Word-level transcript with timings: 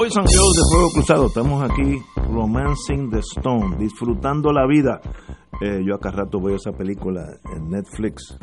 Hoy 0.00 0.12
San 0.12 0.24
Diego 0.26 0.46
de 0.52 0.62
Fuego 0.70 0.90
Cruzado, 0.94 1.26
estamos 1.26 1.68
aquí 1.68 2.00
Romancing 2.32 3.10
the 3.10 3.18
Stone, 3.18 3.78
disfrutando 3.78 4.52
la 4.52 4.64
vida. 4.64 5.00
Eh, 5.60 5.82
yo 5.84 5.96
acá 5.96 6.12
rato 6.12 6.40
veo 6.40 6.54
esa 6.54 6.70
película 6.70 7.26
en 7.52 7.68
Netflix 7.68 8.38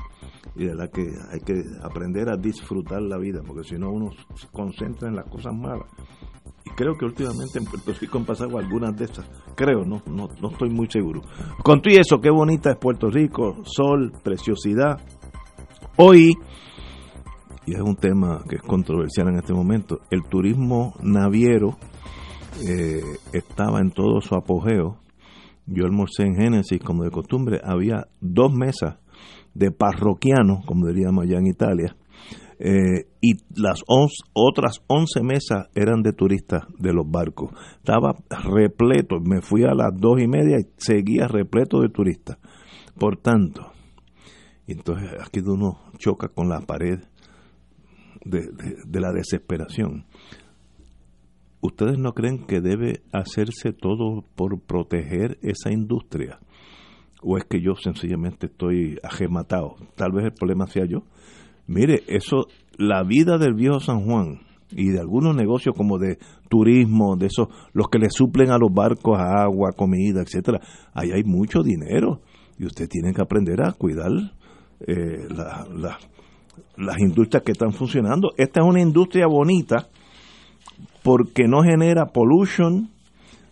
y 0.57 0.65
de 0.65 0.75
la 0.75 0.89
que 0.89 1.03
hay 1.31 1.39
que 1.39 1.63
aprender 1.81 2.27
a 2.27 2.35
disfrutar 2.35 3.01
la 3.01 3.17
vida, 3.17 3.39
porque 3.47 3.63
si 3.63 3.75
no 3.77 3.89
uno 3.89 4.11
se 4.35 4.49
concentra 4.49 5.07
en 5.07 5.15
las 5.15 5.29
cosas 5.29 5.53
malas. 5.53 5.87
Y 6.65 6.71
creo 6.71 6.97
que 6.97 7.05
últimamente 7.05 7.59
en 7.59 7.63
Puerto 7.63 7.93
Rico 8.01 8.17
han 8.17 8.25
pasado 8.25 8.57
algunas 8.57 8.93
de 8.97 9.05
esas. 9.05 9.25
Creo, 9.55 9.85
no, 9.85 10.01
no, 10.07 10.27
no 10.41 10.49
estoy 10.49 10.69
muy 10.71 10.91
seguro. 10.91 11.21
Con 11.63 11.81
todo 11.81 11.93
eso, 11.93 12.19
qué 12.19 12.31
bonita 12.31 12.71
es 12.71 12.77
Puerto 12.77 13.09
Rico, 13.09 13.63
sol, 13.63 14.11
preciosidad. 14.21 14.99
Hoy 15.95 16.33
y 17.65 17.73
es 17.73 17.81
un 17.81 17.95
tema 17.95 18.43
que 18.47 18.57
es 18.57 18.61
controversial 18.61 19.27
en 19.29 19.37
este 19.37 19.53
momento, 19.53 20.01
el 20.11 20.23
turismo 20.23 20.93
naviero 21.01 21.77
eh, 22.67 23.01
estaba 23.33 23.79
en 23.79 23.91
todo 23.91 24.21
su 24.21 24.35
apogeo. 24.35 24.99
Yo 25.65 25.85
almorcé 25.85 26.23
en 26.23 26.35
Génesis, 26.35 26.79
como 26.79 27.03
de 27.03 27.11
costumbre, 27.11 27.59
había 27.63 28.07
dos 28.21 28.53
mesas 28.53 28.97
de 29.53 29.71
parroquianos, 29.71 30.65
como 30.65 30.87
diríamos 30.87 31.23
allá 31.23 31.39
en 31.39 31.47
Italia, 31.47 31.95
eh, 32.59 33.07
y 33.19 33.33
las 33.59 33.81
otras 33.87 34.81
11 34.87 35.23
mesas 35.23 35.67
eran 35.73 36.03
de 36.03 36.13
turistas 36.13 36.63
de 36.77 36.93
los 36.93 37.09
barcos. 37.09 37.51
Estaba 37.77 38.13
repleto, 38.29 39.19
me 39.19 39.41
fui 39.41 39.63
a 39.63 39.73
las 39.73 39.91
dos 39.97 40.21
y 40.21 40.27
media 40.27 40.59
y 40.59 40.67
seguía 40.77 41.27
repleto 41.27 41.81
de 41.81 41.89
turistas. 41.89 42.37
Por 42.97 43.17
tanto, 43.17 43.71
entonces 44.67 45.09
aquí 45.19 45.41
uno 45.45 45.79
choca 45.97 46.29
con 46.29 46.47
la 46.47 46.61
pared 46.61 46.99
de, 48.25 48.99
la 48.99 49.11
desesperación. 49.13 50.05
¿Ustedes 51.61 51.97
no 51.97 52.13
creen 52.13 52.45
que 52.45 52.61
debe 52.61 53.01
hacerse 53.11 53.71
todo 53.73 54.23
por 54.35 54.59
proteger 54.59 55.37
esa 55.41 55.71
industria? 55.71 56.39
¿O 57.21 57.37
es 57.37 57.45
que 57.45 57.61
yo 57.61 57.75
sencillamente 57.75 58.47
estoy 58.47 58.99
agematado? 59.03 59.75
Tal 59.95 60.11
vez 60.11 60.25
el 60.25 60.33
problema 60.33 60.67
sea 60.67 60.85
yo. 60.85 61.03
Mire, 61.65 62.03
eso, 62.07 62.47
la 62.77 63.03
vida 63.03 63.37
del 63.37 63.55
viejo 63.55 63.79
San 63.79 64.05
Juan 64.05 64.41
y 64.71 64.89
de 64.89 64.99
algunos 64.99 65.35
negocios 65.35 65.75
como 65.75 65.97
de 65.97 66.17
turismo, 66.49 67.15
de 67.15 67.27
esos, 67.27 67.47
los 67.73 67.87
que 67.87 67.97
le 67.97 68.09
suplen 68.09 68.51
a 68.51 68.57
los 68.57 68.71
barcos 68.71 69.17
agua, 69.19 69.71
comida, 69.75 70.21
etcétera, 70.21 70.59
ahí 70.93 71.11
hay 71.11 71.23
mucho 71.23 71.63
dinero 71.63 72.21
y 72.59 72.65
usted 72.65 72.87
tiene 72.87 73.13
que 73.13 73.21
aprender 73.21 73.61
a 73.63 73.71
cuidar 73.71 74.11
eh, 74.87 75.27
la, 75.29 75.65
la, 75.73 75.97
las 76.77 76.99
industrias 76.99 77.43
que 77.43 77.51
están 77.51 77.73
funcionando. 77.73 78.31
Esta 78.37 78.61
es 78.61 78.65
una 78.65 78.81
industria 78.81 79.27
bonita 79.27 79.87
porque 81.03 81.47
no 81.47 81.61
genera 81.61 82.07
pollution. 82.07 82.89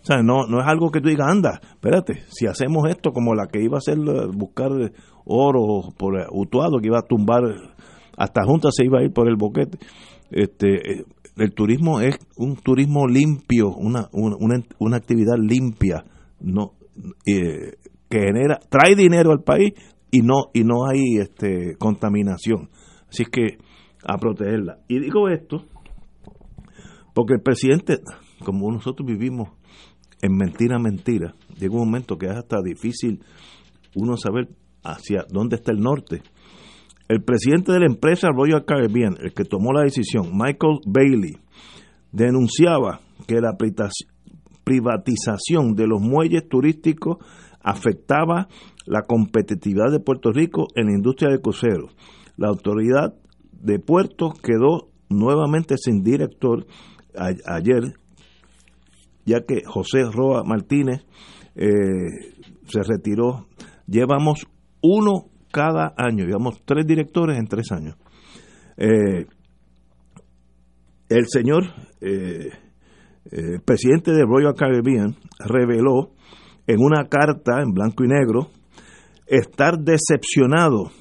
O 0.01 0.05
sea, 0.05 0.21
no, 0.21 0.47
no 0.47 0.59
es 0.59 0.67
algo 0.67 0.91
que 0.91 0.99
tú 0.99 1.09
digas, 1.09 1.29
anda, 1.29 1.61
espérate, 1.63 2.23
si 2.29 2.45
hacemos 2.45 2.89
esto 2.89 3.11
como 3.11 3.35
la 3.35 3.47
que 3.47 3.63
iba 3.63 3.77
a 3.77 3.79
hacer, 3.79 3.97
buscar 4.33 4.71
oro 5.23 5.93
por 5.97 6.15
Utuado, 6.31 6.79
que 6.79 6.87
iba 6.87 6.99
a 6.99 7.07
tumbar, 7.07 7.43
hasta 8.17 8.43
Junta 8.43 8.69
se 8.71 8.85
iba 8.85 8.99
a 8.99 9.03
ir 9.03 9.13
por 9.13 9.29
el 9.29 9.37
boquete. 9.37 9.77
Este, 10.29 11.05
el 11.37 11.53
turismo 11.53 12.01
es 12.01 12.17
un 12.35 12.57
turismo 12.57 13.07
limpio, 13.07 13.69
una, 13.69 14.09
una, 14.11 14.57
una 14.79 14.97
actividad 14.97 15.37
limpia, 15.39 16.03
no 16.41 16.73
eh, 17.25 17.77
que 18.09 18.19
genera, 18.19 18.59
trae 18.69 18.95
dinero 18.95 19.31
al 19.31 19.41
país 19.41 19.73
y 20.11 20.21
no, 20.21 20.45
y 20.53 20.63
no 20.63 20.85
hay 20.85 21.17
este, 21.19 21.75
contaminación. 21.77 22.69
Así 23.13 23.25
que 23.25 23.59
a 24.03 24.17
protegerla. 24.17 24.79
Y 24.87 24.99
digo 24.99 25.29
esto 25.29 25.65
porque 27.13 27.35
el 27.35 27.41
presidente, 27.41 27.99
como 28.43 28.71
nosotros 28.71 29.07
vivimos 29.07 29.49
en 30.23 30.35
mentira, 30.35 30.79
mentira, 30.79 31.35
llega 31.59 31.75
un 31.75 31.85
momento 31.85 32.17
que 32.17 32.25
es 32.25 32.31
hasta 32.35 32.59
difícil 32.63 33.23
uno 33.93 34.17
saber 34.17 34.49
hacia 34.83 35.25
dónde 35.29 35.57
está 35.57 35.71
el 35.71 35.79
norte. 35.79 36.23
El 37.07 37.23
presidente 37.23 37.71
de 37.71 37.81
la 37.81 37.85
empresa 37.85 38.29
Royal 38.35 38.65
Caribbean, 38.65 39.17
el 39.21 39.31
que 39.33 39.45
tomó 39.45 39.71
la 39.73 39.83
decisión, 39.83 40.31
Michael 40.33 40.79
Bailey, 40.87 41.37
denunciaba 42.11 43.01
que 43.27 43.41
la 43.41 43.55
privatización 44.63 45.75
de 45.75 45.85
los 45.85 46.01
muelles 46.01 46.49
turísticos 46.49 47.17
afectaba 47.61 48.47
la 48.87 49.03
competitividad 49.03 49.91
de 49.91 49.99
Puerto 49.99 50.31
Rico 50.31 50.65
en 50.73 50.87
la 50.87 50.93
industria 50.93 51.29
de 51.29 51.41
cruceros 51.41 51.91
la 52.37 52.47
autoridad 52.47 53.13
de 53.51 53.79
puertos 53.79 54.33
quedó 54.41 54.89
nuevamente 55.09 55.75
sin 55.77 56.03
director 56.03 56.65
ayer, 57.15 57.93
ya 59.25 59.41
que 59.41 59.61
José 59.65 60.03
Roa 60.11 60.43
Martínez 60.43 61.05
eh, 61.55 61.67
se 62.65 62.81
retiró. 62.83 63.47
Llevamos 63.87 64.47
uno 64.81 65.29
cada 65.51 65.93
año, 65.97 66.25
llevamos 66.25 66.61
tres 66.65 66.85
directores 66.85 67.37
en 67.37 67.47
tres 67.47 67.71
años. 67.71 67.95
Eh, 68.77 69.27
el 71.09 71.27
señor 71.27 71.65
eh, 72.01 72.49
presidente 73.63 74.11
de 74.11 74.25
Royal 74.25 74.55
Caribbean 74.55 75.15
reveló 75.39 76.11
en 76.65 76.79
una 76.79 77.07
carta 77.07 77.61
en 77.61 77.71
blanco 77.71 78.03
y 78.03 78.07
negro 78.07 78.49
estar 79.27 79.77
decepcionado 79.77 80.91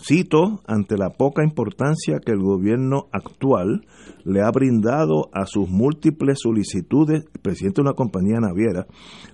Cito, 0.00 0.60
ante 0.66 0.96
la 0.96 1.10
poca 1.10 1.42
importancia 1.42 2.20
que 2.24 2.30
el 2.30 2.40
gobierno 2.40 3.08
actual 3.10 3.84
le 4.24 4.42
ha 4.42 4.50
brindado 4.50 5.28
a 5.32 5.44
sus 5.44 5.68
múltiples 5.68 6.38
solicitudes, 6.40 7.24
presidente 7.42 7.82
de 7.82 7.88
una 7.88 7.94
compañía 7.94 8.38
naviera, 8.40 8.86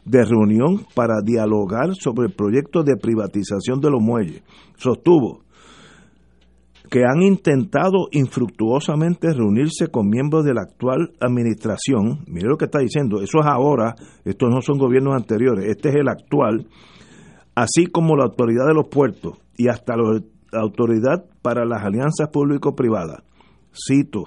de 0.06 0.24
reunión 0.24 0.86
para 0.94 1.20
dialogar 1.22 1.94
sobre 1.94 2.28
el 2.28 2.32
proyecto 2.32 2.82
de 2.82 2.96
privatización 2.96 3.80
de 3.80 3.90
los 3.90 4.00
muelles, 4.00 4.42
sostuvo 4.76 5.44
que 6.90 7.02
han 7.04 7.22
intentado 7.22 8.08
infructuosamente 8.12 9.32
reunirse 9.32 9.88
con 9.88 10.08
miembros 10.08 10.44
de 10.44 10.54
la 10.54 10.62
actual 10.62 11.12
administración, 11.20 12.24
mire 12.26 12.48
lo 12.48 12.56
que 12.56 12.66
está 12.66 12.78
diciendo, 12.78 13.20
eso 13.20 13.40
es 13.40 13.46
ahora, 13.46 13.94
estos 14.24 14.48
no 14.48 14.60
son 14.62 14.78
gobiernos 14.78 15.14
anteriores, 15.14 15.66
este 15.66 15.90
es 15.90 15.96
el 15.96 16.08
actual, 16.08 16.68
así 17.54 17.86
como 17.86 18.16
la 18.16 18.24
autoridad 18.24 18.66
de 18.66 18.74
los 18.74 18.88
puertos 18.88 19.38
y 19.56 19.68
hasta 19.68 19.96
los 19.96 20.22
Autoridad 20.54 21.24
para 21.42 21.64
las 21.64 21.82
Alianzas 21.82 22.28
Público-Privadas. 22.32 23.22
Cito 23.72 24.24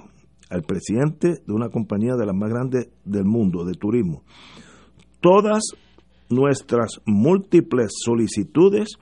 al 0.49 0.63
presidente 0.63 1.41
de 1.45 1.53
una 1.53 1.69
compañía 1.69 2.15
de 2.15 2.25
las 2.25 2.35
más 2.35 2.49
grandes 2.49 2.89
del 3.03 3.25
mundo 3.25 3.65
de 3.65 3.73
turismo. 3.73 4.23
Todas 5.19 5.63
nuestras 6.29 7.01
múltiples 7.05 7.91
solicitudes 8.03 8.97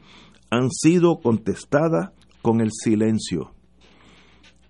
han 0.50 0.70
sido 0.72 1.20
contestadas 1.20 2.12
con 2.42 2.62
el 2.62 2.70
silencio. 2.72 3.52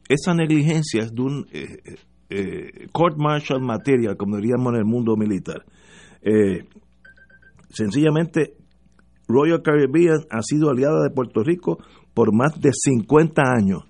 Esa 0.08 0.34
negligencia 0.34 1.04
es 1.04 1.14
de 1.14 1.22
un 1.22 1.48
eh, 1.52 1.66
eh, 1.84 1.96
eh, 2.30 2.88
court 2.92 3.18
martial 3.18 3.62
material, 3.62 4.18
como 4.18 4.38
diríamos 4.38 4.74
en 4.74 4.80
el 4.80 4.86
mundo 4.86 5.16
militar. 5.16 5.66
sencillamente, 7.70 8.56
Royal 9.28 9.62
Caribbean 9.62 10.20
ha 10.30 10.42
sido 10.42 10.70
aliada 10.70 11.04
de 11.04 11.10
Puerto 11.10 11.44
Rico 11.44 11.80
por 12.16 12.34
más 12.34 12.60
de 12.60 12.72
50 12.74 13.44
años 13.44 13.84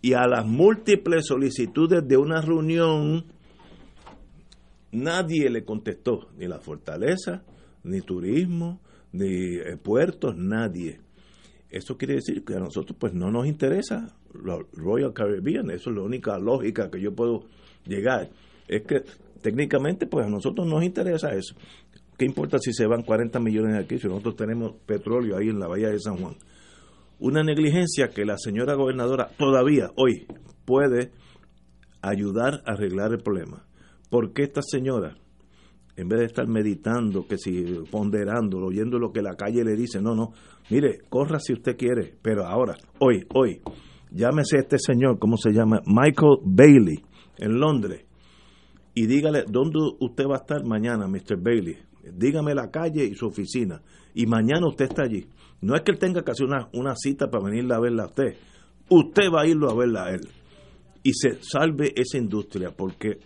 y 0.00 0.14
a 0.14 0.26
las 0.26 0.46
múltiples 0.46 1.26
solicitudes 1.26 2.06
de 2.06 2.16
una 2.16 2.40
reunión, 2.40 3.24
nadie 4.90 5.48
le 5.50 5.64
contestó, 5.64 6.28
ni 6.36 6.48
la 6.48 6.58
fortaleza, 6.58 7.44
ni 7.84 8.00
turismo, 8.00 8.80
ni 9.12 9.56
eh, 9.56 9.76
puertos, 9.76 10.36
nadie. 10.36 11.00
Eso 11.70 11.96
quiere 11.96 12.14
decir 12.14 12.44
que 12.44 12.54
a 12.54 12.60
nosotros 12.60 12.96
pues 12.98 13.14
no 13.14 13.30
nos 13.30 13.46
interesa 13.46 14.14
Royal 14.32 15.12
Caribbean, 15.12 15.70
eso 15.70 15.90
es 15.90 15.96
la 15.96 16.02
única 16.02 16.38
lógica 16.38 16.90
que 16.90 17.00
yo 17.00 17.14
puedo 17.14 17.44
llegar. 17.86 18.30
Es 18.66 18.82
que 18.82 19.04
técnicamente 19.40 20.06
pues 20.06 20.26
a 20.26 20.30
nosotros 20.30 20.66
nos 20.66 20.82
interesa 20.82 21.32
eso. 21.32 21.54
¿Qué 22.18 22.24
importa 22.24 22.58
si 22.58 22.72
se 22.72 22.86
van 22.86 23.02
40 23.02 23.38
millones 23.40 23.74
de 23.74 23.80
aquí 23.84 23.98
si 23.98 24.08
nosotros 24.08 24.36
tenemos 24.36 24.74
petróleo 24.84 25.36
ahí 25.36 25.48
en 25.48 25.60
la 25.60 25.68
bahía 25.68 25.88
de 25.88 25.98
San 26.00 26.16
Juan? 26.16 26.34
Una 27.22 27.44
negligencia 27.44 28.08
que 28.08 28.24
la 28.24 28.36
señora 28.36 28.74
gobernadora 28.74 29.30
todavía 29.38 29.90
hoy 29.96 30.26
puede 30.64 31.12
ayudar 32.00 32.62
a 32.66 32.72
arreglar 32.72 33.12
el 33.12 33.22
problema. 33.22 33.64
Porque 34.10 34.42
esta 34.42 34.60
señora, 34.60 35.14
en 35.96 36.08
vez 36.08 36.18
de 36.18 36.26
estar 36.26 36.48
meditando, 36.48 37.24
que 37.28 37.38
si 37.38 37.64
ponderando, 37.92 38.58
oyendo 38.58 38.98
lo 38.98 39.12
que 39.12 39.22
la 39.22 39.36
calle 39.36 39.62
le 39.62 39.76
dice, 39.76 40.02
no, 40.02 40.16
no, 40.16 40.32
mire, 40.68 40.98
corra 41.08 41.38
si 41.38 41.52
usted 41.52 41.76
quiere, 41.76 42.12
pero 42.20 42.44
ahora, 42.44 42.74
hoy, 42.98 43.24
hoy, 43.34 43.60
llámese 44.10 44.56
a 44.56 44.62
este 44.62 44.78
señor, 44.78 45.20
¿cómo 45.20 45.36
se 45.36 45.52
llama? 45.52 45.80
Michael 45.86 46.38
Bailey, 46.44 47.04
en 47.38 47.60
Londres, 47.60 48.04
y 48.94 49.06
dígale, 49.06 49.44
¿dónde 49.48 49.78
usted 50.00 50.24
va 50.24 50.34
a 50.34 50.40
estar 50.40 50.64
mañana, 50.66 51.06
Mr. 51.06 51.40
Bailey? 51.40 51.78
Dígame 52.12 52.52
la 52.52 52.68
calle 52.68 53.04
y 53.04 53.14
su 53.14 53.26
oficina, 53.28 53.80
y 54.12 54.26
mañana 54.26 54.66
usted 54.66 54.86
está 54.86 55.04
allí. 55.04 55.28
No 55.62 55.76
es 55.76 55.82
que 55.82 55.92
él 55.92 55.98
tenga 55.98 56.22
que 56.22 56.32
hacer 56.32 56.46
una, 56.46 56.68
una 56.72 56.94
cita 56.96 57.30
para 57.30 57.44
venirla 57.44 57.76
a 57.76 57.80
verla 57.80 58.02
a 58.02 58.06
usted, 58.06 58.36
usted 58.88 59.30
va 59.34 59.42
a 59.42 59.46
irlo 59.46 59.70
a 59.70 59.74
verla 59.74 60.04
a 60.04 60.10
él. 60.10 60.28
Y 61.04 61.14
se 61.14 61.42
salve 61.42 61.92
esa 61.96 62.18
industria, 62.18 62.70
porque 62.76 63.18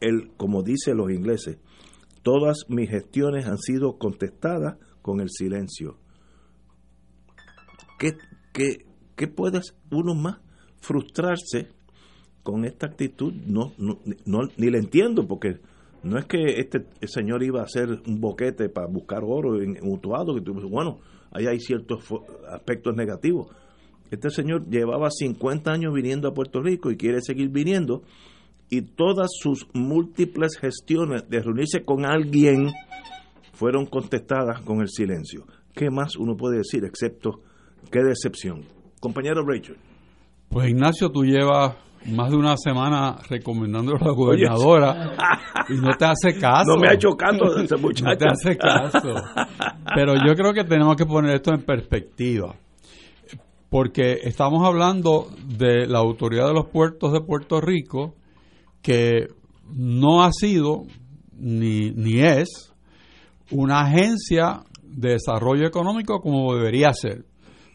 él, 0.00 0.30
como 0.36 0.62
dicen 0.62 0.98
los 0.98 1.10
ingleses, 1.10 1.58
todas 2.22 2.66
mis 2.68 2.88
gestiones 2.88 3.46
han 3.46 3.58
sido 3.58 3.98
contestadas 3.98 4.76
con 5.02 5.20
el 5.20 5.30
silencio. 5.30 5.96
¿Qué, 7.98 8.12
qué, 8.52 8.86
qué 9.16 9.26
puede 9.28 9.60
uno 9.90 10.14
más 10.14 10.38
frustrarse 10.80 11.68
con 12.42 12.64
esta 12.64 12.86
actitud? 12.86 13.32
No, 13.32 13.72
no, 13.78 13.98
ni 14.56 14.70
le 14.70 14.78
entiendo, 14.78 15.26
porque 15.26 15.60
no 16.02 16.18
es 16.18 16.26
que 16.26 16.60
este 16.60 16.86
señor 17.06 17.42
iba 17.42 17.60
a 17.60 17.64
hacer 17.64 17.88
un 18.06 18.20
boquete 18.20 18.68
para 18.68 18.86
buscar 18.86 19.22
oro 19.24 19.60
en, 19.62 19.78
mutuado, 19.82 20.34
que 20.34 20.50
bueno, 20.50 21.00
ahí 21.30 21.46
hay 21.46 21.60
ciertos 21.60 22.04
aspectos 22.48 22.94
negativos. 22.94 23.48
Este 24.10 24.30
señor 24.30 24.68
llevaba 24.68 25.10
50 25.10 25.70
años 25.70 25.94
viniendo 25.94 26.28
a 26.28 26.34
Puerto 26.34 26.60
Rico 26.60 26.90
y 26.90 26.96
quiere 26.96 27.20
seguir 27.20 27.48
viniendo 27.50 28.02
y 28.68 28.82
todas 28.82 29.30
sus 29.32 29.66
múltiples 29.74 30.56
gestiones 30.56 31.28
de 31.28 31.40
reunirse 31.40 31.84
con 31.84 32.04
alguien 32.04 32.70
fueron 33.52 33.86
contestadas 33.86 34.62
con 34.62 34.80
el 34.80 34.88
silencio. 34.88 35.44
¿Qué 35.74 35.90
más 35.90 36.16
uno 36.16 36.36
puede 36.36 36.58
decir 36.58 36.84
excepto 36.84 37.40
qué 37.90 38.00
decepción? 38.02 38.64
Compañero 39.00 39.44
Rachel. 39.46 39.76
Pues 40.48 40.68
Ignacio, 40.68 41.10
tú 41.10 41.24
llevas 41.24 41.76
más 42.06 42.30
de 42.30 42.36
una 42.36 42.56
semana 42.56 43.18
recomendando 43.28 43.94
a 43.94 44.04
la 44.04 44.12
gobernadora 44.12 45.12
y 45.68 45.74
no 45.74 45.90
te 45.96 46.06
hace 46.06 46.38
caso. 46.38 46.74
No 46.74 46.80
me 46.80 46.88
ha 46.88 46.94
hecho 46.94 47.10
caso 47.10 47.56
ese 47.58 47.76
muchacho. 47.76 48.04
No 48.10 48.16
te 48.16 48.26
hace 48.26 48.56
caso. 48.56 49.14
Pero 49.94 50.14
yo 50.26 50.34
creo 50.34 50.52
que 50.52 50.64
tenemos 50.64 50.96
que 50.96 51.06
poner 51.06 51.36
esto 51.36 51.52
en 51.52 51.62
perspectiva. 51.62 52.54
Porque 53.68 54.18
estamos 54.24 54.66
hablando 54.66 55.28
de 55.44 55.86
la 55.86 55.98
autoridad 55.98 56.48
de 56.48 56.54
los 56.54 56.68
puertos 56.70 57.12
de 57.12 57.20
Puerto 57.20 57.60
Rico, 57.60 58.14
que 58.82 59.28
no 59.72 60.24
ha 60.24 60.32
sido 60.32 60.84
ni, 61.38 61.90
ni 61.90 62.20
es 62.20 62.72
una 63.50 63.82
agencia 63.82 64.62
de 64.82 65.12
desarrollo 65.12 65.66
económico 65.66 66.20
como 66.20 66.54
debería 66.54 66.92
ser. 66.92 67.24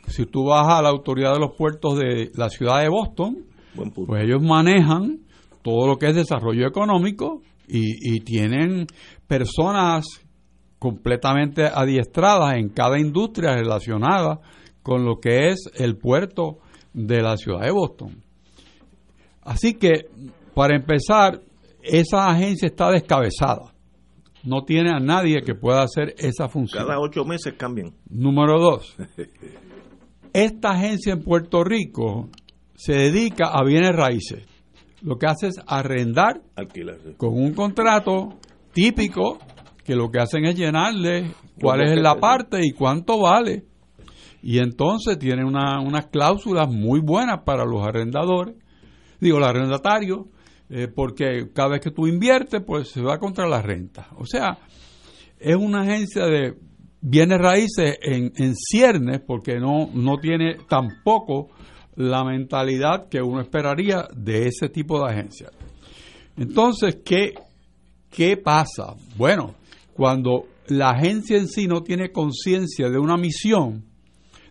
Si 0.07 0.25
tú 0.25 0.45
vas 0.45 0.68
a 0.68 0.81
la 0.81 0.89
autoridad 0.89 1.33
de 1.33 1.39
los 1.39 1.56
puertos 1.57 1.98
de 1.98 2.31
la 2.36 2.50
ciudad 2.50 2.81
de 2.81 2.89
Boston, 2.89 3.45
pues 3.75 4.24
ellos 4.24 4.42
manejan 4.42 5.19
todo 5.62 5.88
lo 5.88 5.98
que 5.98 6.07
es 6.07 6.16
desarrollo 6.16 6.68
económico 6.68 7.42
y, 7.68 8.16
y 8.16 8.19
tienen 8.22 8.88
personas 9.27 10.06
completamente 10.80 11.66
adiestradas 11.66 12.56
en 12.57 12.69
cada 12.69 13.00
industria 13.00 13.56
relacionada 13.56 14.39
con 14.83 15.04
lo 15.04 15.19
que 15.19 15.50
es 15.50 15.69
el 15.75 15.98
puerto 15.98 16.60
de 16.94 17.22
la 17.22 17.38
ciudad 17.38 17.62
de 17.62 17.72
Boston. 17.72 18.24
Así 19.42 19.74
que 19.74 20.10
para 20.56 20.75
empezar, 20.75 21.42
esa 21.83 22.30
agencia 22.30 22.68
está 22.68 22.89
descabezada. 22.89 23.74
No 24.44 24.63
tiene 24.63 24.92
a 24.92 25.00
nadie 25.00 25.42
que 25.42 25.54
pueda 25.54 25.83
hacer 25.83 26.16
esa 26.18 26.48
función. 26.48 26.86
Cada 26.86 27.00
ocho 27.00 27.25
meses 27.25 27.54
cambian. 27.57 27.94
Número 28.10 28.60
dos, 28.60 28.95
esta 30.33 30.71
agencia 30.71 31.13
en 31.13 31.24
Puerto 31.24 31.63
Rico 31.63 32.30
se 32.75 32.94
dedica 32.94 33.48
a 33.48 33.63
bienes 33.63 33.95
raíces. 33.95 34.45
Lo 35.01 35.18
que 35.18 35.27
hace 35.27 35.48
es 35.48 35.56
arrendar 35.68 36.42
con 37.18 37.33
un 37.33 37.54
contrato 37.54 38.39
típico 38.74 39.38
que 39.83 39.95
lo 39.95 40.10
que 40.10 40.19
hacen 40.19 40.45
es 40.45 40.56
llenarle 40.56 41.31
cuál 41.62 41.83
es 41.83 41.95
la 42.01 42.16
parte 42.16 42.60
y 42.63 42.72
cuánto 42.72 43.19
vale. 43.19 43.66
Y 44.42 44.60
entonces 44.60 45.18
tiene 45.18 45.44
unas 45.44 46.07
cláusulas 46.07 46.69
muy 46.69 47.00
buenas 47.00 47.42
para 47.45 47.66
los 47.66 47.86
arrendadores, 47.86 48.56
digo, 49.19 49.39
los 49.39 49.48
arrendatarios, 49.48 50.28
eh, 50.69 50.88
porque 50.88 51.51
cada 51.54 51.69
vez 51.69 51.81
que 51.81 51.92
tú 51.92 52.07
inviertes, 52.07 52.62
pues 52.66 52.89
se 52.89 53.01
va 53.01 53.19
contra 53.19 53.48
la 53.48 53.62
renta. 53.62 54.07
O 54.18 54.25
sea, 54.25 54.57
es 55.39 55.56
una 55.56 55.81
agencia 55.81 56.25
de 56.25 56.56
bienes 57.01 57.39
raíces 57.39 57.98
en, 58.01 58.31
en 58.38 58.56
ciernes, 58.56 59.21
porque 59.25 59.60
no, 59.60 59.89
no 59.94 60.18
tiene 60.18 60.57
tampoco 60.68 61.50
la 61.95 62.24
mentalidad 62.24 63.07
que 63.09 63.21
uno 63.21 63.42
esperaría 63.42 64.07
de 64.15 64.47
ese 64.47 64.69
tipo 64.69 65.00
de 65.00 65.12
agencia. 65.12 65.50
Entonces, 66.38 66.97
¿qué, 67.06 67.33
qué 68.09 68.38
pasa? 68.38 68.95
Bueno, 69.18 69.56
cuando 69.94 70.45
la 70.68 70.89
agencia 70.89 71.38
en 71.38 71.47
sí 71.47 71.68
no 71.68 71.81
tiene 71.81 72.12
conciencia 72.12 72.89
de 72.89 73.00
una 73.00 73.18
misión, 73.18 73.86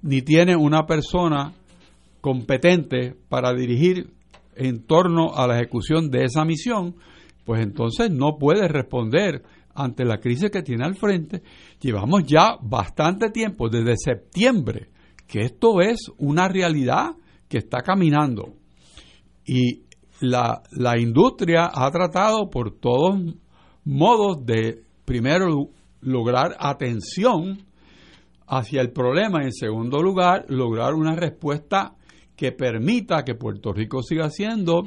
ni 0.02 0.22
tiene 0.22 0.56
una 0.56 0.86
persona 0.86 1.52
competente 2.20 3.14
para 3.28 3.52
dirigir 3.52 4.10
en 4.56 4.86
torno 4.86 5.34
a 5.34 5.46
la 5.46 5.56
ejecución 5.56 6.10
de 6.10 6.24
esa 6.24 6.44
misión, 6.44 6.96
pues 7.44 7.62
entonces 7.62 8.10
no 8.10 8.38
puede 8.38 8.68
responder 8.68 9.42
ante 9.74 10.04
la 10.04 10.18
crisis 10.18 10.50
que 10.50 10.62
tiene 10.62 10.84
al 10.84 10.94
frente. 10.94 11.42
Llevamos 11.80 12.24
ya 12.24 12.56
bastante 12.62 13.30
tiempo, 13.30 13.68
desde 13.68 13.96
septiembre, 13.96 14.88
que 15.26 15.40
esto 15.40 15.80
es 15.80 16.10
una 16.16 16.48
realidad 16.48 17.16
que 17.54 17.58
está 17.58 17.82
caminando. 17.82 18.56
Y 19.46 19.84
la, 20.18 20.60
la 20.72 20.98
industria 20.98 21.70
ha 21.72 21.88
tratado 21.92 22.50
por 22.50 22.80
todos 22.80 23.14
modos 23.84 24.44
de, 24.44 24.82
primero, 25.04 25.68
lograr 26.00 26.56
atención 26.58 27.58
hacia 28.48 28.80
el 28.80 28.90
problema 28.90 29.42
y, 29.42 29.46
en 29.46 29.52
segundo 29.52 30.02
lugar, 30.02 30.46
lograr 30.48 30.94
una 30.94 31.14
respuesta 31.14 31.94
que 32.34 32.50
permita 32.50 33.22
que 33.22 33.36
Puerto 33.36 33.72
Rico 33.72 34.02
siga 34.02 34.30
siendo 34.30 34.82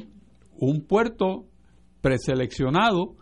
un 0.59 0.81
puerto 0.81 1.45
preseleccionado 2.01 3.15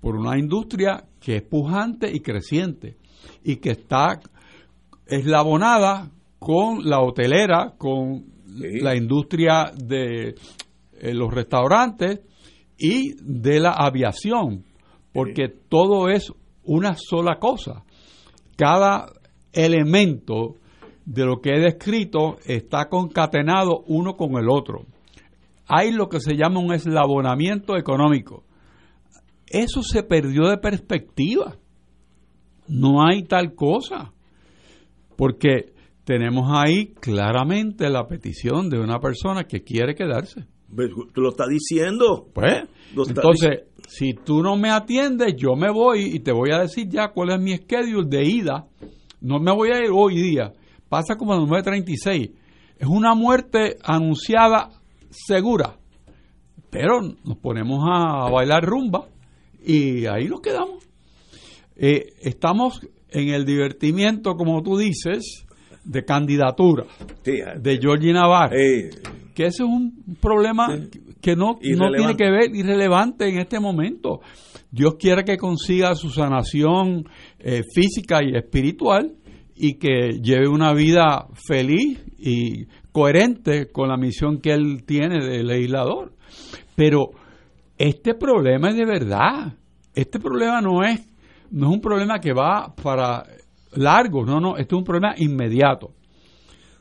por 0.00 0.14
una 0.14 0.38
industria 0.38 1.08
que 1.18 1.38
es 1.38 1.42
pujante 1.42 2.08
y 2.08 2.20
creciente 2.20 2.98
y 3.42 3.56
que 3.56 3.70
está 3.70 4.20
eslabonada 5.06 6.12
con 6.38 6.88
la 6.88 7.00
hotelera, 7.00 7.74
con 7.76 8.31
la 8.54 8.96
industria 8.96 9.72
de 9.74 10.34
eh, 10.92 11.14
los 11.14 11.32
restaurantes 11.32 12.20
y 12.78 13.14
de 13.20 13.60
la 13.60 13.70
aviación, 13.70 14.64
porque 15.12 15.48
todo 15.48 16.08
es 16.08 16.32
una 16.64 16.94
sola 16.96 17.38
cosa. 17.38 17.84
Cada 18.56 19.06
elemento 19.52 20.56
de 21.04 21.24
lo 21.24 21.40
que 21.40 21.50
he 21.50 21.60
descrito 21.60 22.38
está 22.46 22.88
concatenado 22.88 23.82
uno 23.86 24.16
con 24.16 24.36
el 24.36 24.48
otro. 24.48 24.86
Hay 25.66 25.92
lo 25.92 26.08
que 26.08 26.20
se 26.20 26.34
llama 26.34 26.60
un 26.60 26.72
eslabonamiento 26.72 27.76
económico. 27.76 28.44
Eso 29.46 29.82
se 29.82 30.02
perdió 30.02 30.48
de 30.48 30.58
perspectiva. 30.58 31.56
No 32.68 33.04
hay 33.04 33.24
tal 33.24 33.54
cosa. 33.54 34.12
Porque 35.16 35.71
tenemos 36.04 36.50
ahí 36.52 36.94
claramente 37.00 37.88
la 37.90 38.06
petición 38.06 38.68
de 38.68 38.78
una 38.78 38.98
persona 38.98 39.44
que 39.44 39.62
quiere 39.62 39.94
quedarse. 39.94 40.46
Tú 41.12 41.20
lo 41.20 41.30
estás 41.30 41.48
diciendo. 41.48 42.28
Pues, 42.32 42.64
entonces, 42.96 43.64
si 43.88 44.14
tú 44.14 44.42
no 44.42 44.56
me 44.56 44.70
atiendes, 44.70 45.34
yo 45.36 45.54
me 45.54 45.70
voy 45.70 46.04
y 46.14 46.20
te 46.20 46.32
voy 46.32 46.50
a 46.52 46.60
decir 46.60 46.88
ya 46.88 47.08
cuál 47.08 47.30
es 47.30 47.40
mi 47.40 47.56
schedule 47.56 48.08
de 48.08 48.24
ida. 48.24 48.66
No 49.20 49.38
me 49.38 49.52
voy 49.52 49.70
a 49.70 49.78
ir 49.78 49.90
hoy 49.92 50.16
día 50.16 50.52
pasa 50.92 51.16
como 51.16 51.32
el 51.32 51.46
936. 51.46 52.30
Es 52.76 52.86
una 52.86 53.14
muerte 53.14 53.78
anunciada 53.82 54.68
segura. 55.08 55.78
Pero 56.68 57.00
nos 57.00 57.38
ponemos 57.38 57.80
a 57.90 58.28
bailar 58.30 58.62
rumba 58.62 59.08
y 59.64 60.04
ahí 60.04 60.28
nos 60.28 60.42
quedamos. 60.42 60.86
Eh, 61.76 62.12
estamos 62.20 62.86
en 63.08 63.30
el 63.30 63.46
divertimiento, 63.46 64.34
como 64.34 64.62
tú 64.62 64.76
dices, 64.76 65.46
de 65.84 66.04
candidatura 66.04 66.84
de 67.24 67.78
Georgie 67.80 68.12
Navarro. 68.12 68.56
Que 69.34 69.46
ese 69.46 69.62
es 69.62 69.68
un 69.68 70.16
problema 70.20 70.68
que 71.20 71.36
no, 71.36 71.58
no 71.62 71.90
tiene 71.90 72.16
que 72.16 72.30
ver 72.30 72.54
irrelevante 72.54 73.28
en 73.28 73.38
este 73.38 73.58
momento. 73.60 74.20
Dios 74.70 74.96
quiere 74.98 75.24
que 75.24 75.36
consiga 75.36 75.94
su 75.94 76.10
sanación 76.10 77.04
eh, 77.38 77.62
física 77.74 78.20
y 78.22 78.36
espiritual 78.36 79.14
y 79.54 79.74
que 79.74 80.20
lleve 80.22 80.48
una 80.48 80.72
vida 80.74 81.28
feliz 81.46 82.00
y 82.18 82.66
coherente 82.90 83.70
con 83.70 83.88
la 83.88 83.96
misión 83.96 84.40
que 84.40 84.52
él 84.52 84.84
tiene 84.84 85.24
de 85.24 85.42
legislador. 85.42 86.12
Pero 86.74 87.10
este 87.78 88.14
problema 88.14 88.70
es 88.70 88.76
de 88.76 88.86
verdad. 88.86 89.54
Este 89.94 90.18
problema 90.18 90.60
no 90.60 90.82
es 90.82 91.06
no 91.50 91.68
es 91.68 91.74
un 91.74 91.80
problema 91.82 92.18
que 92.18 92.32
va 92.32 92.74
para 92.82 93.24
largo, 93.74 94.24
no, 94.24 94.40
no, 94.40 94.56
esto 94.56 94.76
es 94.76 94.78
un 94.78 94.84
problema 94.84 95.14
inmediato. 95.16 95.92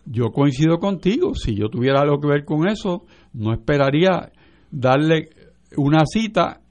Yo 0.06 0.32
coincido 0.32 0.80
contigo, 0.80 1.36
si 1.36 1.56
yo 1.56 1.70
tuviera 1.70 2.02
algo 2.02 2.20
que 2.20 2.28
ver 2.28 2.46
con 2.46 2.68
eso, 2.68 3.06
no 3.34 3.54
esperaría 3.54 4.32
darle 4.72 5.30
una 5.78 6.06
cita 6.06 6.62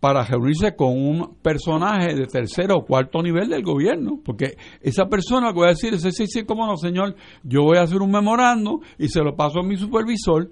para 0.00 0.24
reunirse 0.24 0.74
con 0.74 0.92
un 0.96 1.36
personaje 1.42 2.14
de 2.14 2.26
tercero 2.26 2.76
o 2.78 2.84
cuarto 2.84 3.22
nivel 3.22 3.48
del 3.50 3.62
gobierno, 3.62 4.18
porque 4.24 4.56
esa 4.80 5.06
persona 5.06 5.52
puede 5.52 5.70
decir, 5.70 5.98
sí, 6.00 6.10
sí, 6.10 6.26
sí, 6.26 6.44
cómo 6.44 6.66
no, 6.66 6.76
señor, 6.76 7.14
yo 7.42 7.62
voy 7.62 7.76
a 7.76 7.82
hacer 7.82 8.00
un 8.00 8.10
memorando 8.10 8.80
y 8.98 9.08
se 9.08 9.20
lo 9.22 9.36
paso 9.36 9.60
a 9.60 9.62
mi 9.62 9.76
supervisor 9.76 10.50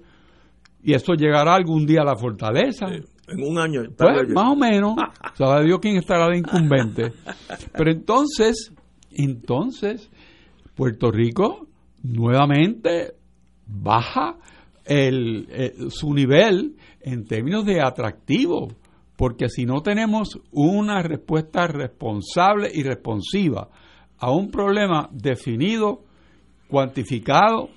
y 0.83 0.93
eso 0.93 1.13
llegará 1.13 1.55
algún 1.55 1.85
día 1.85 2.01
a 2.01 2.05
la 2.05 2.15
fortaleza. 2.15 2.85
en 2.87 3.43
un 3.43 3.57
año. 3.57 3.81
Pues, 3.97 4.29
más 4.29 4.51
o 4.51 4.55
menos, 4.55 4.95
sabe 5.33 5.65
Dios 5.65 5.79
quién 5.81 5.97
estará 5.97 6.27
de 6.27 6.37
incumbente. 6.37 7.11
Pero 7.73 7.91
entonces, 7.91 8.71
entonces, 9.11 10.09
Puerto 10.75 11.11
Rico 11.11 11.67
nuevamente 12.03 13.13
baja 13.65 14.37
el, 14.85 15.47
eh, 15.49 15.73
su 15.89 16.13
nivel 16.13 16.75
en 17.01 17.25
términos 17.25 17.65
de 17.65 17.81
atractivo 17.81 18.69
porque 19.19 19.49
si 19.49 19.65
no 19.65 19.81
tenemos 19.81 20.39
una 20.53 21.01
respuesta 21.03 21.67
responsable 21.67 22.71
y 22.73 22.83
responsiva 22.83 23.69
a 24.17 24.31
un 24.31 24.49
problema 24.49 25.09
definido, 25.11 26.05
cuantificado, 26.69 27.69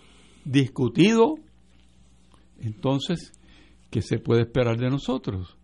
discutido, 0.45 1.35
entonces, 2.61 3.33
¿qué 3.91 4.03
se 4.03 4.21
puede 4.21 4.43
esperar 4.43 4.77
de 4.77 4.89
nosotros? 4.89 5.57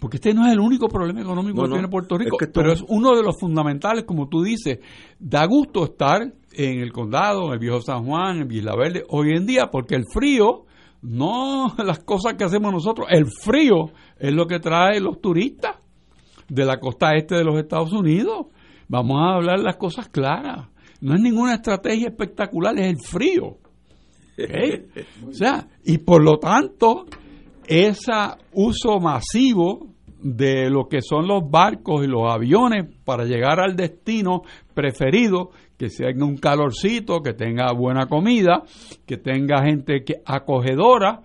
Porque 0.00 0.16
este 0.16 0.34
no 0.34 0.44
es 0.46 0.52
el 0.52 0.58
único 0.58 0.88
problema 0.88 1.20
económico 1.20 1.62
que 1.62 1.68
tiene 1.68 1.88
Puerto 1.88 2.18
Rico, 2.18 2.36
pero 2.52 2.72
es 2.72 2.82
uno 2.88 3.14
de 3.14 3.22
los 3.22 3.38
fundamentales, 3.38 4.04
como 4.04 4.28
tú 4.28 4.42
dices. 4.42 4.80
Da 5.20 5.46
gusto 5.46 5.84
estar 5.84 6.20
en 6.52 6.80
el 6.80 6.92
condado, 6.92 7.46
en 7.46 7.52
el 7.52 7.58
viejo 7.60 7.80
San 7.80 8.04
Juan, 8.04 8.38
en 8.38 8.50
Isla 8.50 8.74
Verde, 8.76 9.04
hoy 9.08 9.36
en 9.36 9.46
día, 9.46 9.68
porque 9.70 9.94
el 9.94 10.04
frío, 10.12 10.64
no 11.02 11.74
las 11.84 12.00
cosas 12.00 12.34
que 12.34 12.44
hacemos 12.44 12.72
nosotros, 12.72 13.06
el 13.10 13.26
frío 13.26 13.92
es 14.18 14.32
lo 14.32 14.46
que 14.46 14.58
trae 14.58 15.00
los 15.00 15.20
turistas 15.20 15.76
de 16.48 16.64
la 16.64 16.80
costa 16.80 17.14
este 17.14 17.36
de 17.36 17.44
los 17.44 17.56
Estados 17.56 17.92
Unidos. 17.92 18.46
Vamos 18.88 19.18
a 19.20 19.36
hablar 19.36 19.60
las 19.60 19.76
cosas 19.76 20.08
claras. 20.08 20.66
No 21.00 21.14
es 21.14 21.20
ninguna 21.20 21.54
estrategia 21.54 22.08
espectacular, 22.08 22.76
es 22.78 22.86
el 22.86 22.98
frío. 23.00 23.58
o 25.28 25.32
sea, 25.32 25.68
y 25.84 25.98
por 25.98 26.22
lo 26.22 26.38
tanto, 26.38 27.06
ese 27.68 28.12
uso 28.52 28.98
masivo 28.98 29.88
de 30.20 30.68
lo 30.68 30.88
que 30.88 31.00
son 31.00 31.28
los 31.28 31.48
barcos 31.48 32.04
y 32.04 32.08
los 32.08 32.22
aviones 32.32 32.86
para 33.04 33.24
llegar 33.24 33.60
al 33.60 33.76
destino 33.76 34.42
preferido, 34.74 35.50
que 35.76 35.90
sea 35.90 36.08
un 36.16 36.38
calorcito, 36.38 37.20
que 37.20 37.34
tenga 37.34 37.72
buena 37.72 38.06
comida, 38.06 38.64
que 39.06 39.18
tenga 39.18 39.62
gente 39.62 40.02
que 40.04 40.14
acogedora, 40.24 41.20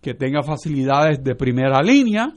que 0.00 0.14
tenga 0.14 0.42
facilidades 0.42 1.24
de 1.24 1.34
primera 1.34 1.82
línea, 1.82 2.28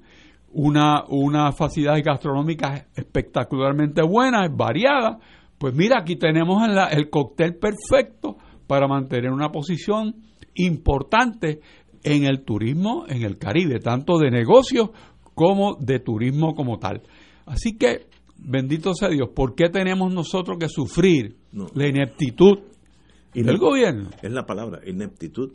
una, 0.51 1.03
una 1.09 1.51
facilidades 1.51 2.03
gastronómicas 2.03 2.87
espectacularmente 2.95 4.01
buenas, 4.01 4.49
variadas. 4.55 5.17
Pues 5.59 5.75
mira, 5.75 5.99
aquí 5.99 6.15
tenemos 6.15 6.63
el 6.91 7.09
cóctel 7.09 7.55
perfecto 7.57 8.37
para 8.65 8.87
mantener 8.87 9.31
una 9.31 9.51
posición 9.51 10.15
importante 10.55 11.59
en 12.03 12.25
el 12.25 12.44
turismo 12.44 13.06
en 13.08 13.24
el 13.24 13.38
Caribe, 13.38 13.79
tanto 13.79 14.18
de 14.18 14.32
negocios 14.32 14.89
como 15.36 15.75
de 15.75 16.00
turismo 16.00 16.53
como 16.53 16.79
tal. 16.79 17.01
Así 17.46 17.77
que, 17.77 18.08
bendito 18.38 18.94
sea 18.94 19.10
Dios, 19.10 19.29
¿por 19.36 19.56
qué 19.56 19.70
tenemos 19.70 20.13
nosotros 20.13 20.58
que 20.60 20.70
sufrir 20.70 21.36
la 21.74 21.88
ineptitud 21.88 22.60
del 23.34 23.58
gobierno? 23.58 24.10
Es 24.22 24.32
la 24.32 24.46
palabra, 24.46 24.82
ineptitud. 24.86 25.53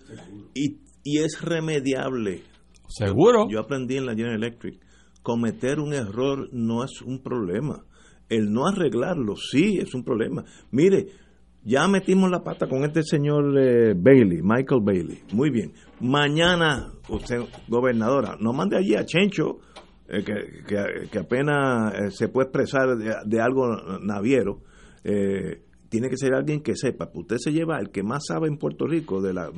Y 0.54 0.84
y 1.04 1.18
es 1.18 1.40
remediable. 1.40 2.42
Seguro. 2.88 3.46
Yo, 3.48 3.60
aprendí 3.60 3.96
en 3.96 4.06
la 4.06 4.14
General 4.14 4.36
Electric, 4.36 4.80
cometer 5.22 5.78
un 5.78 5.92
error 5.92 6.48
no 6.52 6.82
es 6.82 7.02
un 7.02 7.22
problema. 7.22 7.84
El 8.28 8.52
no 8.52 8.66
arreglarlo 8.66 9.36
sí 9.36 9.78
es 9.78 9.94
un 9.94 10.02
problema. 10.02 10.44
Mire, 10.70 11.08
ya 11.64 11.88
metimos 11.88 12.30
la 12.30 12.44
pata 12.44 12.68
con 12.68 12.84
este 12.84 13.02
señor 13.02 13.58
eh, 13.58 13.94
Bailey, 13.96 14.40
Michael 14.42 14.80
Bailey. 14.82 15.22
Muy 15.32 15.50
bien. 15.50 15.72
Mañana, 16.00 16.92
usted, 17.08 17.40
gobernadora, 17.68 18.36
no 18.38 18.52
mande 18.52 18.76
allí 18.76 18.94
a 18.94 19.04
Chencho, 19.04 19.60
eh, 20.06 20.22
que, 20.22 21.08
que, 21.10 21.18
apenas 21.18 21.94
eh, 21.94 22.10
se 22.10 22.28
puede 22.28 22.48
expresar 22.48 22.96
de, 23.24 23.40
algo 23.40 23.74
naviero. 24.02 24.60
Eh, 25.02 25.62
tiene 25.88 26.10
que 26.10 26.18
ser 26.18 26.34
alguien 26.34 26.60
que 26.60 26.76
sepa, 26.76 27.10
usted 27.14 27.36
se 27.38 27.52
lleva 27.52 27.78
el 27.78 27.90
que 27.90 28.02
más 28.02 28.24
sabe 28.26 28.48
en 28.48 28.58
Puerto 28.58 28.86
Rico 28.86 29.22
de 29.22 29.32
las 29.32 29.50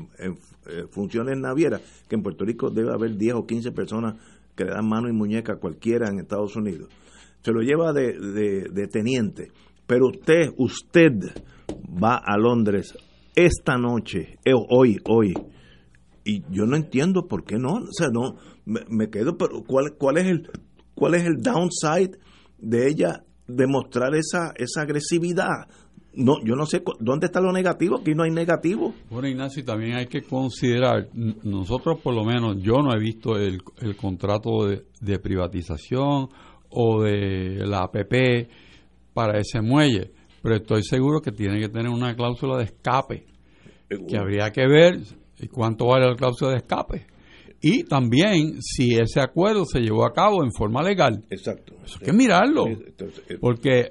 funciones 0.90 1.38
navieras, 1.38 1.80
que 2.08 2.14
en 2.14 2.22
Puerto 2.22 2.44
Rico 2.44 2.68
debe 2.68 2.92
haber 2.92 3.16
10 3.16 3.34
o 3.36 3.46
15 3.46 3.72
personas 3.72 4.16
que 4.54 4.64
le 4.64 4.72
dan 4.72 4.86
mano 4.86 5.08
y 5.08 5.12
muñeca 5.12 5.54
a 5.54 5.56
cualquiera 5.56 6.10
en 6.10 6.18
Estados 6.18 6.54
Unidos. 6.54 6.90
Se 7.40 7.52
lo 7.52 7.62
lleva 7.62 7.94
de, 7.94 8.68
de, 8.70 8.86
teniente, 8.88 9.50
pero 9.86 10.08
usted, 10.08 10.52
usted 10.58 11.12
va 12.02 12.16
a 12.16 12.36
Londres 12.36 12.96
esta 13.34 13.76
noche, 13.76 14.38
eh, 14.44 14.52
hoy, 14.54 14.98
hoy, 15.04 15.34
y 16.24 16.42
yo 16.50 16.66
no 16.66 16.76
entiendo 16.76 17.26
por 17.26 17.44
qué 17.44 17.56
no, 17.56 17.74
o 17.74 17.92
sea, 17.92 18.08
no, 18.08 18.36
me, 18.64 19.10
quedo, 19.10 19.36
pero 19.36 19.62
¿cuál, 19.64 19.94
cuál 19.98 20.18
es 20.18 20.26
el, 20.26 20.50
cuál 20.94 21.14
es 21.14 21.24
el 21.24 21.36
downside 21.42 22.18
de 22.58 22.88
ella 22.88 23.24
demostrar 23.46 24.14
esa, 24.14 24.52
esa 24.56 24.82
agresividad? 24.82 25.68
no, 26.16 26.42
yo 26.42 26.56
no 26.56 26.66
sé 26.66 26.82
dónde 26.98 27.26
está 27.26 27.40
lo 27.40 27.52
negativo, 27.52 27.98
aquí 28.00 28.14
no 28.14 28.22
hay 28.22 28.30
negativo. 28.30 28.94
Bueno, 29.10 29.28
Ignacio, 29.28 29.64
también 29.64 29.96
hay 29.96 30.06
que 30.06 30.22
considerar, 30.22 31.08
nosotros 31.14 32.00
por 32.00 32.14
lo 32.14 32.24
menos, 32.24 32.56
yo 32.62 32.82
no 32.82 32.94
he 32.94 32.98
visto 32.98 33.36
el, 33.36 33.60
el 33.80 33.96
contrato 33.96 34.66
de, 34.66 35.18
privatización 35.18 36.28
o 36.70 37.02
de 37.02 37.66
la 37.66 37.82
APP 37.82 38.48
para 39.12 39.38
ese 39.38 39.60
muelle, 39.60 40.12
pero 40.46 40.58
estoy 40.58 40.84
seguro 40.84 41.20
que 41.20 41.32
tiene 41.32 41.58
que 41.58 41.68
tener 41.68 41.88
una 41.88 42.14
cláusula 42.14 42.58
de 42.58 42.66
escape, 42.66 43.26
que 44.08 44.16
habría 44.16 44.52
que 44.52 44.64
ver 44.68 45.00
cuánto 45.50 45.86
vale 45.86 46.06
la 46.06 46.14
cláusula 46.14 46.52
de 46.52 46.58
escape. 46.58 47.04
Y 47.60 47.82
también 47.82 48.62
si 48.62 48.94
ese 48.94 49.20
acuerdo 49.20 49.64
se 49.64 49.80
llevó 49.80 50.06
a 50.06 50.12
cabo 50.12 50.44
en 50.44 50.52
forma 50.52 50.84
legal. 50.84 51.24
Exacto. 51.30 51.74
Eso 51.84 51.98
hay 52.00 52.06
que 52.06 52.12
mirarlo. 52.12 52.68
Eh, 52.68 53.38
porque 53.40 53.88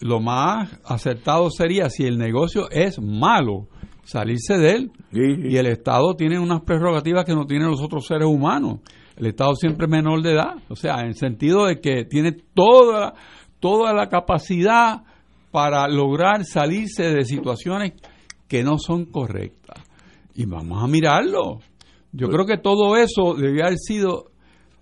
lo 0.00 0.18
más 0.18 0.80
acertado 0.82 1.50
sería 1.50 1.90
si 1.90 2.04
el 2.04 2.16
negocio 2.16 2.70
es 2.70 2.98
malo, 2.98 3.68
salirse 4.02 4.56
de 4.56 4.70
él. 4.70 4.92
Y 5.12 5.58
el 5.58 5.66
Estado 5.66 6.14
tiene 6.16 6.38
unas 6.38 6.62
prerrogativas 6.62 7.26
que 7.26 7.34
no 7.34 7.44
tienen 7.44 7.68
los 7.68 7.82
otros 7.82 8.06
seres 8.06 8.26
humanos. 8.26 8.80
El 9.14 9.26
Estado 9.26 9.54
siempre 9.56 9.84
es 9.84 9.90
menor 9.90 10.22
de 10.22 10.32
edad, 10.32 10.54
o 10.70 10.74
sea, 10.74 11.00
en 11.00 11.08
el 11.08 11.16
sentido 11.16 11.66
de 11.66 11.82
que 11.82 12.06
tiene 12.06 12.32
toda, 12.54 13.12
toda 13.60 13.92
la 13.92 14.08
capacidad 14.08 15.02
para 15.50 15.88
lograr 15.88 16.44
salirse 16.44 17.04
de 17.04 17.24
situaciones 17.24 17.92
que 18.46 18.62
no 18.62 18.78
son 18.78 19.06
correctas. 19.06 19.82
Y 20.34 20.46
vamos 20.46 20.82
a 20.82 20.86
mirarlo. 20.86 21.60
Yo 22.12 22.28
creo 22.28 22.46
que 22.46 22.58
todo 22.58 22.96
eso 22.96 23.34
debió 23.34 23.64
haber 23.64 23.78
sido 23.78 24.30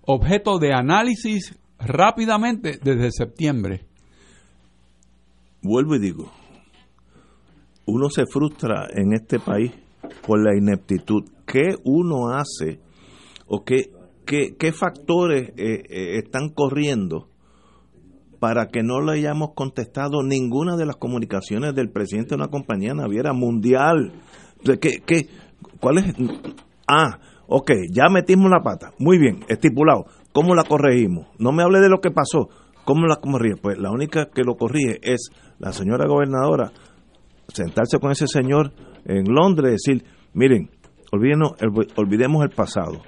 objeto 0.01 0.59
de 0.59 0.73
análisis 0.73 1.57
rápidamente 1.79 2.79
desde 2.81 3.11
septiembre 3.11 3.87
vuelvo 5.67 5.95
y 5.95 5.99
digo, 5.99 6.31
uno 7.85 8.09
se 8.09 8.25
frustra 8.25 8.87
en 8.93 9.13
este 9.13 9.39
país 9.39 9.71
por 10.25 10.43
la 10.43 10.57
ineptitud. 10.57 11.23
¿Qué 11.45 11.75
uno 11.83 12.29
hace 12.29 12.79
o 13.47 13.63
qué, 13.63 13.91
qué, 14.25 14.71
factores 14.71 15.49
eh, 15.57 15.83
eh, 15.89 16.17
están 16.17 16.49
corriendo 16.49 17.29
para 18.39 18.67
que 18.67 18.83
no 18.83 19.01
le 19.01 19.13
hayamos 19.13 19.53
contestado 19.55 20.23
ninguna 20.23 20.75
de 20.75 20.85
las 20.85 20.97
comunicaciones 20.97 21.73
del 21.75 21.89
presidente 21.89 22.29
de 22.29 22.35
una 22.35 22.49
compañía 22.49 22.93
naviera 22.93 23.33
mundial? 23.33 24.13
¿Qué, 24.63 25.01
qué, 25.05 25.27
¿Cuál 25.79 25.99
es? 25.99 26.15
Ah, 26.87 27.19
ok, 27.47 27.71
ya 27.91 28.09
metimos 28.09 28.49
la 28.49 28.63
pata. 28.63 28.91
Muy 28.99 29.17
bien, 29.17 29.39
estipulado. 29.47 30.05
¿Cómo 30.31 30.55
la 30.55 30.63
corregimos? 30.63 31.27
No 31.39 31.51
me 31.51 31.63
hable 31.63 31.79
de 31.79 31.89
lo 31.89 31.99
que 31.99 32.11
pasó. 32.11 32.49
¿Cómo 32.85 33.05
la 33.07 33.17
corrige? 33.17 33.57
Pues 33.61 33.77
la 33.77 33.91
única 33.91 34.27
que 34.33 34.43
lo 34.43 34.55
corrige 34.55 34.99
es 35.01 35.29
la 35.59 35.73
señora 35.73 36.07
gobernadora 36.07 36.71
sentarse 37.53 37.99
con 37.99 38.11
ese 38.11 38.27
señor 38.27 38.71
en 39.05 39.25
Londres 39.33 39.81
y 39.85 39.93
decir, 39.93 40.09
miren, 40.33 40.69
olvidemos 41.11 42.43
el 42.43 42.49
pasado. 42.51 43.01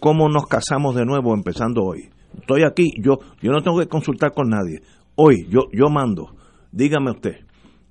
¿Cómo 0.00 0.28
nos 0.28 0.46
casamos 0.46 0.94
de 0.94 1.04
nuevo 1.04 1.34
empezando 1.34 1.82
hoy? 1.82 2.10
Estoy 2.40 2.62
aquí, 2.64 2.90
yo, 3.02 3.18
yo 3.40 3.52
no 3.52 3.62
tengo 3.62 3.78
que 3.78 3.86
consultar 3.86 4.32
con 4.32 4.48
nadie. 4.48 4.80
Hoy, 5.16 5.46
yo, 5.48 5.62
yo 5.72 5.88
mando. 5.88 6.34
Dígame 6.72 7.10
usted. 7.10 7.36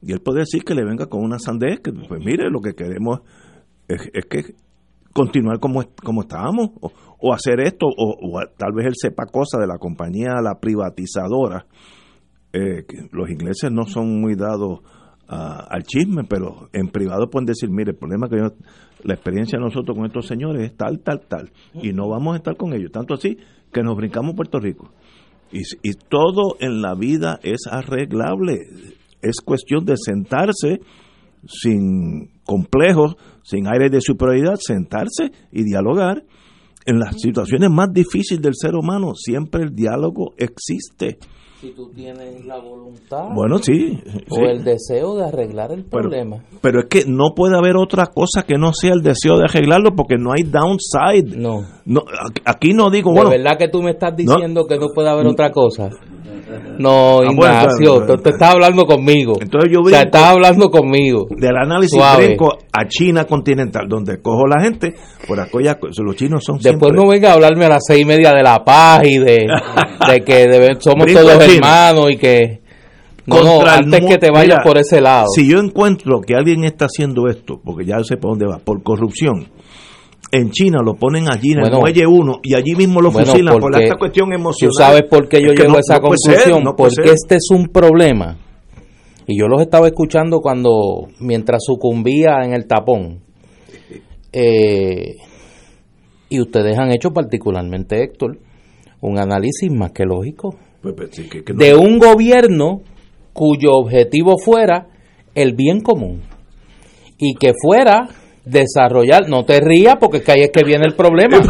Y 0.02 0.12
él 0.12 0.20
puede 0.20 0.40
decir 0.40 0.64
que 0.64 0.76
le 0.76 0.84
venga 0.84 1.06
con 1.06 1.24
una 1.24 1.40
sandez, 1.40 1.80
que 1.80 1.92
pues 1.92 2.24
mire, 2.24 2.50
lo 2.50 2.60
que 2.60 2.74
queremos 2.74 3.22
es, 3.88 4.26
que 4.30 4.56
continuar 5.14 5.60
como, 5.60 5.84
como 6.04 6.22
estábamos, 6.22 6.72
o, 6.82 7.34
hacer 7.34 7.62
esto, 7.62 7.86
o, 7.86 8.18
o, 8.22 8.42
tal 8.58 8.74
vez 8.74 8.88
él 8.88 8.94
sepa 8.96 9.26
cosas 9.26 9.62
de 9.62 9.68
la 9.68 9.78
compañía, 9.78 10.42
la 10.42 10.60
privatizadora, 10.60 11.66
eh, 12.52 12.86
los 13.12 13.30
ingleses 13.30 13.72
no 13.72 13.86
son 13.86 14.20
muy 14.20 14.36
dados 14.36 14.82
al 15.26 15.82
chisme, 15.84 16.24
pero 16.26 16.70
en 16.74 16.90
privado 16.90 17.30
pueden 17.30 17.48
decir, 17.48 17.70
mire, 17.72 17.92
el 17.92 17.98
problema 17.98 18.30
que 18.30 18.38
yo, 18.38 18.54
la 19.04 19.16
experiencia 19.16 19.58
de 19.58 19.66
nosotros 19.66 19.98
con 19.98 20.06
estos 20.06 20.28
señores 20.28 20.64
es 20.64 20.78
tal, 20.78 21.00
tal, 21.00 21.22
tal, 21.28 21.52
y 21.82 21.92
no 21.92 22.08
vamos 22.08 22.34
a 22.34 22.38
estar 22.38 22.56
con 22.56 22.74
ellos. 22.74 22.92
Tanto 22.92 23.16
así 23.16 23.38
que 23.74 23.84
nos 23.84 23.98
brincamos 23.98 24.36
Puerto 24.36 24.60
Rico. 24.60 24.92
Y, 25.52 25.62
y 25.82 25.94
todo 25.94 26.56
en 26.60 26.82
la 26.82 26.96
vida 26.96 27.40
es 27.44 27.68
arreglable. 27.70 28.60
Es 29.22 29.42
cuestión 29.44 29.86
de 29.86 29.96
sentarse 29.98 30.80
sin 31.48 32.30
complejos, 32.46 33.16
sin 33.44 33.68
aire 33.68 33.90
de 33.90 34.02
superioridad, 34.02 34.56
sentarse 34.60 35.32
y 35.52 35.64
dialogar. 35.64 36.24
En 36.86 37.00
las 37.00 37.16
situaciones 37.22 37.70
más 37.70 37.94
difíciles 37.94 38.42
del 38.42 38.56
ser 38.56 38.76
humano, 38.76 39.14
siempre 39.16 39.64
el 39.64 39.74
diálogo 39.74 40.34
existe 40.38 41.18
si 41.64 41.72
tú 41.72 41.90
tienes 41.96 42.46
la 42.46 42.60
voluntad 42.60 43.30
bueno, 43.34 43.58
sí, 43.58 43.98
o 44.30 44.42
el 44.42 44.66
deseo 44.66 45.16
de 45.16 45.24
arreglar 45.24 45.72
el 45.72 45.86
problema. 45.86 46.44
Pero, 46.62 46.82
es 46.82 46.86
que 46.90 47.06
no 47.08 47.34
puede 47.34 47.58
haber 47.58 47.78
otra 47.78 48.08
cosa 48.08 48.44
que 48.46 48.58
no 48.58 48.74
sea 48.74 48.92
el 48.94 49.02
deseo 49.02 49.38
de 49.38 49.46
arreglarlo 49.48 49.96
porque 49.96 50.18
no 50.18 50.34
hay 50.34 50.44
downside. 50.44 51.38
No. 51.38 51.62
no 51.86 52.02
aquí 52.44 52.74
no 52.74 52.90
digo, 52.90 53.14
¿De 53.14 53.38
verdad 53.38 53.58
que 53.58 53.70
tú 53.70 53.82
me 53.82 53.92
estás 53.92 54.14
diciendo 54.14 54.66
que 54.68 54.78
no 54.78 54.88
puede 54.94 55.10
haber 55.10 55.26
otra 55.28 55.52
cosa? 55.52 55.90
No, 56.78 57.20
ah, 57.20 57.26
Ignacio, 57.32 58.06
tú 58.06 58.18
te 58.18 58.32
estás 58.32 58.54
hablando 58.54 58.86
conmigo. 58.86 59.38
Entonces 59.40 59.72
yo 59.72 59.82
o 59.82 59.90
sea, 59.90 60.02
estás 60.02 60.24
hablando 60.24 60.70
conmigo. 60.70 61.28
Del 61.30 61.56
análisis 61.56 62.00
brinco 62.18 62.58
a 62.72 62.88
China 62.88 63.26
continental, 63.26 63.88
donde 63.88 64.22
cojo 64.22 64.46
la 64.48 64.62
gente 64.62 64.94
por 65.28 65.40
aquella 65.40 65.78
los 65.82 66.16
chinos 66.16 66.44
son 66.44 66.60
Después 66.60 66.92
no 66.94 67.08
venga 67.08 67.32
a 67.32 67.34
hablarme 67.34 67.66
a 67.66 67.70
las 67.70 67.84
seis 67.88 68.02
y 68.02 68.06
media 68.06 68.34
de 68.34 68.44
la 68.44 68.64
paz 68.64 69.02
y 69.06 69.20
de, 69.20 69.46
que 70.26 70.78
somos 70.80 71.08
todos 71.08 71.42
hermanos 71.42 72.12
y 72.12 72.18
que... 72.18 72.62
No, 73.26 73.62
antes 73.66 74.02
que 74.06 74.18
te 74.18 74.32
vayas 74.32 74.60
por 74.66 74.78
ese 74.78 75.00
lado. 75.00 75.28
Si 75.34 75.50
yo 75.50 75.60
encuentro 75.60 76.20
que 76.20 76.36
alguien 76.36 76.66
está 76.66 76.86
haciendo 76.86 77.30
esto, 77.30 77.62
porque 77.64 77.86
ya 77.86 78.04
sé 78.04 78.18
por 78.18 78.32
dónde 78.32 78.48
va, 78.48 78.58
por 78.60 78.84
corrupción, 78.84 79.48
en 80.34 80.50
China 80.50 80.80
lo 80.84 80.96
ponen 80.96 81.32
allí 81.32 81.52
en 81.52 81.60
el 81.60 81.72
muelle 81.72 82.08
1 82.08 82.40
y 82.42 82.56
allí 82.56 82.76
mismo 82.76 83.02
lo 83.02 83.12
fusilan 83.12 83.60
por 83.60 83.80
esta 83.80 83.98
cuestión 83.98 84.34
emocional. 84.34 84.72
¿Tú 84.72 84.84
sabes 84.84 85.04
por 85.04 85.30
qué 85.30 85.40
yo 85.40 85.54
llego 85.54 85.78
a 85.78 85.80
esa 85.80 86.00
conclusión? 86.00 86.64
porque 86.76 87.12
este 87.12 87.36
es 87.36 87.52
un 87.52 87.68
problema. 87.68 88.40
Y 89.28 89.40
yo 89.40 89.48
los 89.48 89.62
estaba 89.62 89.86
escuchando 89.86 90.40
cuando, 90.40 91.08
mientras 91.20 91.64
sucumbía 91.64 92.44
en 92.44 92.54
el 92.54 92.66
tapón. 92.66 93.22
Eh, 94.32 95.18
y 96.30 96.42
ustedes 96.42 96.80
han 96.80 96.92
hecho 96.92 97.12
particularmente, 97.12 98.02
Héctor, 98.02 98.40
un 99.02 99.20
análisis 99.20 99.72
más 99.72 99.92
que 99.92 100.04
lógico 100.04 100.56
pues, 100.82 100.96
pues, 100.96 101.12
de 101.56 101.76
un 101.76 102.00
gobierno 102.00 102.82
cuyo 103.34 103.74
objetivo 103.74 104.40
fuera 104.44 104.88
el 105.36 105.54
bien 105.54 105.82
común 105.82 106.24
y 107.20 107.36
que 107.36 107.54
fuera 107.62 108.10
desarrollar, 108.46 109.30
no 109.30 109.46
te 109.46 109.62
rías 109.62 109.96
porque 110.00 110.18
es 110.18 110.24
que 110.24 110.32
ahí 110.32 110.42
es 110.42 110.52
que 110.52 110.64
viene 110.64 110.86
el 110.86 110.96
problema. 110.96 111.42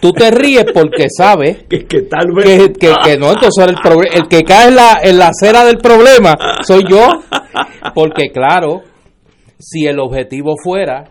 Tú 0.00 0.12
te 0.12 0.30
ríes 0.30 0.66
porque 0.72 1.06
sabes 1.08 1.64
que, 1.68 1.86
que 1.86 2.02
tal 2.02 2.32
vez 2.34 2.70
que, 2.78 2.88
no, 3.18 3.32
entonces 3.32 3.66
el, 3.66 3.76
el 4.14 4.28
que 4.28 4.42
cae 4.42 4.68
en 4.68 4.76
la, 4.76 4.98
en 5.02 5.18
la 5.18 5.28
acera 5.28 5.64
del 5.64 5.78
problema 5.78 6.36
soy 6.62 6.84
yo, 6.88 7.08
porque 7.94 8.30
claro, 8.32 8.82
si 9.58 9.86
el 9.86 9.98
objetivo 9.98 10.54
fuera 10.62 11.04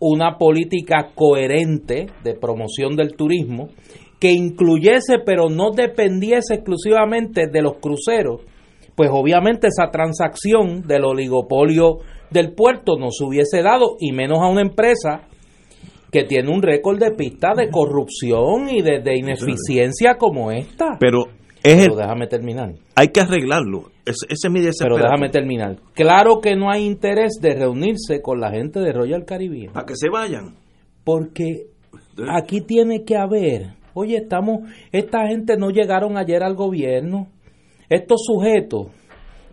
una 0.00 0.38
política 0.38 1.10
coherente 1.14 2.06
de 2.22 2.34
promoción 2.34 2.94
del 2.94 3.16
turismo 3.16 3.70
que 4.20 4.30
incluyese 4.32 5.18
pero 5.24 5.48
no 5.48 5.70
dependiese 5.70 6.54
exclusivamente 6.54 7.46
de 7.48 7.62
los 7.62 7.74
cruceros, 7.80 8.42
pues 8.98 9.10
obviamente 9.12 9.68
esa 9.68 9.92
transacción 9.92 10.82
del 10.82 11.04
oligopolio 11.04 11.98
del 12.32 12.52
puerto 12.52 12.98
no 12.98 13.12
se 13.12 13.22
hubiese 13.22 13.62
dado, 13.62 13.94
y 14.00 14.10
menos 14.10 14.40
a 14.40 14.48
una 14.48 14.60
empresa 14.60 15.20
que 16.10 16.24
tiene 16.24 16.50
un 16.50 16.62
récord 16.62 16.98
de 16.98 17.12
pista 17.12 17.54
de 17.54 17.70
corrupción 17.70 18.68
y 18.68 18.82
de, 18.82 19.16
ineficiencia 19.16 20.16
como 20.16 20.50
esta. 20.50 20.96
Pero 20.98 21.26
es 21.62 21.86
déjame 21.96 22.26
terminar. 22.26 22.72
Hay 22.96 23.10
que 23.10 23.20
arreglarlo. 23.20 23.84
Ese, 24.04 24.26
ese 24.30 24.48
Pero 24.82 24.96
déjame 24.96 25.28
terminar. 25.28 25.76
Claro 25.94 26.40
que 26.42 26.56
no 26.56 26.68
hay 26.68 26.84
interés 26.84 27.38
de 27.40 27.54
reunirse 27.54 28.20
con 28.20 28.40
la 28.40 28.50
gente 28.50 28.80
de 28.80 28.92
Royal 28.92 29.24
Caribbean. 29.24 29.74
Para 29.74 29.86
que 29.86 29.94
se 29.94 30.08
vayan. 30.10 30.56
Porque 31.04 31.68
aquí 32.34 32.62
tiene 32.62 33.04
que 33.04 33.16
haber, 33.16 33.74
oye, 33.94 34.16
estamos, 34.16 34.68
esta 34.90 35.28
gente 35.28 35.56
no 35.56 35.70
llegaron 35.70 36.18
ayer 36.18 36.42
al 36.42 36.56
gobierno. 36.56 37.28
Estos 37.88 38.22
sujetos, 38.24 38.88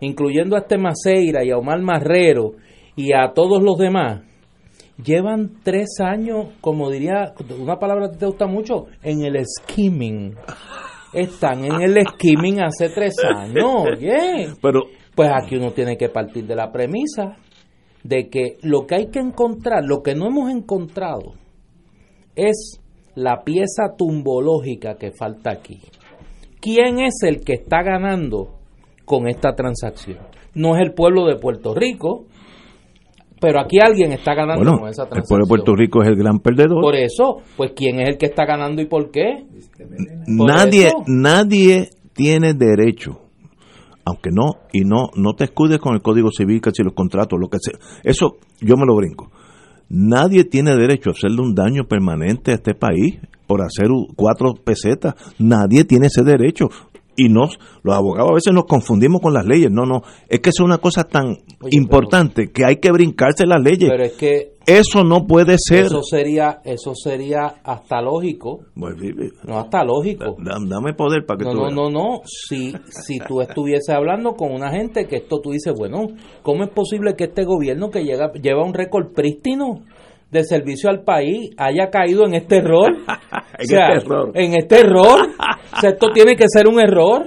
incluyendo 0.00 0.56
a 0.56 0.60
este 0.60 0.78
Maceira 0.78 1.44
y 1.44 1.50
a 1.50 1.58
Omar 1.58 1.80
Marrero, 1.80 2.52
y 2.96 3.12
a 3.12 3.32
todos 3.34 3.62
los 3.62 3.76
demás, 3.78 4.22
llevan 5.02 5.52
tres 5.62 6.00
años, 6.00 6.48
como 6.60 6.90
diría, 6.90 7.34
una 7.58 7.78
palabra 7.78 8.10
que 8.10 8.18
te 8.18 8.26
gusta 8.26 8.46
mucho, 8.46 8.86
en 9.02 9.22
el 9.24 9.44
skimming. 9.44 10.34
Están 11.12 11.64
en 11.64 11.82
el 11.82 12.06
skimming 12.06 12.60
hace 12.60 12.88
tres 12.90 13.14
años, 13.24 13.84
oye. 13.92 14.48
Pero, 14.60 14.82
pues 15.14 15.30
aquí 15.32 15.56
uno 15.56 15.72
tiene 15.72 15.96
que 15.96 16.08
partir 16.08 16.46
de 16.46 16.56
la 16.56 16.70
premisa 16.70 17.36
de 18.02 18.28
que 18.28 18.58
lo 18.62 18.86
que 18.86 18.94
hay 18.96 19.06
que 19.10 19.18
encontrar, 19.18 19.84
lo 19.84 20.02
que 20.02 20.14
no 20.14 20.26
hemos 20.26 20.50
encontrado, 20.50 21.34
es 22.34 22.80
la 23.14 23.42
pieza 23.42 23.94
tumbológica 23.96 24.96
que 24.96 25.10
falta 25.10 25.50
aquí. 25.50 25.80
¿Quién 26.60 27.00
es 27.00 27.22
el 27.22 27.40
que 27.40 27.54
está 27.54 27.82
ganando 27.82 28.54
con 29.04 29.28
esta 29.28 29.54
transacción? 29.54 30.18
No 30.54 30.76
es 30.76 30.82
el 30.82 30.94
pueblo 30.94 31.26
de 31.26 31.36
Puerto 31.36 31.74
Rico, 31.74 32.26
pero 33.40 33.60
aquí 33.60 33.78
alguien 33.80 34.12
está 34.12 34.34
ganando 34.34 34.78
con 34.78 34.88
esa 34.88 35.06
transacción. 35.06 35.18
El 35.18 35.28
pueblo 35.28 35.44
de 35.44 35.48
Puerto 35.48 35.76
Rico 35.76 36.02
es 36.02 36.08
el 36.08 36.16
gran 36.16 36.40
perdedor. 36.40 36.80
Por 36.80 36.96
eso, 36.96 37.42
pues 37.56 37.72
¿quién 37.76 38.00
es 38.00 38.08
el 38.08 38.18
que 38.18 38.26
está 38.26 38.46
ganando 38.46 38.80
y 38.80 38.86
por 38.86 39.10
qué? 39.10 39.44
nadie, 40.26 40.90
nadie 41.06 41.90
tiene 42.14 42.54
derecho, 42.54 43.20
aunque 44.04 44.30
no, 44.32 44.54
y 44.72 44.80
no, 44.84 45.10
no 45.14 45.34
te 45.34 45.44
escudes 45.44 45.78
con 45.78 45.94
el 45.94 46.02
Código 46.02 46.30
Civil, 46.30 46.60
casi 46.60 46.82
los 46.82 46.94
contratos, 46.94 47.38
lo 47.38 47.48
que 47.48 47.58
sea. 47.60 47.78
Eso 48.02 48.38
yo 48.60 48.76
me 48.76 48.86
lo 48.86 48.96
brinco. 48.96 49.30
Nadie 49.88 50.44
tiene 50.44 50.74
derecho 50.74 51.10
a 51.10 51.12
hacerle 51.12 51.42
un 51.42 51.54
daño 51.54 51.84
permanente 51.84 52.50
a 52.50 52.54
este 52.54 52.74
país 52.74 53.18
por 53.46 53.62
hacer 53.62 53.88
cuatro 54.16 54.54
pesetas. 54.54 55.14
Nadie 55.38 55.84
tiene 55.84 56.06
ese 56.06 56.22
derecho 56.22 56.68
y 57.16 57.28
nos, 57.28 57.58
los 57.82 57.94
abogados 57.94 58.30
a 58.30 58.34
veces 58.34 58.52
nos 58.52 58.66
confundimos 58.66 59.20
con 59.20 59.32
las 59.32 59.46
leyes. 59.46 59.70
No, 59.70 59.86
no, 59.86 60.02
es 60.28 60.40
que 60.40 60.50
es 60.50 60.60
una 60.60 60.78
cosa 60.78 61.04
tan 61.04 61.38
importante 61.70 62.52
que 62.52 62.64
hay 62.64 62.76
que 62.76 62.92
brincarse 62.92 63.46
las 63.46 63.62
leyes. 63.62 63.88
Pero 63.90 64.04
es 64.04 64.12
que 64.12 64.52
eso 64.66 65.02
no 65.04 65.26
puede 65.26 65.56
ser. 65.58 65.86
Eso 65.86 66.02
sería, 66.02 66.60
eso 66.64 66.92
sería 66.94 67.60
hasta 67.64 68.02
lógico. 68.02 68.60
no 68.74 69.58
hasta 69.58 69.84
lógico. 69.84 70.36
Dame 70.38 70.92
poder 70.92 71.24
para 71.24 71.38
que 71.38 71.44
no, 71.44 71.52
tú. 71.52 71.58
No, 71.58 71.70
no, 71.70 71.90
no. 71.90 72.20
Si, 72.24 72.74
si 72.88 73.18
tú 73.26 73.40
estuvieses 73.40 73.94
hablando 73.94 74.34
con 74.34 74.52
una 74.52 74.70
gente 74.70 75.06
que 75.06 75.16
esto 75.16 75.40
tú 75.40 75.52
dices, 75.52 75.72
bueno, 75.76 76.08
¿cómo 76.42 76.64
es 76.64 76.70
posible 76.70 77.14
que 77.16 77.24
este 77.24 77.44
gobierno 77.44 77.90
que 77.90 78.04
llega, 78.04 78.32
lleva 78.32 78.64
un 78.64 78.74
récord 78.74 79.12
prístino? 79.14 79.84
De 80.30 80.44
servicio 80.44 80.90
al 80.90 81.02
país 81.02 81.50
haya 81.56 81.90
caído 81.90 82.26
en 82.26 82.34
este 82.34 82.58
error. 82.58 82.96
en 83.58 83.60
este 83.60 83.76
error. 83.76 84.32
En 84.34 84.54
este 84.54 84.80
error. 84.80 85.28
esto 85.82 86.10
tiene 86.12 86.36
que 86.36 86.46
ser 86.48 86.68
un 86.68 86.80
error, 86.80 87.26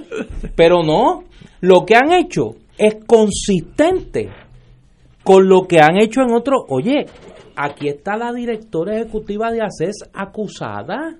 pero 0.55 0.83
no. 0.83 1.23
Lo 1.61 1.85
que 1.85 1.95
han 1.95 2.11
hecho 2.11 2.55
es 2.77 2.97
consistente 3.05 4.29
con 5.23 5.47
lo 5.47 5.67
que 5.67 5.79
han 5.79 5.97
hecho 5.97 6.21
en 6.21 6.33
otros. 6.33 6.63
Oye, 6.69 7.05
aquí 7.55 7.89
está 7.89 8.15
la 8.17 8.31
directora 8.31 8.95
ejecutiva 8.95 9.51
de 9.51 9.61
ACES 9.61 10.09
acusada. 10.13 11.17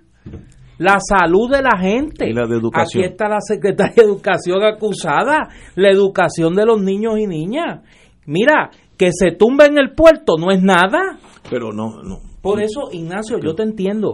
La 0.78 0.98
salud 1.02 1.52
de 1.52 1.62
la 1.62 1.78
gente. 1.78 2.30
Y 2.30 2.34
la 2.34 2.48
de 2.48 2.56
educación. 2.56 3.04
Aquí 3.04 3.12
está 3.12 3.28
la 3.28 3.42
secretaria 3.42 3.96
de 3.98 4.04
Educación 4.04 4.64
acusada. 4.64 5.50
La 5.76 5.90
educación 5.90 6.56
de 6.56 6.66
los 6.66 6.82
niños 6.82 7.20
y 7.20 7.28
niñas. 7.28 7.82
Mira, 8.26 8.70
que 9.00 9.12
se 9.14 9.32
tumba 9.32 9.66
en 9.66 9.78
el 9.78 9.96
puerto 9.96 10.34
no 10.38 10.52
es 10.52 10.62
nada. 10.62 11.18
Pero 11.50 11.72
no, 11.72 12.04
no. 12.04 12.20
Por 12.42 12.62
eso, 12.62 12.90
Ignacio, 12.92 13.40
yo 13.40 13.56
te 13.56 13.64
entiendo. 13.64 14.14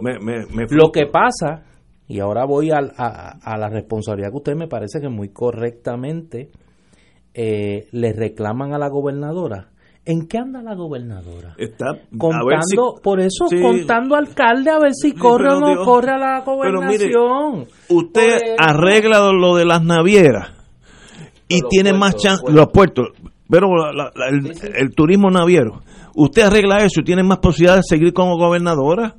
Lo 0.70 0.92
que 0.92 1.06
pasa, 1.06 1.64
y 2.06 2.20
ahora 2.20 2.44
voy 2.46 2.70
a, 2.70 2.78
a, 2.78 3.58
la 3.58 3.68
responsabilidad 3.68 4.30
que 4.30 4.36
usted 4.36 4.54
me 4.54 4.68
parece 4.68 5.00
que 5.00 5.08
muy 5.08 5.30
correctamente 5.30 6.50
eh, 7.34 7.88
le 7.90 8.12
reclaman 8.12 8.74
a 8.74 8.78
la 8.78 8.88
gobernadora. 8.88 9.70
¿En 10.04 10.28
qué 10.28 10.38
anda 10.38 10.62
la 10.62 10.76
gobernadora? 10.76 11.56
Está 11.58 11.86
contando, 12.16 12.94
por 13.02 13.18
eso 13.18 13.46
contando 13.60 14.14
alcalde 14.14 14.70
a 14.70 14.78
ver 14.78 14.92
si 14.94 15.12
corre 15.12 15.52
o 15.52 15.58
no 15.58 15.84
corre 15.84 16.12
a 16.12 16.18
la 16.18 16.40
gobernación. 16.42 17.66
usted 17.88 18.54
arregla 18.56 19.32
lo 19.32 19.56
de 19.56 19.64
las 19.64 19.82
navieras 19.82 20.52
y 21.48 21.60
tiene 21.68 21.92
más 21.92 22.14
chance 22.14 22.44
los 22.48 22.68
puertos 22.68 23.08
pero 23.48 23.68
el, 24.76 24.94
turismo 24.94 25.30
naviero, 25.30 25.82
usted 26.14 26.42
arregla 26.42 26.78
eso 26.78 27.00
y 27.00 27.04
tiene 27.04 27.22
más 27.22 27.38
posibilidades 27.38 27.84
de 27.88 27.96
seguir 27.96 28.12
como 28.12 28.36
gobernadora. 28.36 29.14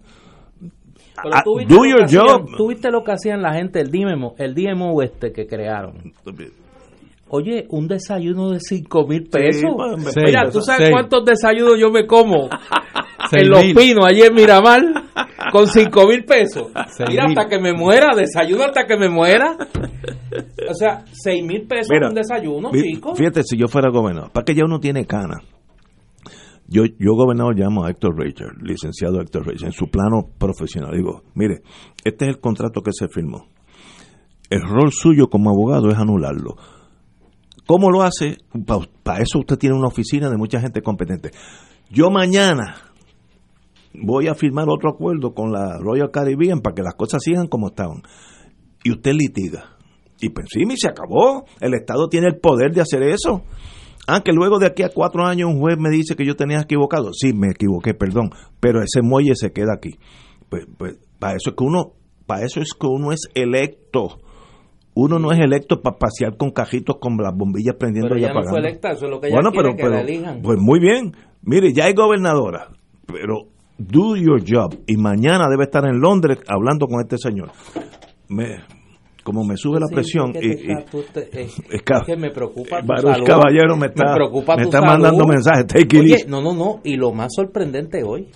Ah, 1.17 1.43
do 1.45 1.85
your 1.85 2.05
job. 2.07 2.55
Tú 2.57 2.67
viste 2.67 2.91
lo 2.91 3.03
que 3.03 3.11
hacían 3.11 3.41
la 3.41 3.53
gente, 3.53 3.79
el 3.79 3.89
DMO, 3.89 4.35
el 4.37 4.53
DMO 4.53 5.01
este 5.01 5.31
que 5.31 5.47
crearon. 5.47 6.13
Oye, 7.29 7.65
un 7.69 7.87
desayuno 7.87 8.51
de 8.51 8.59
5 8.59 9.07
mil 9.07 9.23
pesos. 9.23 9.71
Mira, 10.23 10.49
¿tú 10.49 10.61
sabes 10.61 10.89
cuántos 10.91 11.25
desayunos 11.25 11.75
yo 11.79 11.91
me 11.91 12.05
como? 12.05 12.49
en 13.31 13.49
Los 13.49 13.63
Pinos, 13.63 14.05
allí 14.05 14.21
en 14.21 14.33
Miramar, 14.33 14.81
con 15.51 15.67
5 15.67 16.07
mil 16.07 16.25
pesos. 16.25 16.67
Mira, 17.07 17.25
hasta 17.25 17.47
que 17.47 17.59
me 17.59 17.73
muera, 17.73 18.15
desayuno 18.15 18.63
hasta 18.63 18.85
que 18.85 18.97
me 18.97 19.09
muera. 19.09 19.57
O 20.69 20.73
sea, 20.73 21.03
6 21.11 21.43
mil 21.45 21.67
pesos 21.67 21.89
un 21.89 22.13
desayuno, 22.13 22.71
chicos. 22.71 23.17
Fíjate, 23.17 23.43
si 23.43 23.57
yo 23.57 23.67
fuera 23.67 23.89
gobernador, 23.89 24.31
para 24.31 24.45
que 24.45 24.55
ya 24.55 24.65
uno 24.65 24.79
tiene 24.79 25.05
cana. 25.05 25.41
Yo, 26.69 26.83
yo 26.83 27.13
gobernador 27.13 27.57
llamo 27.57 27.85
a 27.85 27.89
Héctor 27.89 28.19
Richard, 28.19 28.61
licenciado 28.61 29.21
Héctor 29.21 29.47
Richard, 29.47 29.67
en 29.67 29.71
su 29.71 29.87
plano 29.87 30.29
profesional. 30.37 30.91
Digo, 30.93 31.23
mire, 31.33 31.61
este 32.03 32.25
es 32.25 32.29
el 32.29 32.39
contrato 32.41 32.81
que 32.81 32.91
se 32.91 33.07
firmó. 33.07 33.47
El 34.49 34.61
rol 34.61 34.91
suyo 34.91 35.27
como 35.29 35.49
abogado 35.49 35.89
es 35.89 35.97
anularlo 35.97 36.55
¿Cómo 37.67 37.91
lo 37.91 38.01
hace? 38.01 38.37
Para 39.03 39.21
eso 39.21 39.39
usted 39.39 39.57
tiene 39.57 39.75
una 39.75 39.87
oficina 39.87 40.29
de 40.29 40.37
mucha 40.37 40.61
gente 40.61 40.81
competente. 40.81 41.31
Yo 41.89 42.09
mañana 42.09 42.86
voy 44.01 44.27
a 44.27 44.35
firmar 44.35 44.67
otro 44.69 44.89
acuerdo 44.89 45.33
con 45.33 45.51
la 45.51 45.77
Royal 45.79 46.11
Caribbean 46.11 46.61
para 46.61 46.75
que 46.75 46.83
las 46.83 46.95
cosas 46.95 47.21
sigan 47.23 47.47
como 47.47 47.67
estaban. 47.67 48.03
Y 48.83 48.91
usted 48.91 49.11
litiga. 49.13 49.77
Y 50.19 50.29
pues 50.29 50.47
sí, 50.49 50.63
se 50.75 50.89
acabó. 50.89 51.45
El 51.59 51.73
Estado 51.73 52.07
tiene 52.09 52.27
el 52.27 52.39
poder 52.39 52.73
de 52.73 52.81
hacer 52.81 53.03
eso. 53.03 53.43
Aunque 54.07 54.31
luego 54.31 54.57
de 54.57 54.67
aquí 54.67 54.83
a 54.83 54.89
cuatro 54.89 55.25
años 55.25 55.49
un 55.49 55.59
juez 55.59 55.77
me 55.77 55.89
dice 55.89 56.15
que 56.15 56.25
yo 56.25 56.35
tenía 56.35 56.61
equivocado. 56.61 57.11
Sí, 57.13 57.33
me 57.33 57.49
equivoqué, 57.49 57.93
perdón. 57.93 58.31
Pero 58.59 58.81
ese 58.81 59.01
muelle 59.01 59.35
se 59.35 59.51
queda 59.51 59.73
aquí. 59.75 59.99
Pues, 60.49 60.65
pues 60.77 60.97
para 61.19 61.35
eso 61.35 61.49
es 61.49 61.55
que 61.55 61.63
uno, 61.63 61.93
para 62.25 62.45
eso 62.45 62.61
es 62.61 62.73
que 62.73 62.87
uno 62.87 63.11
es 63.11 63.27
electo 63.35 64.19
uno 64.99 65.19
no 65.19 65.31
es 65.31 65.39
electo 65.39 65.79
para 65.81 65.97
pasear 65.97 66.37
con 66.37 66.49
cajitos 66.49 66.97
con 66.99 67.17
las 67.17 67.31
bombillas 67.35 67.75
prendiendo 67.75 68.09
pero 68.09 68.19
y 68.19 68.23
apagando. 68.23 68.49
No 68.49 68.57
fue 68.57 68.59
electa, 68.67 68.91
eso 68.93 69.05
es 69.05 69.11
lo 69.11 69.19
que 69.21 69.29
bueno, 69.29 69.51
pero, 69.55 69.75
que 69.75 69.87
la 69.87 70.01
elijan. 70.01 70.41
Pues 70.41 70.57
muy 70.59 70.79
bien. 70.79 71.15
Mire, 71.43 71.71
ya 71.71 71.85
hay 71.85 71.93
gobernadora, 71.93 72.69
pero 73.05 73.45
do 73.77 74.15
your 74.15 74.41
job. 74.45 74.75
Y 74.87 74.97
mañana 74.97 75.47
debe 75.49 75.63
estar 75.63 75.85
en 75.85 75.99
Londres 75.99 76.39
hablando 76.47 76.87
con 76.87 77.01
este 77.01 77.17
señor. 77.17 77.51
Me, 78.29 78.57
como 79.23 79.43
me 79.43 79.57
sube 79.57 79.79
la 79.79 79.87
presión 79.87 80.33
y, 80.35 80.51
es, 80.51 81.83
que, 82.05 82.15
me 82.15 82.31
preocupa 82.31 82.81
tu 82.81 82.87
salud, 83.07 83.25
caballero 83.25 83.77
me 83.77 83.87
está, 83.87 84.15
me, 84.55 84.63
está 84.63 84.81
mandando 84.81 85.25
mensajes 85.25 85.65
Oye, 85.75 86.25
no 86.27 86.41
no 86.41 86.53
no 86.53 86.81
y 86.83 86.97
lo 86.97 87.13
más 87.13 87.33
sorprendente 87.33 88.03
hoy 88.03 88.27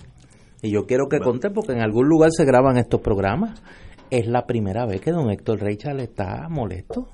y 0.62 0.70
yo 0.70 0.86
quiero 0.86 1.08
que 1.10 1.18
conté 1.18 1.50
porque 1.50 1.72
en 1.72 1.82
algún 1.82 2.08
lugar 2.08 2.30
se 2.30 2.44
graban 2.44 2.78
estos 2.78 3.00
programas 3.00 3.62
es 4.12 4.26
la 4.26 4.44
primera 4.44 4.84
vez 4.84 5.00
que 5.00 5.10
don 5.10 5.30
Héctor 5.30 5.60
Reichal 5.60 5.98
está 6.00 6.46
molesto. 6.50 7.08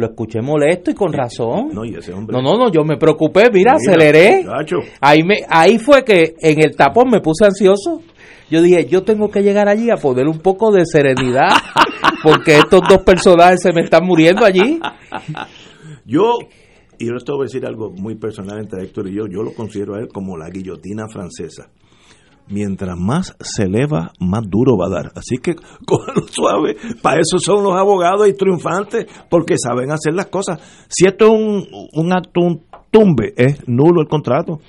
Lo 0.00 0.06
escuché 0.06 0.40
molesto 0.40 0.90
y 0.90 0.94
con 0.94 1.12
razón. 1.12 1.68
No, 2.32 2.40
no, 2.40 2.56
no, 2.56 2.72
yo 2.72 2.84
me 2.84 2.96
preocupé, 2.96 3.50
mira, 3.52 3.74
aceleré. 3.74 4.46
Ahí, 4.98 5.22
me, 5.22 5.40
ahí 5.46 5.78
fue 5.78 6.02
que 6.04 6.36
en 6.40 6.64
el 6.64 6.74
tapón 6.74 7.10
me 7.10 7.20
puse 7.20 7.44
ansioso. 7.44 8.00
Yo 8.50 8.62
dije, 8.62 8.86
yo 8.86 9.02
tengo 9.02 9.30
que 9.30 9.42
llegar 9.42 9.68
allí 9.68 9.90
a 9.90 9.96
poner 9.96 10.26
un 10.26 10.38
poco 10.38 10.72
de 10.72 10.86
serenidad, 10.86 11.50
porque 12.22 12.56
estos 12.56 12.80
dos 12.88 13.02
personajes 13.04 13.60
se 13.60 13.74
me 13.74 13.82
están 13.82 14.06
muriendo 14.06 14.46
allí. 14.46 14.80
Yo, 16.06 16.38
y 16.98 17.06
yo 17.06 17.16
esto 17.16 17.34
voy 17.34 17.42
a 17.42 17.44
decir 17.44 17.66
algo 17.66 17.90
muy 17.90 18.14
personal 18.14 18.58
entre 18.58 18.82
Héctor 18.82 19.06
y 19.08 19.16
yo, 19.16 19.26
yo 19.26 19.42
lo 19.42 19.52
considero 19.52 19.96
a 19.96 19.98
él 19.98 20.08
como 20.08 20.38
la 20.38 20.48
guillotina 20.48 21.08
francesa 21.08 21.68
mientras 22.50 22.98
más 22.98 23.36
se 23.40 23.64
eleva, 23.64 24.12
más 24.18 24.42
duro 24.48 24.76
va 24.76 24.86
a 24.86 25.02
dar. 25.02 25.12
Así 25.14 25.38
que 25.38 25.54
cógelo 25.86 26.26
suave. 26.28 26.76
Para 27.02 27.20
eso 27.20 27.38
son 27.38 27.64
los 27.64 27.74
abogados 27.74 28.28
y 28.28 28.34
triunfantes, 28.34 29.06
porque 29.28 29.54
saben 29.58 29.90
hacer 29.90 30.14
las 30.14 30.26
cosas. 30.26 30.60
Si 30.88 31.06
esto 31.06 31.26
es 31.26 31.30
un, 31.30 31.66
un 31.92 32.12
acto, 32.12 32.40
un 32.40 32.62
tumbe, 32.90 33.32
es 33.36 33.66
nulo 33.68 34.02
el 34.02 34.08
contrato. 34.08 34.60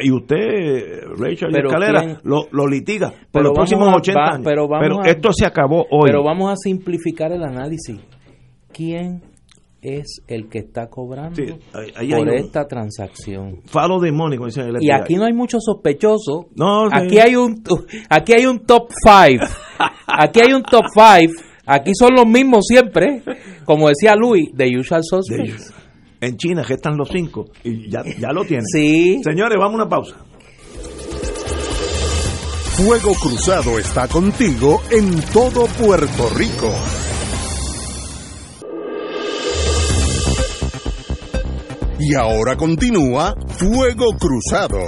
Y 0.00 0.10
usted, 0.10 1.04
Rachel 1.16 1.54
Escalera, 1.54 2.20
lo, 2.24 2.48
lo, 2.50 2.66
litiga 2.66 3.12
por 3.30 3.44
los 3.44 3.52
próximos 3.52 3.92
80 3.94 4.20
años. 4.20 4.40
Pero, 4.44 4.68
pero 4.68 5.04
esto 5.04 5.32
se 5.32 5.46
acabó 5.46 5.86
hoy. 5.88 6.06
Pero 6.06 6.24
vamos 6.24 6.50
a 6.50 6.56
simplificar 6.56 7.30
el 7.30 7.44
análisis. 7.44 8.00
¿Quién 8.72 9.22
es 9.84 10.22
el 10.26 10.48
que 10.48 10.60
está 10.60 10.88
cobrando 10.88 11.42
por 11.72 12.34
esta 12.34 12.66
transacción. 12.66 13.60
Falo 13.66 14.00
demónico, 14.00 14.46
Y 14.80 14.90
aquí 14.90 15.16
no 15.16 15.26
hay 15.26 15.34
mucho 15.34 15.58
sospechoso. 15.60 16.48
No, 16.56 16.86
aquí 16.90 17.18
hay 17.18 17.36
un 17.36 17.62
aquí 18.08 18.32
hay 18.32 18.46
un 18.46 18.60
top 18.60 18.88
five. 19.04 19.40
aquí 20.06 20.40
hay 20.40 20.54
un 20.54 20.62
top 20.62 20.84
five. 20.92 21.30
Aquí 21.66 21.92
son 21.94 22.14
los 22.14 22.26
mismos 22.26 22.64
siempre, 22.66 23.22
como 23.64 23.88
decía 23.88 24.14
Luis, 24.16 24.50
de 24.54 24.78
usual 24.78 25.02
suspects. 25.02 25.72
En 26.20 26.36
China 26.36 26.62
que 26.66 26.74
están 26.74 26.96
los 26.96 27.08
cinco 27.10 27.46
y 27.62 27.90
ya, 27.90 28.02
ya 28.18 28.32
lo 28.32 28.44
tienen. 28.44 28.64
Sí. 28.66 29.20
Señores, 29.22 29.58
vamos 29.58 29.74
a 29.74 29.82
una 29.82 29.88
pausa. 29.88 30.16
Fuego 32.76 33.14
Cruzado 33.14 33.78
está 33.78 34.08
contigo 34.08 34.80
en 34.90 35.20
todo 35.32 35.66
Puerto 35.78 36.28
Rico. 36.36 36.72
Y 41.98 42.14
ahora 42.14 42.56
continúa 42.56 43.34
Fuego 43.46 44.16
Cruzado. 44.18 44.78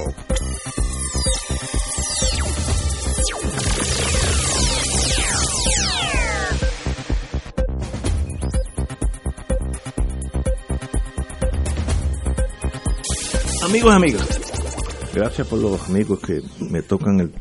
Amigos 13.64 13.92
y 13.92 13.96
amigas, 13.96 15.12
gracias 15.14 15.46
por 15.46 15.60
los 15.60 15.88
amigos 15.88 16.18
que 16.20 16.40
me 16.70 16.82
tocan 16.82 17.20
el 17.20 17.32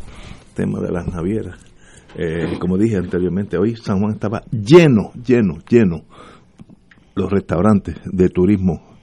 tema 0.53 0.79
de 0.79 0.91
las 0.91 1.07
navieras. 1.07 1.57
Eh, 2.15 2.57
como 2.59 2.77
dije 2.77 2.97
anteriormente, 2.97 3.57
hoy 3.57 3.75
San 3.75 3.99
Juan 3.99 4.13
estaba 4.13 4.43
lleno, 4.51 5.11
lleno, 5.13 5.57
lleno 5.67 6.03
los 7.15 7.31
restaurantes 7.31 7.95
de 8.05 8.29
turismo 8.29 8.94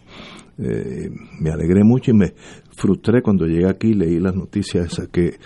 eh, 0.59 1.11
me 1.41 1.51
alegré 1.51 1.83
mucho 1.85 2.11
y 2.11 2.15
me 2.15 2.35
frustré 2.77 3.23
cuando 3.23 3.47
llegué 3.47 3.69
aquí 3.69 3.89
y 3.89 3.95
leí 3.95 4.19
las 4.19 4.35
noticias 4.35 4.93
esas 4.93 5.09
que 5.09 5.39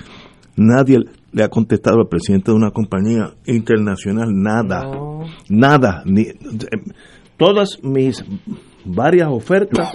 nadie 0.56 0.98
le 1.32 1.44
ha 1.44 1.48
contestado 1.48 2.00
al 2.00 2.08
presidente 2.08 2.50
de 2.50 2.56
una 2.56 2.70
compañía 2.70 3.34
internacional 3.46 4.28
nada, 4.32 4.90
nada, 5.48 6.02
ni 6.06 6.22
eh, 6.22 6.36
todas 7.36 7.78
mis 7.82 8.24
varias 8.84 9.28
ofertas 9.30 9.92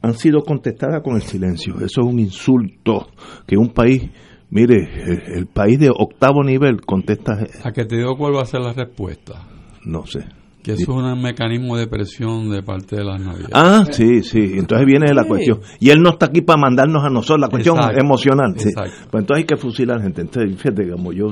han 0.00 0.14
sido 0.14 0.42
contestadas 0.42 1.02
con 1.02 1.16
el 1.16 1.22
silencio. 1.22 1.74
Eso 1.76 2.00
es 2.00 2.06
un 2.06 2.18
insulto 2.18 3.08
que 3.46 3.56
un 3.56 3.70
país, 3.70 4.10
mire, 4.50 4.88
el, 5.34 5.46
país 5.46 5.78
de 5.78 5.90
octavo 5.90 6.44
nivel 6.44 6.80
contesta. 6.82 7.38
¿A 7.64 7.72
que 7.72 7.84
te 7.84 7.96
digo 7.96 8.16
cuál 8.16 8.36
va 8.36 8.42
a 8.42 8.46
ser 8.46 8.60
la 8.60 8.72
respuesta? 8.72 9.46
No 9.84 10.06
sé. 10.06 10.37
Que 10.68 10.74
eso 10.74 10.82
es 10.82 11.14
un 11.14 11.22
mecanismo 11.22 11.78
de 11.78 11.86
presión 11.86 12.50
de 12.50 12.62
parte 12.62 12.96
de 12.96 13.02
las 13.02 13.18
navidades. 13.18 13.52
Ah, 13.54 13.86
sí, 13.90 14.22
sí. 14.22 14.38
Entonces 14.52 14.86
viene 14.86 15.14
la 15.14 15.24
cuestión. 15.24 15.60
Y 15.80 15.88
él 15.88 16.02
no 16.02 16.10
está 16.10 16.26
aquí 16.26 16.42
para 16.42 16.60
mandarnos 16.60 17.02
a 17.02 17.08
nosotros, 17.08 17.40
la 17.40 17.48
cuestión 17.48 17.78
emocional. 17.96 18.52
Pues 18.52 18.74
entonces 18.76 19.36
hay 19.38 19.44
que 19.44 19.56
fusilar 19.56 19.96
a 19.96 19.98
la 20.00 20.04
gente. 20.04 20.20
Entonces, 20.20 20.60
fíjate, 20.60 20.84
digamos, 20.84 21.14
yo 21.14 21.28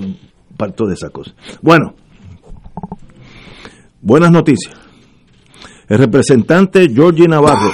parto 0.56 0.86
de 0.86 0.94
esa 0.94 1.10
cosa. 1.10 1.34
Bueno, 1.60 1.92
buenas 4.00 4.30
noticias. 4.32 4.74
El 5.86 5.98
representante 5.98 6.88
Georgie 6.88 7.28
Navarro 7.28 7.72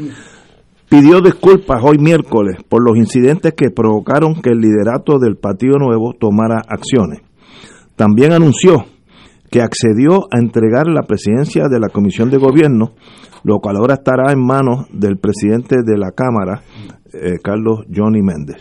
pidió 0.88 1.20
disculpas 1.20 1.78
hoy 1.84 1.98
miércoles 1.98 2.56
por 2.66 2.82
los 2.82 2.96
incidentes 2.96 3.52
que 3.52 3.70
provocaron 3.70 4.40
que 4.40 4.48
el 4.48 4.60
liderato 4.60 5.18
del 5.18 5.36
Partido 5.36 5.76
Nuevo 5.76 6.14
tomara 6.18 6.62
acciones. 6.66 7.20
También 7.96 8.32
anunció 8.32 8.86
que 9.50 9.62
accedió 9.62 10.26
a 10.32 10.38
entregar 10.38 10.86
la 10.88 11.02
presidencia 11.02 11.68
de 11.68 11.80
la 11.80 11.88
Comisión 11.88 12.30
de 12.30 12.38
Gobierno, 12.38 12.94
lo 13.44 13.60
cual 13.60 13.76
ahora 13.76 13.94
estará 13.94 14.32
en 14.32 14.44
manos 14.44 14.86
del 14.92 15.18
presidente 15.18 15.76
de 15.84 15.96
la 15.96 16.10
Cámara, 16.10 16.62
eh, 17.12 17.38
Carlos 17.42 17.84
Johnny 17.94 18.22
Méndez. 18.22 18.56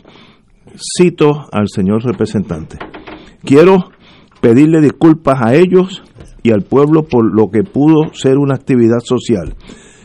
Cito 0.97 1.47
al 1.51 1.67
señor 1.69 2.03
representante. 2.03 2.77
Quiero 3.43 3.89
pedirle 4.41 4.81
disculpas 4.81 5.41
a 5.41 5.55
ellos 5.55 6.03
y 6.43 6.51
al 6.51 6.61
pueblo 6.61 7.03
por 7.03 7.33
lo 7.33 7.49
que 7.49 7.63
pudo 7.63 8.13
ser 8.13 8.37
una 8.37 8.55
actividad 8.55 8.99
social, 8.99 9.55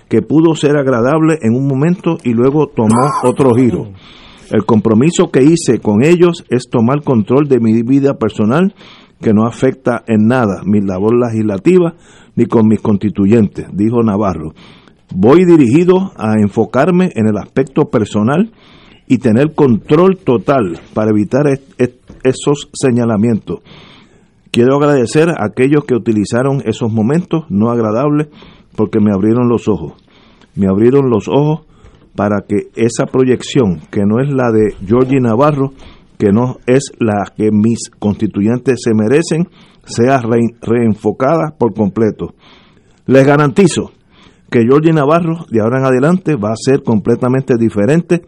que 0.09 0.23
pudo 0.23 0.55
ser 0.55 0.77
agradable 0.77 1.39
en 1.43 1.55
un 1.55 1.67
momento 1.67 2.17
y 2.25 2.33
luego 2.33 2.69
tomó 2.69 3.11
otro 3.25 3.55
giro. 3.55 3.93
El 4.51 4.65
compromiso 4.65 5.31
que 5.31 5.43
hice 5.45 5.79
con 5.79 6.03
ellos 6.03 6.45
es 6.49 6.69
tomar 6.71 7.03
control 7.05 7.49
de 7.49 7.61
mi 7.61 7.83
vida 7.83 8.15
personal 8.15 8.75
que 9.21 9.33
no 9.33 9.47
afecta 9.47 10.03
en 10.07 10.27
nada 10.27 10.63
mi 10.65 10.81
labor 10.81 11.15
legislativa 11.15 11.95
ni 12.37 12.47
con 12.47 12.67
mis 12.67 12.81
constituyentes, 12.81 13.67
dijo 13.73 14.03
Navarro. 14.03 14.55
Voy 15.15 15.45
dirigido 15.45 16.13
a 16.17 16.35
enfocarme 16.41 17.11
en 17.15 17.29
el 17.29 17.37
aspecto 17.37 17.91
personal 17.91 18.53
y 19.07 19.19
tener 19.19 19.55
control 19.55 20.19
total 20.19 20.79
para 20.95 21.11
evitar 21.11 21.47
esos 22.23 22.71
señalamientos. 22.73 23.59
Quiero 24.53 24.77
agradecer 24.77 25.31
a 25.31 25.45
aquellos 25.45 25.85
que 25.85 25.95
utilizaron 25.95 26.63
esos 26.65 26.93
momentos 26.93 27.45
no 27.49 27.71
agradables 27.71 28.29
porque 28.77 29.01
me 29.01 29.13
abrieron 29.13 29.49
los 29.49 29.69
ojos. 29.69 29.95
Me 30.55 30.69
abrieron 30.69 31.11
los 31.11 31.29
ojos 31.29 31.67
para 32.15 32.43
que 32.49 32.69
esa 32.75 33.07
proyección, 33.07 33.81
que 33.91 34.05
no 34.05 34.21
es 34.21 34.31
la 34.31 34.51
de 34.53 34.75
Georgie 34.87 35.21
Navarro, 35.21 35.73
que 36.21 36.33
no 36.33 36.59
es 36.67 36.93
la 36.99 37.33
que 37.35 37.51
mis 37.51 37.89
constituyentes 37.99 38.83
se 38.85 38.93
merecen, 38.95 39.49
sea 39.85 40.21
reenfocada 40.21 41.57
por 41.59 41.73
completo. 41.73 42.35
Les 43.07 43.27
garantizo 43.27 43.93
que 44.51 44.61
Georgie 44.69 44.93
Navarro 44.93 45.47
de 45.51 45.63
ahora 45.63 45.79
en 45.79 45.87
adelante 45.87 46.37
va 46.37 46.51
a 46.51 46.57
ser 46.63 46.83
completamente 46.83 47.55
diferente 47.59 48.21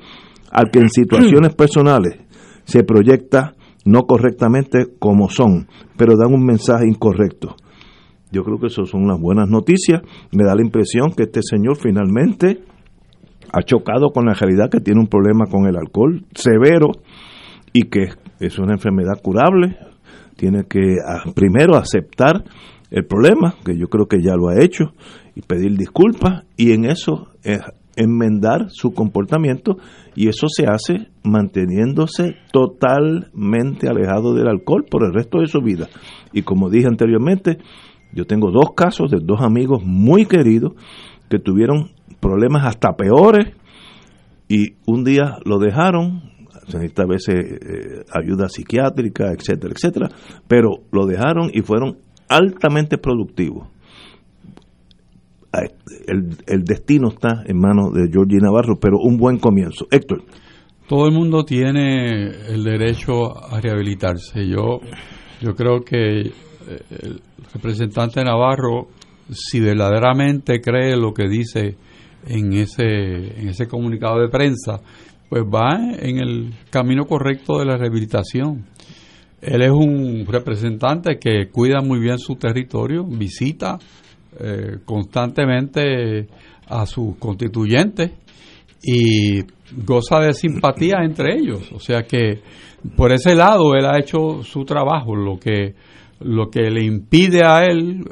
al 0.51 0.71
que 0.71 0.79
en 0.79 0.89
situaciones 0.89 1.55
personales 1.55 2.19
se 2.65 2.83
proyecta 2.83 3.53
no 3.85 4.05
correctamente 4.05 4.87
como 4.99 5.29
son, 5.29 5.69
pero 5.99 6.17
dan 6.17 6.33
un 6.33 6.47
mensaje 6.47 6.89
incorrecto. 6.89 7.57
Yo 8.31 8.43
creo 8.43 8.59
que 8.59 8.69
eso 8.69 8.87
son 8.87 9.03
unas 9.05 9.21
buenas 9.21 9.51
noticias. 9.51 10.01
Me 10.31 10.45
da 10.45 10.55
la 10.55 10.63
impresión 10.63 11.13
que 11.15 11.25
este 11.25 11.41
señor 11.43 11.77
finalmente 11.77 12.63
ha 13.53 13.63
chocado 13.63 14.13
con 14.15 14.25
la 14.25 14.33
realidad 14.33 14.71
que 14.71 14.81
tiene 14.81 15.01
un 15.01 15.09
problema 15.09 15.45
con 15.45 15.67
el 15.67 15.77
alcohol 15.77 16.25
severo 16.35 16.93
y 17.73 17.89
que 17.89 18.09
es 18.41 18.59
una 18.59 18.75
enfermedad 18.75 19.21
curable. 19.23 19.77
Tiene 20.37 20.65
que 20.65 20.97
ah, 21.07 21.31
primero 21.35 21.77
aceptar 21.77 22.45
el 22.91 23.07
problema, 23.07 23.55
que 23.65 23.77
yo 23.79 23.89
creo 23.89 24.07
que 24.07 24.23
ya 24.23 24.35
lo 24.35 24.49
ha 24.49 24.63
hecho, 24.63 24.93
y 25.35 25.43
pedir 25.43 25.77
disculpas 25.77 26.45
y 26.57 26.73
en 26.73 26.85
eso 26.85 27.29
eh, 27.45 27.59
enmendar 27.97 28.67
su 28.69 28.93
comportamiento 28.93 29.77
y 30.15 30.29
eso 30.29 30.47
se 30.49 30.67
hace 30.67 31.09
manteniéndose 31.23 32.37
totalmente 32.53 33.89
alejado 33.89 34.35
del 34.35 34.49
alcohol 34.49 34.85
por 34.91 35.05
el 35.05 35.13
resto 35.13 35.41
de 35.41 35.47
su 35.47 35.61
vida. 35.61 35.89
Y 36.33 36.43
como 36.43 36.71
dije 36.71 36.87
anteriormente, 36.87 37.59
yo 38.13 38.27
tengo 38.27 38.51
dos 38.51 38.75
casos 38.77 39.11
de 39.11 39.19
dos 39.23 39.41
amigos 39.41 39.83
muy 39.85 40.27
queridos 40.27 40.73
que 41.31 41.39
tuvieron 41.39 41.91
problemas 42.21 42.67
hasta 42.67 42.95
peores 42.95 43.55
y 44.49 44.75
un 44.87 45.05
día 45.05 45.39
lo 45.45 45.59
dejaron, 45.59 46.32
se 46.67 46.79
necesita 46.79 47.03
a 47.03 47.07
veces 47.07 47.35
eh, 47.35 48.05
ayuda 48.13 48.49
psiquiátrica, 48.49 49.33
etcétera, 49.33 49.73
etcétera, 49.75 50.09
pero 50.49 50.83
lo 50.93 51.07
dejaron 51.07 51.51
y 51.53 51.63
fueron 51.63 51.99
altamente 52.29 52.99
productivos. 52.99 53.69
El, 56.07 56.37
el 56.47 56.65
destino 56.65 57.09
está 57.09 57.43
en 57.45 57.59
manos 57.59 57.93
de 57.93 58.09
Georgie 58.11 58.39
Navarro, 58.41 58.79
pero 58.81 58.99
un 58.99 59.19
buen 59.19 59.39
comienzo. 59.39 59.87
Héctor. 59.91 60.23
Todo 60.89 61.07
el 61.07 61.13
mundo 61.13 61.45
tiene 61.45 62.31
el 62.49 62.65
derecho 62.65 63.37
a 63.37 63.61
rehabilitarse. 63.61 64.47
Yo, 64.47 64.81
yo 65.41 65.55
creo 65.55 65.81
que 65.81 66.21
eh, 66.21 66.33
el 67.03 67.21
representante 67.53 68.23
Navarro, 68.25 68.89
si 69.31 69.61
verdaderamente 69.61 70.61
cree 70.61 70.97
lo 70.97 71.13
que 71.13 71.29
dice 71.29 71.77
en 72.27 72.53
ese, 72.53 72.85
en 72.85 73.49
ese 73.49 73.67
comunicado 73.67 74.21
de 74.21 74.29
prensa, 74.29 74.81
pues 75.33 75.45
va 75.45 75.79
en 75.99 76.19
el 76.19 76.53
camino 76.69 77.07
correcto 77.07 77.59
de 77.59 77.65
la 77.65 77.79
rehabilitación. 77.79 78.67
Él 79.41 79.63
es 79.63 79.71
un 79.71 80.27
representante 80.29 81.19
que 81.19 81.49
cuida 81.51 81.81
muy 81.81 82.01
bien 82.01 82.19
su 82.19 82.35
territorio, 82.35 83.03
visita 83.03 83.79
eh, 84.39 84.81
constantemente 84.85 86.29
a 86.69 86.85
sus 86.85 87.17
constituyentes 87.17 88.11
y 88.83 89.41
goza 89.75 90.21
de 90.21 90.35
simpatía 90.35 90.97
entre 91.03 91.39
ellos. 91.39 91.73
O 91.73 91.81
sea 91.81 92.03
que 92.03 92.43
por 92.95 93.11
ese 93.11 93.35
lado 93.35 93.75
él 93.75 93.87
ha 93.87 93.99
hecho 93.99 94.43
su 94.43 94.67
trabajo, 94.67 95.17
lo 95.17 95.39
que, 95.39 95.75
lo 96.21 96.51
que 96.51 96.69
le 96.71 96.85
impide 96.85 97.41
a 97.43 97.65
él 97.65 98.05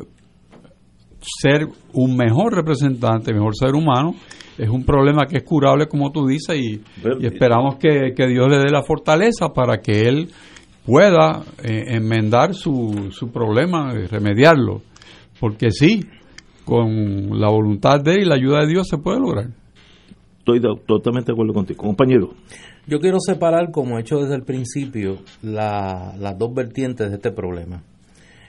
ser 1.20 1.68
un 1.92 2.16
mejor 2.16 2.54
representante, 2.54 3.35
mejor 3.35 3.54
ser 3.54 3.74
humano, 3.74 4.14
es 4.58 4.68
un 4.68 4.84
problema 4.84 5.26
que 5.26 5.38
es 5.38 5.44
curable, 5.44 5.86
como 5.86 6.10
tú 6.10 6.26
dices, 6.26 6.56
y, 6.56 6.82
esperamos 7.22 7.76
que, 7.76 8.12
Dios 8.14 8.48
le 8.48 8.58
dé 8.58 8.70
la 8.70 8.82
fortaleza 8.82 9.48
para 9.54 9.78
que 9.78 10.02
él 10.02 10.28
pueda 10.84 11.42
eh, 11.62 11.96
enmendar 11.96 12.54
su, 12.54 13.08
su 13.10 13.30
problema, 13.30 13.92
y 13.94 14.06
remediarlo. 14.06 14.82
Porque 15.38 15.70
sí, 15.70 16.00
con 16.64 17.40
la 17.40 17.48
voluntad 17.48 18.00
de 18.00 18.12
él 18.14 18.22
y 18.22 18.24
la 18.26 18.34
ayuda 18.34 18.60
de 18.60 18.68
Dios 18.68 18.86
se 18.88 18.98
puede 18.98 19.18
lograr. 19.18 19.48
Estoy 20.38 20.60
totalmente 20.86 21.32
de 21.32 21.34
acuerdo 21.34 21.52
contigo. 21.52 21.82
Compañero. 21.82 22.30
Yo 22.86 22.98
quiero 22.98 23.18
separar, 23.20 23.70
como 23.70 23.98
he 23.98 24.00
hecho 24.00 24.18
desde 24.18 24.34
el 24.34 24.42
principio, 24.42 25.18
las 25.42 26.38
dos 26.38 26.52
vertientes 26.54 27.08
de 27.08 27.16
este 27.16 27.30
problema. 27.30 27.82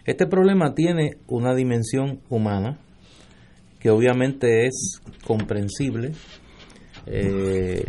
Este 0.06 0.26
problema 0.26 0.74
tiene 0.74 1.18
una 1.28 1.54
dimensión 1.54 2.20
humana 2.30 2.80
que 3.82 3.90
obviamente 3.90 4.68
es 4.68 5.02
comprensible. 5.26 6.12
Eh, 7.08 7.84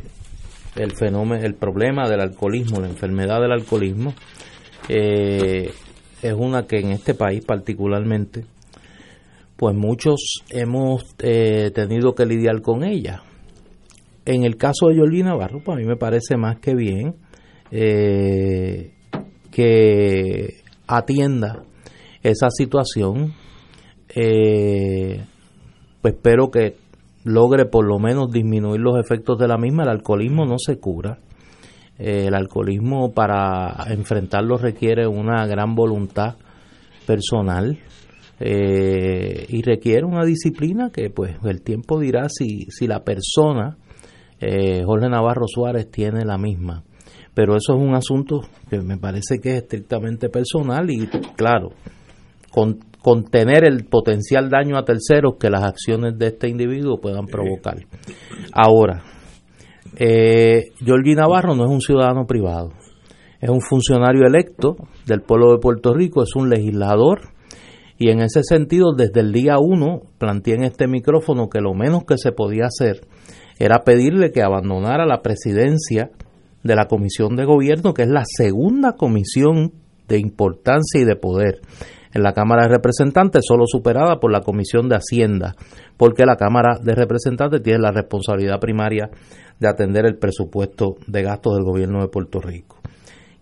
el 0.75 0.93
fenómeno, 0.93 1.45
el 1.45 1.55
problema 1.55 2.09
del 2.09 2.21
alcoholismo, 2.21 2.81
la 2.81 2.89
enfermedad 2.89 3.43
del 3.43 3.53
alcoholismo, 3.53 4.15
eh, 4.89 5.71
es 6.23 6.33
una 6.33 6.67
que 6.67 6.79
en 6.79 6.93
este 6.93 7.13
país 7.13 7.45
particularmente, 7.45 8.47
pues 9.57 9.77
muchos 9.77 10.43
hemos 10.49 11.15
eh, 11.19 11.71
tenido 11.75 12.15
que 12.15 12.25
lidiar 12.25 12.63
con 12.63 12.85
ella. 12.85 13.23
En 14.25 14.45
el 14.45 14.57
caso 14.57 14.89
de 14.89 14.97
Yolina 14.97 15.31
Navarro, 15.31 15.61
pues 15.63 15.77
a 15.77 15.81
mí 15.81 15.87
me 15.87 15.97
parece 15.97 16.39
más 16.39 16.59
que 16.59 16.75
bien 16.75 17.17
que 19.51 20.55
atienda 20.87 21.65
esa 22.23 22.51
situación, 22.51 23.35
pues 26.03 26.15
espero 26.15 26.51
que 26.51 26.77
logre 27.25 27.65
por 27.65 27.87
lo 27.87 27.99
menos 27.99 28.31
disminuir 28.31 28.81
los 28.81 28.99
efectos 28.99 29.39
de 29.39 29.49
la 29.49 29.57
misma. 29.57 29.85
El 29.85 29.91
alcoholismo 29.91 30.45
no 30.45 30.57
se 30.59 30.79
cura. 30.79 31.19
Eh, 31.99 32.27
el 32.27 32.35
alcoholismo 32.35 33.13
para 33.13 33.87
enfrentarlo 33.89 34.59
requiere 34.59 35.07
una 35.07 35.47
gran 35.47 35.75
voluntad 35.75 36.35
personal 37.07 37.79
eh, 38.41 39.47
y 39.49 39.63
requiere 39.63 40.05
una 40.05 40.25
disciplina 40.25 40.91
que 40.91 41.09
pues 41.11 41.37
el 41.45 41.63
tiempo 41.63 42.01
dirá 42.01 42.29
si, 42.29 42.67
si 42.71 42.87
la 42.87 43.05
persona, 43.05 43.79
Jorge 44.85 45.09
Navarro 45.09 45.47
Suárez, 45.47 45.89
tiene 45.89 46.25
la 46.25 46.37
misma. 46.37 46.83
Pero 47.35 47.57
eso 47.57 47.75
es 47.75 47.81
un 47.81 47.95
asunto 47.95 48.43
que 48.69 48.81
me 48.81 48.99
parece 48.99 49.39
que 49.39 49.51
es 49.51 49.63
estrictamente 49.63 50.29
personal 50.29 50.91
y 50.91 51.07
claro, 51.37 51.71
con, 52.51 52.81
contener 53.03 53.65
el 53.65 53.85
potencial 53.85 54.49
daño 54.49 54.79
a 54.79 54.85
terceros 54.85 55.35
que 55.39 55.51
las 55.51 55.65
acciones 55.65 56.17
de 56.19 56.29
este 56.29 56.49
individuo 56.49 57.01
puedan 57.01 57.27
provocar. 57.27 57.79
Ahora, 58.53 59.03
eh, 59.97 60.71
Navarro 60.81 61.55
no 61.55 61.65
es 61.65 61.71
un 61.71 61.81
ciudadano 61.81 62.27
privado, 62.27 62.71
es 63.41 63.51
un 63.51 63.61
funcionario 63.61 64.27
electo 64.27 64.77
del 65.07 65.23
pueblo 65.23 65.53
de 65.53 65.59
Puerto 65.59 65.93
Rico, 65.93 66.23
es 66.23 66.35
un 66.37 66.49
legislador 66.49 67.33
y 67.99 68.11
en 68.11 68.21
ese 68.21 68.43
sentido 68.43 68.93
desde 68.97 69.21
el 69.21 69.33
día 69.33 69.59
uno 69.59 70.03
planteé 70.19 70.55
en 70.55 70.65
este 70.65 70.87
micrófono 70.87 71.49
que 71.49 71.61
lo 71.61 71.75
menos 71.75 72.05
que 72.05 72.19
se 72.19 72.33
podía 72.33 72.67
hacer 72.67 73.07
era 73.59 73.81
pedirle 73.85 74.33
que 74.33 74.43
abandonara 74.43 75.07
la 75.07 75.23
presidencia 75.23 76.11
de 76.63 76.77
la 76.77 76.87
Comisión 76.87 77.37
de 77.37 77.45
Gobierno, 77.45 77.95
que 77.95 78.03
es 78.03 78.09
la 78.09 78.25
segunda 78.25 78.93
comisión 78.93 79.73
de 80.09 80.19
importancia 80.19 81.01
y 81.01 81.05
de 81.05 81.17
poder 81.17 81.61
en 82.13 82.23
la 82.23 82.33
Cámara 82.33 82.65
de 82.65 82.69
Representantes, 82.69 83.45
solo 83.47 83.65
superada 83.67 84.21
por 84.21 84.31
la 84.31 84.41
Comisión 84.41 84.89
de 84.89 84.97
Hacienda, 84.97 85.55
porque 85.97 86.27
la 86.27 86.37
Cámara 86.37 86.79
de 86.83 86.95
Representantes 86.95 87.63
tiene 87.63 87.81
la 87.81 87.91
responsabilidad 87.91 88.61
primaria 88.61 89.11
de 89.59 89.69
atender 89.69 90.07
el 90.07 90.17
presupuesto 90.17 90.97
de 91.07 91.23
gastos 91.23 91.55
del 91.55 91.65
gobierno 91.65 92.01
de 92.01 92.09
Puerto 92.09 92.41
Rico. 92.41 92.79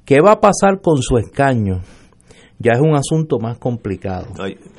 ¿Qué 0.05 0.21
va 0.21 0.33
a 0.33 0.41
pasar 0.41 0.81
con 0.83 1.03
su 1.03 1.19
escaño? 1.19 1.83
Ya 2.59 2.73
es 2.73 2.81
un 2.81 2.95
asunto 2.95 3.39
más 3.39 3.59
complicado. 3.59 4.27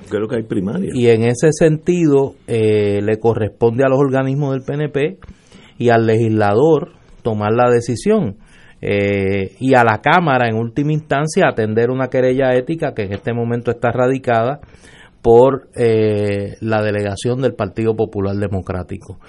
creo 0.10 0.28
que 0.28 0.36
hay 0.36 0.44
primaria. 0.44 0.92
Y 0.94 1.08
en 1.08 1.24
ese 1.24 1.52
sentido 1.52 2.36
eh, 2.48 3.02
le 3.02 3.18
corresponde 3.18 3.84
a 3.84 3.90
los 3.90 3.98
organismos 3.98 4.52
del 4.52 4.62
PNP 4.62 5.18
y 5.80 5.90
al 5.90 6.06
legislador 6.06 6.92
tomar 7.24 7.54
la 7.54 7.72
decisión. 7.72 8.38
Eh, 8.82 9.56
y 9.60 9.76
a 9.76 9.84
la 9.84 10.02
Cámara 10.02 10.50
en 10.50 10.56
última 10.56 10.92
instancia 10.92 11.48
atender 11.48 11.92
una 11.92 12.08
querella 12.08 12.56
ética 12.56 12.94
que 12.96 13.04
en 13.04 13.14
este 13.14 13.32
momento 13.32 13.70
está 13.70 13.92
radicada 13.92 14.60
por 15.22 15.70
eh, 15.76 16.56
la 16.62 16.82
delegación 16.82 17.42
del 17.42 17.54
Partido 17.54 17.96
Popular 17.96 18.36
Democrático. 18.36 19.20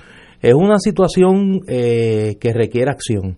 Es 0.41 0.55
una 0.55 0.79
situación 0.79 1.61
eh, 1.69 2.37
que 2.41 2.53
requiere 2.53 2.91
acción. 2.91 3.37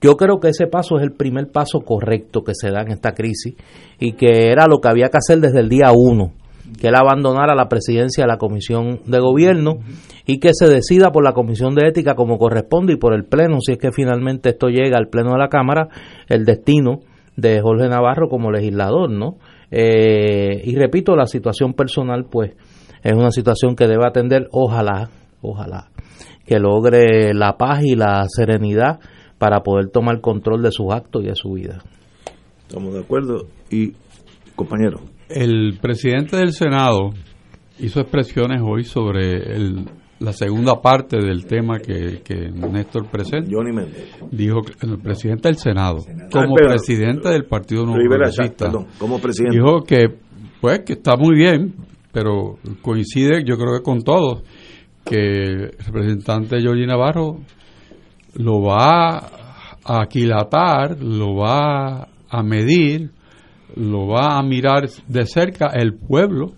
Yo 0.00 0.16
creo 0.16 0.40
que 0.40 0.48
ese 0.48 0.66
paso 0.66 0.96
es 0.96 1.02
el 1.02 1.12
primer 1.12 1.48
paso 1.52 1.80
correcto 1.80 2.42
que 2.42 2.54
se 2.54 2.70
da 2.70 2.80
en 2.80 2.92
esta 2.92 3.12
crisis 3.12 3.54
y 3.98 4.12
que 4.14 4.50
era 4.50 4.66
lo 4.66 4.80
que 4.80 4.88
había 4.88 5.10
que 5.10 5.18
hacer 5.18 5.40
desde 5.40 5.60
el 5.60 5.68
día 5.68 5.92
uno 5.94 6.32
que 6.78 6.88
él 6.88 6.94
abandonara 6.94 7.54
la 7.54 7.68
presidencia 7.68 8.24
de 8.24 8.28
la 8.28 8.38
Comisión 8.38 9.00
de 9.06 9.18
Gobierno 9.18 9.78
y 10.26 10.38
que 10.38 10.50
se 10.52 10.68
decida 10.68 11.10
por 11.10 11.24
la 11.24 11.32
Comisión 11.32 11.74
de 11.74 11.88
Ética 11.88 12.14
como 12.14 12.38
corresponde 12.38 12.94
y 12.94 12.96
por 12.96 13.14
el 13.14 13.24
Pleno, 13.24 13.60
si 13.60 13.72
es 13.72 13.78
que 13.78 13.92
finalmente 13.92 14.50
esto 14.50 14.68
llega 14.68 14.96
al 14.98 15.08
Pleno 15.08 15.32
de 15.32 15.38
la 15.38 15.48
Cámara, 15.48 15.88
el 16.28 16.44
destino 16.44 17.00
de 17.36 17.60
Jorge 17.60 17.88
Navarro 17.88 18.28
como 18.28 18.50
legislador, 18.50 19.10
¿no? 19.10 19.36
Eh, 19.70 20.62
y 20.64 20.74
repito, 20.76 21.16
la 21.16 21.26
situación 21.26 21.74
personal, 21.74 22.26
pues, 22.30 22.52
es 23.02 23.12
una 23.12 23.30
situación 23.30 23.76
que 23.76 23.86
debe 23.86 24.06
atender, 24.06 24.48
ojalá, 24.50 25.10
ojalá, 25.40 25.90
que 26.44 26.58
logre 26.58 27.32
la 27.34 27.56
paz 27.56 27.84
y 27.84 27.94
la 27.94 28.24
serenidad 28.28 29.00
para 29.38 29.62
poder 29.62 29.88
tomar 29.88 30.20
control 30.20 30.62
de 30.62 30.72
sus 30.72 30.92
actos 30.92 31.22
y 31.22 31.28
de 31.28 31.34
su 31.34 31.52
vida. 31.52 31.82
Estamos 32.68 32.92
de 32.92 33.00
acuerdo. 33.00 33.46
Y, 33.70 33.94
compañero. 34.54 35.00
El 35.30 35.78
presidente 35.80 36.36
del 36.36 36.52
Senado 36.52 37.10
hizo 37.78 38.00
expresiones 38.00 38.60
hoy 38.62 38.84
sobre 38.84 39.54
el, 39.54 39.84
la 40.18 40.32
segunda 40.32 40.80
parte 40.80 41.16
del 41.18 41.46
tema 41.46 41.78
que, 41.78 42.20
que 42.22 42.50
Néstor 42.50 43.08
presenta. 43.10 43.48
Johnny 43.50 43.72
Méndez. 43.72 44.12
Dijo 44.30 44.60
que 44.62 44.86
el 44.86 44.98
presidente 44.98 45.48
del 45.48 45.56
Senado, 45.56 45.98
como 46.30 46.54
ah, 46.54 46.66
presidente 46.68 47.28
del 47.30 47.44
Partido 47.46 47.86
Nuevo 47.86 48.00
Progresista, 48.08 48.70
como 48.98 49.18
presidente. 49.18 49.56
dijo 49.56 49.82
que, 49.82 50.08
pues, 50.60 50.80
que 50.80 50.94
está 50.94 51.16
muy 51.16 51.36
bien, 51.36 51.74
pero 52.12 52.58
coincide, 52.82 53.44
yo 53.44 53.56
creo 53.56 53.78
que 53.78 53.82
con 53.82 54.02
todos, 54.02 54.42
que 55.04 55.16
el 55.16 55.72
representante 55.86 56.62
Jorge 56.62 56.86
Navarro 56.86 57.38
lo 58.34 58.62
va 58.62 59.16
a 59.84 60.02
aquilatar, 60.02 61.02
lo 61.02 61.36
va 61.36 62.08
a 62.28 62.42
medir, 62.42 63.10
lo 63.76 64.06
va 64.06 64.38
a 64.38 64.42
mirar 64.42 64.88
de 65.06 65.26
cerca 65.26 65.68
el 65.74 65.94
pueblo 65.94 66.52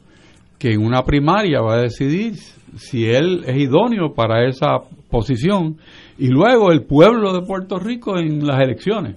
que 0.58 0.72
en 0.72 0.84
una 0.84 1.02
primaria 1.02 1.60
va 1.60 1.74
a 1.74 1.82
decidir 1.82 2.34
si 2.76 3.04
él 3.04 3.42
es 3.46 3.56
idóneo 3.56 4.14
para 4.14 4.48
esa 4.48 4.78
posición 5.10 5.76
y 6.18 6.28
luego 6.28 6.70
el 6.70 6.84
pueblo 6.84 7.32
de 7.32 7.46
Puerto 7.46 7.78
Rico 7.78 8.18
en 8.18 8.46
las 8.46 8.60
elecciones. 8.60 9.16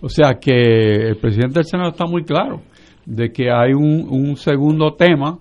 O 0.00 0.08
sea 0.08 0.34
que 0.40 1.08
el 1.08 1.16
presidente 1.16 1.60
del 1.60 1.64
Senado 1.64 1.90
está 1.90 2.06
muy 2.06 2.24
claro 2.24 2.62
de 3.06 3.30
que 3.32 3.50
hay 3.50 3.72
un, 3.72 4.08
un 4.10 4.36
segundo 4.36 4.94
tema 4.94 5.38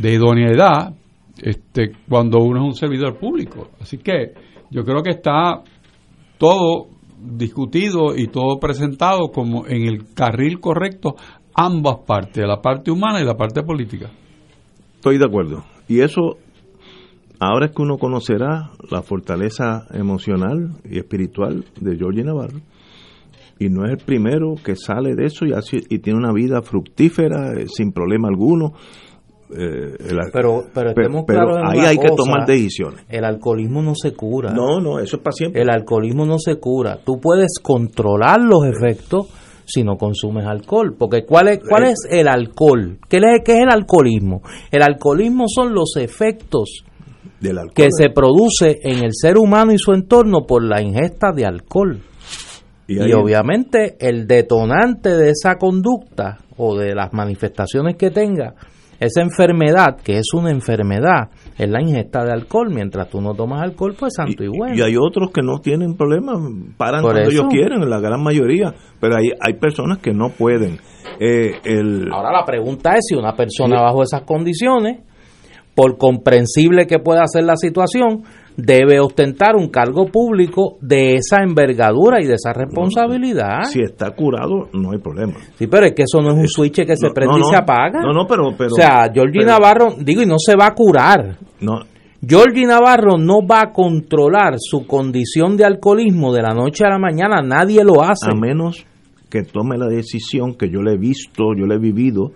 de 0.00 0.14
idoneidad 0.14 0.94
este, 1.42 1.92
cuando 2.08 2.38
uno 2.40 2.60
es 2.60 2.66
un 2.66 2.74
servidor 2.74 3.18
público. 3.18 3.68
Así 3.80 3.98
que 3.98 4.32
yo 4.70 4.84
creo 4.84 5.02
que 5.02 5.10
está 5.10 5.62
todo 6.38 6.88
discutido 7.22 8.16
y 8.16 8.28
todo 8.28 8.58
presentado 8.58 9.30
como 9.32 9.66
en 9.66 9.86
el 9.86 10.14
carril 10.14 10.60
correcto 10.60 11.16
ambas 11.54 11.98
partes, 12.06 12.44
la 12.46 12.60
parte 12.60 12.90
humana 12.90 13.20
y 13.20 13.24
la 13.24 13.36
parte 13.36 13.62
política. 13.62 14.10
Estoy 14.96 15.18
de 15.18 15.24
acuerdo. 15.24 15.64
Y 15.88 16.00
eso, 16.00 16.36
ahora 17.38 17.66
es 17.66 17.72
que 17.72 17.82
uno 17.82 17.98
conocerá 17.98 18.70
la 18.90 19.02
fortaleza 19.02 19.86
emocional 19.92 20.76
y 20.84 20.98
espiritual 20.98 21.64
de 21.80 21.96
Georgie 21.96 22.24
Navarro. 22.24 22.60
Y 23.58 23.68
no 23.68 23.84
es 23.84 23.90
el 23.90 23.98
primero 23.98 24.54
que 24.64 24.74
sale 24.74 25.14
de 25.14 25.26
eso 25.26 25.44
y, 25.44 25.52
y 25.90 25.98
tiene 25.98 26.18
una 26.18 26.32
vida 26.32 26.62
fructífera, 26.62 27.52
eh, 27.52 27.66
sin 27.66 27.92
problema 27.92 28.28
alguno 28.28 28.72
eh, 29.56 29.96
pero 30.32 30.64
pero, 30.72 31.56
ahí 31.64 31.80
hay 31.80 31.98
que 31.98 32.08
tomar 32.16 32.46
decisiones. 32.46 33.04
El 33.08 33.24
alcoholismo 33.24 33.82
no 33.82 33.94
se 33.94 34.12
cura. 34.12 34.52
No, 34.52 34.80
no, 34.80 34.98
eso 35.00 35.16
es 35.16 35.22
para 35.22 35.32
siempre. 35.32 35.62
El 35.62 35.70
alcoholismo 35.70 36.24
no 36.24 36.38
se 36.38 36.56
cura. 36.56 36.98
Tú 37.04 37.20
puedes 37.20 37.58
controlar 37.60 38.40
los 38.40 38.64
efectos 38.64 39.28
si 39.64 39.82
no 39.82 39.96
consumes 39.96 40.46
alcohol. 40.46 40.94
Porque 40.98 41.24
¿cuál 41.24 41.48
es, 41.48 41.60
cuál 41.66 41.84
es 41.84 42.06
el 42.08 42.28
alcohol? 42.28 42.98
¿Qué 43.08 43.16
es, 43.18 43.42
qué 43.44 43.52
es 43.52 43.62
el 43.62 43.70
alcoholismo? 43.70 44.42
El 44.70 44.82
alcoholismo 44.82 45.44
son 45.48 45.74
los 45.74 45.96
efectos 45.96 46.84
Del 47.40 47.58
que 47.74 47.88
se 47.90 48.10
produce 48.10 48.78
en 48.82 49.04
el 49.04 49.12
ser 49.12 49.36
humano 49.36 49.72
y 49.72 49.78
su 49.78 49.92
entorno 49.92 50.46
por 50.46 50.62
la 50.62 50.80
ingesta 50.80 51.32
de 51.32 51.46
alcohol. 51.46 52.00
Y, 52.86 53.00
y 53.00 53.12
obviamente 53.12 53.96
el 54.00 54.26
detonante 54.26 55.10
de 55.10 55.30
esa 55.30 55.56
conducta 55.56 56.38
o 56.56 56.76
de 56.76 56.94
las 56.94 57.12
manifestaciones 57.12 57.96
que 57.96 58.10
tenga 58.10 58.54
esa 59.00 59.22
enfermedad, 59.22 59.96
que 60.04 60.18
es 60.18 60.28
una 60.34 60.50
enfermedad, 60.50 61.30
es 61.58 61.68
la 61.68 61.80
ingesta 61.80 62.22
de 62.22 62.32
alcohol. 62.32 62.68
Mientras 62.70 63.08
tú 63.08 63.20
no 63.20 63.34
tomas 63.34 63.62
alcohol, 63.62 63.96
pues 63.98 64.12
santo 64.14 64.44
y, 64.44 64.48
bueno. 64.48 64.76
Y 64.76 64.82
hay 64.82 64.96
otros 64.96 65.30
que 65.32 65.40
no 65.42 65.58
tienen 65.58 65.96
problemas, 65.96 66.36
paran 66.76 67.02
cuando 67.02 67.22
ellos 67.22 67.46
quieren, 67.50 67.88
la 67.88 67.98
gran 67.98 68.22
mayoría, 68.22 68.74
pero 69.00 69.16
hay, 69.16 69.30
hay 69.40 69.54
personas 69.54 69.98
que 69.98 70.12
no 70.12 70.28
pueden. 70.28 70.78
Eh, 71.18 71.60
el... 71.64 72.12
Ahora 72.12 72.30
la 72.30 72.44
pregunta 72.44 72.92
es 72.92 73.06
si 73.08 73.14
una 73.14 73.34
persona 73.34 73.80
bajo 73.80 74.02
esas 74.02 74.22
condiciones, 74.22 75.00
por 75.74 75.96
comprensible 75.96 76.86
que 76.86 76.98
pueda 76.98 77.22
ser 77.26 77.44
la 77.44 77.56
situación, 77.56 78.24
debe 78.56 79.00
ostentar 79.00 79.56
un 79.56 79.68
cargo 79.68 80.06
público 80.06 80.76
de 80.80 81.14
esa 81.14 81.42
envergadura 81.42 82.20
y 82.20 82.26
de 82.26 82.34
esa 82.34 82.52
responsabilidad. 82.52 83.62
Si 83.64 83.80
está 83.80 84.10
curado, 84.10 84.68
no 84.72 84.92
hay 84.92 84.98
problema. 84.98 85.34
Sí, 85.54 85.66
pero 85.66 85.86
es 85.86 85.94
que 85.94 86.02
eso 86.02 86.20
no 86.20 86.30
es 86.32 86.38
un 86.38 86.48
switch 86.48 86.84
que 86.84 86.96
se 86.96 87.10
prende 87.10 87.40
y 87.40 87.44
se 87.44 87.56
apaga. 87.56 88.00
No, 88.00 88.12
no, 88.12 88.26
pero, 88.26 88.48
O 88.48 88.70
sea, 88.70 89.10
Georgie 89.12 89.44
Navarro, 89.44 89.94
digo, 89.98 90.22
y 90.22 90.26
no 90.26 90.38
se 90.38 90.56
va 90.56 90.66
a 90.66 90.74
curar. 90.74 91.38
No. 91.60 91.80
Georgie 92.26 92.66
Navarro 92.66 93.16
no 93.16 93.46
va 93.46 93.62
a 93.62 93.72
controlar 93.72 94.56
su 94.58 94.86
condición 94.86 95.56
de 95.56 95.64
alcoholismo 95.64 96.34
de 96.34 96.42
la 96.42 96.50
noche 96.50 96.84
a 96.84 96.90
la 96.90 96.98
mañana, 96.98 97.40
nadie 97.42 97.82
lo 97.82 98.02
hace. 98.02 98.30
A 98.30 98.34
menos 98.34 98.84
que 99.30 99.42
tome 99.42 99.78
la 99.78 99.86
decisión 99.86 100.54
que 100.54 100.68
yo 100.68 100.82
le 100.82 100.94
he 100.94 100.98
visto, 100.98 101.54
yo 101.56 101.64
le 101.66 101.76
he 101.76 101.78
vivido, 101.78 102.32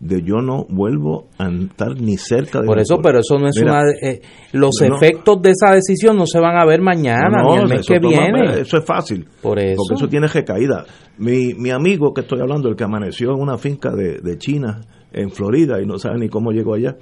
de 0.00 0.22
yo 0.22 0.36
no 0.36 0.64
vuelvo 0.68 1.26
a 1.38 1.48
estar 1.48 2.00
ni 2.00 2.16
cerca 2.16 2.60
de 2.60 2.66
por 2.66 2.78
eso 2.78 2.98
pero 3.02 3.18
eso 3.18 3.36
no 3.36 3.48
es 3.48 3.60
una 3.60 3.82
eh, 4.00 4.20
los 4.52 4.80
efectos 4.80 5.42
de 5.42 5.50
esa 5.50 5.74
decisión 5.74 6.16
no 6.16 6.24
se 6.24 6.38
van 6.38 6.56
a 6.56 6.64
ver 6.64 6.80
mañana 6.80 7.42
ni 7.42 7.56
el 7.56 7.68
mes 7.68 7.86
que 7.86 7.98
viene. 7.98 8.60
eso 8.60 8.78
es 8.78 8.84
fácil 8.84 9.26
por 9.42 9.58
eso 9.58 9.76
porque 9.76 10.04
eso. 10.04 10.08
tiene 10.08 10.28
recaída. 10.28 10.84
Mi, 11.18 11.52
mi 11.54 11.70
amigo 11.70 12.14
que 12.14 12.20
estoy 12.20 12.40
hablando 12.40 12.68
el 12.68 12.76
que 12.76 12.84
amaneció 12.84 13.32
en 13.32 13.40
una 13.40 13.58
finca 13.58 13.90
de, 13.90 14.20
de 14.20 14.38
China 14.38 14.82
en 15.12 15.30
Florida 15.30 15.82
y 15.82 15.86
no 15.86 15.98
sabe 15.98 16.18
ni 16.18 16.28
cómo 16.28 16.52
llegó 16.52 16.74
allá 16.74 16.96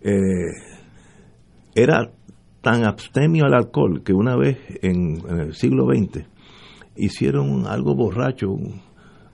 eh, 0.00 0.12
era 1.76 2.10
tan 2.60 2.84
abstemio 2.84 3.44
al 3.44 3.54
alcohol 3.54 4.02
que 4.04 4.12
una 4.12 4.36
vez 4.36 4.58
en, 4.82 5.22
en 5.28 5.38
el 5.38 5.54
siglo 5.54 5.86
XX 5.86 6.26
hicieron 6.96 7.66
algo 7.68 7.94
borracho 7.94 8.50
un 8.50 8.80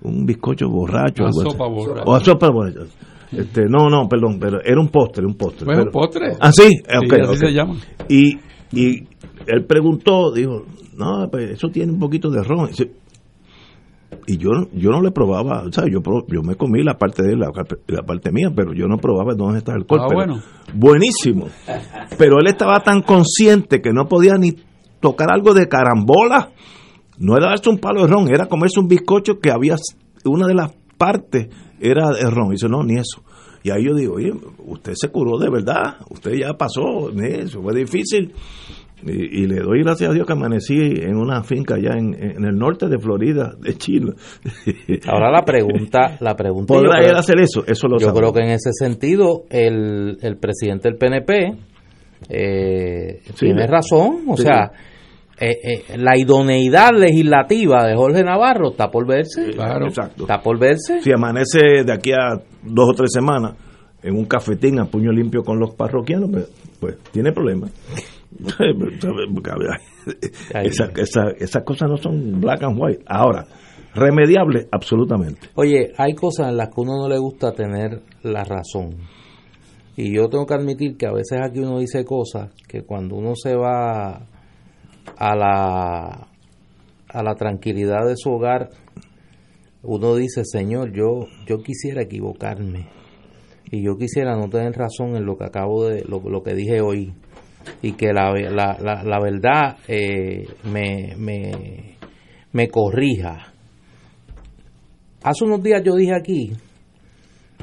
bizcocho 0.03 0.69
borracho. 0.69 1.25
Una 1.25 1.33
sopa 1.33 1.67
borracha. 1.67 2.03
O 2.07 2.21
sopa 2.21 2.51
borracha. 2.51 2.81
Este, 3.33 3.65
no, 3.69 3.91
no, 3.91 4.09
perdón, 4.09 4.39
pero 4.41 4.61
era 4.65 4.81
un 4.81 4.89
postre, 4.89 5.27
un 5.27 5.35
postre. 5.35 5.71
¿Es 5.71 5.79
un 5.79 5.91
postre? 5.91 6.33
Ah, 6.41 6.51
sí, 6.51 6.71
okay, 6.85 7.21
así 7.21 7.37
se 7.37 7.53
llama. 7.53 7.75
Y, 8.09 8.39
y 8.73 9.07
él 9.47 9.65
preguntó, 9.67 10.33
dijo, 10.33 10.65
no, 10.97 11.29
pues 11.31 11.51
eso 11.51 11.69
tiene 11.69 11.93
un 11.93 11.99
poquito 11.99 12.31
de 12.31 12.43
ron. 12.43 12.71
Y 14.27 14.39
yo, 14.39 14.51
yo 14.73 14.91
no 14.91 15.03
le 15.03 15.11
probaba, 15.11 15.65
o 15.65 15.73
sea, 15.73 15.85
yo, 15.85 16.01
yo 16.29 16.43
me 16.43 16.55
comí 16.55 16.83
la 16.83 16.95
parte 16.95 17.23
de 17.23 17.33
él, 17.33 17.41
la, 17.41 17.51
la 17.89 18.03
parte 18.03 18.33
mía, 18.33 18.51
pero 18.55 18.73
yo 18.73 18.87
no 18.87 18.97
probaba 18.97 19.35
dónde 19.35 19.59
está 19.59 19.73
el 19.73 19.79
alcohol. 19.79 20.01
Ah, 20.03 20.15
bueno. 20.15 20.43
Buenísimo. 20.75 21.49
Pero 22.17 22.39
él 22.41 22.47
estaba 22.47 22.81
tan 22.81 23.03
consciente 23.03 23.83
que 23.83 23.93
no 23.93 24.07
podía 24.07 24.37
ni 24.39 24.55
tocar 25.01 25.31
algo 25.31 25.53
de 25.53 25.69
carambola 25.69 26.51
no 27.19 27.37
era 27.37 27.49
darse 27.49 27.69
un 27.69 27.79
palo 27.79 28.03
de 28.03 28.09
ron, 28.09 28.29
era 28.29 28.47
comerse 28.47 28.81
un 28.81 28.89
bizcocho 28.89 29.41
que 29.41 29.51
había, 29.51 29.77
una 30.25 30.47
de 30.47 30.55
las 30.55 30.73
partes 30.97 31.49
era 31.81 32.11
de 32.11 32.31
ron. 32.31 32.49
Y 32.49 32.53
dice, 32.53 32.69
no, 32.69 32.83
ni 32.83 32.95
eso. 32.95 33.23
Y 33.63 33.71
ahí 33.71 33.85
yo 33.85 33.95
digo, 33.95 34.15
oye, 34.15 34.33
usted 34.67 34.93
se 34.95 35.09
curó 35.09 35.39
de 35.39 35.51
verdad, 35.51 35.97
usted 36.11 36.33
ya 36.33 36.55
pasó, 36.55 37.11
eso 37.11 37.63
fue 37.63 37.75
difícil. 37.75 38.33
Y, 39.01 39.47
le 39.47 39.61
doy 39.61 39.85
gracias 39.85 40.11
a 40.11 40.13
Dios 40.13 40.27
que 40.27 40.33
amanecí 40.33 40.75
en 40.75 41.17
una 41.17 41.45
finca 41.45 41.77
allá 41.77 41.93
en, 41.97 42.15
el 42.15 42.57
norte 42.57 42.89
de 42.89 42.99
Florida, 42.99 43.55
de 43.57 43.75
Chile. 43.75 44.15
Ahora 45.07 45.31
la 45.31 45.45
pregunta, 45.45 46.17
la 46.19 46.35
pregunta. 46.35 46.75
¿Podrá 46.75 46.99
él 47.01 47.15
hacer 47.15 47.39
eso? 47.39 47.65
Eso 47.65 47.87
lo 47.87 47.99
Yo 48.01 48.13
creo 48.13 48.33
que 48.33 48.41
en 48.41 48.51
ese 48.51 48.71
sentido 48.73 49.45
el, 49.51 50.19
el 50.21 50.37
presidente 50.39 50.89
del 50.89 50.99
PNP 50.99 51.59
eh, 52.29 53.21
tiene 53.39 53.69
razón, 53.69 54.25
o 54.27 54.37
sea 54.37 54.73
eh, 55.41 55.57
eh, 55.63 55.97
la 55.97 56.19
idoneidad 56.19 56.91
legislativa 56.93 57.87
de 57.87 57.95
Jorge 57.95 58.25
Navarro 58.25 58.71
está 58.71 58.91
por 58.91 59.07
verse. 59.07 59.51
Claro, 59.53 59.87
exacto. 59.87 60.25
Está 60.25 60.41
por 60.41 60.59
verse. 60.59 61.01
Si 61.01 61.13
amanece 61.13 61.85
de 61.85 61.93
aquí 61.93 62.13
a 62.13 62.41
dos 62.63 62.91
o 62.91 62.95
tres 62.95 63.13
semanas 63.13 63.55
en 64.03 64.17
un 64.17 64.25
cafetín 64.25 64.81
a 64.81 64.87
puño 64.87 65.13
limpio 65.13 65.43
con 65.43 65.59
los 65.59 65.75
parroquianos, 65.75 66.31
pues, 66.31 66.49
pues 66.81 66.99
tiene 67.13 67.33
problemas. 67.33 67.71
Esas 70.55 71.63
cosas 71.65 71.89
no 71.89 71.97
son 71.97 72.41
black 72.41 72.63
and 72.63 72.77
white. 72.81 73.05
Ahora, 73.07 73.47
remediable, 73.95 74.69
absolutamente. 74.71 75.49
Oye, 75.55 75.93
hay 75.97 76.15
cosas 76.15 76.49
en 76.49 76.57
las 76.57 76.69
que 76.69 76.81
uno 76.81 76.97
no 76.97 77.09
le 77.09 77.19
gusta 77.19 77.53
tener 77.53 78.03
la 78.23 78.45
razón. 78.45 78.97
Y 79.97 80.15
yo 80.15 80.29
tengo 80.29 80.47
que 80.47 80.55
admitir 80.55 80.97
que 80.97 81.07
a 81.07 81.13
veces 81.13 81.41
aquí 81.43 81.59
uno 81.59 81.79
dice 81.81 82.05
cosas 82.05 82.53
que 82.69 82.83
cuando 82.83 83.17
uno 83.17 83.35
se 83.35 83.57
va 83.57 84.27
a 85.17 85.37
la, 85.37 86.29
a 87.09 87.23
la 87.23 87.35
tranquilidad 87.35 88.07
de 88.07 88.15
su 88.17 88.31
hogar, 88.31 88.71
uno 89.83 90.17
dice, 90.17 90.45
Señor, 90.45 90.93
yo, 90.93 91.27
yo 91.47 91.59
quisiera 91.59 92.03
equivocarme 92.03 92.89
y 93.71 93.83
yo 93.83 93.97
quisiera 93.97 94.37
no 94.37 94.49
tener 94.49 94.73
razón 94.73 95.17
en 95.17 95.25
lo 95.25 95.37
que 95.37 95.45
acabo 95.45 95.87
de, 95.87 96.05
lo, 96.05 96.43
que 96.43 96.55
dije 96.55 96.81
hoy 96.81 97.13
y 97.83 97.93
que 97.93 98.13
la, 98.13 98.33
la, 98.33 99.03
la, 99.05 99.21
verdad 99.21 99.77
eh, 99.87 100.47
me, 100.65 101.15
me, 101.17 101.97
me 102.53 102.69
corrija. 102.69 103.53
Hace 105.23 105.45
unos 105.45 105.63
días 105.63 105.83
yo 105.85 105.95
dije 105.95 106.15
aquí 106.15 106.53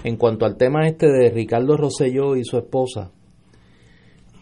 en 0.03 0.17
cuanto 0.17 0.45
al 0.45 0.57
tema 0.57 0.87
este 0.87 1.07
de 1.07 1.31
Ricardo 1.31 1.77
Rosselló 1.77 2.35
y 2.35 2.43
su 2.43 2.57
esposa, 2.57 3.11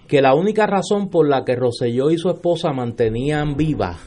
que 0.07 0.21
la 0.21 0.35
única 0.35 0.67
razón 0.67 1.09
por 1.09 1.27
la 1.27 1.43
que 1.43 1.55
Rosselló 1.55 2.11
y 2.11 2.17
su 2.17 2.29
esposa 2.29 2.71
mantenían 2.71 3.55
viva 3.55 3.97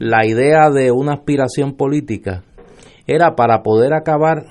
la 0.00 0.26
idea 0.26 0.70
de 0.70 0.90
una 0.90 1.12
aspiración 1.12 1.76
política 1.76 2.42
era 3.06 3.36
para 3.36 3.62
poder 3.62 3.92
acabar, 3.92 4.46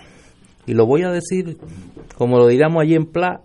y 0.68 0.74
lo 0.74 0.86
voy 0.86 1.02
a 1.04 1.10
decir 1.10 1.58
como 2.20 2.38
lo 2.38 2.48
diríamos 2.48 2.84
allí 2.84 2.96
en 2.96 3.06
Pla, 3.06 3.42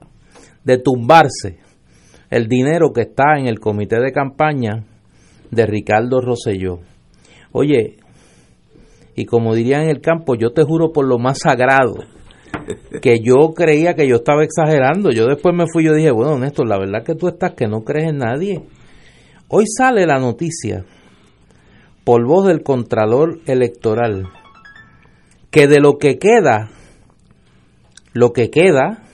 de 0.64 0.78
tumbarse 0.78 1.58
el 2.28 2.48
dinero 2.48 2.92
que 2.92 3.02
está 3.02 3.38
en 3.38 3.46
el 3.46 3.60
comité 3.60 4.00
de 4.00 4.10
campaña 4.10 4.84
de 5.52 5.64
Ricardo 5.64 6.20
Rosselló. 6.20 6.80
Oye, 7.52 7.98
y 9.14 9.26
como 9.26 9.54
diría 9.54 9.80
en 9.80 9.88
el 9.88 10.00
campo, 10.00 10.34
yo 10.34 10.50
te 10.50 10.64
juro 10.64 10.90
por 10.92 11.06
lo 11.06 11.18
más 11.18 11.38
sagrado, 11.38 11.94
que 13.02 13.20
yo 13.20 13.52
creía 13.54 13.94
que 13.94 14.08
yo 14.08 14.16
estaba 14.16 14.44
exagerando. 14.44 15.10
Yo 15.10 15.26
después 15.26 15.54
me 15.54 15.66
fui 15.72 15.84
y 15.84 15.86
yo 15.86 15.94
dije, 15.94 16.10
bueno, 16.10 16.38
Néstor, 16.38 16.68
la 16.68 16.78
verdad 16.78 17.04
que 17.04 17.14
tú 17.14 17.28
estás 17.28 17.54
que 17.54 17.66
no 17.66 17.84
crees 17.84 18.10
en 18.10 18.18
nadie. 18.18 18.62
Hoy 19.48 19.64
sale 19.66 20.06
la 20.06 20.18
noticia, 20.18 20.84
por 22.02 22.24
voz 22.26 22.46
del 22.46 22.62
Contralor 22.62 23.40
Electoral, 23.46 24.28
que 25.50 25.66
de 25.68 25.80
lo 25.80 25.98
que 25.98 26.18
queda, 26.18 26.70
lo 28.12 28.32
que 28.32 28.50
queda 28.50 29.04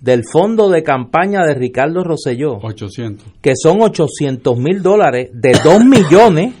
del 0.00 0.24
fondo 0.24 0.70
de 0.70 0.82
campaña 0.82 1.44
de 1.44 1.54
Ricardo 1.54 2.02
Rosselló, 2.02 2.58
800. 2.62 3.26
que 3.40 3.52
son 3.54 3.82
800 3.82 4.58
mil 4.58 4.82
dólares 4.82 5.30
de 5.32 5.52
2 5.62 5.84
millones, 5.84 6.54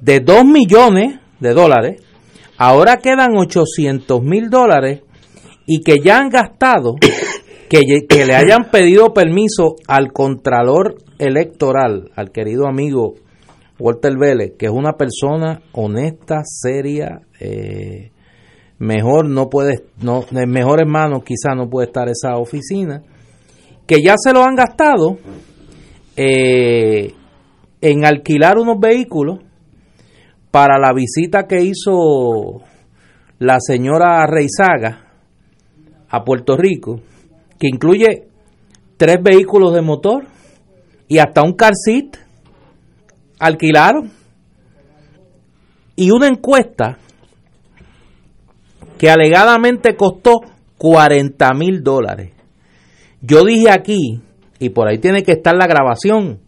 de 0.00 0.20
2 0.20 0.44
millones 0.44 1.18
de 1.40 1.54
dólares, 1.54 2.02
ahora 2.56 2.98
quedan 2.98 3.36
800 3.36 4.22
mil 4.22 4.50
dólares 4.50 5.00
y 5.70 5.82
que 5.82 5.98
ya 6.02 6.18
han 6.18 6.30
gastado, 6.30 6.96
que, 7.68 7.80
que 8.08 8.24
le 8.24 8.34
hayan 8.34 8.70
pedido 8.70 9.12
permiso 9.12 9.76
al 9.86 10.14
contralor 10.14 10.96
electoral, 11.18 12.10
al 12.16 12.32
querido 12.32 12.66
amigo 12.66 13.16
Walter 13.78 14.16
Vélez, 14.18 14.54
que 14.58 14.64
es 14.64 14.72
una 14.72 14.94
persona 14.94 15.60
honesta, 15.72 16.40
seria, 16.42 17.20
eh, 17.38 18.12
mejor 18.78 19.28
no 19.28 19.50
puede, 19.50 19.84
no, 20.00 20.24
en 20.30 20.50
mejores 20.50 20.86
manos 20.88 21.22
quizá 21.22 21.54
no 21.54 21.68
puede 21.68 21.88
estar 21.88 22.08
esa 22.08 22.38
oficina, 22.38 23.02
que 23.86 23.96
ya 24.02 24.14
se 24.16 24.32
lo 24.32 24.44
han 24.44 24.54
gastado 24.54 25.18
eh, 26.16 27.12
en 27.82 28.06
alquilar 28.06 28.56
unos 28.56 28.80
vehículos 28.80 29.40
para 30.50 30.78
la 30.78 30.94
visita 30.94 31.46
que 31.46 31.60
hizo 31.60 32.62
la 33.38 33.58
señora 33.60 34.26
Reizaga 34.26 35.07
a 36.08 36.24
Puerto 36.24 36.56
Rico, 36.56 37.00
que 37.58 37.68
incluye 37.68 38.28
tres 38.96 39.16
vehículos 39.22 39.74
de 39.74 39.82
motor 39.82 40.24
y 41.06 41.18
hasta 41.18 41.42
un 41.42 41.52
car 41.52 41.72
seat 41.74 42.16
alquilaron 43.38 44.10
y 45.96 46.10
una 46.10 46.28
encuesta 46.28 46.98
que 48.98 49.10
alegadamente 49.10 49.96
costó 49.96 50.40
40 50.76 51.54
mil 51.54 51.82
dólares. 51.82 52.32
Yo 53.20 53.44
dije 53.44 53.70
aquí, 53.70 54.20
y 54.58 54.70
por 54.70 54.88
ahí 54.88 54.98
tiene 54.98 55.22
que 55.22 55.32
estar 55.32 55.54
la 55.56 55.66
grabación, 55.66 56.40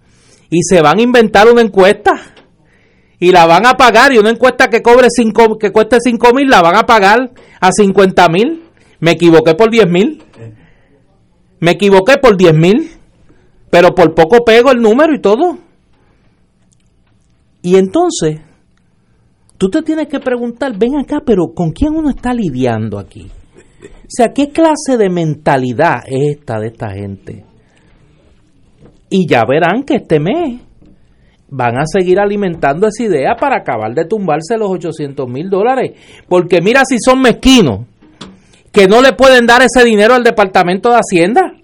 y 0.51 0.63
se 0.63 0.83
van 0.83 0.99
a 0.99 1.03
inventar 1.03 1.49
una 1.49 1.63
encuesta 1.63 2.13
y 3.21 3.33
la 3.33 3.47
van 3.47 3.67
a 3.67 3.75
pagar 3.75 4.13
y 4.13 4.19
una 4.19 4.31
encuesta 4.31 4.69
que 4.69 4.83
cobre 4.83 5.09
cinco, 5.11 5.59
que 5.59 5.71
cueste 5.71 5.99
5 6.01 6.33
mil 6.35 6.49
la 6.49 6.63
van 6.63 6.77
a 6.77 6.87
pagar 6.87 7.31
a 7.61 7.71
50 7.71 8.29
mil. 8.29 8.63
Me 9.01 9.13
equivoqué 9.13 9.55
por 9.55 9.71
10 9.71 9.91
mil. 9.91 10.23
Me 11.59 11.73
equivoqué 11.73 12.19
por 12.19 12.37
10 12.37 12.55
mil. 12.55 12.91
Pero 13.71 13.95
por 13.95 14.15
poco 14.15 14.45
pego 14.45 14.71
el 14.73 14.81
número 14.81 15.15
y 15.15 15.21
todo. 15.21 15.59
Y 17.63 17.77
entonces, 17.77 18.41
tú 19.59 19.69
te 19.69 19.83
tienes 19.83 20.09
que 20.09 20.19
preguntar, 20.19 20.77
ven 20.79 20.97
acá, 20.97 21.21
pero 21.25 21.53
¿con 21.55 21.73
quién 21.73 21.95
uno 21.95 22.11
está 22.11 22.33
lidiando 22.33 22.99
aquí? 22.99 23.31
O 23.83 24.09
sea, 24.09 24.33
¿qué 24.35 24.49
clase 24.49 24.97
de 24.99 25.09
mentalidad 25.09 26.03
es 26.07 26.39
esta 26.39 26.59
de 26.59 26.69
esta 26.69 26.91
gente? 26.91 27.45
Y 29.09 29.27
ya 29.29 29.45
verán 29.45 29.83
que 29.85 29.97
este 29.97 30.21
mes 30.21 30.61
van 31.49 31.77
a 31.77 31.85
seguir 31.85 32.19
alimentando 32.19 32.87
esa 32.87 33.03
idea 33.03 33.37
para 33.39 33.59
acabar 33.59 33.93
de 33.95 34.05
tumbarse 34.05 34.57
los 34.57 34.71
800 34.71 35.29
mil 35.29 35.51
dólares. 35.51 35.93
Porque 36.29 36.61
mira 36.61 36.83
si 36.85 36.99
son 36.99 37.21
mezquinos, 37.21 37.87
que 38.73 38.87
no 38.87 39.03
le 39.03 39.13
pueden 39.13 39.47
dar 39.47 39.63
ese 39.63 39.85
dinero 39.85 40.15
al 40.15 40.23
Departamento 40.23 40.91
de 40.91 40.97
Hacienda. 40.97 41.55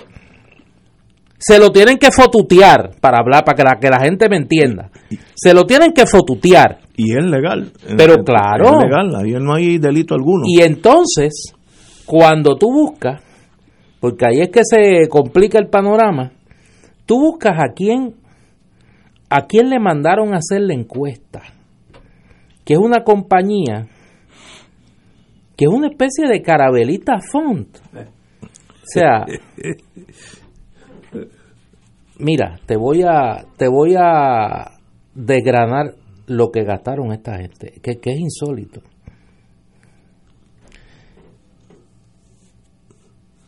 Se 1.39 1.59
lo 1.59 1.71
tienen 1.71 1.99
que 1.99 2.11
fotutear, 2.11 2.93
para 3.01 3.19
hablar, 3.19 3.45
para 3.45 3.57
que 3.57 3.63
la, 3.63 3.79
que 3.79 3.91
la 3.91 4.01
gente 4.01 4.29
me 4.29 4.37
entienda. 4.37 4.91
Se 5.35 5.53
lo 5.53 5.65
tienen 5.65 5.93
que 5.93 6.07
fotutear. 6.07 6.79
Y 6.97 7.17
es 7.17 7.25
legal. 7.25 7.73
Pero 7.97 8.25
claro. 8.25 8.79
Es 8.79 8.85
legal, 8.85 9.15
ahí 9.17 9.33
no 9.39 9.55
hay 9.55 9.79
delito 9.79 10.15
alguno. 10.15 10.45
Y 10.47 10.63
entonces, 10.63 11.53
cuando 12.07 12.57
tú 12.57 12.73
buscas, 12.73 13.23
porque 14.01 14.25
ahí 14.27 14.41
es 14.41 14.49
que 14.51 14.63
se 14.65 15.09
complica 15.09 15.59
el 15.59 15.69
panorama, 15.69 16.33
tú 17.05 17.21
buscas 17.21 17.59
a 17.59 17.73
quién, 17.75 18.15
a 19.29 19.47
quién 19.47 19.69
le 19.69 19.79
mandaron 19.79 20.35
a 20.35 20.39
hacer 20.39 20.63
la 20.63 20.75
encuesta, 20.75 21.43
que 22.65 22.75
es 22.75 22.79
una 22.79 23.05
compañía, 23.05 23.87
que 25.57 25.65
es 25.65 25.71
una 25.71 25.89
especie 25.89 26.29
de 26.29 26.43
carabelita 26.43 27.19
font. 27.21 27.79
O 27.95 28.85
sea, 28.85 29.25
mira, 32.19 32.59
te 32.67 32.77
voy 32.77 33.03
a, 33.03 33.45
te 33.57 33.69
voy 33.69 33.95
a 33.99 34.73
desgranar 35.15 35.95
lo 36.27 36.51
que 36.51 36.65
gastaron 36.65 37.13
esta 37.13 37.39
gente, 37.39 37.73
que, 37.83 37.97
que 37.97 38.11
es 38.11 38.19
insólito. 38.19 38.81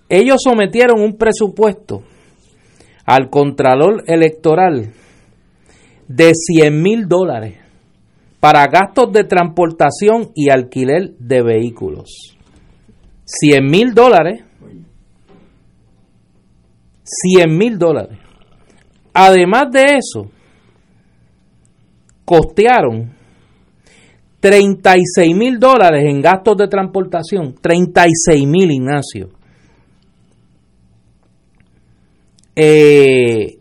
Ellos 0.08 0.38
sometieron 0.42 1.00
un 1.00 1.18
presupuesto 1.18 2.02
al 3.04 3.28
Contralor 3.28 4.04
Electoral 4.06 4.92
de 6.08 6.32
100 6.34 6.82
mil 6.82 7.06
dólares 7.06 7.58
para 8.40 8.66
gastos 8.66 9.12
de 9.12 9.24
transportación 9.24 10.30
y 10.34 10.50
alquiler 10.50 11.14
de 11.18 11.42
vehículos. 11.42 12.36
100 13.24 13.64
mil 13.64 13.94
dólares. 13.94 14.44
100 17.04 17.56
mil 17.56 17.78
dólares. 17.78 18.18
Además 19.12 19.70
de 19.72 19.84
eso, 19.98 20.30
costearon 22.24 23.16
36 24.40 25.34
mil 25.34 25.58
dólares 25.58 26.04
en 26.06 26.20
gastos 26.20 26.56
de 26.56 26.68
transportación. 26.68 27.54
36 27.60 28.46
mil, 28.46 28.70
Ignacio. 28.70 29.30
Eh, 32.54 33.58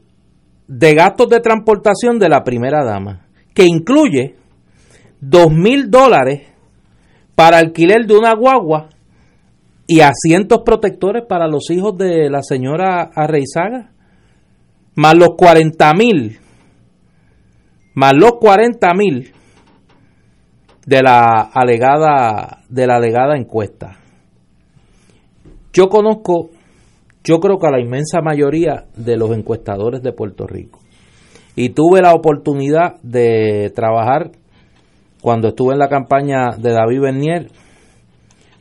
de 0.67 0.93
gastos 0.93 1.29
de 1.29 1.39
transportación 1.39 2.19
de 2.19 2.29
la 2.29 2.43
primera 2.43 2.83
dama, 2.83 3.25
que 3.53 3.65
incluye 3.65 4.35
2 5.21 5.51
mil 5.51 5.89
dólares 5.89 6.47
para 7.35 7.57
alquiler 7.57 8.05
de 8.05 8.17
una 8.17 8.33
guagua 8.35 8.89
y 9.87 10.01
asientos 10.01 10.63
protectores 10.65 11.23
para 11.27 11.47
los 11.47 11.69
hijos 11.71 11.97
de 11.97 12.29
la 12.29 12.41
señora 12.43 13.09
Arreizaga, 13.15 13.91
más 14.95 15.15
los 15.15 15.35
40 15.37 15.93
mil, 15.93 16.39
más 17.93 18.13
los 18.15 18.33
40 18.33 18.93
mil 18.93 19.31
de 20.85 21.03
la 21.03 21.49
alegada 21.53 22.63
de 22.69 22.87
la 22.87 22.95
alegada 22.95 23.37
encuesta. 23.37 23.97
Yo 25.73 25.89
conozco, 25.89 26.49
yo 27.23 27.39
creo 27.39 27.59
que 27.59 27.67
a 27.67 27.71
la 27.71 27.79
inmensa 27.79 28.21
mayoría 28.21 28.85
de 28.95 29.15
los 29.15 29.31
encuestadores 29.31 30.01
de 30.01 30.11
Puerto 30.11 30.47
Rico. 30.47 30.79
Y 31.55 31.69
tuve 31.69 32.01
la 32.01 32.13
oportunidad 32.13 32.99
de 33.03 33.71
trabajar 33.75 34.31
cuando 35.21 35.49
estuve 35.49 35.73
en 35.73 35.79
la 35.79 35.89
campaña 35.89 36.55
de 36.57 36.71
David 36.71 37.01
Bernier 37.01 37.47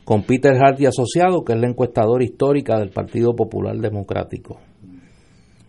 con 0.03 0.23
Peter 0.23 0.55
Hardy 0.55 0.85
asociado, 0.85 1.43
que 1.43 1.53
es 1.53 1.59
la 1.59 1.67
encuestadora 1.67 2.23
histórica 2.23 2.79
del 2.79 2.89
Partido 2.89 3.35
Popular 3.35 3.75
Democrático. 3.75 4.59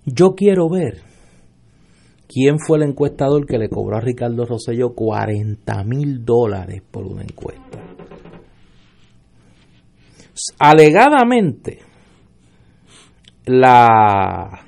Yo 0.04 0.34
quiero 0.36 0.68
ver 0.68 1.00
quién 2.28 2.58
fue 2.58 2.78
el 2.78 2.84
encuestador 2.84 3.46
que 3.46 3.58
le 3.58 3.68
cobró 3.68 3.96
a 3.96 4.00
Ricardo 4.00 4.46
Rosselló 4.46 4.94
40 4.94 5.84
mil 5.84 6.24
dólares 6.24 6.82
por 6.88 7.04
una 7.04 7.22
encuesta. 7.22 7.78
Alegadamente, 10.60 11.78
la, 13.44 14.60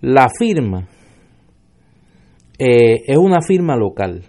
la 0.00 0.28
firma 0.36 0.88
eh, 2.58 3.02
es 3.06 3.18
una 3.18 3.40
firma 3.40 3.76
local 3.76 4.22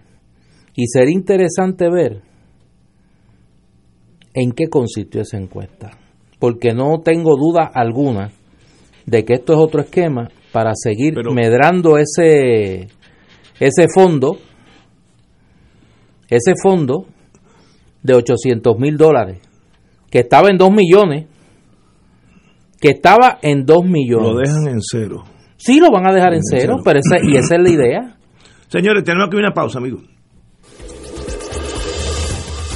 y 0.77 0.85
sería 0.87 1.15
interesante 1.15 1.89
ver 1.89 2.21
en 4.35 4.51
qué 4.51 4.67
consistió 4.67 5.21
esa 5.21 5.37
encuesta, 5.37 5.97
porque 6.39 6.71
no 6.73 7.01
tengo 7.03 7.35
duda 7.35 7.71
alguna 7.73 8.29
de 9.07 9.25
que 9.25 9.33
esto 9.33 9.53
es 9.53 9.59
otro 9.59 9.81
esquema 9.81 10.29
para 10.51 10.73
seguir 10.75 11.15
medrando 11.33 11.97
ese, 11.97 12.89
ese 13.59 13.87
fondo, 13.91 14.37
ese 16.29 16.53
fondo 16.61 17.07
de 18.03 18.13
800 18.13 18.77
mil 18.77 18.97
dólares, 18.97 19.39
que 20.11 20.19
estaba 20.19 20.49
en 20.49 20.57
2 20.57 20.71
millones, 20.71 21.25
que 22.79 22.89
estaba 22.89 23.39
en 23.41 23.65
2 23.65 23.83
millones. 23.83 24.31
Lo 24.31 24.37
dejan 24.37 24.67
en 24.67 24.79
cero. 24.79 25.23
Sí, 25.55 25.79
lo 25.79 25.89
van 25.89 26.07
a 26.07 26.13
dejar 26.13 26.35
en, 26.35 26.43
cero, 26.43 26.77
pero 26.85 26.99
esa, 26.99 27.17
y 27.23 27.35
esa 27.35 27.55
es 27.55 27.61
la 27.63 27.69
idea. 27.69 28.17
Señores, 28.67 29.03
tenemos 29.03 29.27
aquí 29.27 29.37
una 29.37 29.55
pausa, 29.55 29.79
amigos. 29.79 30.16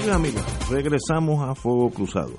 Amigas, 0.00 0.16
amigas, 0.16 0.70
regresamos 0.70 1.46
a 1.46 1.54
Fuego 1.54 1.90
Cruzado. 1.90 2.32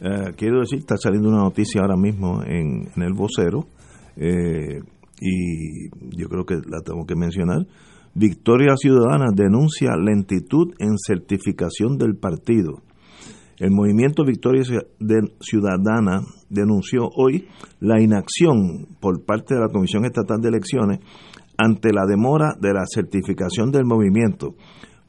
Eh, 0.00 0.34
quiero 0.36 0.60
decir, 0.60 0.78
está 0.78 0.96
saliendo 0.96 1.28
una 1.28 1.42
noticia 1.42 1.80
ahora 1.80 1.96
mismo 1.96 2.44
en, 2.44 2.88
el 2.94 3.12
vocero. 3.12 3.66
Eh, 4.16 4.80
y 5.20 5.88
yo 6.16 6.28
creo 6.28 6.44
que 6.44 6.54
la 6.54 6.80
tengo 6.84 7.04
que 7.06 7.16
mencionar. 7.16 7.66
Victoria 8.14 8.76
Ciudadana 8.76 9.32
denuncia 9.34 9.96
lentitud 9.96 10.74
en 10.78 10.96
certificación 10.96 11.98
del 11.98 12.14
partido. 12.16 12.82
El 13.58 13.72
movimiento 13.72 14.24
Victoria 14.24 14.62
Ciudadana 15.40 16.20
denunció 16.48 17.08
hoy 17.16 17.48
la 17.80 18.00
inacción 18.00 18.86
por 19.00 19.24
parte 19.24 19.56
de 19.56 19.60
la 19.60 19.72
Comisión 19.72 20.04
Estatal 20.04 20.40
de 20.40 20.50
Elecciones 20.50 21.00
ante 21.56 21.92
la 21.92 22.06
demora 22.06 22.54
de 22.60 22.72
la 22.72 22.84
certificación 22.86 23.72
del 23.72 23.86
movimiento, 23.86 24.54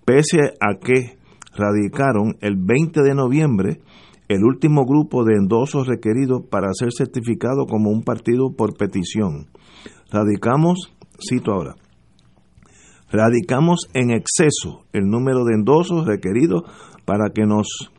pese 0.06 0.40
a 0.60 0.80
que 0.80 1.19
radicaron 1.56 2.38
el 2.42 2.56
20 2.58 3.02
de 3.02 3.16
noviembre 3.16 3.82
el 4.30 4.44
último 4.44 4.86
grupo 4.86 5.24
de 5.24 5.34
endosos 5.36 5.88
requeridos 5.88 6.44
para 6.50 6.72
ser 6.74 6.90
certificado 6.96 7.66
como 7.66 7.90
un 7.90 8.04
partido 8.04 8.52
por 8.56 8.78
petición. 8.78 9.48
Radicamos, 10.12 10.94
cito 11.20 11.52
ahora, 11.52 11.76
radicamos 13.12 13.90
en 13.94 14.12
exceso 14.12 14.86
el 14.94 15.10
número 15.10 15.44
de 15.46 15.56
endosos 15.56 16.06
requeridos 16.06 16.64
para 17.06 17.32
que 17.34 17.46
nos 17.46 17.92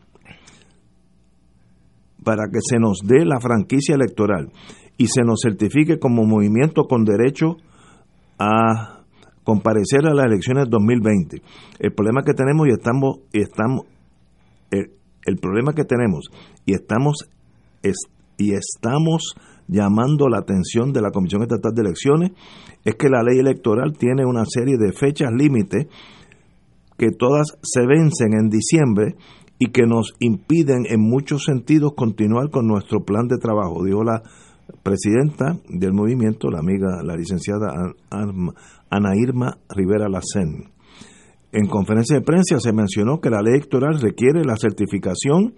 para 2.23 2.43
que 2.51 2.59
se 2.61 2.79
nos 2.79 2.99
dé 3.03 3.25
la 3.25 3.39
franquicia 3.39 3.95
electoral 3.95 4.51
y 4.97 5.07
se 5.07 5.23
nos 5.23 5.41
certifique 5.43 5.99
como 5.99 6.23
movimiento 6.23 6.83
con 6.83 7.03
derecho 7.03 7.57
a 8.37 8.90
comparecer 9.43 10.05
a 10.05 10.13
las 10.13 10.25
elecciones 10.25 10.69
2020. 10.69 11.41
El 11.79 11.93
problema 11.93 12.23
que 12.23 12.33
tenemos 12.33 12.67
y 12.67 12.71
estamos 12.71 13.19
y 13.31 13.41
estamos 13.41 13.85
el, 14.71 15.37
problema 15.37 15.73
que 15.73 15.83
tenemos 15.83 16.29
y 16.65 16.73
estamos 16.73 17.29
es, 17.83 17.95
y 18.37 18.53
estamos 18.53 19.35
llamando 19.67 20.27
la 20.27 20.39
atención 20.39 20.91
de 20.93 21.01
la 21.01 21.11
Comisión 21.11 21.43
Estatal 21.43 21.73
de 21.73 21.81
Elecciones 21.81 22.31
es 22.83 22.95
que 22.95 23.09
la 23.09 23.23
ley 23.23 23.39
electoral 23.39 23.93
tiene 23.97 24.25
una 24.25 24.43
serie 24.45 24.77
de 24.77 24.91
fechas 24.91 25.31
límite 25.31 25.87
que 26.97 27.11
todas 27.11 27.57
se 27.61 27.85
vencen 27.85 28.33
en 28.33 28.49
diciembre 28.49 29.15
y 29.59 29.67
que 29.71 29.85
nos 29.85 30.13
impiden 30.19 30.85
en 30.89 31.01
muchos 31.01 31.43
sentidos 31.43 31.93
continuar 31.95 32.49
con 32.49 32.67
nuestro 32.67 33.03
plan 33.03 33.27
de 33.27 33.37
trabajo, 33.37 33.83
dijo 33.83 34.03
la 34.03 34.23
presidenta 34.83 35.57
del 35.67 35.93
movimiento, 35.93 36.49
la 36.49 36.59
amiga, 36.59 37.03
la 37.03 37.15
licenciada 37.15 37.73
Ana 38.09 39.15
Irma 39.15 39.57
Rivera 39.69 40.09
Lacén. 40.09 40.71
En 41.51 41.67
conferencia 41.67 42.17
de 42.17 42.23
prensa 42.23 42.59
se 42.59 42.71
mencionó 42.71 43.19
que 43.19 43.29
la 43.29 43.41
ley 43.41 43.55
electoral 43.55 43.99
requiere 43.99 44.43
la 44.45 44.55
certificación 44.55 45.53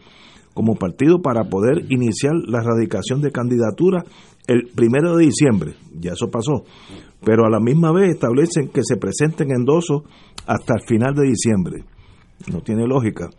como 0.54 0.76
partido 0.76 1.22
para 1.22 1.46
poder 1.46 1.86
iniciar 1.90 2.34
la 2.48 2.60
erradicación 2.60 3.22
de 3.22 3.32
candidaturas 3.32 4.04
el 4.48 4.70
primero 4.76 5.16
de 5.16 5.26
diciembre. 5.26 5.76
Ya 6.00 6.14
eso 6.14 6.30
pasó. 6.30 6.64
Pero 7.24 7.46
a 7.46 7.50
la 7.50 7.60
misma 7.60 7.92
vez 7.92 8.12
establecen 8.12 8.70
que 8.70 8.84
se 8.84 8.98
presenten 8.98 9.52
endosos 9.52 10.04
hasta 10.46 10.76
el 10.76 10.82
final 10.88 11.16
de 11.16 11.28
diciembre. 11.28 11.84
No 12.52 12.62
tiene 12.62 12.86
lógica. 12.86 13.30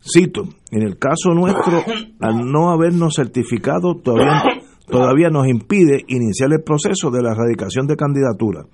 Cito, 0.00 0.42
en 0.70 0.82
el 0.82 0.98
caso 0.98 1.32
nuestro, 1.34 1.82
al 2.20 2.50
no 2.50 2.70
habernos 2.70 3.14
certificado, 3.16 3.96
todavía, 3.96 4.42
todavía 4.86 5.28
nos 5.30 5.46
impide 5.48 6.04
iniciar 6.08 6.52
el 6.52 6.62
proceso 6.62 7.10
de 7.10 7.22
la 7.22 7.32
erradicación 7.32 7.86
de 7.86 7.96
candidaturas. 7.96 8.66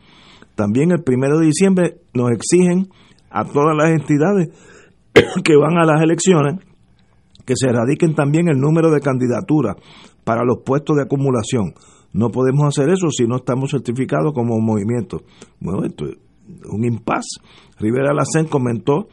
También 0.54 0.90
el 0.90 1.02
primero 1.02 1.38
de 1.38 1.46
diciembre 1.46 1.96
nos 2.14 2.30
exigen 2.30 2.88
a 3.30 3.44
todas 3.44 3.76
las 3.76 3.90
entidades 3.90 4.48
que 5.44 5.56
van 5.56 5.78
a 5.78 5.84
las 5.84 6.02
elecciones 6.02 6.60
que 7.46 7.54
se 7.56 7.68
erradiquen 7.68 8.14
también 8.14 8.48
el 8.48 8.58
número 8.58 8.90
de 8.90 9.00
candidaturas 9.00 9.76
para 10.24 10.44
los 10.44 10.58
puestos 10.64 10.96
de 10.96 11.02
acumulación. 11.02 11.74
No 12.12 12.30
podemos 12.30 12.66
hacer 12.66 12.90
eso 12.90 13.08
si 13.10 13.26
no 13.26 13.36
estamos 13.36 13.70
certificados 13.70 14.32
como 14.34 14.60
movimiento. 14.60 15.22
Bueno, 15.60 15.84
esto 15.84 16.06
es 16.06 16.16
un 16.68 16.84
impas. 16.84 17.26
Rivera 17.78 18.12
Lacen 18.12 18.48
comentó 18.48 19.08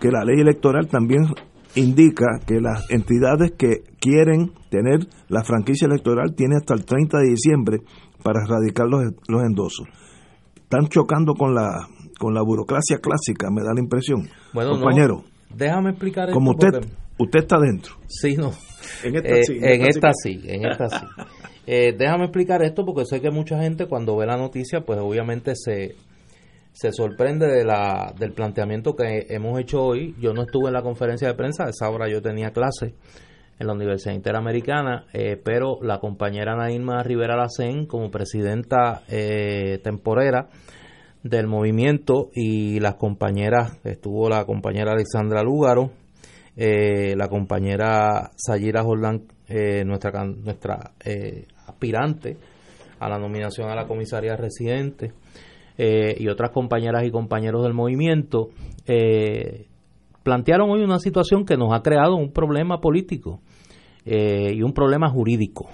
que 0.00 0.10
la 0.10 0.24
ley 0.24 0.40
electoral 0.40 0.88
también 0.88 1.26
indica 1.74 2.40
que 2.46 2.60
las 2.60 2.90
entidades 2.90 3.52
que 3.52 3.82
quieren 4.00 4.52
tener 4.70 5.06
la 5.28 5.44
franquicia 5.44 5.86
electoral 5.86 6.34
tienen 6.34 6.58
hasta 6.58 6.74
el 6.74 6.84
30 6.84 7.18
de 7.18 7.30
diciembre 7.30 7.78
para 8.22 8.40
erradicar 8.44 8.86
los, 8.88 9.04
los 9.28 9.42
endosos. 9.42 9.86
Están 10.56 10.88
chocando 10.88 11.34
con 11.34 11.54
la 11.54 11.86
con 12.18 12.34
la 12.34 12.42
burocracia 12.42 12.98
clásica, 12.98 13.48
me 13.50 13.62
da 13.62 13.72
la 13.72 13.80
impresión. 13.80 14.28
Bueno, 14.52 14.72
compañero. 14.72 15.24
déjame 15.48 15.90
explicar 15.90 16.30
Como 16.32 16.50
usted, 16.50 16.86
Usted 17.18 17.40
está 17.40 17.58
dentro. 17.58 17.94
Sí, 18.06 18.34
no. 18.36 18.52
En 19.04 19.16
esta 19.16 19.28
eh, 19.28 19.44
sí. 19.44 19.58
En 19.60 19.82
esta, 19.82 20.10
sí, 20.12 20.40
en 20.44 20.66
esta 20.66 20.88
sí. 20.88 21.06
Eh, 21.66 21.94
déjame 21.96 22.24
explicar 22.24 22.62
esto 22.62 22.84
porque 22.84 23.04
sé 23.04 23.20
que 23.20 23.30
mucha 23.30 23.60
gente 23.60 23.86
cuando 23.86 24.16
ve 24.16 24.26
la 24.26 24.36
noticia, 24.36 24.80
pues 24.80 24.98
obviamente 24.98 25.52
se, 25.54 25.94
se 26.72 26.90
sorprende 26.90 27.46
de 27.46 27.64
la, 27.64 28.12
del 28.18 28.32
planteamiento 28.32 28.96
que 28.96 29.26
hemos 29.28 29.60
hecho 29.60 29.80
hoy. 29.82 30.16
Yo 30.18 30.32
no 30.32 30.42
estuve 30.42 30.68
en 30.68 30.72
la 30.72 30.82
conferencia 30.82 31.28
de 31.28 31.34
prensa, 31.34 31.66
a 31.66 31.70
esa 31.70 31.88
hora 31.88 32.08
yo 32.08 32.20
tenía 32.22 32.50
clase 32.50 32.94
en 33.60 33.66
la 33.68 33.74
Universidad 33.74 34.14
Interamericana, 34.14 35.04
eh, 35.12 35.40
pero 35.42 35.78
la 35.80 36.00
compañera 36.00 36.56
Naima 36.56 37.04
Rivera 37.04 37.36
Lacén, 37.36 37.86
como 37.86 38.10
presidenta 38.10 39.02
temporera 39.82 40.48
del 41.22 41.46
movimiento, 41.46 42.30
y 42.34 42.80
las 42.80 42.96
compañeras, 42.96 43.78
estuvo 43.84 44.28
la 44.28 44.44
compañera 44.44 44.92
Alexandra 44.92 45.42
Lúgaro, 45.44 45.92
eh, 46.56 47.14
la 47.16 47.28
compañera 47.28 48.32
Sayira 48.36 48.82
Jordán, 48.82 49.22
eh, 49.48 49.84
nuestra, 49.84 50.24
nuestra 50.24 50.92
eh, 51.04 51.46
aspirante 51.66 52.36
a 52.98 53.08
la 53.08 53.18
nominación 53.18 53.70
a 53.70 53.74
la 53.74 53.86
comisaría 53.86 54.36
residente, 54.36 55.12
y 55.78 56.28
otras 56.28 56.50
compañeras 56.50 57.04
y 57.06 57.10
compañeros 57.10 57.62
del 57.62 57.72
movimiento, 57.72 58.50
plantearon 60.22 60.70
hoy 60.70 60.82
una 60.82 60.98
situación 60.98 61.44
que 61.44 61.56
nos 61.56 61.72
ha 61.72 61.82
creado 61.82 62.16
un 62.16 62.32
problema 62.32 62.80
político 62.80 63.40
y 64.04 64.62
un 64.62 64.72
problema 64.72 65.10
jurídico. 65.10 65.68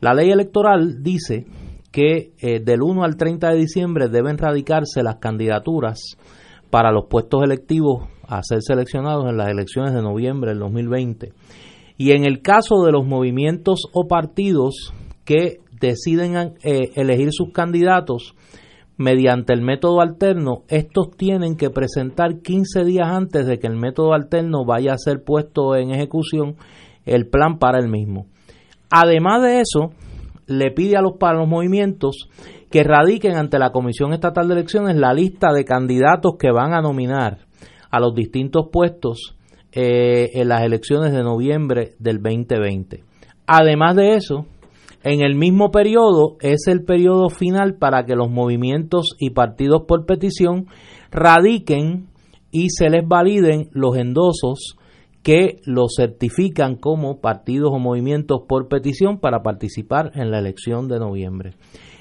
La 0.00 0.12
ley 0.12 0.30
electoral 0.30 1.02
dice 1.02 1.46
que 1.90 2.32
del 2.62 2.82
1 2.82 3.02
al 3.02 3.16
30 3.16 3.50
de 3.50 3.56
diciembre 3.56 4.08
deben 4.08 4.36
radicarse 4.36 5.02
las 5.02 5.16
candidaturas 5.16 6.16
para 6.70 6.92
los 6.92 7.06
puestos 7.06 7.42
electivos 7.42 8.08
a 8.28 8.42
ser 8.42 8.62
seleccionados 8.62 9.28
en 9.28 9.36
las 9.36 9.48
elecciones 9.48 9.94
de 9.94 10.02
noviembre 10.02 10.50
del 10.50 10.60
2020. 10.60 11.32
Y 11.96 12.10
en 12.12 12.24
el 12.24 12.42
caso 12.42 12.84
de 12.84 12.92
los 12.92 13.06
movimientos 13.06 13.84
o 13.92 14.06
partidos 14.06 14.92
que 15.24 15.60
deciden 15.80 16.54
eh, 16.62 16.90
elegir 16.94 17.28
sus 17.32 17.52
candidatos 17.52 18.34
mediante 18.96 19.52
el 19.52 19.60
método 19.60 20.00
alterno, 20.00 20.62
estos 20.68 21.10
tienen 21.16 21.56
que 21.56 21.70
presentar 21.70 22.40
15 22.40 22.84
días 22.84 23.08
antes 23.08 23.46
de 23.46 23.58
que 23.58 23.66
el 23.66 23.76
método 23.76 24.14
alterno 24.14 24.64
vaya 24.64 24.92
a 24.92 24.98
ser 24.98 25.22
puesto 25.22 25.76
en 25.76 25.90
ejecución 25.90 26.56
el 27.04 27.26
plan 27.26 27.58
para 27.58 27.78
el 27.78 27.88
mismo. 27.88 28.26
Además 28.90 29.42
de 29.42 29.60
eso, 29.60 29.92
le 30.46 30.70
pide 30.70 30.96
a 30.96 31.02
los, 31.02 31.14
para 31.18 31.44
movimientos 31.44 32.28
que 32.70 32.82
radiquen 32.82 33.36
ante 33.36 33.58
la 33.58 33.70
Comisión 33.70 34.12
Estatal 34.12 34.48
de 34.48 34.54
Elecciones 34.54 34.96
la 34.96 35.12
lista 35.12 35.52
de 35.52 35.64
candidatos 35.64 36.36
que 36.38 36.50
van 36.50 36.72
a 36.72 36.80
nominar 36.80 37.38
a 37.90 38.00
los 38.00 38.14
distintos 38.14 38.68
puestos 38.72 39.36
eh, 39.72 40.30
en 40.34 40.48
las 40.48 40.62
elecciones 40.62 41.12
de 41.12 41.22
noviembre 41.22 41.94
del 41.98 42.22
2020. 42.22 43.04
Además 43.46 43.94
de 43.94 44.14
eso, 44.14 44.46
en 45.06 45.20
el 45.20 45.36
mismo 45.36 45.70
periodo 45.70 46.36
es 46.40 46.66
el 46.66 46.82
periodo 46.82 47.30
final 47.30 47.76
para 47.76 48.04
que 48.04 48.16
los 48.16 48.28
movimientos 48.28 49.14
y 49.20 49.30
partidos 49.30 49.82
por 49.86 50.04
petición 50.04 50.66
radiquen 51.12 52.08
y 52.50 52.70
se 52.70 52.90
les 52.90 53.06
validen 53.06 53.68
los 53.70 53.96
endosos 53.96 54.76
que 55.22 55.60
los 55.64 55.94
certifican 55.96 56.74
como 56.74 57.20
partidos 57.20 57.70
o 57.72 57.78
movimientos 57.78 58.40
por 58.48 58.66
petición 58.66 59.20
para 59.20 59.44
participar 59.44 60.10
en 60.16 60.32
la 60.32 60.40
elección 60.40 60.88
de 60.88 60.98
noviembre. 60.98 61.54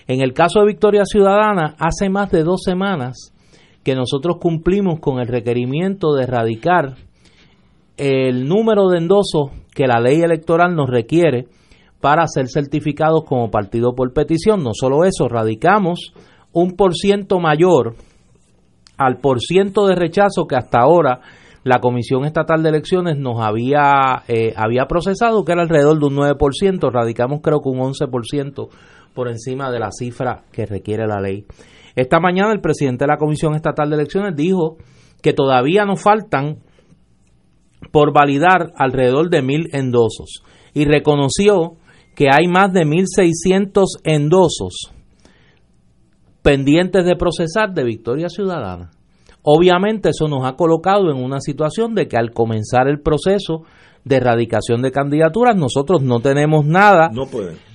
En 0.07 0.21
el 0.21 0.33
caso 0.33 0.61
de 0.61 0.65
Victoria 0.65 1.05
Ciudadana, 1.05 1.75
hace 1.77 2.09
más 2.09 2.31
de 2.31 2.41
dos 2.41 2.63
semanas 2.63 3.35
que 3.83 3.93
nosotros 3.93 4.37
cumplimos 4.41 4.99
con 4.99 5.19
el 5.19 5.27
requerimiento 5.27 6.15
de 6.15 6.23
erradicar 6.23 6.95
el 7.97 8.47
número 8.47 8.89
de 8.89 8.97
endosos 8.97 9.51
que 9.75 9.85
la 9.85 9.99
ley 9.99 10.21
electoral 10.21 10.75
nos 10.75 10.89
requiere 10.89 11.45
para 12.01 12.27
ser 12.27 12.47
certificados 12.47 13.23
como 13.25 13.49
partido 13.49 13.95
por 13.95 14.13
petición. 14.13 14.63
No 14.63 14.71
solo 14.73 15.05
eso, 15.05 15.27
radicamos 15.27 16.13
un 16.51 16.71
por 16.71 16.95
ciento 16.95 17.39
mayor 17.39 17.95
al 18.97 19.17
por 19.17 19.41
ciento 19.41 19.87
de 19.87 19.95
rechazo 19.95 20.47
que 20.47 20.55
hasta 20.55 20.79
ahora 20.79 21.21
la 21.63 21.79
Comisión 21.79 22.25
Estatal 22.25 22.61
de 22.61 22.69
Elecciones 22.69 23.17
nos 23.17 23.41
había, 23.41 24.23
eh, 24.27 24.53
había 24.55 24.85
procesado, 24.85 25.43
que 25.43 25.51
era 25.51 25.63
alrededor 25.63 25.99
de 25.99 26.05
un 26.05 26.15
9%, 26.15 26.91
radicamos 26.91 27.41
creo 27.41 27.59
que 27.61 27.69
un 27.69 27.79
11% 27.79 28.69
por 29.15 29.29
encima 29.29 29.71
de 29.71 29.79
la 29.79 29.89
cifra 29.91 30.43
que 30.51 30.65
requiere 30.65 31.07
la 31.07 31.19
ley. 31.19 31.45
Esta 31.95 32.19
mañana 32.19 32.51
el 32.51 32.61
presidente 32.61 33.05
de 33.05 33.11
la 33.11 33.17
Comisión 33.17 33.55
Estatal 33.55 33.89
de 33.89 33.95
Elecciones 33.95 34.35
dijo 34.35 34.77
que 35.23 35.33
todavía 35.33 35.85
nos 35.85 36.01
faltan 36.01 36.59
por 37.91 38.13
validar 38.13 38.71
alrededor 38.77 39.29
de 39.29 39.41
mil 39.41 39.69
endosos 39.71 40.43
y 40.73 40.85
reconoció 40.85 41.77
que 42.15 42.27
hay 42.31 42.47
más 42.47 42.71
de 42.73 42.81
1.600 42.81 43.85
endosos 44.03 44.91
pendientes 46.41 47.05
de 47.05 47.15
procesar 47.15 47.73
de 47.73 47.83
Victoria 47.83 48.29
Ciudadana. 48.29 48.91
Obviamente 49.41 50.09
eso 50.09 50.27
nos 50.27 50.45
ha 50.45 50.55
colocado 50.55 51.11
en 51.11 51.17
una 51.17 51.39
situación 51.39 51.93
de 51.93 52.07
que 52.07 52.17
al 52.17 52.31
comenzar 52.31 52.87
el 52.87 53.01
proceso 53.01 53.63
de 54.03 54.17
erradicación 54.17 54.81
de 54.81 54.91
candidaturas 54.91 55.55
nosotros 55.55 56.03
no 56.03 56.19
tenemos 56.19 56.65
nada, 56.65 57.09
no, 57.11 57.23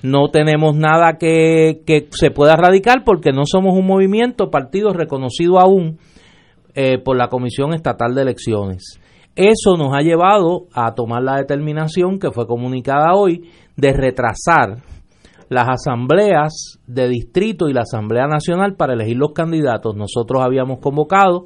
no 0.01 0.29
tenemos 0.31 0.75
nada 0.75 1.17
que, 1.19 1.81
que, 1.85 2.07
se 2.11 2.31
pueda 2.31 2.53
erradicar 2.53 3.03
porque 3.05 3.31
no 3.31 3.45
somos 3.45 3.77
un 3.77 3.85
movimiento, 3.85 4.49
partido 4.49 4.93
reconocido 4.93 5.59
aún 5.59 5.99
eh, 6.73 6.97
por 6.97 7.17
la 7.17 7.27
Comisión 7.27 7.73
Estatal 7.73 8.15
de 8.15 8.21
Elecciones. 8.21 8.99
Eso 9.35 9.77
nos 9.77 9.93
ha 9.93 10.01
llevado 10.01 10.67
a 10.73 10.93
tomar 10.93 11.23
la 11.23 11.37
determinación 11.37 12.19
que 12.19 12.31
fue 12.31 12.47
comunicada 12.47 13.13
hoy 13.13 13.49
de 13.77 13.93
retrasar 13.93 14.77
las 15.49 15.67
asambleas 15.67 16.79
de 16.87 17.09
distrito 17.09 17.67
y 17.67 17.73
la 17.73 17.81
Asamblea 17.81 18.25
Nacional 18.25 18.75
para 18.75 18.93
elegir 18.93 19.17
los 19.17 19.33
candidatos. 19.33 19.95
Nosotros 19.95 20.41
habíamos 20.41 20.79
convocado 20.79 21.43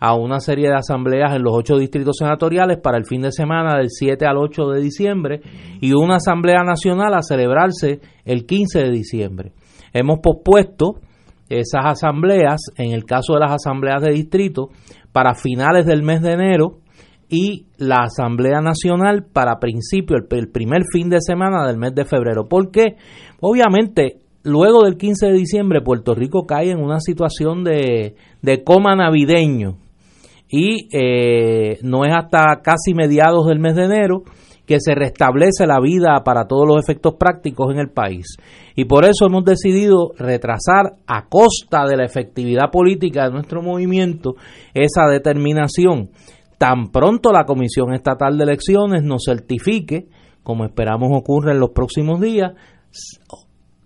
a 0.00 0.14
una 0.14 0.38
serie 0.40 0.68
de 0.68 0.76
asambleas 0.76 1.34
en 1.34 1.42
los 1.42 1.54
ocho 1.54 1.76
distritos 1.78 2.16
senatoriales 2.18 2.78
para 2.78 2.98
el 2.98 3.06
fin 3.06 3.22
de 3.22 3.32
semana 3.32 3.78
del 3.78 3.88
7 3.88 4.26
al 4.26 4.36
8 4.36 4.68
de 4.68 4.80
diciembre 4.80 5.40
y 5.80 5.92
una 5.92 6.16
asamblea 6.16 6.62
nacional 6.62 7.14
a 7.14 7.22
celebrarse 7.22 8.00
el 8.24 8.44
15 8.44 8.80
de 8.80 8.90
diciembre. 8.90 9.52
Hemos 9.92 10.18
pospuesto 10.22 11.00
esas 11.48 11.84
asambleas, 11.84 12.60
en 12.76 12.92
el 12.92 13.04
caso 13.04 13.32
de 13.32 13.40
las 13.40 13.52
asambleas 13.52 14.02
de 14.02 14.12
distrito, 14.12 14.68
para 15.12 15.34
finales 15.34 15.86
del 15.86 16.02
mes 16.02 16.20
de 16.20 16.32
enero 16.32 16.80
y 17.28 17.66
la 17.76 18.04
Asamblea 18.04 18.60
Nacional 18.60 19.26
para 19.32 19.58
principio, 19.58 20.16
el, 20.16 20.48
primer 20.48 20.82
fin 20.92 21.10
de 21.10 21.20
semana 21.20 21.66
del 21.66 21.76
mes 21.76 21.94
de 21.94 22.04
febrero. 22.04 22.46
Porque, 22.48 22.96
obviamente, 23.40 24.18
luego 24.44 24.84
del 24.84 24.96
15 24.96 25.26
de 25.26 25.32
diciembre, 25.32 25.82
Puerto 25.82 26.14
Rico 26.14 26.46
cae 26.46 26.70
en 26.70 26.80
una 26.82 27.00
situación 27.00 27.64
de, 27.64 28.14
de 28.42 28.64
coma 28.64 28.96
navideño 28.96 29.76
y 30.48 30.88
eh, 30.92 31.78
no 31.82 32.04
es 32.04 32.14
hasta 32.16 32.60
casi 32.62 32.94
mediados 32.94 33.46
del 33.46 33.58
mes 33.58 33.74
de 33.76 33.84
enero 33.84 34.22
que 34.68 34.80
se 34.80 34.94
restablece 34.94 35.66
la 35.66 35.80
vida 35.80 36.22
para 36.24 36.46
todos 36.46 36.66
los 36.68 36.78
efectos 36.78 37.14
prácticos 37.18 37.72
en 37.72 37.78
el 37.78 37.88
país. 37.88 38.36
Y 38.76 38.84
por 38.84 39.04
eso 39.04 39.26
hemos 39.26 39.44
decidido 39.44 40.12
retrasar 40.18 40.92
a 41.06 41.26
costa 41.26 41.86
de 41.86 41.96
la 41.96 42.04
efectividad 42.04 42.70
política 42.70 43.24
de 43.24 43.32
nuestro 43.32 43.62
movimiento 43.62 44.34
esa 44.74 45.06
determinación 45.10 46.10
tan 46.58 46.90
pronto 46.90 47.32
la 47.32 47.44
Comisión 47.44 47.94
Estatal 47.94 48.36
de 48.36 48.44
Elecciones 48.44 49.02
nos 49.02 49.22
certifique, 49.24 50.08
como 50.42 50.64
esperamos 50.64 51.10
ocurre 51.12 51.52
en 51.52 51.60
los 51.60 51.70
próximos 51.70 52.20
días, 52.20 52.52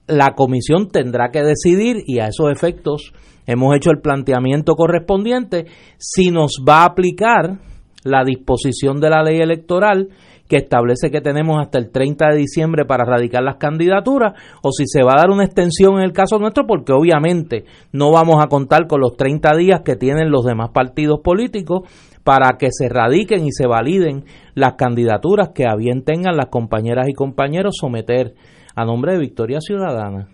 la 0.07 0.35
comisión 0.35 0.89
tendrá 0.89 1.31
que 1.31 1.43
decidir 1.43 2.03
y 2.07 2.19
a 2.19 2.27
esos 2.27 2.51
efectos 2.51 3.13
hemos 3.47 3.75
hecho 3.77 3.91
el 3.91 4.01
planteamiento 4.01 4.75
correspondiente 4.75 5.67
si 5.99 6.31
nos 6.31 6.63
va 6.67 6.83
a 6.83 6.87
aplicar 6.87 7.59
la 8.05 8.25
disposición 8.25 9.01
de 9.01 9.11
la 9.11 9.23
ley 9.23 9.41
electoral 9.41 10.09
que 10.49 10.57
establece 10.57 11.11
que 11.11 11.21
tenemos 11.21 11.59
hasta 11.61 11.79
el 11.79 11.91
30 11.91 12.31
de 12.31 12.37
diciembre 12.37 12.85
para 12.85 13.05
radicar 13.05 13.43
las 13.43 13.57
candidaturas 13.57 14.35
o 14.63 14.71
si 14.71 14.85
se 14.87 15.03
va 15.03 15.13
a 15.13 15.21
dar 15.21 15.31
una 15.31 15.45
extensión 15.45 15.95
en 15.97 16.03
el 16.03 16.13
caso 16.13 16.39
nuestro 16.39 16.67
porque 16.67 16.93
obviamente 16.93 17.65
no 17.93 18.11
vamos 18.13 18.43
a 18.43 18.49
contar 18.49 18.87
con 18.87 19.01
los 19.01 19.17
30 19.17 19.57
días 19.57 19.81
que 19.85 19.97
tienen 19.97 20.31
los 20.31 20.45
demás 20.45 20.71
partidos 20.75 21.21
políticos 21.21 21.89
para 22.25 22.57
que 22.59 22.69
se 22.71 22.89
radiquen 22.89 23.45
y 23.45 23.53
se 23.53 23.67
validen 23.67 24.25
las 24.55 24.75
candidaturas 24.75 25.51
que 25.55 25.67
a 25.67 25.75
bien 25.75 26.03
tengan 26.05 26.37
las 26.37 26.47
compañeras 26.47 27.09
y 27.09 27.15
compañeros 27.15 27.75
someter 27.79 28.35
a 28.75 28.85
nombre 28.85 29.13
de 29.13 29.19
Victoria 29.19 29.61
Ciudadana. 29.61 30.29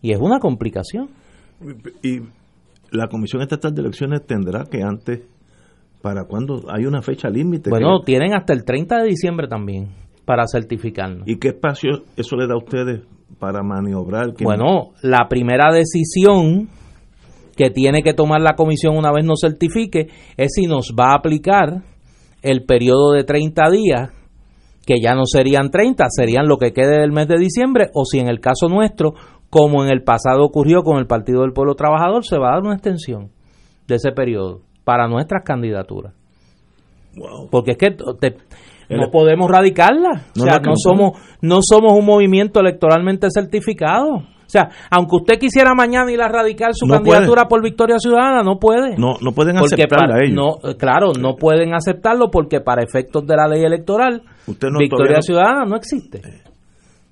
Y 0.00 0.12
es 0.12 0.18
una 0.20 0.40
complicación. 0.40 1.08
Y 2.02 2.20
la 2.90 3.08
Comisión 3.08 3.42
Estatal 3.42 3.72
de 3.72 3.82
Elecciones 3.82 4.26
tendrá 4.26 4.64
que 4.64 4.82
antes, 4.82 5.20
para 6.02 6.24
cuando 6.24 6.64
hay 6.68 6.86
una 6.86 7.02
fecha 7.02 7.28
límite. 7.28 7.70
Bueno, 7.70 8.00
tienen 8.00 8.34
hasta 8.34 8.52
el 8.52 8.64
30 8.64 9.02
de 9.02 9.08
diciembre 9.08 9.46
también 9.46 9.88
para 10.24 10.44
certificarnos. 10.46 11.26
¿Y 11.26 11.38
qué 11.38 11.48
espacio 11.48 12.02
eso 12.16 12.36
le 12.36 12.46
da 12.46 12.54
a 12.54 12.58
ustedes 12.58 13.02
para 13.38 13.62
maniobrar? 13.62 14.34
Bueno, 14.42 14.90
la 15.02 15.28
primera 15.28 15.72
decisión 15.72 16.68
que 17.56 17.70
tiene 17.70 18.02
que 18.02 18.14
tomar 18.14 18.40
la 18.40 18.54
comisión 18.54 18.96
una 18.96 19.12
vez 19.12 19.24
nos 19.24 19.40
certifique 19.40 20.08
es 20.36 20.52
si 20.54 20.66
nos 20.66 20.94
va 20.98 21.12
a 21.12 21.18
aplicar 21.18 21.82
el 22.42 22.64
periodo 22.64 23.12
de 23.12 23.24
30 23.24 23.70
días, 23.70 24.10
que 24.84 25.00
ya 25.00 25.14
no 25.14 25.22
serían 25.26 25.70
30, 25.70 26.04
serían 26.08 26.48
lo 26.48 26.58
que 26.58 26.72
quede 26.72 27.00
del 27.00 27.12
mes 27.12 27.28
de 27.28 27.38
diciembre, 27.38 27.90
o 27.94 28.04
si 28.04 28.18
en 28.18 28.28
el 28.28 28.40
caso 28.40 28.68
nuestro, 28.68 29.14
como 29.48 29.84
en 29.84 29.90
el 29.90 30.02
pasado 30.02 30.44
ocurrió 30.44 30.82
con 30.82 30.98
el 30.98 31.06
Partido 31.06 31.42
del 31.42 31.52
Pueblo 31.52 31.74
Trabajador, 31.74 32.24
se 32.24 32.38
va 32.38 32.48
a 32.48 32.54
dar 32.54 32.62
una 32.62 32.74
extensión 32.74 33.30
de 33.86 33.96
ese 33.96 34.10
periodo 34.12 34.62
para 34.84 35.06
nuestras 35.08 35.44
candidaturas. 35.44 36.14
Porque 37.50 37.72
es 37.72 37.76
que 37.76 37.94
no 38.88 39.10
podemos 39.10 39.50
radicarla. 39.50 40.26
o 40.36 40.40
sea, 40.40 40.58
no 40.58 40.74
somos, 40.76 41.18
no 41.40 41.60
somos 41.62 41.92
un 41.92 42.04
movimiento 42.04 42.60
electoralmente 42.60 43.28
certificado. 43.30 44.22
O 44.52 44.58
sea, 44.58 44.68
aunque 44.90 45.16
usted 45.16 45.38
quisiera 45.38 45.72
mañana 45.74 46.12
ir 46.12 46.20
a 46.20 46.28
radicar 46.28 46.74
su 46.74 46.86
candidatura 46.86 47.48
por 47.48 47.62
Victoria 47.62 47.98
Ciudadana, 47.98 48.42
no 48.42 48.58
puede. 48.58 48.98
No, 48.98 49.14
no 49.22 49.32
pueden 49.32 49.56
aceptarla 49.56 50.18
No, 50.30 50.58
claro, 50.78 51.12
no 51.18 51.36
pueden 51.36 51.72
aceptarlo 51.72 52.30
porque 52.30 52.60
para 52.60 52.82
efectos 52.82 53.26
de 53.26 53.34
la 53.34 53.48
ley 53.48 53.64
electoral, 53.64 54.20
Victoria 54.46 55.22
Ciudadana 55.22 55.64
no 55.64 55.74
existe. 55.74 56.20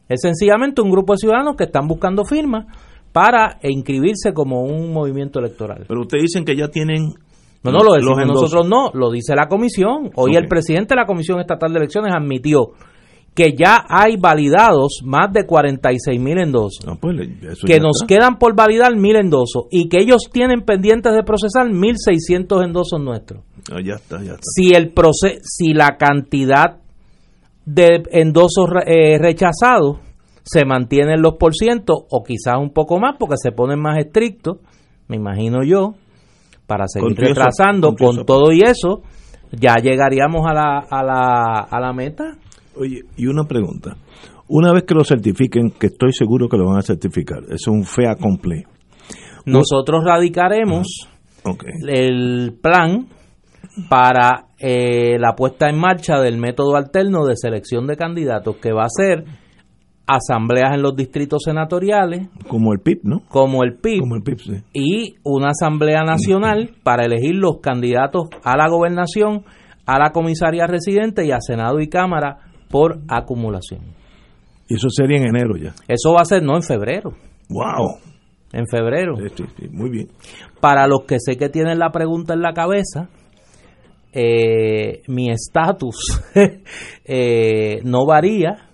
Es 0.06 0.20
sencillamente 0.20 0.82
un 0.82 0.90
grupo 0.90 1.14
de 1.14 1.18
ciudadanos 1.18 1.56
que 1.56 1.64
están 1.64 1.88
buscando 1.88 2.26
firmas 2.26 2.66
para 3.10 3.58
inscribirse 3.62 4.34
como 4.34 4.62
un 4.64 4.92
movimiento 4.92 5.38
electoral. 5.38 5.86
Pero 5.88 6.02
ustedes 6.02 6.24
dicen 6.24 6.44
que 6.44 6.54
ya 6.54 6.68
tienen 6.68 7.14
no, 7.62 7.72
no 7.72 7.78
lo 7.78 7.94
decimos 7.94 8.26
nosotros, 8.26 8.68
no, 8.68 8.90
lo 8.92 9.10
dice 9.10 9.34
la 9.34 9.46
comisión. 9.48 10.10
Hoy 10.14 10.36
el 10.36 10.46
presidente 10.46 10.94
de 10.94 11.00
la 11.00 11.06
Comisión 11.06 11.40
Estatal 11.40 11.72
de 11.72 11.78
Elecciones 11.78 12.12
admitió 12.14 12.72
que 13.34 13.54
ya 13.56 13.84
hay 13.88 14.16
validados 14.16 15.00
más 15.04 15.32
de 15.32 15.46
46 15.46 16.20
mil 16.20 16.38
endosos, 16.38 16.84
pues, 17.00 17.16
que 17.64 17.78
nos 17.78 18.02
quedan 18.06 18.38
por 18.38 18.54
validar 18.54 18.94
mil 18.96 19.16
endosos 19.16 19.64
y 19.70 19.88
que 19.88 19.98
ellos 20.00 20.28
tienen 20.32 20.62
pendientes 20.62 21.12
de 21.14 21.22
procesar 21.22 21.68
1.600 21.68 22.64
endosos 22.64 23.00
nuestros. 23.00 23.42
Ah, 23.70 23.78
ya 23.84 23.94
está, 23.94 24.18
ya 24.18 24.32
está. 24.32 24.42
Si, 24.42 24.74
el 24.74 24.92
si 25.42 25.72
la 25.74 25.96
cantidad 25.96 26.78
de 27.64 28.02
endosos 28.10 28.66
eh, 28.86 29.18
rechazados 29.18 29.98
se 30.42 30.64
mantiene 30.64 31.14
en 31.14 31.22
los 31.22 31.34
por 31.34 31.54
ciento 31.54 31.94
o 32.10 32.24
quizás 32.24 32.56
un 32.58 32.70
poco 32.70 32.98
más 32.98 33.16
porque 33.18 33.36
se 33.40 33.52
ponen 33.52 33.80
más 33.80 33.98
estrictos, 33.98 34.58
me 35.06 35.16
imagino 35.16 35.62
yo, 35.64 35.94
para 36.66 36.86
seguir 36.88 37.16
retrasando 37.16 37.94
con, 37.94 38.24
todo 38.24 38.52
y 38.52 38.62
eso, 38.62 39.02
ya 39.52 39.74
llegaríamos 39.76 40.46
a 40.46 40.54
la, 40.54 40.78
a 40.78 41.04
la, 41.04 41.66
a 41.70 41.80
la 41.80 41.92
meta. 41.92 42.38
Oye, 42.80 43.02
y 43.18 43.26
una 43.26 43.44
pregunta. 43.44 43.94
Una 44.48 44.72
vez 44.72 44.84
que 44.84 44.94
lo 44.94 45.04
certifiquen, 45.04 45.70
que 45.70 45.88
estoy 45.88 46.12
seguro 46.14 46.48
que 46.48 46.56
lo 46.56 46.66
van 46.66 46.78
a 46.78 46.82
certificar, 46.82 47.40
es 47.50 47.66
un 47.68 47.84
FEA 47.84 48.16
completo. 48.16 48.70
Nosotros 49.44 50.02
radicaremos 50.02 51.08
el 51.86 52.54
plan 52.60 53.06
para 53.90 54.46
eh, 54.58 55.18
la 55.18 55.34
puesta 55.34 55.68
en 55.68 55.78
marcha 55.78 56.20
del 56.20 56.38
método 56.38 56.76
alterno 56.76 57.26
de 57.26 57.36
selección 57.36 57.86
de 57.86 57.96
candidatos, 57.96 58.56
que 58.56 58.72
va 58.72 58.84
a 58.84 58.88
ser 58.88 59.24
asambleas 60.06 60.74
en 60.74 60.80
los 60.80 60.96
distritos 60.96 61.42
senatoriales. 61.44 62.28
Como 62.48 62.72
el 62.72 62.80
PIB, 62.80 63.00
¿no? 63.04 63.20
Como 63.28 63.62
el 63.62 63.74
PIB. 63.76 64.64
Y 64.72 65.16
una 65.22 65.50
asamblea 65.50 66.02
nacional 66.02 66.70
para 66.82 67.04
elegir 67.04 67.34
los 67.34 67.60
candidatos 67.60 68.28
a 68.42 68.56
la 68.56 68.70
gobernación, 68.70 69.44
a 69.84 69.98
la 69.98 70.12
comisaría 70.12 70.66
residente 70.66 71.26
y 71.26 71.30
a 71.30 71.40
Senado 71.40 71.78
y 71.78 71.88
Cámara 71.88 72.49
por 72.70 73.00
acumulación. 73.08 73.80
Y 74.68 74.74
eso 74.74 74.88
sería 74.90 75.18
en 75.18 75.24
enero 75.24 75.56
ya. 75.56 75.74
Eso 75.88 76.12
va 76.12 76.22
a 76.22 76.24
ser 76.24 76.42
no 76.42 76.56
en 76.56 76.62
febrero. 76.62 77.12
Wow. 77.48 77.98
En 78.52 78.66
febrero. 78.66 79.16
Sí, 79.16 79.44
sí, 79.58 79.68
muy 79.70 79.90
bien. 79.90 80.08
Para 80.60 80.86
los 80.86 81.02
que 81.04 81.16
sé 81.18 81.36
que 81.36 81.48
tienen 81.48 81.78
la 81.78 81.90
pregunta 81.90 82.34
en 82.34 82.42
la 82.42 82.52
cabeza, 82.52 83.08
eh, 84.12 85.02
mi 85.08 85.30
estatus 85.30 86.22
eh, 87.04 87.80
no 87.84 88.06
varía 88.06 88.70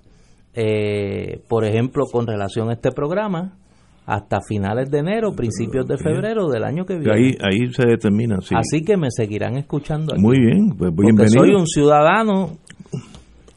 eh, 0.58 1.42
por 1.48 1.66
ejemplo, 1.66 2.04
con 2.10 2.26
relación 2.26 2.70
a 2.70 2.72
este 2.72 2.90
programa, 2.90 3.52
hasta 4.06 4.38
finales 4.40 4.90
de 4.90 5.00
enero, 5.00 5.32
principios 5.32 5.86
de 5.86 5.98
febrero 5.98 6.48
del 6.48 6.64
año 6.64 6.86
que 6.86 6.94
viene. 6.96 7.12
Ahí, 7.12 7.36
ahí 7.42 7.70
se 7.72 7.86
determina. 7.86 8.38
Así 8.54 8.82
que 8.82 8.96
me 8.96 9.10
seguirán 9.10 9.58
escuchando. 9.58 10.14
Muy 10.16 10.38
bien, 10.40 10.70
pues 10.78 10.94
bienvenido. 10.94 11.44
soy 11.44 11.54
un 11.54 11.66
ciudadano 11.66 12.56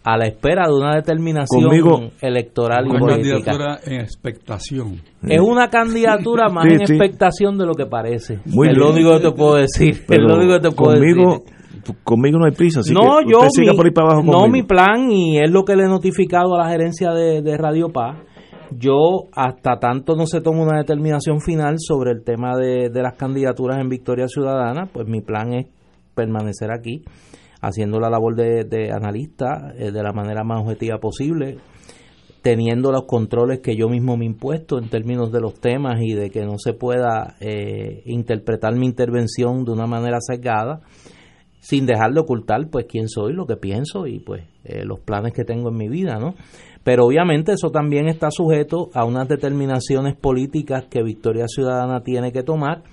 a 0.04 0.18
la 0.18 0.28
espera 0.28 0.68
de 0.68 0.74
una 0.74 0.95
determinación 0.95 2.12
electoral 2.22 2.88
y 2.88 2.97
política. 2.97 3.39
candidatura 3.43 3.80
en 3.86 4.02
expectación. 4.02 5.02
Es 5.24 5.41
una 5.41 5.70
candidatura 5.70 6.50
más 6.50 6.66
en 6.66 6.82
expectación 6.82 7.58
de 7.58 7.66
lo 7.66 7.74
que 7.74 7.86
parece. 7.86 8.36
es 8.45 8.78
lo 8.78 8.91
único 8.91 9.18
que 9.18 9.20
te 9.20 9.32
puedo 9.32 9.56
decir. 9.56 10.06
es 10.08 10.18
lo 10.20 10.36
único 10.36 10.54
que 10.54 10.70
te 10.70 10.72
puedo 10.72 10.93
conmigo, 10.93 11.43
conmigo 12.04 12.39
no 12.39 12.45
hay 12.45 12.52
prisa, 12.52 12.80
así 12.80 12.93
no, 12.93 13.20
que 13.20 13.32
yo 13.32 13.41
siga 13.50 13.74
por 13.74 13.86
ahí 13.86 13.91
para 13.91 14.12
abajo 14.12 14.24
No, 14.24 14.47
mi 14.47 14.64
plan, 14.64 15.12
y 15.12 15.39
es 15.39 15.52
lo 15.52 15.64
que 15.64 15.76
le 15.76 15.84
he 15.84 15.88
notificado 15.88 16.56
a 16.56 16.64
la 16.64 16.70
gerencia 16.70 17.12
de, 17.12 17.58
Radio 17.58 17.89
Paz, 17.89 18.18
yo 18.72 19.28
hasta 19.34 19.80
tanto 19.80 20.16
no 20.16 20.26
se 20.26 20.41
tome 20.41 20.62
una 20.62 20.78
determinación 20.78 21.41
final 21.41 21.76
sobre 21.80 22.12
el 22.12 22.24
tema 22.24 22.56
de, 22.56 22.89
las 22.93 23.16
candidaturas 23.16 23.80
en 23.80 23.89
Victoria 23.89 24.28
Ciudadana, 24.28 24.88
pues 24.91 25.08
mi 25.08 25.22
plan 25.22 25.54
es 25.54 25.68
permanecer 26.16 26.72
aquí 26.72 27.04
haciendo 27.62 27.99
la 27.99 28.10
labor 28.10 28.36
de, 28.36 28.91
analista 28.91 29.74
eh, 29.78 29.91
de 29.91 30.03
la 30.03 30.14
manera 30.14 30.43
más 30.43 30.62
objetiva 30.62 30.99
posible, 30.99 31.57
teniendo 32.41 32.91
los 32.91 33.03
controles 33.05 33.60
que 33.60 33.76
yo 33.76 33.89
mismo 33.89 34.16
me 34.16 34.26
impuesto 34.26 34.80
en 34.80 34.89
términos 34.89 35.32
de 35.32 35.41
los 35.41 35.55
temas 35.60 36.01
y 36.01 36.14
de 36.14 36.30
que 36.30 36.45
no 36.45 36.57
se 36.57 36.74
pueda 36.74 37.36
eh, 37.41 38.01
interpretar 38.05 38.76
mi 38.76 38.86
intervención 38.86 39.66
de 39.66 39.72
una 39.72 39.88
manera 39.88 40.20
sesgada 40.22 40.82
sin 41.60 41.86
dejar 41.86 42.14
de 42.14 42.22
ocultar 42.22 42.70
pues 42.70 42.86
quién 42.88 43.10
soy, 43.10 43.34
lo 43.34 43.45
que 43.45 43.57
pienso 43.57 44.07
y 44.07 44.20
pues 44.20 44.43
eh, 44.64 44.86
los 44.86 44.99
planes 45.01 45.34
que 45.34 45.43
tengo 45.43 45.70
en 45.70 45.76
mi 45.76 45.89
vida, 45.89 46.18
¿no? 46.18 46.36
Pero 46.84 47.05
obviamente 47.05 47.51
eso 47.51 47.70
también 47.70 48.07
está 48.07 48.32
sujeto 48.32 48.89
a 48.93 49.03
unas 49.03 49.28
determinaciones 49.28 50.16
políticas 50.16 50.86
que 50.89 51.03
Victoria 51.03 51.45
Ciudadana 51.47 52.01
tiene 52.01 52.32
que 52.32 52.41
tomar 52.41 52.84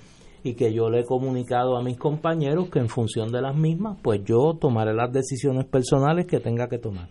y 0.47 0.53
que 0.55 0.73
yo 0.73 0.89
le 0.89 1.01
he 1.01 1.05
comunicado 1.05 1.77
a 1.77 1.83
mis 1.83 1.97
compañeros 1.97 2.69
que 2.69 2.79
en 2.79 2.87
función 2.87 3.31
de 3.31 3.41
las 3.41 3.55
mismas, 3.55 3.97
pues 4.01 4.21
yo 4.23 4.57
tomaré 4.59 4.93
las 4.93 5.11
decisiones 5.11 5.65
personales 5.65 6.25
que 6.25 6.39
tenga 6.39 6.67
que 6.67 6.77
tomar. 6.77 7.09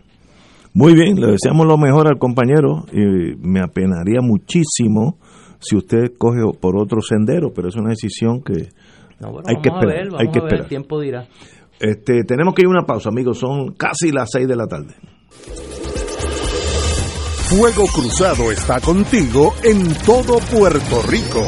Muy 0.73 0.93
bien, 0.93 1.19
le 1.19 1.31
deseamos 1.31 1.65
lo 1.65 1.77
mejor 1.77 2.07
al 2.07 2.17
compañero 2.17 2.85
y 2.91 3.35
me 3.39 3.61
apenaría 3.61 4.21
muchísimo 4.21 5.17
si 5.59 5.75
usted 5.75 6.13
coge 6.17 6.41
por 6.59 6.77
otro 6.77 7.01
sendero, 7.01 7.51
pero 7.53 7.69
es 7.69 7.75
una 7.75 7.89
decisión 7.89 8.41
que 8.41 8.69
hay 9.45 9.61
que 9.61 9.69
esperar. 9.69 10.07
hay 10.19 10.31
que 10.31 10.39
esperar. 10.39 10.61
el 10.61 10.67
tiempo 10.67 10.99
dirá. 10.99 11.27
Este, 11.79 12.23
tenemos 12.23 12.53
que 12.53 12.63
ir 12.63 12.67
a 12.67 12.71
una 12.71 12.85
pausa, 12.85 13.09
amigos. 13.09 13.37
Son 13.39 13.73
casi 13.73 14.11
las 14.11 14.29
6 14.31 14.47
de 14.47 14.55
la 14.55 14.67
tarde. 14.67 14.95
Fuego 17.49 17.85
Cruzado 17.87 18.51
está 18.51 18.79
contigo 18.79 19.53
en 19.63 19.93
todo 20.05 20.39
Puerto 20.51 21.01
Rico. 21.07 21.45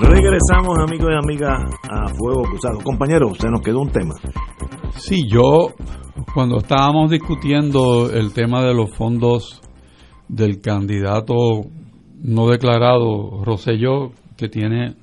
Regresamos, 0.00 0.78
amigos 0.78 1.10
y 1.10 1.16
amigas, 1.16 1.58
a 1.82 2.08
Fuego 2.14 2.42
Cruzado. 2.42 2.78
Compañeros, 2.84 3.36
se 3.38 3.48
nos 3.48 3.60
quedó 3.62 3.80
un 3.80 3.90
tema. 3.90 4.14
Sí, 4.96 5.26
yo 5.28 5.74
cuando 6.32 6.58
estábamos 6.58 7.10
discutiendo 7.10 8.08
el 8.10 8.32
tema 8.32 8.62
de 8.62 8.74
los 8.74 8.94
fondos 8.94 9.60
del 10.28 10.60
candidato 10.60 11.34
no 12.22 12.48
declarado 12.48 13.42
Roselló, 13.44 14.12
que 14.36 14.48
tiene 14.48 14.94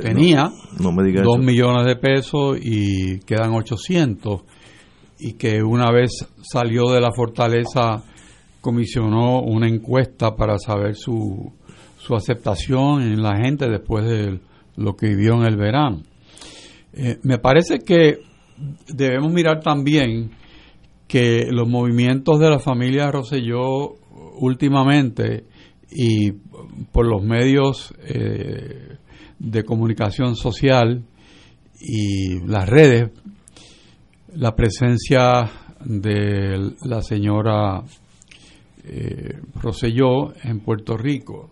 tenía 0.00 0.50
dos 1.22 1.38
millones 1.38 1.86
de 1.86 1.96
pesos 1.96 2.58
y 2.60 3.20
quedan 3.20 3.52
800 3.52 4.42
y 5.18 5.34
que 5.34 5.62
una 5.62 5.90
vez 5.92 6.26
salió 6.42 6.90
de 6.90 7.00
la 7.00 7.12
fortaleza 7.12 8.02
comisionó 8.60 9.42
una 9.42 9.68
encuesta 9.68 10.34
para 10.34 10.58
saber 10.58 10.96
su, 10.96 11.52
su 12.06 12.14
aceptación 12.14 13.02
en 13.02 13.20
la 13.22 13.36
gente 13.36 13.68
después 13.68 14.04
de 14.04 14.38
lo 14.76 14.94
que 14.94 15.08
vivió 15.08 15.34
en 15.34 15.46
el 15.46 15.56
verano. 15.56 16.02
Eh, 16.92 17.18
me 17.22 17.38
parece 17.38 17.80
que 17.80 18.18
debemos 18.86 19.32
mirar 19.32 19.60
también 19.60 20.30
que 21.08 21.46
los 21.50 21.68
movimientos 21.68 22.38
de 22.38 22.50
la 22.50 22.58
familia 22.58 23.10
Rosselló 23.10 23.94
últimamente 24.38 25.44
y 25.90 26.32
por 26.92 27.06
los 27.06 27.22
medios 27.22 27.92
eh, 28.04 28.96
de 29.38 29.64
comunicación 29.64 30.36
social 30.36 31.04
y 31.80 32.40
las 32.46 32.68
redes, 32.68 33.10
la 34.34 34.54
presencia 34.54 35.50
de 35.84 36.72
la 36.84 37.02
señora 37.02 37.82
eh, 38.84 39.40
Rosselló 39.60 40.32
en 40.42 40.60
Puerto 40.60 40.96
Rico 40.96 41.50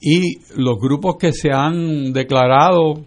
y 0.00 0.38
los 0.56 0.78
grupos 0.78 1.16
que 1.18 1.32
se 1.32 1.50
han 1.52 2.12
declarado 2.12 3.04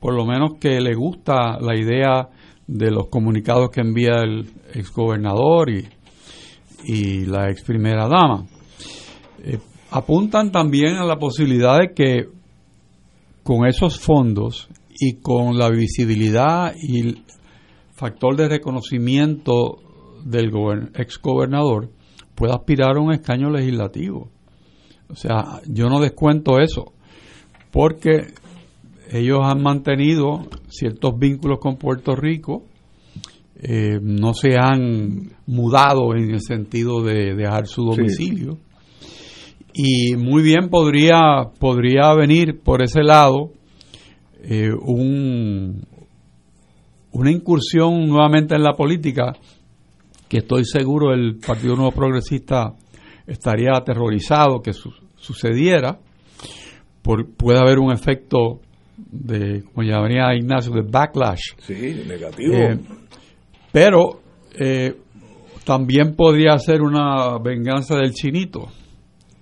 por 0.00 0.14
lo 0.14 0.24
menos 0.24 0.54
que 0.60 0.80
le 0.80 0.94
gusta 0.94 1.58
la 1.60 1.76
idea 1.76 2.28
de 2.66 2.90
los 2.90 3.08
comunicados 3.08 3.70
que 3.70 3.80
envía 3.80 4.22
el 4.22 4.48
exgobernador 4.74 5.70
y, 5.70 5.88
y 6.84 7.26
la 7.26 7.50
ex 7.50 7.62
primera 7.62 8.08
dama. 8.08 8.46
Eh, 9.42 9.58
apuntan 9.90 10.52
también 10.52 10.96
a 10.96 11.04
la 11.04 11.16
posibilidad 11.16 11.78
de 11.78 11.94
que 11.94 12.28
con 13.42 13.66
esos 13.66 13.98
fondos 13.98 14.68
y 15.00 15.20
con 15.20 15.58
la 15.58 15.70
visibilidad 15.70 16.74
y 16.80 17.00
el 17.00 17.22
factor 17.92 18.36
de 18.36 18.48
reconocimiento 18.48 19.78
del 20.24 20.52
exgobernador 20.94 21.90
pueda 22.34 22.54
aspirar 22.54 22.96
a 22.96 23.00
un 23.00 23.12
escaño 23.12 23.50
legislativo. 23.50 24.30
O 25.10 25.16
sea, 25.16 25.60
yo 25.66 25.88
no 25.88 26.00
descuento 26.00 26.58
eso, 26.58 26.92
porque 27.70 28.34
ellos 29.10 29.40
han 29.42 29.62
mantenido 29.62 30.46
ciertos 30.68 31.18
vínculos 31.18 31.58
con 31.60 31.76
Puerto 31.76 32.14
Rico, 32.14 32.64
eh, 33.60 33.98
no 34.00 34.34
se 34.34 34.56
han 34.56 35.32
mudado 35.46 36.14
en 36.14 36.30
el 36.30 36.40
sentido 36.40 37.02
de 37.02 37.34
dejar 37.34 37.66
su 37.66 37.84
domicilio. 37.84 38.58
Y 39.72 40.16
muy 40.16 40.42
bien 40.42 40.68
podría, 40.68 41.50
podría 41.58 42.14
venir 42.14 42.60
por 42.60 42.82
ese 42.82 43.02
lado 43.02 43.52
eh, 44.42 44.70
un, 44.72 45.82
una 47.12 47.30
incursión 47.30 48.06
nuevamente 48.06 48.54
en 48.54 48.62
la 48.62 48.74
política 48.74 49.32
que 50.28 50.38
estoy 50.38 50.64
seguro 50.64 51.12
el 51.12 51.38
Partido 51.38 51.74
Nuevo 51.74 51.92
Progresista 51.92 52.74
estaría 53.28 53.70
aterrorizado 53.74 54.60
que 54.60 54.72
sucediera. 54.72 55.98
Por, 57.02 57.30
puede 57.36 57.58
haber 57.58 57.78
un 57.78 57.92
efecto 57.92 58.60
de, 58.96 59.62
como 59.62 59.86
llamaría 59.86 60.34
Ignacio, 60.34 60.72
de 60.72 60.82
backlash. 60.82 61.52
Sí, 61.58 62.02
negativo. 62.06 62.54
Eh, 62.54 62.78
pero 63.70 64.20
eh, 64.58 64.94
también 65.64 66.14
podría 66.16 66.58
ser 66.58 66.82
una 66.82 67.38
venganza 67.38 67.96
del 67.96 68.12
chinito. 68.12 68.68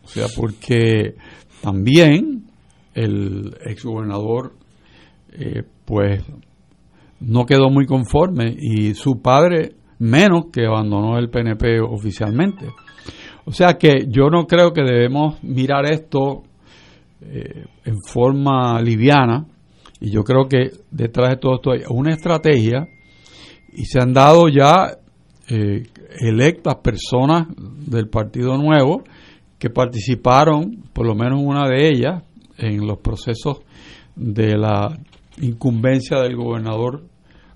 O 0.04 0.08
sea, 0.08 0.26
porque 0.36 1.14
también 1.62 2.44
el 2.94 3.56
exgobernador, 3.64 4.54
eh, 5.32 5.62
pues, 5.84 6.22
no 7.20 7.44
quedó 7.44 7.70
muy 7.70 7.86
conforme 7.86 8.54
y 8.58 8.94
su 8.94 9.20
padre 9.20 9.76
menos 9.98 10.46
que 10.52 10.66
abandonó 10.66 11.18
el 11.18 11.30
PNP 11.30 11.80
oficialmente. 11.80 12.66
O 13.46 13.52
sea 13.52 13.78
que 13.78 14.06
yo 14.08 14.28
no 14.28 14.46
creo 14.46 14.72
que 14.72 14.82
debemos 14.82 15.42
mirar 15.42 15.86
esto 15.86 16.42
eh, 17.20 17.64
en 17.84 18.02
forma 18.02 18.80
liviana. 18.82 19.46
Y 20.00 20.10
yo 20.10 20.24
creo 20.24 20.48
que 20.48 20.72
detrás 20.90 21.30
de 21.30 21.36
todo 21.36 21.54
esto 21.54 21.70
hay 21.70 21.82
una 21.88 22.12
estrategia. 22.12 22.88
Y 23.72 23.84
se 23.84 24.00
han 24.00 24.12
dado 24.12 24.48
ya 24.48 24.98
eh, 25.48 25.84
electas 26.20 26.74
personas 26.82 27.46
del 27.56 28.08
Partido 28.08 28.58
Nuevo 28.58 29.04
que 29.60 29.70
participaron, 29.70 30.82
por 30.92 31.06
lo 31.06 31.14
menos 31.14 31.40
una 31.40 31.68
de 31.68 31.88
ellas, 31.88 32.24
en 32.58 32.84
los 32.84 32.98
procesos 32.98 33.60
de 34.16 34.58
la 34.58 34.98
incumbencia 35.40 36.18
del 36.18 36.34
gobernador 36.34 37.04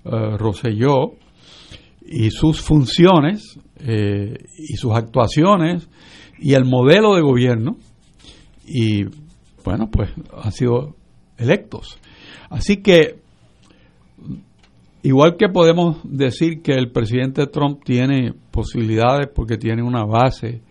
uh, 0.05 0.37
Rosselló. 0.37 1.15
Y 2.05 2.31
sus 2.31 2.61
funciones 2.61 3.59
eh, 3.83 4.45
y 4.57 4.75
sus 4.75 4.93
actuaciones 4.93 5.89
y 6.39 6.53
el 6.53 6.65
modelo 6.65 7.15
de 7.15 7.21
gobierno 7.21 7.77
y 8.65 9.05
bueno 9.63 9.89
pues 9.91 10.11
han 10.43 10.51
sido 10.51 10.95
electos. 11.37 11.99
Así 12.49 12.77
que 12.77 13.19
igual 15.03 15.37
que 15.37 15.49
podemos 15.49 15.97
decir 16.03 16.61
que 16.61 16.73
el 16.73 16.91
presidente 16.91 17.47
Trump 17.47 17.83
tiene 17.83 18.33
posibilidades 18.51 19.27
porque 19.33 19.57
tiene 19.57 19.81
una 19.83 20.05
base 20.05 20.61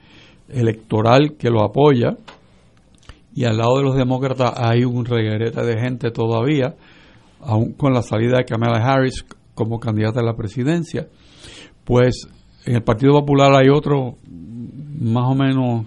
electoral 0.49 1.37
que 1.39 1.51
lo 1.51 1.63
apoya 1.63 2.17
y 3.35 3.45
al 3.45 3.59
lado 3.59 3.79
de 3.79 3.85
los 3.85 3.97
demócratas 3.97 4.53
hay 4.57 4.85
un 4.85 5.05
reguerete 5.05 5.65
de 5.65 5.81
gente 5.81 6.11
todavía, 6.11 6.75
aún 7.41 7.73
con 7.73 7.93
la 7.93 8.03
salida 8.03 8.39
de 8.39 8.45
Kamala 8.45 8.85
Harris 8.85 9.25
como 9.55 9.79
candidata 9.79 10.21
a 10.21 10.25
la 10.25 10.35
presidencia, 10.35 11.09
pues 11.85 12.29
en 12.67 12.77
el 12.77 12.83
Partido 12.83 13.13
Popular 13.13 13.53
hay 13.55 13.69
otro 13.69 14.17
más 14.29 15.25
o 15.27 15.35
menos 15.35 15.87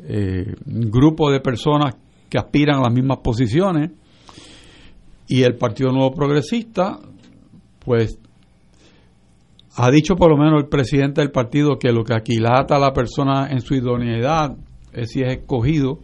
eh, 0.00 0.54
grupo 0.64 1.30
de 1.30 1.40
personas 1.40 1.96
que 2.28 2.38
aspiran 2.38 2.78
a 2.78 2.82
las 2.82 2.92
mismas 2.92 3.18
posiciones 3.18 3.90
y 5.26 5.42
el 5.42 5.56
Partido 5.56 5.90
Nuevo 5.90 6.12
Progresista, 6.12 6.98
pues 7.84 8.18
ha 9.76 9.90
dicho 9.90 10.14
por 10.14 10.30
lo 10.30 10.36
menos 10.36 10.62
el 10.62 10.68
presidente 10.68 11.20
del 11.20 11.32
partido 11.32 11.78
que 11.78 11.90
lo 11.90 12.04
que 12.04 12.14
aquilata 12.14 12.76
a 12.76 12.78
la 12.78 12.92
persona 12.92 13.48
en 13.50 13.60
su 13.60 13.74
idoneidad 13.74 14.56
es 14.92 15.10
si 15.10 15.22
es 15.22 15.38
escogido 15.38 15.98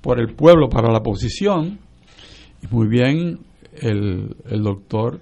por 0.00 0.18
el 0.18 0.34
pueblo 0.34 0.68
para 0.68 0.90
la 0.90 1.00
posición. 1.00 1.78
Y 2.62 2.74
muy 2.74 2.88
bien, 2.88 3.38
el, 3.80 4.36
el 4.48 4.62
doctor 4.62 5.20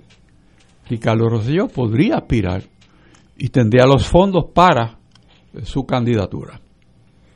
Ricardo 0.88 1.28
Rosselló 1.28 1.68
podría 1.68 2.16
aspirar 2.16 2.62
y 3.36 3.48
tendría 3.48 3.86
los 3.86 4.06
fondos 4.06 4.46
para 4.54 4.98
su 5.62 5.84
candidatura. 5.84 6.60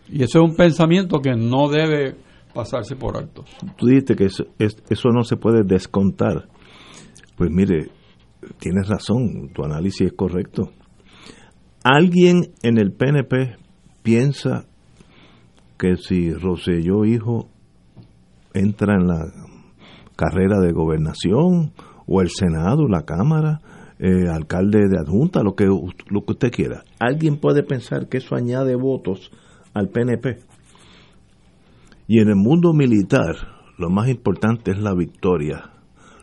Y 0.08 0.22
eso 0.22 0.38
es 0.38 0.50
un 0.50 0.56
pensamiento 0.56 1.20
que 1.20 1.34
no 1.34 1.68
debe 1.68 2.16
pasarse 2.54 2.96
por 2.96 3.16
alto. 3.16 3.44
Tú 3.76 3.86
dijiste 3.86 4.16
que 4.16 4.26
eso, 4.26 4.44
eso 4.58 5.08
no 5.10 5.22
se 5.22 5.36
puede 5.36 5.62
descontar. 5.64 6.48
Pues 7.36 7.50
mire, 7.50 7.90
tienes 8.58 8.88
razón, 8.88 9.50
tu 9.52 9.64
análisis 9.64 10.08
es 10.08 10.12
correcto. 10.12 10.70
¿Alguien 11.84 12.52
en 12.62 12.78
el 12.78 12.92
PNP 12.92 13.56
piensa 14.02 14.66
que 15.78 15.96
si 15.96 16.32
Roselló 16.32 17.04
hijo 17.04 17.48
entra 18.52 18.94
en 18.94 19.06
la 19.06 19.20
carrera 20.16 20.58
de 20.60 20.72
gobernación 20.72 21.72
o 22.06 22.20
el 22.20 22.30
Senado, 22.30 22.88
la 22.88 23.02
Cámara, 23.02 23.60
eh, 23.98 24.28
alcalde 24.28 24.88
de 24.88 24.98
adjunta, 24.98 25.42
lo 25.42 25.54
que, 25.54 25.64
lo 25.64 26.24
que 26.24 26.32
usted 26.32 26.50
quiera. 26.50 26.84
¿Alguien 27.00 27.36
puede 27.38 27.62
pensar 27.62 28.08
que 28.08 28.18
eso 28.18 28.34
añade 28.36 28.76
votos 28.76 29.30
al 29.74 29.88
PNP? 29.88 30.38
Y 32.06 32.20
en 32.20 32.28
el 32.28 32.36
mundo 32.36 32.72
militar, 32.72 33.36
lo 33.76 33.90
más 33.90 34.08
importante 34.08 34.70
es 34.70 34.78
la 34.78 34.94
victoria. 34.94 35.70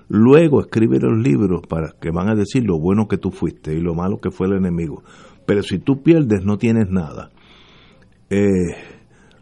Luego 0.07 0.61
escribe 0.61 0.99
los 0.99 1.17
libros 1.17 1.61
para 1.67 1.93
que 1.99 2.11
van 2.11 2.29
a 2.29 2.35
decir 2.35 2.63
lo 2.63 2.79
bueno 2.79 3.07
que 3.07 3.17
tú 3.17 3.31
fuiste 3.31 3.73
y 3.73 3.81
lo 3.81 3.93
malo 3.93 4.19
que 4.19 4.31
fue 4.31 4.47
el 4.47 4.53
enemigo. 4.53 5.03
Pero 5.45 5.61
si 5.61 5.79
tú 5.79 6.01
pierdes, 6.01 6.45
no 6.45 6.57
tienes 6.57 6.89
nada. 6.89 7.31
Eh, 8.29 8.47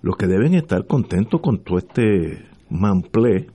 los 0.02 0.18
que 0.18 0.28
deben 0.28 0.54
estar 0.56 0.86
contentos 0.86 1.40
con 1.42 1.60
todo 1.64 1.78
este 1.78 2.46
manplé 2.70 3.48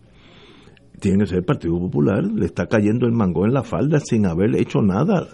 tiene 1.01 1.24
que 1.24 1.26
ser 1.26 1.38
el 1.38 1.44
Partido 1.44 1.78
Popular, 1.78 2.22
le 2.24 2.46
está 2.46 2.66
cayendo 2.66 3.07
el 3.07 3.12
mango 3.12 3.44
en 3.44 3.53
la 3.53 3.62
falda 3.62 4.01
sin 4.01 4.26
haber 4.26 4.57
hecho 4.57 4.80
nada. 4.80 5.28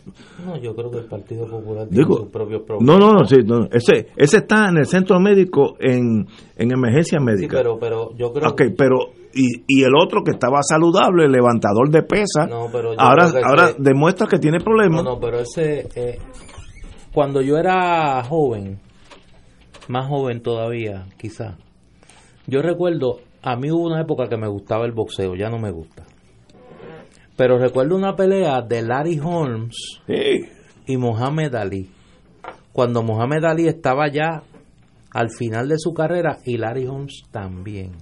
No, 0.44 0.56
yo 0.56 0.74
creo 0.74 0.90
que 0.90 0.98
el 0.98 1.06
Partido 1.06 1.46
Popular 1.46 1.88
tiene 1.88 2.04
su 2.04 2.30
propio 2.30 2.64
problema. 2.64 2.92
No, 2.92 2.98
no, 2.98 3.12
no, 3.12 3.24
sí, 3.24 3.36
ese, 3.72 4.08
ese 4.16 4.36
está 4.38 4.68
en 4.68 4.78
el 4.78 4.86
centro 4.86 5.18
médico 5.20 5.76
en, 5.80 6.26
en 6.56 6.72
emergencia 6.72 7.18
médica. 7.20 7.56
Sí, 7.56 7.62
pero, 7.62 7.78
pero 7.78 8.14
yo 8.16 8.32
creo 8.32 8.50
Ok, 8.50 8.62
pero, 8.76 8.96
y, 9.34 9.64
y 9.66 9.82
el 9.82 9.92
otro 9.96 10.22
que 10.22 10.32
estaba 10.32 10.58
saludable, 10.62 11.24
el 11.24 11.32
levantador 11.32 11.90
de 11.90 12.02
pesas, 12.02 12.48
no, 12.48 12.68
pero 12.70 12.92
ahora, 12.98 13.30
ahora 13.44 13.70
demuestra 13.78 14.26
que 14.26 14.38
tiene 14.38 14.60
problemas. 14.60 15.02
No, 15.02 15.14
no, 15.14 15.20
pero 15.20 15.40
ese, 15.40 15.88
eh, 15.94 16.18
cuando 17.12 17.40
yo 17.40 17.56
era 17.56 18.22
joven, 18.24 18.80
más 19.88 20.08
joven 20.08 20.42
todavía, 20.42 21.06
quizá. 21.16 21.56
Yo 22.46 22.60
recuerdo, 22.60 23.20
a 23.46 23.56
mí 23.56 23.70
hubo 23.70 23.88
una 23.88 24.00
época 24.00 24.26
que 24.26 24.38
me 24.38 24.48
gustaba 24.48 24.86
el 24.86 24.92
boxeo, 24.92 25.36
ya 25.36 25.50
no 25.50 25.58
me 25.58 25.70
gusta. 25.70 26.04
Pero 27.36 27.58
recuerdo 27.58 27.94
una 27.94 28.16
pelea 28.16 28.62
de 28.62 28.80
Larry 28.80 29.20
Holmes 29.22 30.00
y 30.86 30.96
Mohamed 30.96 31.54
Ali. 31.54 31.90
Cuando 32.72 33.02
Mohamed 33.02 33.44
Ali 33.44 33.68
estaba 33.68 34.08
ya 34.10 34.42
al 35.10 35.30
final 35.30 35.68
de 35.68 35.78
su 35.78 35.92
carrera 35.92 36.38
y 36.44 36.56
Larry 36.56 36.86
Holmes 36.86 37.24
también. 37.30 37.92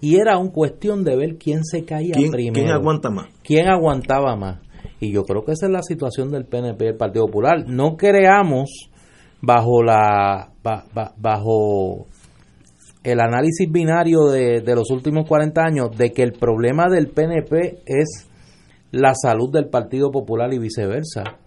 Y 0.00 0.16
era 0.16 0.38
un 0.38 0.48
cuestión 0.48 1.04
de 1.04 1.16
ver 1.16 1.36
quién 1.36 1.62
se 1.64 1.84
caía 1.84 2.14
primero. 2.14 2.54
¿Quién 2.54 2.70
aguanta 2.70 3.10
más? 3.10 3.26
¿Quién 3.42 3.68
aguantaba 3.68 4.34
más? 4.34 4.60
Y 4.98 5.12
yo 5.12 5.24
creo 5.24 5.44
que 5.44 5.52
esa 5.52 5.66
es 5.66 5.72
la 5.72 5.82
situación 5.82 6.30
del 6.30 6.46
PNP, 6.46 6.84
del 6.86 6.96
Partido 6.96 7.26
Popular. 7.26 7.64
No 7.68 7.96
creamos 7.96 8.90
bajo 9.42 9.82
la 9.82 10.52
bajo 11.16 12.06
el 13.04 13.20
análisis 13.20 13.70
binario 13.70 14.24
de, 14.30 14.62
de, 14.62 14.74
los 14.74 14.90
últimos 14.90 15.28
40 15.28 15.62
años 15.62 15.96
de 15.96 16.10
que 16.10 16.22
el 16.22 16.32
problema 16.32 16.88
del 16.88 17.08
PNP 17.08 17.82
es 17.86 18.28
la 18.90 19.14
salud 19.14 19.52
del 19.52 19.68
Partido 19.68 20.10
Popular 20.10 20.52
y 20.52 20.58
viceversa. 20.58 21.38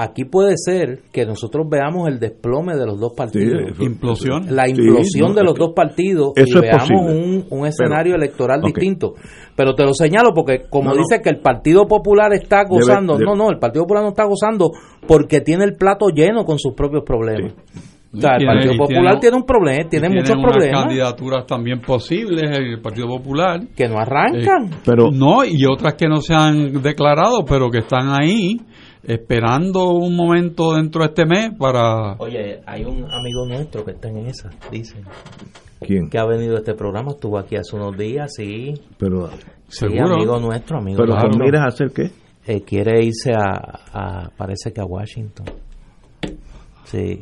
Aquí 0.00 0.24
puede 0.24 0.54
ser 0.56 1.00
que 1.12 1.26
nosotros 1.26 1.66
veamos 1.68 2.06
el 2.06 2.20
desplome 2.20 2.76
de 2.76 2.86
los 2.86 3.00
dos 3.00 3.14
partidos. 3.16 3.76
implosión. 3.80 4.46
La 4.48 4.68
implosión 4.68 5.34
de 5.34 5.42
los 5.42 5.56
dos 5.58 5.72
partidos 5.74 6.34
y 6.36 6.54
veamos 6.54 6.88
un, 6.90 7.46
un, 7.50 7.66
escenario 7.66 8.14
electoral 8.14 8.60
distinto. 8.62 9.14
Pero 9.56 9.74
te 9.74 9.82
lo 9.82 9.92
señalo 9.92 10.32
porque 10.32 10.68
como 10.70 10.94
dice 10.94 11.20
que 11.20 11.30
el 11.30 11.40
Partido 11.40 11.88
Popular 11.88 12.32
está 12.32 12.62
gozando, 12.62 13.18
no, 13.18 13.34
no, 13.34 13.50
el 13.50 13.58
Partido 13.58 13.82
Popular 13.82 14.04
no 14.04 14.10
está 14.10 14.24
gozando 14.24 14.70
porque 15.08 15.40
tiene 15.40 15.64
el 15.64 15.74
plato 15.74 16.10
lleno 16.10 16.44
con 16.44 16.60
sus 16.60 16.74
propios 16.74 17.02
problemas. 17.04 17.54
O 18.10 18.20
sea, 18.20 18.36
el 18.36 18.46
Partido 18.46 18.76
Popular 18.78 19.20
tiene, 19.20 19.36
un 19.36 19.44
problema, 19.44 19.88
tiene, 19.88 20.08
muchos 20.08 20.36
problemas. 20.40 20.82
candidaturas 20.84 21.46
también 21.46 21.80
posibles 21.80 22.42
en 22.42 22.64
el 22.64 22.80
Partido 22.80 23.06
Popular. 23.06 23.60
Que 23.76 23.86
no 23.86 23.98
arrancan. 23.98 24.72
Eh, 24.72 24.76
pero 24.84 25.10
No, 25.10 25.44
y 25.44 25.66
otras 25.66 25.94
que 25.94 26.08
no 26.08 26.22
se 26.22 26.34
han 26.34 26.80
declarado, 26.82 27.44
pero 27.44 27.70
que 27.70 27.78
están 27.78 28.08
ahí 28.08 28.56
esperando 29.02 29.90
un 29.90 30.16
momento 30.16 30.74
dentro 30.74 31.02
de 31.02 31.08
este 31.08 31.26
mes 31.26 31.50
para... 31.58 32.14
Oye, 32.18 32.60
hay 32.66 32.84
un 32.84 33.04
amigo 33.10 33.46
nuestro 33.46 33.84
que 33.84 33.92
está 33.92 34.08
en 34.08 34.26
esa, 34.26 34.50
dicen. 34.70 35.02
¿Quién? 35.80 36.08
Que 36.08 36.18
ha 36.18 36.24
venido 36.24 36.56
a 36.56 36.58
este 36.58 36.74
programa, 36.74 37.10
estuvo 37.10 37.38
aquí 37.38 37.56
hace 37.56 37.76
unos 37.76 37.96
días, 37.96 38.32
sí. 38.34 38.72
Pero, 38.98 39.28
sí, 39.68 39.84
amigo 39.84 40.40
nuestro, 40.40 40.78
amigo 40.78 40.98
¿Pero 40.98 41.14
nuestro. 41.14 41.44
miras 41.44 41.62
a 41.62 41.66
hacer 41.66 41.90
qué? 41.92 42.10
Eh, 42.46 42.62
quiere 42.62 43.04
irse 43.04 43.32
a, 43.32 43.80
a, 43.92 44.30
parece 44.36 44.72
que 44.72 44.80
a 44.80 44.84
Washington. 44.86 45.46
Sí. 46.84 47.20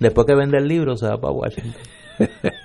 Después 0.00 0.26
que 0.26 0.34
vende 0.34 0.58
el 0.58 0.66
libro 0.68 0.96
se 0.96 1.06
va 1.06 1.16
para 1.18 1.32
Washington. 1.32 1.74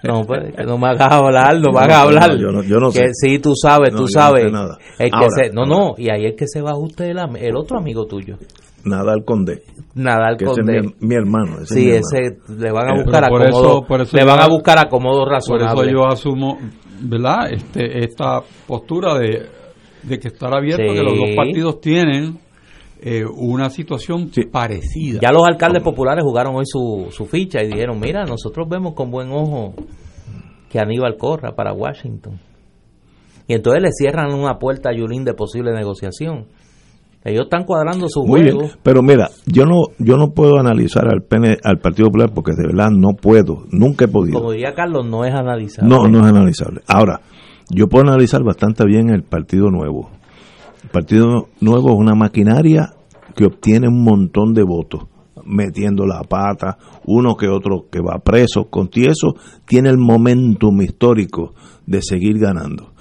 No, 0.03 0.23
pues, 0.25 0.53
que 0.55 0.63
no 0.63 0.77
me 0.77 0.89
hagas 0.89 1.11
hablar, 1.11 1.59
no 1.59 1.71
me 1.71 1.79
hagas 1.79 1.97
hablar. 2.03 2.37
yo 2.37 2.51
no, 2.51 2.61
yo 2.63 2.77
no 2.79 2.91
que 2.91 2.99
sé. 2.99 3.13
sí, 3.13 3.39
tú 3.39 3.53
sabes, 3.55 3.91
No, 3.91 3.97
tú 3.99 4.03
no 4.03 4.07
sabes. 4.09 4.43
sé 4.45 4.51
nada. 4.51 4.77
El 4.99 5.09
que 5.09 5.15
Ahora, 5.15 5.27
se, 5.35 5.49
no, 5.51 5.65
no, 5.65 5.95
y 5.97 6.09
ahí 6.11 6.25
es 6.27 6.35
que 6.35 6.45
se 6.47 6.61
va 6.61 6.77
usted 6.77 7.05
el, 7.05 7.17
am- 7.19 7.35
el 7.35 7.55
otro 7.55 7.79
amigo 7.79 8.05
tuyo. 8.05 8.37
Nada 8.85 9.11
al 9.11 9.25
conde. 9.25 9.63
Nadal 9.95 10.37
Que 10.37 10.45
ese 10.45 10.51
es 10.53 10.57
Conde. 10.59 10.81
mi, 10.99 11.07
mi 11.07 11.15
hermano. 11.15 11.55
ese 11.61 11.63
es 11.63 11.69
Sí, 11.69 11.79
mi 11.79 11.91
hermano. 11.91 12.37
ese 12.47 12.53
le 12.63 12.71
van 12.71 12.87
a 12.89 13.03
buscar 13.03 13.27
por 13.29 13.41
acomodo. 13.43 13.69
eso- 13.79 13.87
por 13.87 14.01
eso 14.01 14.17
le 14.17 14.23
van 14.23 14.37
yo- 14.37 14.43
a 14.43 14.47
buscar 14.47 14.79
acomodo 14.79 15.25
Por 15.25 15.33
eso 15.35 15.53
razonable. 15.57 15.91
yo 15.91 16.07
asumo, 16.07 16.57
¿verdad? 17.01 17.51
Este, 17.51 18.03
esta 18.05 18.41
postura 18.67 19.15
de, 19.17 19.47
de 20.03 20.19
que 20.19 20.27
estar 20.29 20.53
abierto, 20.53 20.83
Sí. 20.87 20.93
que 20.93 21.03
los 21.03 21.17
dos 21.17 21.29
partidos 21.35 21.81
tienen 21.81 22.37
eh, 23.01 23.23
una 23.25 23.69
situación 23.69 24.29
Sí. 24.33 24.43
parecida. 24.45 25.19
Ya 25.21 25.31
los 25.31 25.43
alcaldes 25.47 25.81
populares 25.83 26.23
jugaron 26.23 26.55
hoy 26.55 26.65
su, 26.65 27.07
su 27.11 27.25
ficha 27.25 27.63
y 27.63 27.67
dijeron, 27.67 27.99
mira, 27.99 28.25
nosotros 28.25 28.67
vemos 28.69 28.93
con 28.93 29.09
buen 29.11 29.31
ojo 29.31 29.73
que 30.69 30.79
Aníbal 30.79 31.17
corra 31.17 31.55
para 31.55 31.73
Washington. 31.73 32.39
Y 33.47 33.53
entonces 33.53 33.81
le 33.81 33.91
cierran 33.91 34.33
una 34.33 34.59
puerta 34.59 34.89
a 34.89 34.93
Yulín 34.95 35.23
de 35.25 35.33
posible 35.33 35.71
negociación. 35.73 36.45
Ellos 37.23 37.45
están 37.45 37.65
cuadrando 37.65 38.07
su 38.07 38.21
Muy 38.23 38.41
juego. 38.41 38.59
bien, 38.59 38.71
pero 38.83 39.01
mira, 39.01 39.29
yo 39.45 39.65
no 39.65 39.87
yo 39.97 40.15
no 40.15 40.27
puedo 40.33 40.57
analizar 40.57 41.05
al 41.07 41.21
PN, 41.23 41.57
al 41.63 41.79
Partido 41.79 42.07
Popular 42.07 42.31
porque 42.33 42.51
de 42.53 42.67
verdad 42.67 42.89
no 42.91 43.09
puedo, 43.19 43.65
nunca 43.71 44.05
he 44.05 44.07
podido. 44.07 44.39
Como 44.39 44.51
diría 44.51 44.73
Carlos, 44.73 45.05
no 45.05 45.25
es 45.25 45.33
analizar. 45.33 45.83
No, 45.83 46.07
no 46.07 46.19
es 46.19 46.25
analizable. 46.25 46.81
Ahora, 46.87 47.19
yo 47.71 47.87
puedo 47.87 48.07
analizar 48.07 48.41
bastante 48.43 48.85
bien 48.85 49.09
el 49.09 49.23
Partido 49.23 49.69
Nuevo. 49.69 50.11
El 50.83 50.89
Partido 50.89 51.49
Nuevo 51.59 51.89
es 51.89 51.97
una 51.97 52.15
maquinaria 52.15 52.93
que 53.35 53.45
obtiene 53.45 53.87
un 53.87 54.03
montón 54.03 54.53
de 54.53 54.63
votos. 54.63 55.07
metiendo 55.45 56.05
la 56.05 56.21
pata, 56.21 56.77
uno 57.05 57.35
que 57.35 57.47
otro 57.47 57.87
que 57.89 58.01
va 58.01 58.19
preso, 58.19 58.65
con 58.69 58.89
eso 58.93 59.33
tiene 59.65 59.89
el 59.89 59.97
momentum 59.97 60.79
histórico 60.81 61.55
de 61.87 62.03
seguir 62.03 62.37
ganando. 62.37 62.93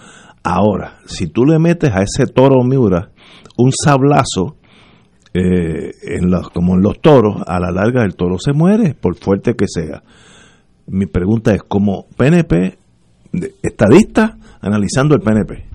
Ahora, 0.43 0.99
si 1.05 1.27
tú 1.27 1.45
le 1.45 1.59
metes 1.59 1.91
a 1.93 2.03
ese 2.03 2.27
toro 2.27 2.63
Miura 2.65 3.11
un 3.59 3.71
sablazo, 3.73 4.57
eh, 5.35 5.91
en 6.03 6.31
como 6.55 6.75
en 6.75 6.83
los 6.83 7.01
toros, 7.01 7.43
a 7.47 7.61
la 7.61 7.71
larga 7.71 8.03
el 8.05 8.17
toro 8.17 8.39
se 8.39 8.53
muere, 8.53 8.95
por 8.95 9.17
fuerte 9.17 9.55
que 9.55 9.67
sea. 9.69 10.03
Mi 10.87 11.05
pregunta 11.05 11.53
es, 11.53 11.63
como 11.63 12.07
PNP, 12.17 12.79
estadista, 13.63 14.39
analizando 14.61 15.15
el 15.15 15.21
PNP, 15.21 15.67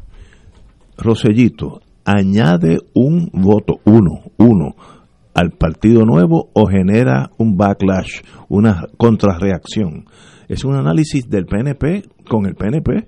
Rosellito, 0.97 1.82
añade 2.05 2.79
un 2.93 3.29
voto, 3.33 3.79
uno, 3.85 4.21
uno, 4.37 4.75
al 5.33 5.51
Partido 5.51 6.05
Nuevo 6.05 6.49
o 6.53 6.67
genera 6.67 7.31
un 7.37 7.57
backlash, 7.57 8.21
una 8.49 8.87
contrarreacción. 8.97 10.05
Es 10.47 10.63
un 10.63 10.75
análisis 10.75 11.27
del 11.27 11.45
PNP 11.45 12.03
con 12.29 12.45
el 12.45 12.55
PNP. 12.55 13.07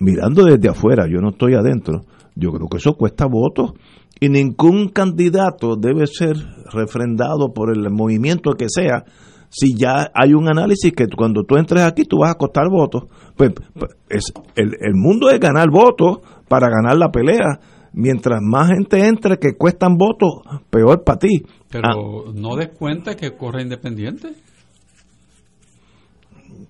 Mirando 0.00 0.44
desde 0.44 0.68
afuera, 0.68 1.06
yo 1.08 1.20
no 1.20 1.30
estoy 1.30 1.54
adentro, 1.54 2.02
yo 2.34 2.52
creo 2.52 2.68
que 2.68 2.76
eso 2.76 2.94
cuesta 2.94 3.26
votos 3.26 3.72
y 4.20 4.28
ningún 4.28 4.88
candidato 4.88 5.76
debe 5.76 6.06
ser 6.06 6.36
refrendado 6.70 7.52
por 7.54 7.74
el 7.74 7.90
movimiento 7.90 8.52
que 8.52 8.66
sea 8.68 9.04
si 9.48 9.74
ya 9.74 10.10
hay 10.12 10.34
un 10.34 10.48
análisis 10.48 10.92
que 10.92 11.06
cuando 11.16 11.44
tú 11.44 11.56
entres 11.56 11.82
aquí 11.82 12.04
tú 12.04 12.18
vas 12.18 12.32
a 12.32 12.38
costar 12.38 12.68
votos. 12.68 13.04
Pues, 13.36 13.52
pues 13.72 13.96
es, 14.10 14.32
el, 14.54 14.72
el 14.80 14.94
mundo 14.94 15.30
es 15.30 15.40
ganar 15.40 15.70
votos 15.70 16.18
para 16.48 16.68
ganar 16.68 16.98
la 16.98 17.10
pelea 17.10 17.58
mientras 17.96 18.40
más 18.42 18.68
gente 18.68 19.04
entre 19.04 19.38
que 19.38 19.56
cuestan 19.56 19.96
votos, 19.96 20.42
peor 20.70 21.02
para 21.02 21.18
ti. 21.18 21.42
Pero 21.68 21.88
ah. 21.88 22.32
no 22.32 22.54
des 22.54 22.68
cuenta 22.78 23.16
que 23.16 23.36
corre 23.36 23.62
independiente. 23.62 24.28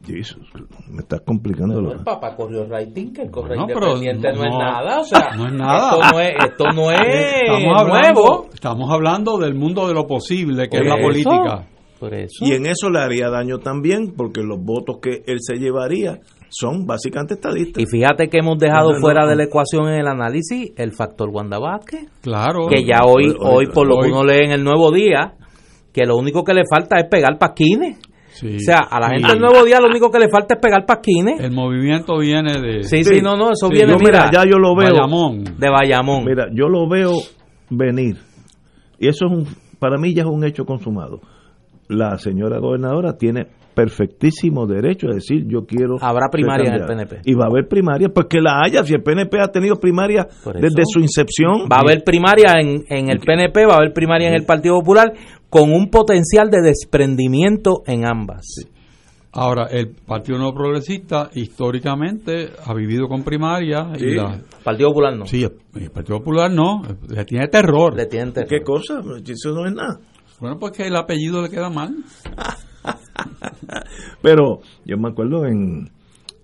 Jesus, 0.06 0.38
me 0.88 1.00
estás 1.00 1.20
complicando. 1.22 1.82
No, 1.82 1.92
el 1.92 2.04
Papa 2.04 2.36
corrió 2.36 2.64
rating, 2.64 3.12
que 3.12 3.28
corre 3.28 3.56
independiente 3.56 4.32
no, 4.32 4.44
es 4.44 4.54
nada. 4.56 5.00
O 5.00 5.04
sea, 5.04 5.30
no 5.36 5.46
es 5.48 5.52
nada. 5.52 5.88
Esto 5.88 6.12
no 6.12 6.20
es, 6.20 6.34
esto 6.44 6.64
no 6.72 6.90
es 6.92 7.00
estamos 7.42 7.80
hablando, 7.80 8.12
nuevo. 8.14 8.46
Estamos 8.54 8.90
hablando 8.90 9.38
del 9.38 9.54
mundo 9.54 9.88
de 9.88 9.94
lo 9.94 10.06
posible, 10.06 10.68
que 10.68 10.76
es 10.78 10.86
la 10.86 10.96
política. 10.96 11.66
Por 11.98 12.14
eso. 12.14 12.44
Y 12.44 12.52
en 12.52 12.66
eso 12.66 12.88
le 12.88 13.00
haría 13.00 13.30
daño 13.30 13.58
también, 13.58 14.14
porque 14.16 14.42
los 14.42 14.62
votos 14.62 14.98
que 15.02 15.24
él 15.26 15.38
se 15.40 15.56
llevaría 15.56 16.20
son 16.48 16.86
básicamente 16.86 17.34
estadistas. 17.34 17.82
Y 17.82 17.86
fíjate 17.86 18.28
que 18.28 18.38
hemos 18.38 18.58
dejado 18.58 18.92
fuera 19.00 19.26
de 19.26 19.36
la 19.36 19.44
ecuación 19.44 19.88
en 19.88 20.00
el 20.00 20.06
análisis 20.06 20.72
el 20.76 20.92
factor 20.92 21.28
Wanda 21.30 21.58
Vázquez. 21.58 22.06
Claro. 22.22 22.68
Que 22.68 22.84
ya 22.84 23.00
hoy, 23.06 23.34
hoy, 23.38 23.66
por 23.66 23.86
lo 23.86 23.98
que 23.98 24.10
uno 24.10 24.24
lee 24.24 24.44
en 24.44 24.52
el 24.52 24.64
Nuevo 24.64 24.92
Día, 24.92 25.34
que 25.92 26.04
lo 26.04 26.16
único 26.16 26.44
que 26.44 26.54
le 26.54 26.62
falta 26.68 26.98
es 26.98 27.06
pegar 27.10 27.38
pasquines. 27.38 27.98
O 28.44 28.58
sea, 28.58 28.80
a 28.90 29.00
la 29.00 29.08
gente 29.08 29.28
del 29.28 29.40
Nuevo 29.40 29.64
Día 29.64 29.80
lo 29.80 29.88
único 29.88 30.10
que 30.10 30.18
le 30.18 30.28
falta 30.28 30.54
es 30.56 30.60
pegar 30.60 30.84
pasquines. 30.84 31.40
El 31.40 31.52
movimiento 31.52 32.18
viene 32.18 32.60
de... 32.60 32.82
Sí, 32.82 33.02
sí, 33.02 33.22
no, 33.22 33.34
no, 33.34 33.52
eso 33.52 33.70
viene, 33.70 33.94
mira, 33.98 34.30
ya 34.30 34.44
yo 34.44 34.58
lo 34.58 34.76
veo. 34.76 34.88
De 35.58 35.70
Bayamón. 35.70 36.24
Mira, 36.24 36.48
yo 36.52 36.68
lo 36.68 36.86
veo 36.88 37.12
venir. 37.70 38.18
Y 38.98 39.08
eso 39.08 39.26
es 39.26 39.32
un, 39.32 39.46
para 39.78 39.96
mí 39.96 40.14
ya 40.14 40.22
es 40.22 40.28
un 40.28 40.44
hecho 40.44 40.64
consumado. 40.64 41.20
La 41.88 42.18
señora 42.18 42.58
gobernadora 42.58 43.16
tiene 43.16 43.46
perfectísimo 43.76 44.66
derecho 44.66 45.06
a 45.10 45.14
decir 45.14 45.44
yo 45.46 45.66
quiero 45.66 45.96
habrá 46.00 46.30
primaria 46.30 46.70
en 46.70 46.80
el 46.80 46.86
PNP 46.86 47.20
y 47.26 47.34
va 47.34 47.44
a 47.44 47.48
haber 47.48 47.68
primaria 47.68 48.08
pues 48.08 48.26
que 48.26 48.40
la 48.40 48.62
haya 48.64 48.82
si 48.82 48.94
el 48.94 49.02
PNP 49.02 49.38
ha 49.38 49.48
tenido 49.48 49.76
primaria 49.76 50.26
desde 50.58 50.82
su 50.86 51.00
incepción 51.00 51.68
va 51.70 51.76
a 51.76 51.80
haber 51.80 52.02
primaria 52.02 52.54
en, 52.58 52.84
en 52.88 53.10
el 53.10 53.18
PNP 53.18 53.66
va 53.66 53.74
a 53.74 53.76
haber 53.76 53.92
primaria 53.92 54.28
en 54.28 54.34
el 54.34 54.46
Partido 54.46 54.78
Popular 54.78 55.12
con 55.50 55.74
un 55.74 55.90
potencial 55.90 56.50
de 56.50 56.62
desprendimiento 56.62 57.82
en 57.86 58.06
ambas 58.06 58.46
Ahora, 59.38 59.66
el 59.70 59.90
Partido 59.90 60.38
No 60.38 60.54
Progresista 60.54 61.28
históricamente 61.34 62.52
ha 62.64 62.72
vivido 62.72 63.06
con 63.06 63.22
primaria. 63.22 63.92
Y 63.98 64.14
la, 64.14 64.40
Partido 64.64 64.88
Popular 64.88 65.14
no. 65.14 65.26
Sí, 65.26 65.44
el 65.44 65.90
Partido 65.90 66.20
Popular 66.20 66.50
no. 66.50 66.80
Le 67.06 67.22
tiene 67.26 67.46
terror. 67.48 67.94
Le 67.94 68.06
tiene 68.06 68.32
terror. 68.32 68.48
¿Qué 68.48 68.62
cosa? 68.62 69.00
Eso 69.00 69.52
no 69.52 69.66
es 69.66 69.74
nada. 69.74 70.00
Bueno, 70.40 70.56
pues 70.58 70.72
que 70.72 70.86
el 70.86 70.96
apellido 70.96 71.42
le 71.42 71.50
queda 71.50 71.68
mal. 71.68 71.94
Pero 74.22 74.60
yo 74.84 74.96
me 74.98 75.08
acuerdo 75.08 75.46
en, 75.46 75.90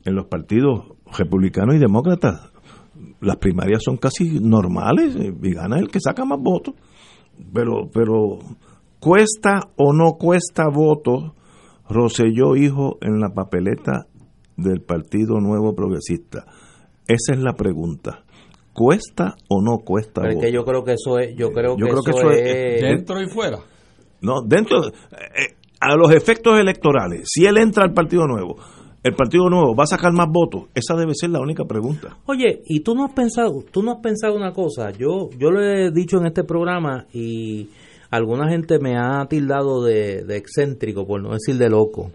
en 0.05 0.15
los 0.15 0.27
partidos 0.27 0.93
republicanos 1.19 1.77
y 1.77 1.79
demócratas, 1.79 2.53
las 3.21 3.37
primarias 3.37 3.83
son 3.85 3.97
casi 3.97 4.41
normales 4.41 5.17
y 5.17 5.55
gana 5.55 5.79
el 5.79 5.89
que 5.89 6.01
saca 6.01 6.25
más 6.25 6.41
votos. 6.41 6.75
Pero, 7.53 7.89
pero 7.93 8.39
cuesta 9.01 9.61
o 9.77 9.93
no 9.93 10.13
cuesta 10.19 10.69
votos 10.69 11.33
Roselló 11.93 12.57
hijo 12.57 12.99
en 13.01 13.21
la 13.21 13.31
papeleta 13.31 14.07
del 14.57 14.81
Partido 14.81 15.41
Nuevo 15.41 15.75
Progresista. 15.75 16.47
Esa 17.07 17.33
es 17.35 17.39
la 17.39 17.55
pregunta. 17.55 18.25
¿Cuesta 18.73 19.35
o 19.49 19.61
no 19.61 19.79
cuesta? 19.85 20.23
Pero 20.23 20.41
que 20.41 20.53
yo 20.53 20.65
creo 20.65 20.83
que 20.85 20.95
eso 20.95 21.19
es, 21.19 21.37
yo 21.37 21.51
creo, 21.51 21.77
que, 21.77 21.85
eso 21.85 22.31
es, 22.31 22.81
dentro 22.81 23.21
y 23.21 23.29
fuera. 23.29 23.59
No, 24.23 24.41
dentro, 24.47 24.87
eh, 24.87 25.57
a 25.83 25.97
los 25.97 26.13
efectos 26.13 26.61
electorales, 26.61 27.23
si 27.25 27.45
él 27.45 27.59
entra 27.59 27.83
al 27.83 27.93
Partido 27.93 28.27
Nuevo, 28.27 28.57
el 29.03 29.15
Partido 29.15 29.51
Nuevo 29.51 29.75
va 29.75 29.83
a 29.83 29.87
sacar 29.87 30.13
más 30.13 30.29
votos, 30.31 30.69
esa 30.75 30.95
debe 30.95 31.13
ser 31.15 31.31
la 31.31 31.41
única 31.41 31.65
pregunta. 31.65 32.17
Oye, 32.27 32.63
y 32.67 32.81
tú 32.81 32.95
no 32.95 33.05
has 33.05 33.13
pensado, 33.13 33.65
tú 33.73 33.83
no 33.83 33.91
has 33.91 33.99
pensado 34.01 34.37
una 34.37 34.53
cosa, 34.53 34.93
yo, 34.93 35.29
yo 35.37 35.51
lo 35.51 35.61
he 35.61 35.91
dicho 35.91 36.19
en 36.19 36.27
este 36.27 36.45
programa 36.45 37.07
y 37.13 37.69
alguna 38.11 38.49
gente 38.49 38.79
me 38.79 38.97
ha 38.97 39.27
tildado 39.29 39.83
de, 39.83 40.23
de 40.23 40.37
excéntrico, 40.37 41.05
por 41.05 41.21
no 41.21 41.33
decir 41.33 41.57
de 41.57 41.69
loco. 41.69 42.13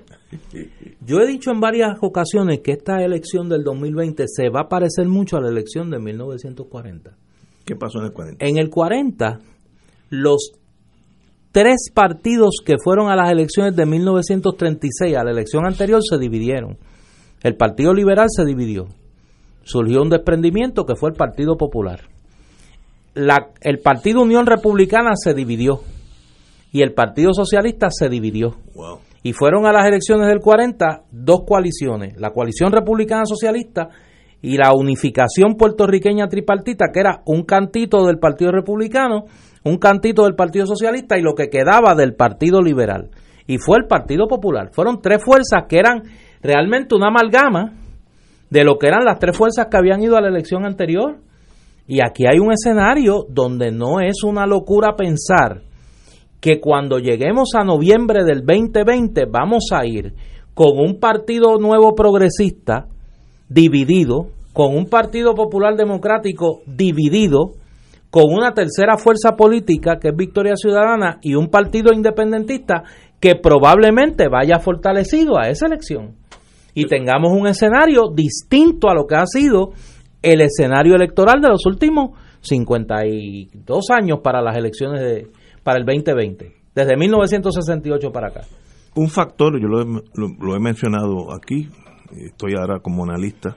Yo 1.05 1.19
he 1.19 1.27
dicho 1.27 1.51
en 1.51 1.59
varias 1.59 1.97
ocasiones 2.01 2.59
que 2.59 2.71
esta 2.71 3.03
elección 3.03 3.49
del 3.49 3.63
2020 3.63 4.25
se 4.27 4.49
va 4.49 4.61
a 4.61 4.69
parecer 4.69 5.07
mucho 5.07 5.35
a 5.35 5.41
la 5.41 5.49
elección 5.49 5.89
de 5.89 5.99
1940. 5.99 7.11
¿Qué 7.65 7.75
pasó 7.75 7.99
en 7.99 8.05
el 8.05 8.11
40? 8.13 8.45
En 8.45 8.57
el 8.57 8.69
40, 8.69 9.39
los 10.09 10.53
tres 11.57 11.89
partidos 11.91 12.57
que 12.63 12.75
fueron 12.77 13.09
a 13.09 13.15
las 13.15 13.31
elecciones 13.31 13.75
de 13.75 13.87
1936, 13.87 15.17
a 15.17 15.23
la 15.23 15.31
elección 15.31 15.65
anterior, 15.65 16.01
se 16.07 16.19
dividieron. 16.19 16.77
El 17.41 17.55
Partido 17.55 17.95
Liberal 17.95 18.27
se 18.29 18.45
dividió. 18.45 18.85
Surgió 19.63 20.03
un 20.03 20.09
desprendimiento 20.09 20.85
que 20.85 20.95
fue 20.95 21.09
el 21.09 21.15
Partido 21.15 21.57
Popular. 21.57 22.01
La, 23.15 23.49
el 23.61 23.79
Partido 23.79 24.21
Unión 24.21 24.45
Republicana 24.45 25.13
se 25.15 25.33
dividió. 25.33 25.81
Y 26.71 26.83
el 26.83 26.93
Partido 26.93 27.33
Socialista 27.33 27.87
se 27.89 28.07
dividió. 28.07 28.57
Y 29.23 29.33
fueron 29.33 29.65
a 29.65 29.73
las 29.73 29.87
elecciones 29.87 30.27
del 30.27 30.41
40 30.41 31.05
dos 31.09 31.39
coaliciones. 31.43 32.21
La 32.21 32.33
coalición 32.33 32.71
republicana 32.71 33.25
socialista 33.25 33.89
y 34.43 34.57
la 34.57 34.73
unificación 34.75 35.55
puertorriqueña 35.57 36.27
tripartita, 36.27 36.91
que 36.93 36.99
era 36.99 37.23
un 37.25 37.45
cantito 37.45 38.05
del 38.05 38.19
Partido 38.19 38.51
Republicano 38.51 39.25
un 39.67 39.77
cantito 39.77 40.23
del 40.23 40.35
Partido 40.35 40.65
Socialista 40.65 41.17
y 41.17 41.21
lo 41.21 41.35
que 41.35 41.49
quedaba 41.49 41.95
del 41.95 42.15
Partido 42.15 42.61
Liberal. 42.61 43.09
Y 43.45 43.57
fue 43.57 43.77
el 43.79 43.87
Partido 43.87 44.27
Popular. 44.27 44.69
Fueron 44.71 45.01
tres 45.01 45.23
fuerzas 45.23 45.65
que 45.69 45.79
eran 45.79 46.03
realmente 46.41 46.95
una 46.95 47.07
amalgama 47.07 47.73
de 48.49 48.63
lo 48.63 48.77
que 48.77 48.87
eran 48.87 49.05
las 49.05 49.19
tres 49.19 49.35
fuerzas 49.35 49.67
que 49.69 49.77
habían 49.77 50.01
ido 50.01 50.17
a 50.17 50.21
la 50.21 50.29
elección 50.29 50.65
anterior. 50.65 51.17
Y 51.87 52.01
aquí 52.01 52.25
hay 52.25 52.39
un 52.39 52.51
escenario 52.51 53.25
donde 53.29 53.71
no 53.71 54.01
es 54.01 54.23
una 54.23 54.45
locura 54.45 54.95
pensar 54.95 55.61
que 56.39 56.59
cuando 56.59 56.99
lleguemos 56.99 57.49
a 57.55 57.63
noviembre 57.63 58.23
del 58.23 58.45
2020 58.45 59.25
vamos 59.25 59.69
a 59.71 59.85
ir 59.85 60.13
con 60.53 60.77
un 60.79 60.99
partido 60.99 61.57
nuevo 61.57 61.95
progresista 61.95 62.87
dividido, 63.49 64.27
con 64.53 64.75
un 64.75 64.85
partido 64.85 65.33
popular 65.35 65.75
democrático 65.75 66.61
dividido, 66.65 67.53
con 68.09 68.23
una 68.31 68.53
tercera 68.53 68.97
fuerza 68.97 69.35
política 69.35 69.97
que 69.99 70.09
es 70.09 70.15
Victoria 70.15 70.55
Ciudadana 70.55 71.19
y 71.21 71.35
un 71.35 71.49
partido 71.49 71.93
independentista 71.93 72.83
que 73.19 73.35
probablemente 73.35 74.27
vaya 74.29 74.59
fortalecido 74.59 75.37
a 75.37 75.49
esa 75.49 75.67
elección 75.67 76.15
y 76.73 76.85
tengamos 76.85 77.31
un 77.31 77.47
escenario 77.47 78.03
distinto 78.13 78.89
a 78.89 78.93
lo 78.93 79.07
que 79.07 79.15
ha 79.15 79.25
sido 79.25 79.71
el 80.21 80.41
escenario 80.41 80.95
electoral 80.95 81.41
de 81.41 81.49
los 81.49 81.65
últimos 81.65 82.11
52 82.41 83.85
años 83.89 84.19
para 84.23 84.41
las 84.41 84.55
elecciones 84.55 85.01
de, 85.01 85.27
para 85.63 85.79
el 85.79 85.85
2020, 85.85 86.53
desde 86.75 86.95
1968 86.95 88.11
para 88.11 88.27
acá. 88.27 88.41
Un 88.95 89.09
factor, 89.09 89.59
yo 89.59 89.67
lo 89.67 89.81
he, 89.81 89.85
lo 90.15 90.55
he 90.55 90.59
mencionado 90.59 91.33
aquí, 91.33 91.67
estoy 92.11 92.53
ahora 92.57 92.79
como 92.79 93.03
analista, 93.03 93.55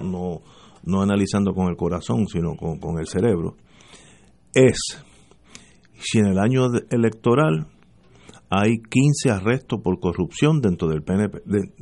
no, 0.00 0.40
no 0.84 1.02
analizando 1.02 1.52
con 1.52 1.68
el 1.68 1.76
corazón, 1.76 2.26
sino 2.26 2.56
con, 2.56 2.78
con 2.78 2.98
el 2.98 3.06
cerebro, 3.06 3.54
es 4.54 5.04
si 6.00 6.18
en 6.18 6.26
el 6.26 6.38
año 6.38 6.66
electoral 6.90 7.66
hay 8.48 8.78
15 8.78 9.30
arrestos 9.30 9.80
por 9.82 10.00
corrupción 10.00 10.60
dentro 10.60 10.88
del 10.88 11.02
PNP, 11.02 11.42
de 11.44 11.72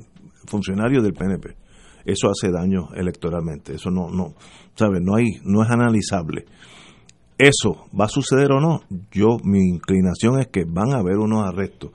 funcionarios 0.46 1.02
del 1.02 1.14
PNP. 1.14 1.56
Eso 2.04 2.28
hace 2.28 2.50
daño 2.50 2.88
electoralmente, 2.94 3.74
eso 3.74 3.90
no 3.90 4.10
no, 4.10 4.34
¿sabes? 4.74 5.00
No 5.02 5.16
hay 5.16 5.26
no 5.44 5.62
es 5.62 5.70
analizable. 5.70 6.46
¿Eso 7.38 7.86
va 7.98 8.06
a 8.06 8.08
suceder 8.08 8.50
o 8.50 8.60
no? 8.60 8.80
Yo, 9.12 9.36
mi 9.44 9.60
inclinación 9.60 10.40
es 10.40 10.48
que 10.48 10.64
van 10.64 10.92
a 10.92 10.98
haber 10.98 11.18
unos 11.18 11.46
arrestos. 11.46 11.92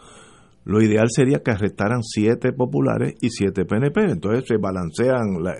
Lo 0.63 0.81
ideal 0.81 1.07
sería 1.09 1.39
que 1.43 1.51
arrestaran 1.51 2.01
siete 2.01 2.53
populares 2.53 3.15
y 3.19 3.29
siete 3.29 3.65
PNP. 3.65 4.11
Entonces 4.11 4.45
se 4.47 4.57
balancean 4.57 5.43
la, 5.43 5.53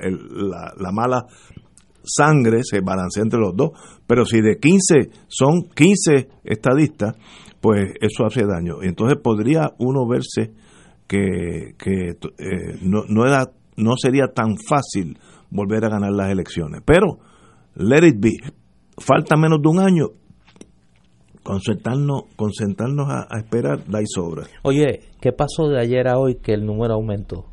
la, 0.77 0.91
mala 0.93 1.25
sangre, 2.03 2.61
se 2.63 2.81
balancea 2.81 3.23
entre 3.23 3.39
los 3.39 3.55
dos. 3.55 3.71
Pero 4.05 4.25
si 4.25 4.41
de 4.41 4.57
15 4.57 5.09
son 5.27 5.63
15 5.75 6.29
estadistas, 6.43 7.15
pues 7.61 7.93
eso 8.01 8.25
hace 8.25 8.45
daño. 8.45 8.83
Entonces 8.83 9.17
podría 9.21 9.73
uno 9.79 10.07
verse 10.07 10.53
que, 11.07 11.75
que 11.77 12.09
eh, 12.09 12.77
no, 12.81 13.03
no, 13.07 13.25
era, 13.25 13.49
no 13.77 13.93
sería 13.97 14.27
tan 14.33 14.57
fácil 14.57 15.17
volver 15.49 15.85
a 15.85 15.89
ganar 15.89 16.11
las 16.11 16.29
elecciones. 16.29 16.81
Pero, 16.85 17.19
let 17.75 18.05
it 18.05 18.19
be. 18.19 18.31
Falta 18.97 19.35
menos 19.37 19.61
de 19.61 19.69
un 19.69 19.79
año. 19.79 20.07
Concentrarnos, 21.41 22.23
concentrarnos 22.35 23.07
a, 23.09 23.37
esperar, 23.37 23.85
da 23.85 24.01
y 24.01 24.05
sobra. 24.07 24.43
Oye, 24.63 25.01
¿qué 25.19 25.31
pasó 25.33 25.67
de 25.67 25.79
ayer 25.79 26.07
a 26.07 26.17
hoy 26.17 26.35
que 26.35 26.53
el 26.53 26.65
número 26.65 26.93
aumentó? 26.93 27.45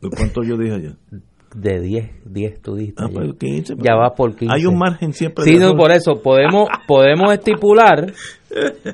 ¿Cuánto 0.00 0.42
yo 0.42 0.56
dije 0.56 0.74
ayer? 0.74 0.96
De 1.54 1.80
10, 1.80 2.10
10 2.26 2.62
tú 2.62 2.76
dijiste. 2.76 3.02
Ah, 3.02 3.08
15, 3.38 3.74
ya 3.78 3.96
va 3.96 4.14
por 4.14 4.36
15. 4.36 4.54
Hay 4.54 4.66
un 4.66 4.78
margen 4.78 5.12
siempre. 5.12 5.44
Sí, 5.44 5.56
no, 5.56 5.74
por 5.74 5.90
eso 5.90 6.22
podemos, 6.22 6.68
podemos 6.86 7.32
estipular 7.32 8.12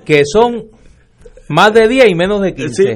que 0.05 0.23
son 0.25 0.67
más 1.49 1.73
de 1.73 1.89
10 1.89 2.11
y 2.11 2.15
menos 2.15 2.41
de 2.41 2.55
15. 2.55 2.95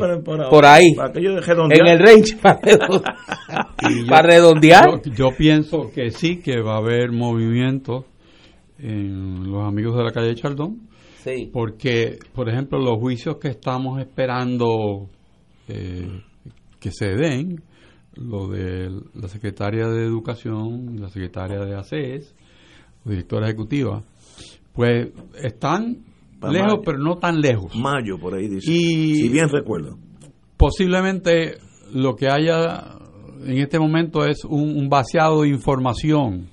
por, 0.51 0.67
ahí. 0.67 0.97
en 1.15 1.87
el 1.87 1.99
range. 1.99 2.37
Para, 2.41 4.23
redondear. 4.23 5.03
Yo, 5.15 5.31
pienso 5.37 5.91
que 5.95 6.11
sí, 6.11 6.41
que 6.41 6.61
va 6.61 6.75
a 6.75 6.79
haber 6.79 7.13
movimiento 7.13 8.07
en 8.79 9.51
los 9.51 9.67
amigos 9.67 9.97
de 9.97 10.05
la 10.05 10.11
calle 10.11 10.35
Chaldón. 10.35 10.89
Sí. 11.23 11.51
Porque, 11.53 12.19
por 12.35 12.49
ejemplo, 12.49 12.79
los 12.79 12.99
juicios 12.99 13.37
que 13.37 13.49
estamos 13.49 14.01
esperando 14.01 15.11
eh, 15.69 16.23
que 16.81 16.91
se 16.91 17.15
den, 17.15 17.63
lo 18.15 18.49
de 18.49 18.91
la 19.15 19.29
secretaria 19.29 19.89
de 19.89 20.05
Educación, 20.05 21.01
la 21.01 21.09
secretaria 21.09 21.61
de 21.61 21.77
ACES, 21.77 22.35
directora 23.05 23.47
ejecutiva, 23.47 24.03
pues 24.73 25.09
están 25.43 26.05
lejos, 26.43 26.81
pero 26.85 26.99
no 26.99 27.17
tan 27.19 27.41
lejos. 27.41 27.75
Mayo, 27.77 28.19
por 28.19 28.35
ahí 28.35 28.49
dice. 28.49 28.71
si 28.71 29.29
bien 29.29 29.49
recuerdo. 29.49 29.99
Posiblemente 30.57 31.59
lo 31.93 32.15
que 32.15 32.29
haya 32.29 33.01
en 33.45 33.59
este 33.59 33.79
momento 33.79 34.25
es 34.25 34.45
un, 34.45 34.89
vaciado 34.89 35.43
de 35.43 35.49
información. 35.49 36.49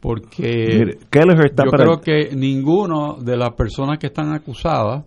Porque 0.00 0.96
yo 1.12 1.70
creo 1.70 2.00
que 2.00 2.34
ninguno 2.34 3.18
de 3.20 3.36
las 3.36 3.50
personas 3.50 3.98
que 3.98 4.06
están 4.06 4.32
acusadas, 4.32 5.04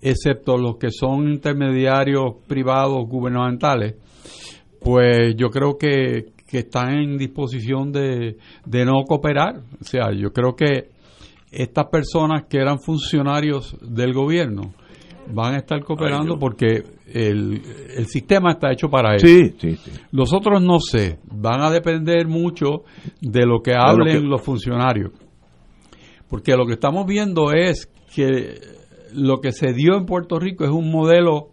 excepto 0.00 0.56
los 0.56 0.76
que 0.76 0.90
son 0.90 1.28
intermediarios 1.30 2.34
privados 2.48 3.06
gubernamentales, 3.06 3.94
pues 4.80 5.34
yo 5.36 5.50
creo 5.50 5.76
que, 5.76 6.32
que 6.46 6.58
están 6.58 6.94
en 6.94 7.18
disposición 7.18 7.92
de, 7.92 8.36
de 8.64 8.84
no 8.84 9.02
cooperar. 9.06 9.60
O 9.80 9.84
sea, 9.84 10.12
yo 10.12 10.32
creo 10.32 10.54
que 10.54 10.90
estas 11.50 11.86
personas 11.86 12.44
que 12.48 12.58
eran 12.58 12.78
funcionarios 12.78 13.76
del 13.80 14.12
gobierno 14.12 14.74
van 15.32 15.54
a 15.54 15.58
estar 15.58 15.82
cooperando 15.84 16.38
porque 16.38 16.84
el, 17.12 17.62
el, 17.96 18.06
sistema 18.06 18.52
está 18.52 18.72
hecho 18.72 18.88
para 18.88 19.16
eso. 19.16 19.26
Sí, 19.26 19.54
sí, 19.58 19.76
sí. 19.76 19.90
Los 20.10 20.32
otros 20.32 20.62
no 20.62 20.78
sé, 20.80 21.18
van 21.30 21.60
a 21.60 21.70
depender 21.70 22.26
mucho 22.26 22.84
de 23.20 23.44
lo 23.44 23.60
que 23.60 23.74
hablen 23.74 24.28
los 24.28 24.42
funcionarios. 24.42 25.12
Porque 26.28 26.56
lo 26.56 26.66
que 26.66 26.74
estamos 26.74 27.06
viendo 27.06 27.52
es 27.52 27.90
que 28.14 28.60
lo 29.14 29.40
que 29.40 29.52
se 29.52 29.72
dio 29.72 29.96
en 29.96 30.06
Puerto 30.06 30.38
Rico 30.38 30.64
es 30.64 30.70
un 30.70 30.90
modelo 30.90 31.48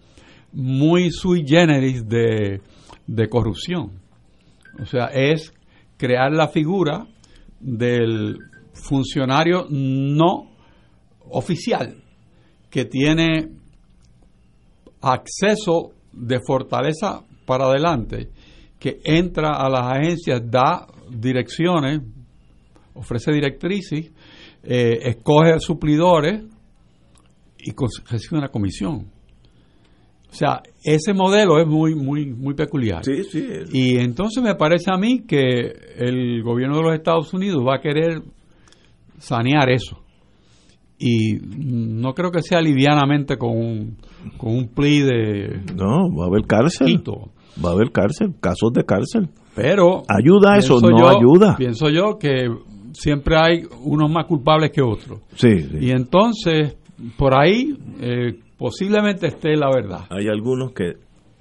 muy 0.52 1.12
sui 1.12 1.44
generis 1.46 2.08
de, 2.08 2.62
de 3.08 3.30
corrupción. 3.30 4.00
O 4.80 4.86
sea, 4.86 5.06
es 5.08 5.54
crear 5.98 6.32
la 6.32 6.48
figura 6.48 7.08
del 7.60 8.38
funcionario 8.74 9.68
no 9.70 10.52
oficial 11.30 11.96
que 12.70 12.86
tiene 12.86 13.50
acceso 15.02 15.92
de 16.12 16.40
fortaleza 16.46 17.24
para 17.46 17.66
adelante, 17.66 18.30
que 18.80 19.00
entra 19.04 19.54
a 19.54 19.70
las 19.70 19.86
agencias, 19.96 20.42
da 20.50 20.88
direcciones, 21.10 22.02
ofrece 22.94 23.32
directrices, 23.32 24.12
eh, 24.64 25.00
escoge 25.04 25.60
suplidores 25.60 26.44
y 27.58 27.72
recibe 28.10 28.40
una 28.40 28.50
comisión. 28.50 29.12
O 30.36 30.38
sea, 30.38 30.62
ese 30.84 31.14
modelo 31.14 31.62
es 31.62 31.66
muy, 31.66 31.96
muy, 31.96 32.26
muy 32.26 32.56
peculiar. 32.56 33.04
Y 33.72 33.96
entonces 33.96 34.44
me 34.44 34.54
parece 34.56 34.92
a 34.94 34.98
mí 34.98 35.22
que 35.26 35.72
el 35.96 36.44
gobierno 36.44 36.76
de 36.76 36.84
los 36.84 36.94
Estados 36.94 37.34
Unidos 37.34 37.64
va 37.66 37.76
a 37.76 37.80
querer 37.80 38.22
sanear 39.18 39.70
eso. 39.70 40.02
Y 41.00 41.38
no 41.40 42.14
creo 42.14 42.32
que 42.32 42.42
sea 42.42 42.60
livianamente 42.60 43.38
con 43.38 43.52
un, 43.52 43.98
con 44.38 44.54
un 44.54 44.68
pli 44.68 45.00
de... 45.04 45.62
No, 45.74 46.14
va 46.14 46.26
a 46.26 46.28
haber 46.28 46.46
cárcel. 46.46 47.02
Va 47.64 47.70
a 47.70 47.74
haber 47.74 47.92
cárcel, 47.94 48.34
casos 48.42 48.74
de 48.74 48.84
cárcel. 48.84 49.30
Pero... 49.56 50.04
¿Ayuda 50.10 50.58
eso? 50.58 50.82
No 50.82 51.08
ayuda. 51.08 51.56
Pienso 51.56 51.90
yo 51.90 52.18
que 52.20 52.50
siempre 52.92 53.38
hay 53.38 53.64
unos 53.86 54.12
más 54.12 54.26
culpables 54.26 54.72
que 54.72 54.82
otros. 54.82 55.22
Sí, 55.36 55.48
Y 55.80 55.92
entonces, 55.92 56.76
por 57.18 57.34
ahí, 57.40 57.78
eh, 58.02 58.40
posiblemente 58.58 59.28
esté 59.28 59.56
la 59.56 59.70
verdad. 59.74 60.06
Hay 60.10 60.28
algunos 60.28 60.72
que 60.74 60.94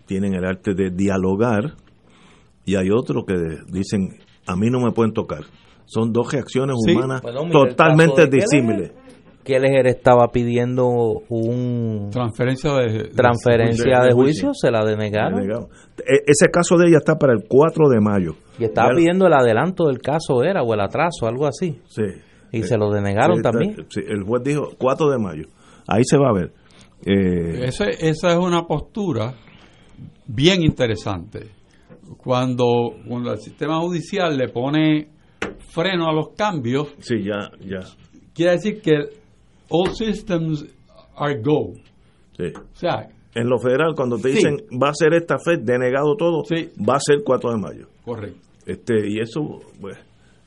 tienen 0.07 0.35
el 0.35 0.45
arte 0.45 0.75
de 0.75 0.91
dialogar 0.91 1.75
y 2.65 2.77
hay 2.77 2.91
otros 2.91 3.25
que 3.27 3.35
dicen, 3.69 4.19
a 4.47 4.57
mí 4.57 4.69
no 4.71 4.81
me 4.81 4.93
pueden 4.93 5.13
tocar. 5.13 5.45
Son 5.87 6.13
dos 6.13 6.33
reacciones 6.33 6.77
humanas 6.79 7.23
totalmente 7.53 8.27
disímiles. 8.27 8.93
Keller 9.45 9.87
estaba 9.87 10.29
pidiendo 10.29 10.87
un 11.29 12.09
transferencia 12.11 12.73
de, 12.77 13.11
transferencia 13.15 14.01
de, 14.01 14.13
juicio, 14.13 14.53
se 14.55 14.71
la 14.71 14.83
denegaron. 14.85 15.43
E, 15.43 16.23
ese 16.27 16.51
caso 16.51 16.79
de 16.79 16.89
ella 16.89 16.97
está 16.97 17.19
para 17.19 17.35
el 17.35 17.45
4 17.47 17.91
de 17.91 18.01
mayo. 18.01 18.37
Y 18.59 18.65
estaba 18.65 18.89
pidiendo 18.97 19.27
el 19.27 19.35
adelanto 19.35 19.89
del 19.89 19.99
caso, 19.99 20.43
era, 20.43 20.63
o 20.63 20.73
el 20.73 20.81
atraso, 20.81 21.27
algo 21.27 21.47
así. 21.47 21.79
Sí. 21.89 22.05
Y 22.53 22.63
se 22.63 22.79
lo 22.79 22.91
denegaron 22.91 23.43
también. 23.43 23.77
Sí, 23.91 24.01
el 24.07 24.23
juez 24.23 24.43
dijo 24.45 24.71
4 24.79 25.11
de 25.11 25.19
mayo. 25.19 25.45
Ahí 25.87 26.03
se 26.05 26.17
va 26.17 26.31
a 26.31 26.33
ver. 26.33 26.53
Eh, 27.07 27.65
esa 27.65 27.89
es 27.89 28.39
una 28.39 28.67
postura 28.67 29.35
bien 30.27 30.63
interesante. 30.63 31.49
Cuando, 32.19 32.97
cuando 33.07 33.33
el 33.33 33.39
sistema 33.39 33.81
judicial 33.81 34.37
le 34.37 34.49
pone 34.49 35.09
freno 35.73 36.09
a 36.09 36.13
los 36.13 36.31
cambios, 36.37 36.95
sí, 36.99 37.23
ya, 37.23 37.51
ya. 37.61 37.81
quiere 38.35 38.53
decir 38.53 38.81
que 38.81 38.95
all 39.71 39.95
systems 39.95 40.67
are 41.17 41.41
go. 41.41 41.73
Sí. 42.37 42.45
O 42.55 42.77
sea, 42.77 43.09
en 43.35 43.49
lo 43.49 43.59
federal, 43.59 43.95
cuando 43.97 44.19
te 44.19 44.29
dicen 44.29 44.57
va 44.81 44.91
a 44.91 44.95
ser 44.95 45.15
esta 45.15 45.39
fe, 45.39 45.57
denegado 45.57 46.15
todo, 46.17 46.43
va 46.89 46.97
a 46.97 47.01
ser 47.01 47.23
4 47.25 47.51
de 47.51 47.57
mayo. 47.57 47.87
Correcto. 48.05 48.39
Este, 48.67 49.09
y 49.09 49.19
eso, 49.19 49.61
pues, 49.81 49.99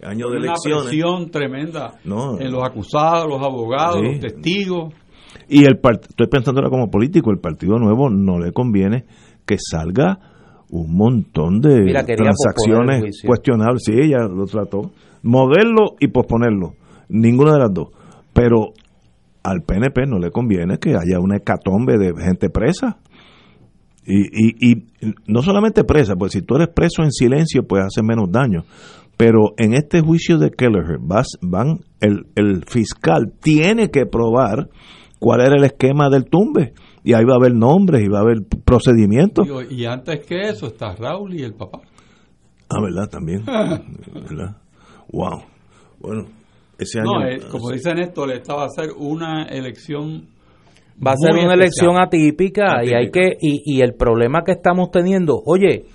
año 0.02 0.30
de 0.30 0.38
elecciones. 0.38 0.66
Una 0.66 0.90
presión 0.90 1.32
tremenda 1.32 2.00
en 2.04 2.52
los 2.52 2.64
acusados, 2.64 3.28
los 3.28 3.42
abogados, 3.42 4.02
los 4.02 4.20
testigos. 4.20 4.94
Y 5.50 5.64
el 5.64 5.80
estoy 5.84 6.28
pensando 6.28 6.60
ahora 6.60 6.70
como 6.70 6.90
político, 6.90 7.32
el 7.32 7.40
Partido 7.40 7.78
Nuevo 7.80 8.10
no 8.10 8.40
le 8.40 8.52
conviene 8.52 9.06
que 9.46 9.58
salga 9.60 10.20
un 10.70 10.96
montón 10.96 11.62
de 11.62 11.86
transacciones 11.94 13.22
cuestionables. 13.26 13.84
Sí, 13.86 13.94
ella 13.94 14.28
lo 14.28 14.46
trató. 14.46 14.92
Moverlo 15.24 15.96
y 16.00 16.10
posponerlo. 16.10 16.74
Ninguna 17.10 17.54
de 17.54 17.60
las 17.60 17.74
dos. 17.74 17.90
Pero 18.34 18.74
al 19.44 19.62
PNP 19.62 20.06
no 20.08 20.20
le 20.20 20.32
conviene 20.32 20.78
que 20.78 20.90
haya 20.90 21.20
una 21.22 21.38
hecatombe 21.38 21.98
de 21.98 22.14
gente 22.22 22.50
presa. 22.50 22.98
Y, 24.06 24.22
y, 24.22 24.72
y 24.72 24.88
no 25.28 25.42
solamente 25.42 25.84
presa, 25.84 26.16
pues 26.16 26.32
si 26.34 26.42
tú 26.42 26.56
eres 26.56 26.70
preso 26.70 27.04
en 27.04 27.12
silencio, 27.12 27.64
pues 27.64 27.84
hace 27.84 28.04
menos 28.04 28.32
daño. 28.32 28.64
Pero 29.18 29.54
en 29.58 29.74
este 29.74 30.02
juicio 30.02 30.38
de 30.38 30.52
Kelleher, 30.52 31.00
vas, 31.02 31.28
van, 31.42 31.80
el, 32.00 32.28
el 32.36 32.64
fiscal 32.66 33.34
tiene 33.42 33.90
que 33.90 34.06
probar 34.06 34.70
cuál 35.20 35.42
era 35.42 35.56
el 35.58 35.64
esquema 35.64 36.10
del 36.10 36.26
tumbe 36.26 36.74
y 37.04 37.14
ahí 37.14 37.24
va 37.24 37.34
a 37.34 37.38
haber 37.38 37.54
nombres 37.54 38.04
y 38.04 38.08
va 38.08 38.20
a 38.20 38.22
haber 38.22 38.40
procedimientos. 38.66 39.48
Y, 39.70 39.86
antes 39.86 40.26
que 40.26 40.42
eso 40.42 40.68
está 40.68 40.96
Raúl 40.96 41.36
y 41.36 41.44
el 41.44 41.54
papá. 41.54 41.82
Ah, 42.70 42.82
¿verdad? 42.82 43.10
También. 43.10 43.44
¿verdad? 43.46 44.58
Wow. 45.12 45.42
Bueno, 46.00 46.26
ese 46.78 47.00
año... 47.00 47.12
No, 47.12 47.26
eh, 47.26 47.40
como 47.50 47.72
dice 47.72 47.94
Néstor, 47.94 48.32
esta 48.32 48.56
va 48.56 48.66
a 48.66 48.70
ser 48.70 48.92
una 48.98 49.44
elección... 49.44 50.28
Va 51.06 51.12
a 51.12 51.16
ser 51.16 51.36
una 51.36 51.54
elección 51.54 51.96
atípica, 52.02 52.84
y 52.84 52.92
hay 52.96 53.12
que 53.12 53.38
y, 53.40 53.62
y 53.64 53.82
el 53.82 53.94
problema 53.94 54.42
que 54.44 54.54
estamos 54.54 54.90
teniendo, 54.90 55.40
oye, 55.46 55.86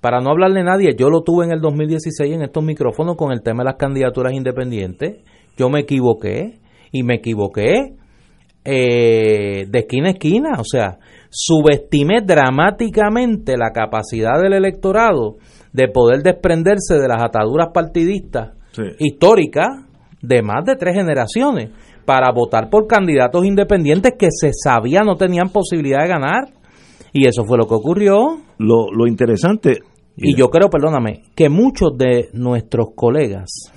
para 0.00 0.20
no 0.20 0.30
hablarle 0.30 0.62
a 0.62 0.64
nadie, 0.64 0.96
yo 0.98 1.10
lo 1.10 1.22
tuve 1.22 1.44
en 1.44 1.52
el 1.52 1.60
2016 1.60 2.34
en 2.34 2.42
estos 2.42 2.64
micrófonos 2.64 3.16
con 3.16 3.30
el 3.30 3.40
tema 3.40 3.62
de 3.62 3.66
las 3.66 3.76
candidaturas 3.76 4.32
independientes 4.32 5.22
yo 5.58 5.68
me 5.68 5.80
equivoqué 5.80 6.60
y 6.92 7.02
me 7.02 7.16
equivoqué 7.16 7.96
eh, 8.70 9.64
de 9.66 9.78
esquina 9.78 10.08
a 10.08 10.12
esquina, 10.12 10.50
o 10.58 10.64
sea, 10.64 10.98
subestimé 11.30 12.20
dramáticamente 12.20 13.56
la 13.56 13.70
capacidad 13.72 14.38
del 14.42 14.52
electorado 14.52 15.36
de 15.72 15.88
poder 15.88 16.22
desprenderse 16.22 16.98
de 17.00 17.08
las 17.08 17.22
ataduras 17.22 17.68
partidistas 17.72 18.50
históricas 18.98 19.68
de 20.20 20.42
más 20.42 20.66
de 20.66 20.76
tres 20.76 20.94
generaciones 20.94 21.70
para 22.04 22.30
votar 22.30 22.68
por 22.68 22.86
candidatos 22.86 23.46
independientes 23.46 24.14
que 24.18 24.28
se 24.30 24.50
sabía 24.52 25.00
no 25.00 25.16
tenían 25.16 25.48
posibilidad 25.48 26.02
de 26.02 26.08
ganar. 26.08 26.48
Y 27.12 27.26
eso 27.26 27.44
fue 27.46 27.56
lo 27.56 27.66
que 27.66 27.74
ocurrió. 27.74 28.38
Lo, 28.58 28.92
lo 28.92 29.06
interesante. 29.06 29.78
Y 30.14 30.36
yo 30.36 30.50
creo, 30.50 30.68
perdóname, 30.68 31.22
que 31.34 31.48
muchos 31.48 31.96
de 31.96 32.28
nuestros 32.34 32.88
colegas 32.94 33.72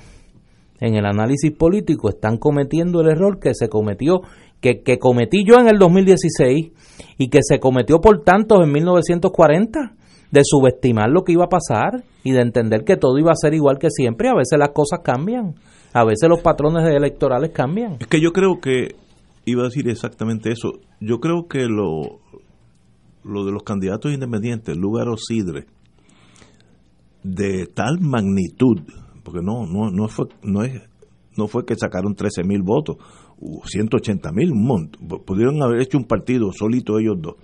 en 0.82 0.96
el 0.96 1.06
análisis 1.06 1.52
político 1.52 2.10
están 2.10 2.38
cometiendo 2.38 3.02
el 3.02 3.10
error 3.10 3.40
que 3.40 3.54
se 3.54 3.70
cometió, 3.70 4.22
que, 4.62 5.00
cometí 5.00 5.44
yo 5.44 5.60
en 5.60 5.68
el 5.68 5.80
2016 5.80 6.72
y 7.18 7.30
que 7.30 7.40
se 7.42 7.60
cometió 7.60 8.00
por 8.00 8.24
tantos 8.24 8.60
en 8.64 8.72
1940 8.72 9.96
de 10.32 10.42
subestimar 10.44 11.10
lo 11.10 11.24
que 11.24 11.34
iba 11.34 11.46
a 11.46 11.50
pasar 11.50 12.04
y 12.24 12.32
de 12.32 12.42
entender 12.42 12.84
que 12.84 12.96
todo 12.96 13.18
iba 13.18 13.32
a 13.32 13.36
ser 13.36 13.54
igual 13.54 13.80
que 13.80 13.90
siempre. 13.90 14.30
A 14.30 14.36
veces 14.36 14.58
las 14.60 14.70
cosas 14.70 15.00
cambian, 15.04 15.56
a 15.94 16.06
veces 16.06 16.30
los 16.30 16.42
patrones 16.42 16.88
electorales 16.88 17.52
cambian. 17.52 17.98
Es 18.00 18.08
que 18.08 18.22
yo 18.22 18.32
creo 18.32 18.62
que, 18.62 18.96
iba 19.46 19.64
a 19.64 19.66
decir 19.66 19.90
exactamente 19.90 20.52
eso, 20.52 20.74
yo 21.00 21.20
creo 21.20 21.48
que 21.48 21.66
lo, 21.66 22.20
lo 23.24 23.46
de 23.46 23.52
los 23.52 23.64
candidatos 23.64 24.14
independientes, 24.14 24.78
o 24.78 25.18
Sidre, 25.18 25.66
de 27.24 27.66
tal 27.66 28.00
magnitud, 28.00 28.82
porque 29.24 29.42
no, 29.42 29.66
no, 29.66 29.90
no 29.92 30.08
fue, 30.08 30.28
no 30.44 30.64
es, 30.64 30.82
no 31.38 31.48
fue 31.48 31.66
que 31.66 31.76
sacaron 31.76 32.16
13 32.16 32.44
mil 32.44 32.62
votos, 32.62 32.98
180 33.66 34.32
mil, 34.32 34.52
pudieron 35.26 35.62
haber 35.64 35.82
hecho 35.82 35.98
un 35.98 36.06
partido 36.06 36.52
solito 36.52 37.00
ellos 37.00 37.16
dos 37.20 37.36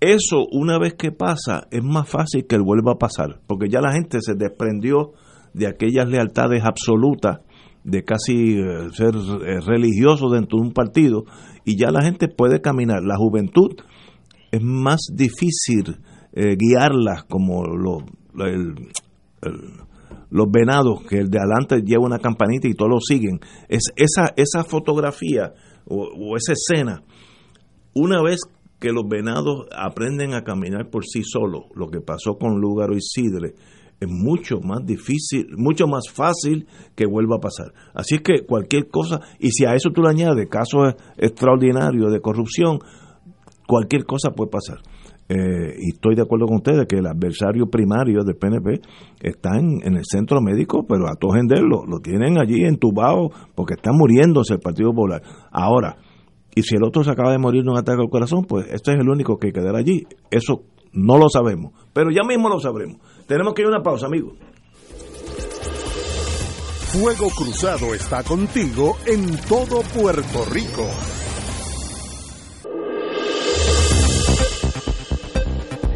eso 0.00 0.46
una 0.52 0.78
vez 0.78 0.94
que 0.94 1.10
pasa 1.10 1.66
es 1.70 1.82
más 1.82 2.08
fácil 2.08 2.46
que 2.46 2.58
vuelva 2.58 2.92
a 2.92 2.98
pasar, 2.98 3.40
porque 3.46 3.68
ya 3.68 3.80
la 3.80 3.92
gente 3.92 4.18
se 4.20 4.34
desprendió 4.34 5.12
de 5.54 5.66
aquellas 5.66 6.08
lealtades 6.08 6.64
absolutas 6.64 7.38
de 7.82 8.04
casi 8.04 8.58
eh, 8.58 8.90
ser 8.92 9.14
eh, 9.14 9.60
religioso 9.64 10.28
dentro 10.28 10.58
de 10.58 10.66
un 10.66 10.72
partido 10.72 11.24
y 11.64 11.78
ya 11.78 11.90
la 11.90 12.02
gente 12.02 12.28
puede 12.28 12.60
caminar. 12.60 13.02
La 13.04 13.16
juventud 13.16 13.70
es 14.50 14.60
más 14.62 15.00
difícil 15.14 15.96
eh, 16.32 16.56
guiarla 16.56 17.24
como 17.28 17.62
los 20.30 20.50
venados, 20.50 21.02
que 21.08 21.18
el 21.18 21.30
de 21.30 21.38
adelante 21.38 21.82
lleva 21.82 22.04
una 22.04 22.18
campanita 22.18 22.68
y 22.68 22.74
todos 22.74 22.90
lo 22.90 23.00
siguen. 23.00 23.40
Es, 23.68 23.92
esa, 23.96 24.32
esa 24.36 24.64
fotografía 24.64 25.52
o, 25.86 26.36
esa 26.36 26.52
escena, 26.52 27.02
una 27.94 28.22
vez 28.22 28.40
que 28.80 28.92
los 28.92 29.04
venados 29.08 29.66
aprenden 29.76 30.34
a 30.34 30.42
caminar 30.42 30.90
por 30.90 31.04
sí 31.04 31.22
solos, 31.22 31.64
lo 31.74 31.88
que 31.88 32.00
pasó 32.00 32.36
con 32.38 32.60
Lúgaro 32.60 32.94
y 32.94 33.00
Sidre, 33.00 33.54
es 33.98 34.08
mucho 34.10 34.60
más 34.60 34.84
difícil, 34.84 35.46
mucho 35.56 35.86
más 35.86 36.10
fácil 36.12 36.66
que 36.94 37.06
vuelva 37.06 37.36
a 37.36 37.40
pasar. 37.40 37.72
Así 37.94 38.16
es 38.16 38.20
que 38.20 38.44
cualquier 38.44 38.88
cosa, 38.88 39.20
y 39.38 39.50
si 39.50 39.64
a 39.64 39.74
eso 39.74 39.90
tú 39.90 40.02
le 40.02 40.10
añades 40.10 40.48
casos 40.50 40.94
extraordinarios 41.16 42.12
de 42.12 42.20
corrupción, 42.20 42.78
cualquier 43.66 44.04
cosa 44.04 44.32
puede 44.32 44.50
pasar. 44.50 44.78
Eh, 45.28 45.74
y 45.78 45.94
estoy 45.94 46.14
de 46.14 46.22
acuerdo 46.22 46.46
con 46.46 46.56
ustedes 46.56 46.86
que 46.86 46.98
el 46.98 47.06
adversario 47.06 47.66
primario 47.66 48.22
del 48.22 48.36
PNP 48.36 48.80
está 49.20 49.58
en, 49.58 49.82
el 49.82 50.04
centro 50.04 50.40
médico, 50.40 50.86
pero 50.88 51.08
a 51.08 51.16
todo 51.16 51.32
lo, 51.34 51.84
lo 51.84 51.98
tienen 51.98 52.38
allí 52.38 52.64
entubado 52.64 53.30
porque 53.54 53.74
está 53.74 53.90
muriéndose 53.92 54.54
el 54.54 54.60
Partido 54.60 54.90
Popular. 54.90 55.22
Ahora, 55.50 55.96
y 56.54 56.62
si 56.62 56.76
el 56.76 56.84
otro 56.84 57.04
se 57.04 57.10
acaba 57.10 57.32
de 57.32 57.38
morir 57.38 57.64
de 57.64 57.70
un 57.70 57.78
ataque 57.78 58.00
al 58.00 58.08
corazón, 58.08 58.44
pues 58.44 58.66
este 58.70 58.92
es 58.92 58.98
el 58.98 59.08
único 59.08 59.38
que 59.38 59.52
quedará 59.52 59.78
allí. 59.78 60.06
Eso 60.30 60.62
no 60.92 61.18
lo 61.18 61.28
sabemos, 61.28 61.72
pero 61.92 62.10
ya 62.10 62.22
mismo 62.22 62.48
lo 62.48 62.60
sabremos. 62.60 62.98
Tenemos 63.26 63.52
que 63.52 63.62
ir 63.62 63.66
a 63.66 63.70
una 63.70 63.82
pausa, 63.82 64.06
amigos. 64.06 64.34
Fuego 66.92 67.28
Cruzado 67.36 67.94
está 67.94 68.22
contigo 68.22 68.96
en 69.06 69.36
todo 69.48 69.82
Puerto 69.82 70.44
Rico. 70.50 70.86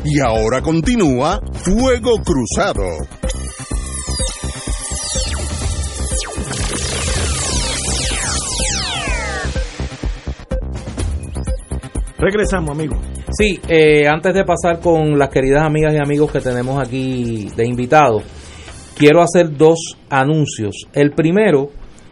Y 0.04 0.18
ahora 0.20 0.62
continúa 0.62 1.40
Fuego 1.52 2.22
Cruzado. 2.24 2.82
Regresamos, 12.18 12.70
amigos. 12.70 12.98
Sí, 13.30 13.60
eh, 13.68 14.06
antes 14.08 14.34
de 14.34 14.44
pasar 14.44 14.80
con 14.80 15.18
las 15.18 15.28
queridas 15.28 15.64
amigas 15.64 15.94
y 15.94 15.98
amigos 15.98 16.32
que 16.32 16.40
tenemos 16.40 16.78
aquí 16.78 17.48
de 17.54 17.66
invitados, 17.66 18.22
quiero 18.96 19.22
hacer 19.22 19.56
dos 19.56 19.98
anuncios. 20.08 20.86
El 20.94 21.12
primero 21.12 21.70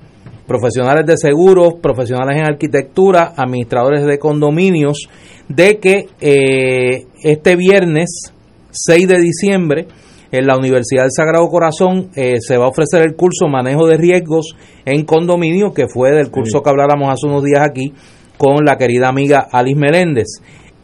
profesionales 0.46 1.06
de 1.06 1.18
seguros, 1.18 1.76
profesionales 1.82 2.38
en 2.38 2.46
arquitectura, 2.46 3.34
administradores 3.36 4.06
de 4.06 4.20
condominios, 4.20 5.10
de 5.48 5.80
que 5.80 6.08
eh, 6.22 7.06
este 7.24 7.56
viernes 7.56 8.32
6 8.72 9.08
de 9.08 9.20
diciembre 9.20 9.88
en 10.32 10.46
la 10.46 10.58
Universidad 10.58 11.04
del 11.04 11.12
Sagrado 11.12 11.48
Corazón 11.48 12.10
eh, 12.16 12.38
se 12.40 12.58
va 12.58 12.66
a 12.66 12.70
ofrecer 12.70 13.02
el 13.02 13.16
curso 13.16 13.48
Manejo 13.48 13.88
de 13.88 13.98
Riesgos 13.98 14.56
en 14.86 15.06
Condominio, 15.06 15.74
que 15.74 15.88
fue 15.88 16.12
del 16.12 16.30
curso 16.30 16.62
que 16.62 16.70
habláramos 16.70 17.10
hace 17.10 17.28
unos 17.28 17.44
días 17.44 17.62
aquí 17.62 17.94
con 18.38 18.66
la 18.66 18.78
querida 18.78 19.08
amiga 19.08 19.48
Alice 19.52 19.80
Meléndez. 19.80 20.28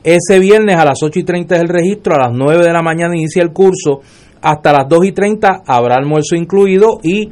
Ese 0.03 0.39
viernes 0.39 0.77
a 0.77 0.85
las 0.85 1.03
8 1.03 1.19
y 1.19 1.23
30 1.23 1.55
es 1.55 1.61
el 1.61 1.67
registro, 1.67 2.15
a 2.15 2.29
las 2.29 2.33
9 2.33 2.63
de 2.63 2.73
la 2.73 2.81
mañana 2.81 3.15
inicia 3.15 3.43
el 3.43 3.51
curso, 3.51 4.01
hasta 4.41 4.71
las 4.71 4.87
2 4.87 5.05
y 5.05 5.11
30 5.11 5.61
habrá 5.67 5.95
almuerzo 5.95 6.35
incluido 6.35 6.99
y 7.03 7.29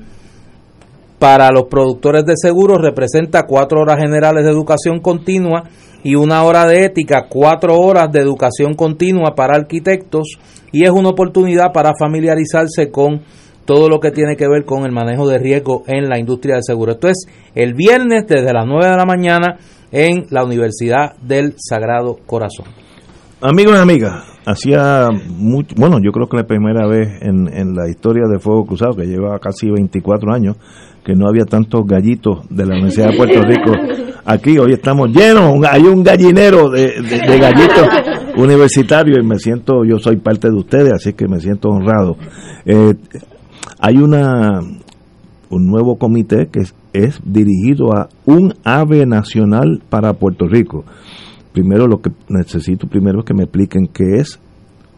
para 1.20 1.52
los 1.52 1.66
productores 1.66 2.26
de 2.26 2.34
seguros 2.36 2.82
representa 2.82 3.44
cuatro 3.46 3.82
horas 3.82 3.98
generales 3.98 4.46
de 4.46 4.52
educación 4.52 5.00
continua 5.00 5.66
y 6.02 6.16
una 6.16 6.44
hora 6.44 6.66
de 6.66 6.86
ética, 6.86 7.26
cuatro 7.30 7.76
horas 7.76 8.10
de 8.12 8.22
educación 8.22 8.74
continua 8.74 9.36
para 9.36 9.58
arquitectos 9.58 10.40
y 10.72 10.86
es 10.86 10.92
una 10.92 11.10
oportunidad 11.10 11.74
para 11.74 11.92
familiarizarse 12.00 12.90
con 12.90 13.22
todo 13.66 13.90
lo 13.90 14.00
que 14.00 14.12
tiene 14.12 14.36
que 14.36 14.48
ver 14.48 14.66
con 14.66 14.86
el 14.86 14.92
manejo 14.92 15.28
de 15.28 15.38
riesgo 15.38 15.84
en 15.88 16.08
la 16.10 16.18
industria 16.18 16.56
del 16.56 16.64
seguro. 16.64 16.94
Esto 16.94 17.10
es 17.10 17.28
el 17.54 17.74
viernes 17.74 18.26
desde 18.26 18.54
las 18.54 18.66
9 18.66 18.88
de 18.88 18.98
la 18.98 19.06
mañana 19.06 19.58
en 19.92 20.26
la 20.30 20.44
Universidad 20.44 21.18
del 21.18 21.56
Sagrado 21.58 22.18
Corazón. 22.26 22.66
Amigos 23.42 23.76
y 23.78 23.80
amigas, 23.80 24.26
hacía 24.46 25.10
mucho, 25.28 25.76
bueno, 25.78 26.00
yo 26.04 26.12
creo 26.12 26.28
que 26.28 26.38
la 26.38 26.48
primera 26.48 26.88
vez 26.88 27.22
en, 27.22 27.48
en 27.54 27.74
la 27.74 27.90
historia 27.90 28.24
de 28.28 28.40
Fuego 28.40 28.66
Cruzado, 28.66 28.96
que 28.96 29.06
lleva 29.06 29.40
casi 29.40 29.70
24 29.70 30.34
años, 30.34 30.58
que 31.10 31.16
no 31.16 31.28
había 31.28 31.46
tantos 31.46 31.88
gallitos 31.88 32.48
de 32.52 32.68
la 32.68 32.76
Universidad 32.76 33.10
de 33.10 33.18
Puerto 33.18 33.42
Rico 33.42 33.72
aquí. 34.26 34.60
Hoy 34.60 34.74
estamos 34.74 35.10
llenos, 35.10 35.56
hay 35.68 35.82
un 35.82 36.04
gallinero 36.04 36.70
de, 36.70 37.02
gallitos. 37.42 37.88
universitario 38.38 39.16
y 39.20 39.26
me 39.26 39.40
siento, 39.40 39.84
yo 39.84 39.98
soy 39.98 40.18
parte 40.18 40.52
de 40.52 40.56
ustedes, 40.56 40.94
así 40.94 41.14
que 41.14 41.28
me 41.28 41.40
siento 41.40 41.70
honrado. 41.70 42.16
Eh, 42.64 42.94
hay 43.80 43.98
una 43.98 44.60
un 45.50 45.66
nuevo 45.66 45.98
comité 45.98 46.48
que 46.48 46.60
es, 46.94 47.20
dirigido 47.26 47.92
a 47.92 48.10
un 48.26 48.54
ave 48.64 49.08
nacional 49.08 49.82
para 49.90 50.14
Puerto 50.14 50.46
Rico. 50.46 50.86
Primero 51.54 51.88
lo 51.88 52.02
que 52.02 52.12
necesito 52.28 52.86
primero 52.86 53.22
es 53.22 53.26
que 53.26 53.34
me 53.34 53.46
expliquen 53.46 53.88
qué 53.88 54.18
es 54.18 54.40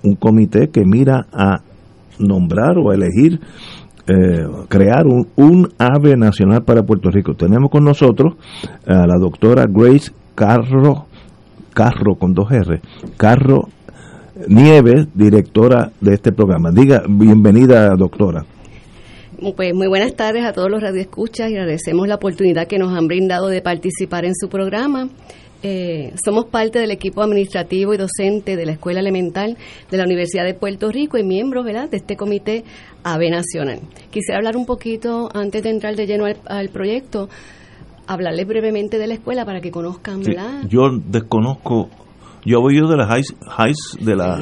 un 0.04 0.16
comité 0.16 0.72
que 0.72 0.84
mira 0.84 1.28
a 1.32 1.62
nombrar 2.20 2.78
o 2.78 2.92
a 2.92 2.96
elegir 2.96 3.40
eh, 4.08 4.48
crear 4.68 5.06
un, 5.06 5.28
un, 5.36 5.70
ave 5.78 6.18
nacional 6.18 6.64
para 6.64 6.84
Puerto 6.84 7.10
Rico. 7.10 7.36
Tenemos 7.36 7.70
con 7.70 7.84
nosotros 7.84 8.36
a 8.88 9.06
la 9.06 9.18
doctora 9.18 9.66
Grace 9.70 10.12
Carro, 10.36 11.06
Carro 11.74 12.16
con 12.16 12.34
dos 12.34 12.52
R, 12.52 12.82
Carro 13.18 13.70
Nieves, 14.48 15.08
directora 15.14 15.92
de 16.00 16.14
este 16.14 16.32
programa. 16.32 16.72
Diga, 16.72 17.04
bienvenida 17.08 17.96
doctora. 17.96 18.46
Pues 19.56 19.74
muy 19.74 19.88
buenas 19.88 20.16
tardes 20.16 20.46
a 20.46 20.54
todos 20.54 20.70
los 20.70 20.82
radioescuchas 20.82 21.50
y 21.50 21.56
agradecemos 21.56 22.08
la 22.08 22.16
oportunidad 22.16 22.68
que 22.68 22.78
nos 22.78 22.96
han 22.96 23.08
brindado 23.08 23.48
de 23.48 23.62
participar 23.62 24.24
en 24.26 24.36
su 24.36 24.50
programa. 24.50 25.10
Eh, 25.64 26.14
somos 26.24 26.46
parte 26.46 26.80
del 26.80 26.92
equipo 26.92 27.22
administrativo 27.22 27.94
y 27.94 27.98
docente 27.98 28.56
de 28.56 28.66
la 28.66 28.72
Escuela 28.72 29.00
Elemental 29.00 29.58
de 29.92 29.98
la 29.98 30.06
Universidad 30.06 30.44
de 30.44 30.56
Puerto 30.56 30.90
Rico 30.90 31.18
y 31.18 31.24
miembros 31.24 31.64
¿verdad? 31.64 31.90
de 31.90 31.98
este 31.98 32.16
comité 32.16 32.64
AVE 33.04 33.30
Nacional. 33.30 33.80
Quisiera 34.10 34.38
hablar 34.38 34.58
un 34.58 34.66
poquito, 34.66 35.30
antes 35.34 35.62
de 35.62 35.70
entrar 35.70 35.96
de 35.96 36.08
lleno 36.08 36.26
al, 36.26 36.70
proyecto, 36.70 37.30
hablarles 38.08 38.48
brevemente 38.48 38.98
de 38.98 39.08
la 39.08 39.14
escuela 39.14 39.46
para 39.46 39.62
que 39.62 39.70
conozcan. 39.70 40.24
¿verdad? 40.24 40.64
yo 40.68 40.90
desconozco 41.06 41.90
yo 42.44 42.60
voy 42.62 42.78
yo 42.78 42.88
de 42.88 42.98
las 42.98 43.10
highs, 43.10 43.98
de 44.00 44.16
la, 44.16 44.40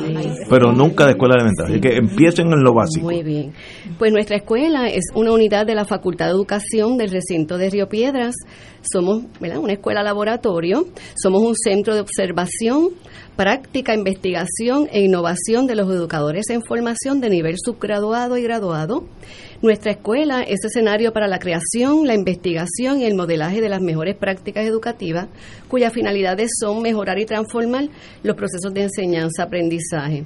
pero 0.50 0.72
nunca 0.72 1.06
de 1.06 1.12
escuela 1.12 1.36
elemental. 1.36 1.68
Así 1.68 1.82
que 1.82 1.98
empiecen 1.98 2.48
en 2.48 2.64
lo 2.64 2.74
básico. 2.74 3.06
Muy 3.06 3.24
bien. 3.24 3.54
Pues 3.98 4.12
nuestra 4.12 4.38
escuela 4.38 4.88
es 4.88 5.06
una 5.16 5.34
unidad 5.34 5.66
de 5.66 5.76
la 5.76 5.86
Facultad 5.86 6.28
de 6.28 6.32
Educación 6.32 6.98
del 6.98 7.10
recinto 7.10 7.58
de 7.58 7.70
Río 7.70 7.90
Piedras. 7.90 8.36
Somos 8.82 9.24
una 9.40 9.74
escuela 9.74 10.04
laboratorio, 10.04 10.86
somos 11.22 11.42
un 11.42 11.56
centro 11.56 11.94
de 11.94 12.02
observación, 12.02 12.90
práctica, 13.36 13.94
investigación 13.94 14.88
e 14.92 15.02
innovación 15.02 15.68
de 15.68 15.76
los 15.76 15.90
educadores 15.90 16.50
en 16.50 16.62
formación 16.62 17.20
de 17.20 17.30
nivel 17.30 17.56
subgraduado 17.58 18.38
y 18.38 18.44
graduado. 18.44 19.04
Nuestra 19.62 19.92
escuela 19.92 20.42
es 20.44 20.64
escenario 20.64 21.12
para 21.12 21.28
la 21.28 21.38
creación, 21.38 22.08
la 22.08 22.14
investigación 22.14 23.02
y 23.02 23.04
el 23.04 23.16
modelaje 23.16 23.60
de 23.60 23.68
las 23.68 23.82
mejores 23.82 24.16
prácticas 24.16 24.66
educativas, 24.66 25.28
cuyas 25.68 25.92
finalidades 25.92 26.52
son 26.58 26.82
mejorar 26.82 27.20
y 27.20 27.26
transformar 27.26 27.90
los 28.24 28.38
procesos 28.38 28.74
de 28.74 28.84
enseñanza-aprendizaje. 28.84 30.24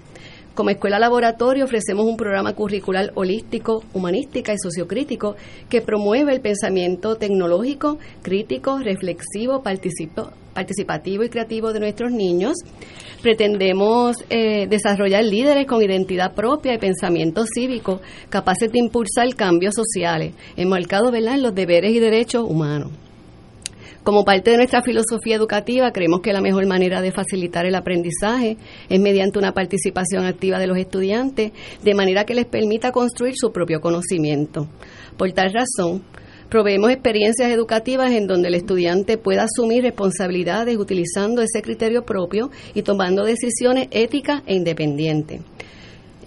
Como 0.54 0.70
escuela 0.70 1.00
laboratorio 1.00 1.66
ofrecemos 1.66 2.06
un 2.06 2.16
programa 2.16 2.54
curricular 2.54 3.12
holístico, 3.16 3.84
humanística 3.92 4.54
y 4.54 4.60
sociocrítico 4.60 5.36
que 5.68 5.82
promueve 5.82 6.32
el 6.32 6.42
pensamiento 6.42 7.16
tecnológico, 7.16 7.98
crítico, 8.22 8.78
reflexivo, 8.78 9.64
participativo 10.54 11.24
y 11.24 11.30
creativo 11.30 11.74
de 11.74 11.80
nuestros 11.80 12.12
niños. 12.12 12.54
Pretendemos 13.22 14.18
eh, 14.30 14.68
desarrollar 14.68 15.24
líderes 15.24 15.66
con 15.66 15.82
identidad 15.82 16.34
propia 16.34 16.74
y 16.74 16.78
pensamiento 16.78 17.46
cívico 17.46 18.02
capaces 18.30 18.72
de 18.72 18.80
impulsar 18.80 19.34
cambios 19.36 19.76
sociales, 19.76 20.34
enmarcados 20.56 21.14
en 21.14 21.42
los 21.42 21.56
deberes 21.56 21.92
y 21.92 22.00
derechos 22.00 22.44
humanos. 22.48 22.92
Como 24.04 24.26
parte 24.26 24.52
de 24.52 24.58
nuestra 24.58 24.82
filosofía 24.82 25.38
educativa, 25.38 25.92
creemos 25.94 26.20
que 26.20 26.34
la 26.34 26.42
mejor 26.42 26.68
manera 26.68 27.02
de 27.02 27.14
facilitar 27.14 27.66
el 27.66 27.76
aprendizaje 27.76 28.58
es 28.90 29.00
mediante 29.00 29.40
una 29.40 29.54
participación 29.54 30.26
activa 30.26 30.60
de 30.60 30.68
los 30.68 30.78
estudiantes, 30.78 31.54
de 31.82 31.96
manera 31.96 32.26
que 32.26 32.36
les 32.36 32.46
permita 32.46 32.92
construir 32.92 33.36
su 33.38 33.54
propio 33.54 33.80
conocimiento. 33.80 34.68
Por 35.16 35.32
tal 35.32 35.54
razón, 35.54 36.04
proveemos 36.54 36.92
experiencias 36.92 37.50
educativas 37.50 38.12
en 38.12 38.28
donde 38.28 38.50
el 38.50 38.54
estudiante 38.54 39.18
pueda 39.18 39.46
asumir 39.46 39.82
responsabilidades 39.82 40.78
utilizando 40.78 41.42
ese 41.42 41.64
criterio 41.64 42.06
propio 42.06 42.52
y 42.76 42.84
tomando 42.84 43.24
decisiones 43.24 43.88
éticas 43.90 44.44
e 44.46 44.54
independientes. 44.54 45.42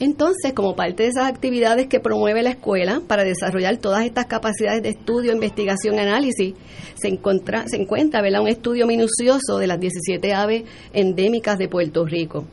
Entonces, 0.01 0.53
como 0.53 0.75
parte 0.75 1.05
de 1.05 1.11
esas 1.11 1.27
actividades 1.27 1.87
que 1.87 2.01
promueve 2.01 2.43
la 2.43 2.51
escuela 2.51 3.03
para 3.07 3.23
desarrollar 3.23 3.77
todas 3.77 4.05
estas 4.05 4.27
capacidades 4.27 4.83
de 4.83 4.89
estudio, 4.89 5.33
investigación 5.33 6.01
análisis, 6.01 6.55
se 6.97 7.07
encuentra 7.07 7.65
un 8.41 8.49
estudio 8.49 8.89
minucioso 8.89 9.59
de 9.59 9.69
las 9.69 9.79
17 9.79 10.35
aves 10.35 10.65
endémicas 10.93 11.57
de 11.57 11.69
Puerto 11.69 12.05
Rico. 12.05 12.47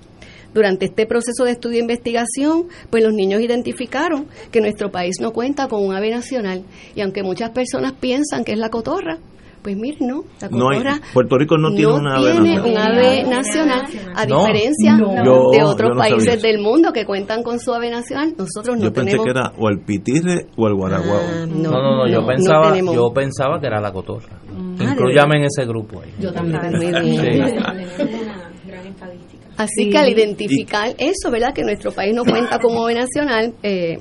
Durante 0.53 0.85
este 0.85 1.05
proceso 1.05 1.45
de 1.45 1.51
estudio 1.51 1.80
e 1.80 1.81
investigación, 1.81 2.67
pues 2.89 3.03
los 3.03 3.13
niños 3.13 3.41
identificaron 3.41 4.27
que 4.51 4.61
nuestro 4.61 4.91
país 4.91 5.15
no 5.19 5.31
cuenta 5.31 5.67
con 5.67 5.85
un 5.85 5.95
ave 5.95 6.11
nacional 6.11 6.63
y 6.95 7.01
aunque 7.01 7.23
muchas 7.23 7.51
personas 7.51 7.93
piensan 7.93 8.43
que 8.43 8.53
es 8.53 8.59
la 8.59 8.69
cotorra, 8.69 9.17
pues 9.63 9.77
mire, 9.77 9.97
no, 10.01 10.25
la 10.41 10.49
cotorra 10.49 10.99
Puerto 11.13 11.38
Rico 11.38 11.57
no 11.57 11.73
tiene, 11.73 11.93
una, 11.93 12.17
ave 12.17 12.59
un 12.59 12.77
ave 12.77 13.23
nacional, 13.23 13.85
a 14.13 14.25
diferencia 14.25 14.97
de 14.97 15.63
otros 15.63 15.97
países 15.97 16.41
del 16.41 16.59
mundo 16.59 16.91
que 16.91 17.05
cuentan 17.05 17.43
con 17.43 17.59
su 17.59 17.73
ave 17.73 17.89
nacional, 17.89 18.34
nosotros 18.38 18.77
no 18.77 18.84
yo 18.84 18.91
tenemos. 18.91 19.13
Yo 19.13 19.23
pensé 19.23 19.23
que 19.23 19.30
era 19.30 19.53
o 19.57 19.69
el 19.69 19.80
pitirre 19.80 20.47
o 20.57 20.67
el 20.67 20.75
guaraguao. 20.75 21.17
Ah, 21.17 21.45
no, 21.47 21.71
no, 21.71 21.97
no, 21.97 22.07
yo, 22.07 22.25
pensaba, 22.27 22.77
yo 22.77 23.13
pensaba 23.13 23.59
que 23.61 23.67
era 23.67 23.80
la 23.80 23.93
cotorra. 23.93 24.38
Ah, 24.49 24.84
Incluyame 24.84 25.38
en 25.38 25.45
ese 25.45 25.65
grupo 25.65 26.01
ahí. 26.01 26.13
Yo 26.19 26.34
también, 26.34 26.61
muy 26.73 26.91
bien. 26.91 27.55
Así 29.57 29.89
que 29.89 29.97
al 29.97 30.09
identificar 30.09 30.95
eso, 30.97 31.30
¿verdad? 31.31 31.53
Que 31.53 31.63
nuestro 31.63 31.91
país 31.91 32.13
no 32.15 32.23
cuenta 32.23 32.59
como 32.59 32.84
ave 32.85 32.95
nacional, 32.95 33.53
eh, 33.61 33.99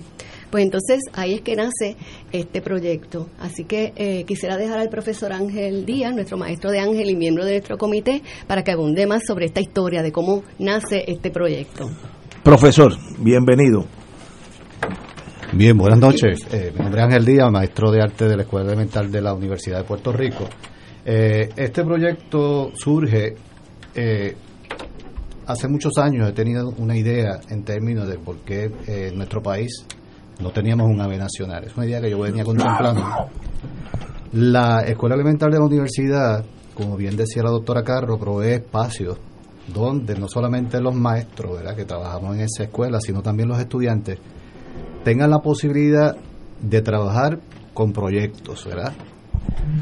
pues 0.52 0.64
entonces 0.64 1.00
ahí 1.14 1.32
es 1.32 1.40
que 1.40 1.56
nace 1.56 1.96
este 2.30 2.60
proyecto. 2.60 3.28
Así 3.38 3.64
que 3.64 3.94
eh, 3.96 4.24
quisiera 4.24 4.58
dejar 4.58 4.78
al 4.78 4.90
profesor 4.90 5.32
Ángel 5.32 5.86
Díaz, 5.86 6.14
nuestro 6.14 6.36
maestro 6.36 6.70
de 6.70 6.78
Ángel 6.78 7.08
y 7.08 7.16
miembro 7.16 7.44
de 7.46 7.52
nuestro 7.52 7.78
comité, 7.78 8.22
para 8.46 8.62
que 8.62 8.70
abunde 8.70 9.06
más 9.06 9.22
sobre 9.26 9.46
esta 9.46 9.60
historia 9.60 10.02
de 10.02 10.12
cómo 10.12 10.42
nace 10.58 11.04
este 11.06 11.30
proyecto. 11.30 11.90
Profesor, 12.42 12.94
bienvenido. 13.18 13.86
Bien, 15.52 15.76
buenas 15.76 15.98
noches. 15.98 16.46
Eh, 16.52 16.70
mi 16.74 16.82
nombre 16.82 17.00
es 17.00 17.06
Ángel 17.06 17.24
Díaz, 17.24 17.50
maestro 17.50 17.90
de 17.90 18.02
arte 18.02 18.26
de 18.26 18.36
la 18.36 18.42
Escuela 18.42 18.66
Elemental 18.66 19.10
de 19.10 19.22
la 19.22 19.32
Universidad 19.32 19.78
de 19.78 19.84
Puerto 19.84 20.12
Rico. 20.12 20.48
Eh, 21.04 21.48
este 21.56 21.82
proyecto 21.82 22.72
surge 22.74 23.36
hace 25.47 25.69
muchos 25.69 25.98
años. 25.98 26.28
He 26.28 26.32
tenido 26.32 26.70
una 26.78 26.97
idea 26.97 27.40
en 27.48 27.64
términos 27.64 28.09
de 28.09 28.19
por 28.19 28.39
qué 28.39 29.12
nuestro 29.14 29.43
país 29.43 29.86
no 30.40 30.51
teníamos 30.51 30.89
un 30.89 31.01
ave 31.01 31.19
nacional. 31.19 31.64
Es 31.64 31.77
una 31.77 31.86
idea 31.86 32.01
que 32.01 32.10
yo 32.10 32.20
venía 32.20 32.44
contemplando. 32.44 33.02
La 34.32 34.81
escuela 34.81 35.14
elemental 35.14 35.51
de 35.51 35.59
la 35.59 35.64
universidad, 35.64 36.44
como 36.74 36.97
bien 36.97 37.16
decía 37.16 37.43
la 37.43 37.51
doctora 37.51 37.82
Carro, 37.82 38.19
provee 38.19 38.55
espacios 38.55 39.19
donde 39.73 40.16
no 40.16 40.28
solamente 40.28 40.81
los 40.81 40.94
maestros 40.94 41.56
¿verdad? 41.56 41.77
que 41.77 41.85
trabajamos 41.85 42.36
en 42.36 42.43
esa 42.43 42.64
escuela, 42.64 43.01
sino 43.01 43.23
también 43.23 43.48
los 43.48 43.59
estudiantes, 43.59 44.19
tengan 45.05 45.31
la 45.31 45.39
posibilidad 45.39 46.16
de 46.60 46.82
trabajar 46.82 47.40
con 47.74 47.93
proyectos, 47.93 48.66
¿verdad? 48.66 48.93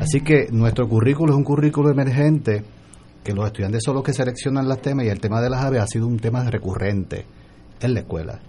Así 0.01 0.21
que 0.21 0.49
nuestro 0.51 0.89
currículo 0.89 1.33
es 1.33 1.39
un 1.39 1.45
currículo 1.45 1.91
emergente, 1.91 2.63
que 3.23 3.33
los 3.33 3.47
estudiantes 3.47 3.83
son 3.85 3.95
los 3.95 4.05
que 4.05 4.13
seleccionan 4.13 4.69
los 4.69 4.81
temas 4.81 5.07
y 5.07 5.09
el 5.09 5.21
tema 5.21 5.41
de 5.41 5.51
las 5.51 5.63
aves 5.63 5.83
ha 5.83 5.87
sido 5.87 6.07
un 6.07 6.19
tema 6.19 6.49
recurrente 6.49 7.27
en 7.81 7.95
la 7.95 8.01
escuela. 8.01 8.41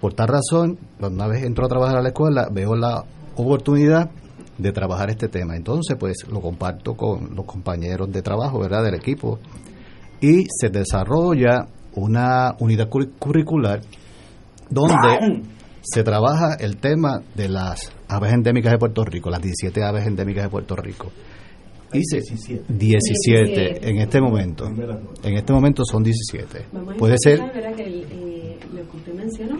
Por 0.00 0.14
tal 0.14 0.28
razón, 0.28 0.78
cuando 0.98 1.24
una 1.24 1.32
vez 1.32 1.44
entro 1.44 1.66
a 1.66 1.68
trabajar 1.68 1.98
a 1.98 2.02
la 2.02 2.08
escuela, 2.08 2.48
veo 2.50 2.76
la 2.76 3.04
oportunidad 3.36 4.10
de 4.58 4.72
trabajar 4.72 5.10
este 5.10 5.28
tema. 5.28 5.56
Entonces, 5.56 5.96
pues 5.98 6.26
lo 6.28 6.40
comparto 6.40 6.94
con 6.94 7.34
los 7.34 7.44
compañeros 7.44 8.10
de 8.10 8.22
trabajo, 8.22 8.58
¿verdad?, 8.58 8.84
del 8.84 8.94
equipo. 8.94 9.38
Y 10.20 10.46
se 10.48 10.68
desarrolla 10.68 11.66
una 11.94 12.54
unidad 12.58 12.88
curricular 12.88 13.80
donde 14.68 15.42
se 15.82 16.02
trabaja 16.02 16.54
el 16.54 16.76
tema 16.76 17.22
de 17.34 17.48
las 17.48 17.92
aves 18.08 18.32
endémicas 18.32 18.72
de 18.72 18.78
Puerto 18.78 19.04
Rico, 19.04 19.30
las 19.30 19.40
17 19.40 19.82
aves 19.82 20.06
endémicas 20.06 20.44
de 20.44 20.50
Puerto 20.50 20.76
Rico. 20.76 21.10
Y 21.92 21.98
17. 22.00 22.64
17 22.68 23.88
en 23.88 23.98
este 23.98 24.20
momento. 24.20 24.66
En 25.22 25.36
este 25.36 25.52
momento 25.52 25.84
son 25.84 26.02
17. 26.02 26.66
Puede 26.98 27.16
ser. 27.18 27.40
Eh, 27.40 28.58
lo 28.74 28.90
que 28.90 28.96
usted 28.96 29.14
mencionó 29.14 29.58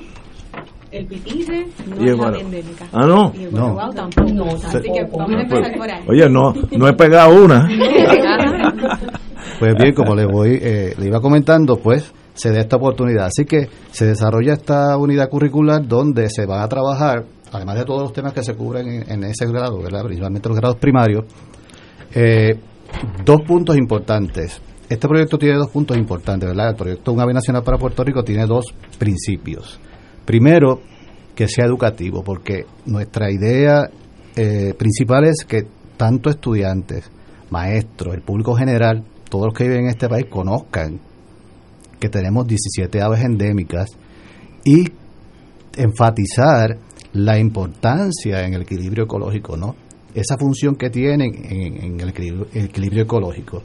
el 0.90 1.06
pitirre 1.06 1.66
no 1.86 2.04
es 2.04 2.18
la 2.18 2.38
endémica. 2.38 2.86
Ah, 2.92 3.06
no. 3.06 3.32
Y 3.34 3.44
el 3.44 3.54
no. 3.54 3.76
tampoco. 3.94 4.30
No, 4.32 4.44
así 4.46 4.80
que 4.80 5.04
vamos 5.04 5.34
a 5.34 5.40
empezar 5.40 5.76
por 5.76 5.90
ahí. 5.90 6.04
Oye, 6.08 6.28
no, 6.28 6.54
no 6.76 6.88
he 6.88 6.92
pegado 6.94 7.44
una. 7.44 7.68
pues 9.58 9.74
bien, 9.74 9.94
como 9.94 10.14
le 10.14 10.26
voy, 10.26 10.58
eh, 10.60 10.94
le 10.96 11.06
iba 11.06 11.20
comentando, 11.20 11.76
pues 11.76 12.12
se 12.34 12.52
da 12.52 12.60
esta 12.60 12.76
oportunidad. 12.76 13.26
Así 13.26 13.44
que 13.44 13.68
se 13.90 14.06
desarrolla 14.06 14.54
esta 14.54 14.96
unidad 14.96 15.28
curricular 15.28 15.86
donde 15.86 16.28
se 16.30 16.46
va 16.46 16.62
a 16.62 16.68
trabajar, 16.68 17.24
además 17.52 17.76
de 17.76 17.84
todos 17.84 18.02
los 18.02 18.12
temas 18.12 18.32
que 18.32 18.42
se 18.42 18.54
cubren 18.54 18.86
en, 18.88 19.10
en 19.10 19.24
ese 19.24 19.46
grado, 19.46 19.82
¿verdad? 19.82 20.04
principalmente 20.04 20.48
los 20.48 20.58
grados 20.58 20.76
primarios, 20.76 21.24
eh, 22.18 22.58
dos 23.26 23.42
puntos 23.42 23.76
importantes. 23.76 24.62
este 24.88 25.06
proyecto 25.06 25.36
tiene 25.36 25.58
dos 25.58 25.68
puntos 25.68 25.98
importantes, 25.98 26.48
¿verdad? 26.48 26.70
El 26.70 26.76
proyecto 26.76 27.12
Un 27.12 27.20
Ave 27.20 27.34
Nacional 27.34 27.62
para 27.62 27.76
Puerto 27.76 28.02
Rico 28.02 28.24
tiene 28.24 28.46
dos 28.46 28.74
principios. 28.98 29.78
Primero, 30.24 30.80
que 31.34 31.46
sea 31.46 31.66
educativo, 31.66 32.24
porque 32.24 32.64
nuestra 32.86 33.30
idea 33.30 33.90
eh, 34.34 34.72
principal 34.78 35.24
es 35.24 35.44
que 35.46 35.66
tanto 35.98 36.30
estudiantes, 36.30 37.10
maestros, 37.50 38.14
el 38.14 38.22
público 38.22 38.54
general, 38.54 39.04
todos 39.28 39.46
los 39.46 39.54
que 39.54 39.64
viven 39.64 39.84
en 39.84 39.90
este 39.90 40.08
país 40.08 40.26
conozcan 40.30 40.98
que 42.00 42.08
tenemos 42.08 42.46
17 42.46 43.02
aves 43.02 43.24
endémicas 43.24 43.90
y 44.64 44.84
enfatizar 45.76 46.78
la 47.12 47.38
importancia 47.38 48.46
en 48.46 48.54
el 48.54 48.62
equilibrio 48.62 49.04
ecológico, 49.04 49.56
¿no? 49.56 49.74
Esa 50.16 50.38
función 50.38 50.76
que 50.76 50.88
tienen 50.88 51.30
en, 51.44 52.00
el, 52.00 52.08
equilibrio, 52.08 53.02
ecológico. 53.02 53.62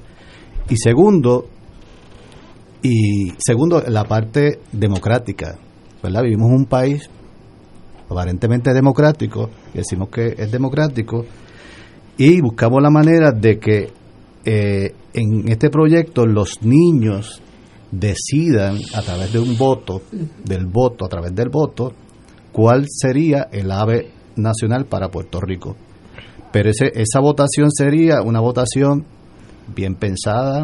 Y 0.69 0.76
segundo, 0.76 1.48
y 2.84 3.32
segundo, 3.38 3.82
la 3.88 4.03
parte 4.03 4.60
democrática, 4.69 5.57
¿verdad? 6.03 6.23
Vivimos 6.23 6.52
un 6.52 6.65
país 6.65 7.10
aparentemente 8.10 8.73
democrático, 8.73 9.49
decimos 9.73 10.10
que 10.10 10.36
es 10.38 10.52
democrático, 10.52 11.26
y 12.18 12.41
buscamos 12.41 12.82
la 12.82 12.90
manera 12.90 13.32
de 13.32 13.57
que 13.57 13.90
eh, 14.44 14.94
en 15.14 15.48
este 15.48 15.69
proyecto 15.69 16.26
los 16.26 16.61
niños 16.64 17.41
decidan 17.91 18.78
a 18.94 19.02
través 19.02 19.32
de 19.32 19.40
un 19.40 19.57
voto, 19.57 20.02
del 20.44 20.65
voto, 20.65 21.06
a 21.06 21.07
través 21.07 21.34
del 21.34 21.48
voto, 21.48 21.94
cuál 22.52 22.88
sería 22.90 23.48
el 23.53 23.72
ave 23.72 24.11
nacional 24.36 24.86
para 24.86 25.10
Puerto 25.10 25.40
Rico. 25.40 25.78
Pero 26.52 26.69
ese, 26.69 26.91
esa 26.95 27.19
votación 27.19 27.72
sería 27.72 28.22
una 28.22 28.40
votación 28.40 29.06
bien 29.73 29.95
pensada, 29.95 30.64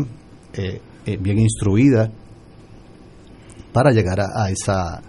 eh, 0.53 0.81
eh, 1.05 1.17
bien 1.17 1.39
instruida, 1.39 2.11
para 3.71 3.91
llegar 3.91 4.19
a, 4.19 4.49
esa 4.49 5.01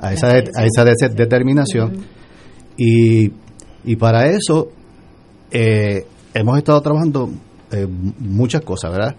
a 0.00 0.12
esa, 0.12 0.28
a 0.28 0.64
esa 0.64 0.84
determinación. 0.84 2.04
Y, 2.76 3.32
y 3.84 3.96
para 3.96 4.26
eso 4.26 4.68
eh, 5.50 6.06
hemos 6.34 6.58
estado 6.58 6.80
trabajando 6.80 7.30
muchas 8.18 8.62
cosas, 8.62 8.90
¿verdad? 8.90 9.14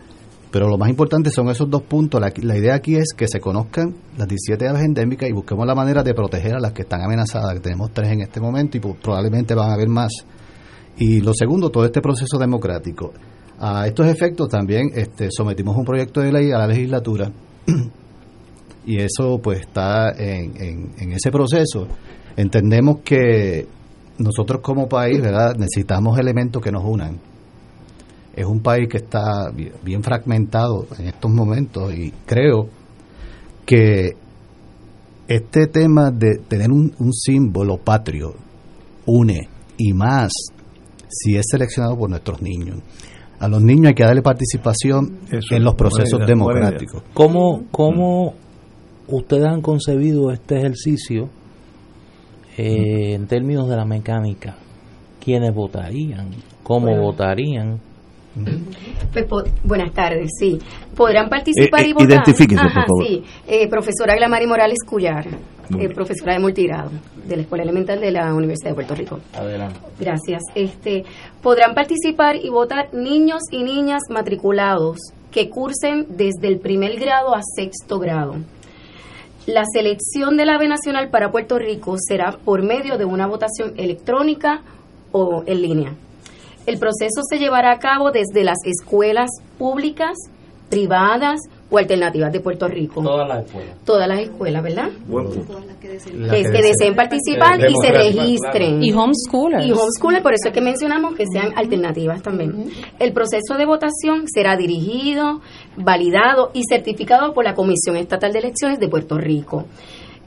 Pero 0.52 0.68
lo 0.68 0.78
más 0.78 0.90
importante 0.90 1.30
son 1.30 1.50
esos 1.50 1.70
dos 1.70 1.84
puntos. 1.84 2.20
La, 2.20 2.34
la, 2.42 2.58
idea 2.58 2.74
aquí 2.74 2.96
es 2.96 3.14
que 3.16 3.28
se 3.28 3.40
conozcan 3.40 3.96
las 4.18 4.28
17 4.28 4.68
aves 4.68 4.82
endémicas 4.82 5.30
y 5.30 5.32
busquemos 5.32 5.68
la 5.68 5.76
manera 5.76 6.02
de 6.02 6.14
proteger 6.16 6.56
a 6.56 6.60
las 6.60 6.74
que 6.74 6.82
están 6.82 7.02
amenazadas, 7.04 7.54
que 7.54 7.60
tenemos 7.60 7.92
tres 7.94 8.10
en 8.10 8.22
este 8.22 8.40
momento 8.40 8.78
y 8.78 8.80
probablemente 8.80 9.54
van 9.54 9.70
a 9.70 9.74
haber 9.76 9.90
más. 9.90 10.12
Y 11.00 11.22
lo 11.22 11.34
segundo, 11.34 11.70
todo 11.70 11.86
este 11.86 12.02
proceso 12.02 12.38
democrático. 12.38 13.14
A 13.60 13.88
estos 13.88 14.06
efectos 14.08 14.48
también 14.50 14.92
este, 14.94 15.30
sometimos 15.32 15.76
un 15.76 15.84
proyecto 15.84 16.22
de 16.22 16.32
ley 16.32 16.52
a 16.52 16.60
la 16.60 16.68
legislatura 16.68 17.32
y 18.86 18.98
eso 18.98 19.40
pues 19.42 19.62
está 19.62 20.12
en, 20.12 20.92
en 20.98 21.12
ese 21.12 21.32
proceso. 21.32 21.88
Entendemos 22.38 23.00
que 23.04 23.68
nosotros 24.20 24.62
como 24.62 24.88
país, 24.88 25.20
¿verdad? 25.22 25.56
Necesitamos 25.56 26.20
elementos 26.20 26.62
que 26.62 26.72
nos 26.72 26.84
unan 26.86 27.18
es 28.40 28.46
un 28.46 28.62
país 28.62 28.88
que 28.88 28.98
está 28.98 29.52
bien 29.84 30.02
fragmentado 30.02 30.88
en 30.98 31.08
estos 31.08 31.30
momentos 31.30 31.94
y 31.94 32.12
creo 32.26 32.70
que 33.66 34.16
este 35.28 35.68
tema 35.68 36.10
de 36.10 36.38
tener 36.48 36.72
un, 36.72 36.94
símbolo 37.12 37.78
patrio 37.78 38.34
une 39.06 39.50
y 39.78 39.92
más 39.92 40.32
si 41.10 41.36
es 41.36 41.45
seleccionado 41.49 41.98
por 41.98 42.10
nuestros 42.10 42.41
niños. 42.41 42.77
A 43.40 43.48
los 43.48 43.61
niños 43.61 43.88
hay 43.88 43.94
que 43.94 44.03
darle 44.03 44.22
participación 44.22 45.19
en 45.30 45.64
los 45.64 45.76
procesos 45.76 46.26
democráticos. 46.26 47.03
¿Cómo, 47.14 47.64
¿Cómo 47.72 48.34
ustedes 49.07 49.45
han 49.45 49.61
concebido 49.61 50.31
este 50.31 50.57
ejercicio 50.57 51.30
eh, 52.57 53.14
en 53.14 53.27
términos 53.27 53.69
de 53.69 53.77
la 53.77 53.86
mecánica? 53.86 54.57
¿Quiénes 55.23 55.53
votarían? 55.53 56.31
¿Cómo 56.64 56.95
votarían? 56.98 57.80
Pues, 59.11 59.26
buenas 59.64 59.91
tardes, 59.93 60.30
sí. 60.38 60.60
Podrán 60.95 61.30
participar 61.30 61.81
eh, 61.81 61.89
y 61.89 61.93
votar. 61.93 62.11
Identifíquense, 62.11 62.64
por 62.64 62.73
favor. 62.73 63.07
Sí, 63.07 63.23
eh, 63.47 63.68
profesora 63.68 64.15
Glamari 64.15 64.45
Morales 64.45 64.80
Cuyar, 64.85 65.26
eh, 65.27 65.89
profesora 65.89 66.34
de 66.34 66.39
multigrado 66.39 66.91
de 67.26 67.35
la 67.35 67.41
Escuela 67.43 67.64
Elemental 67.64 67.99
de 67.99 68.11
la 68.11 68.34
Universidad 68.34 68.72
de 68.72 68.76
Puerto 68.76 68.95
Rico. 68.95 69.19
Adelante. 69.34 69.80
Gracias. 69.99 70.43
Este, 70.56 71.06
podrán 71.41 71.73
participar 71.73 72.35
y 72.35 72.49
votar 72.49 72.93
niños 72.93 73.41
y 73.51 73.64
niñas 73.64 74.03
matriculados 74.10 74.97
que 75.31 75.49
cursen 75.49 76.07
desde 76.10 76.47
el 76.47 76.60
primer 76.60 76.99
grado 76.99 77.35
a 77.35 77.41
sexto 77.56 77.99
grado. 77.99 78.35
La 79.45 79.64
selección 79.72 80.38
del 80.38 80.49
AVE 80.49 80.68
Nacional 80.68 81.10
para 81.10 81.31
Puerto 81.31 81.57
Rico 81.57 81.95
será 81.97 82.38
por 82.43 82.61
medio 82.64 82.97
de 82.97 83.06
una 83.06 83.26
votación 83.26 83.73
electrónica 83.77 84.61
o 85.11 85.43
en 85.45 85.61
línea. 85.61 85.95
El 86.70 86.78
proceso 86.78 87.22
se 87.28 87.40
llevará 87.40 87.72
a 87.72 87.80
cabo 87.80 88.12
desde 88.12 88.44
las 88.44 88.60
escuelas 88.64 89.32
públicas, 89.58 90.16
privadas 90.70 91.40
o 91.72 91.80
alternativas 91.80 92.32
de 92.32 92.41
Puerto 92.41 92.68
Rico. 92.68 93.02
Todas 93.02 93.28
las 93.28 93.44
escuelas. 93.44 93.76
Todas 93.84 94.08
las 94.08 94.20
escuelas, 94.20 94.62
¿verdad? 94.62 94.90
Todas 95.10 95.66
las 95.66 95.78
que 95.78 95.88
deseen, 95.88 96.96
participar 96.96 97.60
y 97.68 97.74
se 97.82 97.91
registren. 97.91 98.84
Y 98.84 98.94
homeschoolers. 98.94 99.66
Y 99.66 99.72
homeschoolers, 99.72 100.22
por 100.22 100.34
eso 100.36 100.50
es 100.50 100.54
que 100.54 100.62
mencionamos 100.62 101.16
que 101.16 101.26
sean 101.26 101.54
alternativas 101.56 102.22
también. 102.22 102.70
El 103.00 103.14
proceso 103.14 103.56
de 103.58 103.66
votación 103.66 104.26
será 104.32 104.56
dirigido, 104.56 105.41
validado 105.76 106.52
y 106.54 106.62
certificado 106.70 107.34
por 107.34 107.46
la 107.46 107.56
Comisión 107.56 107.98
Estatal 107.98 108.32
de 108.32 108.38
Elecciones 108.38 108.80
de 108.80 108.88
Puerto 108.88 109.18
Rico. 109.18 109.66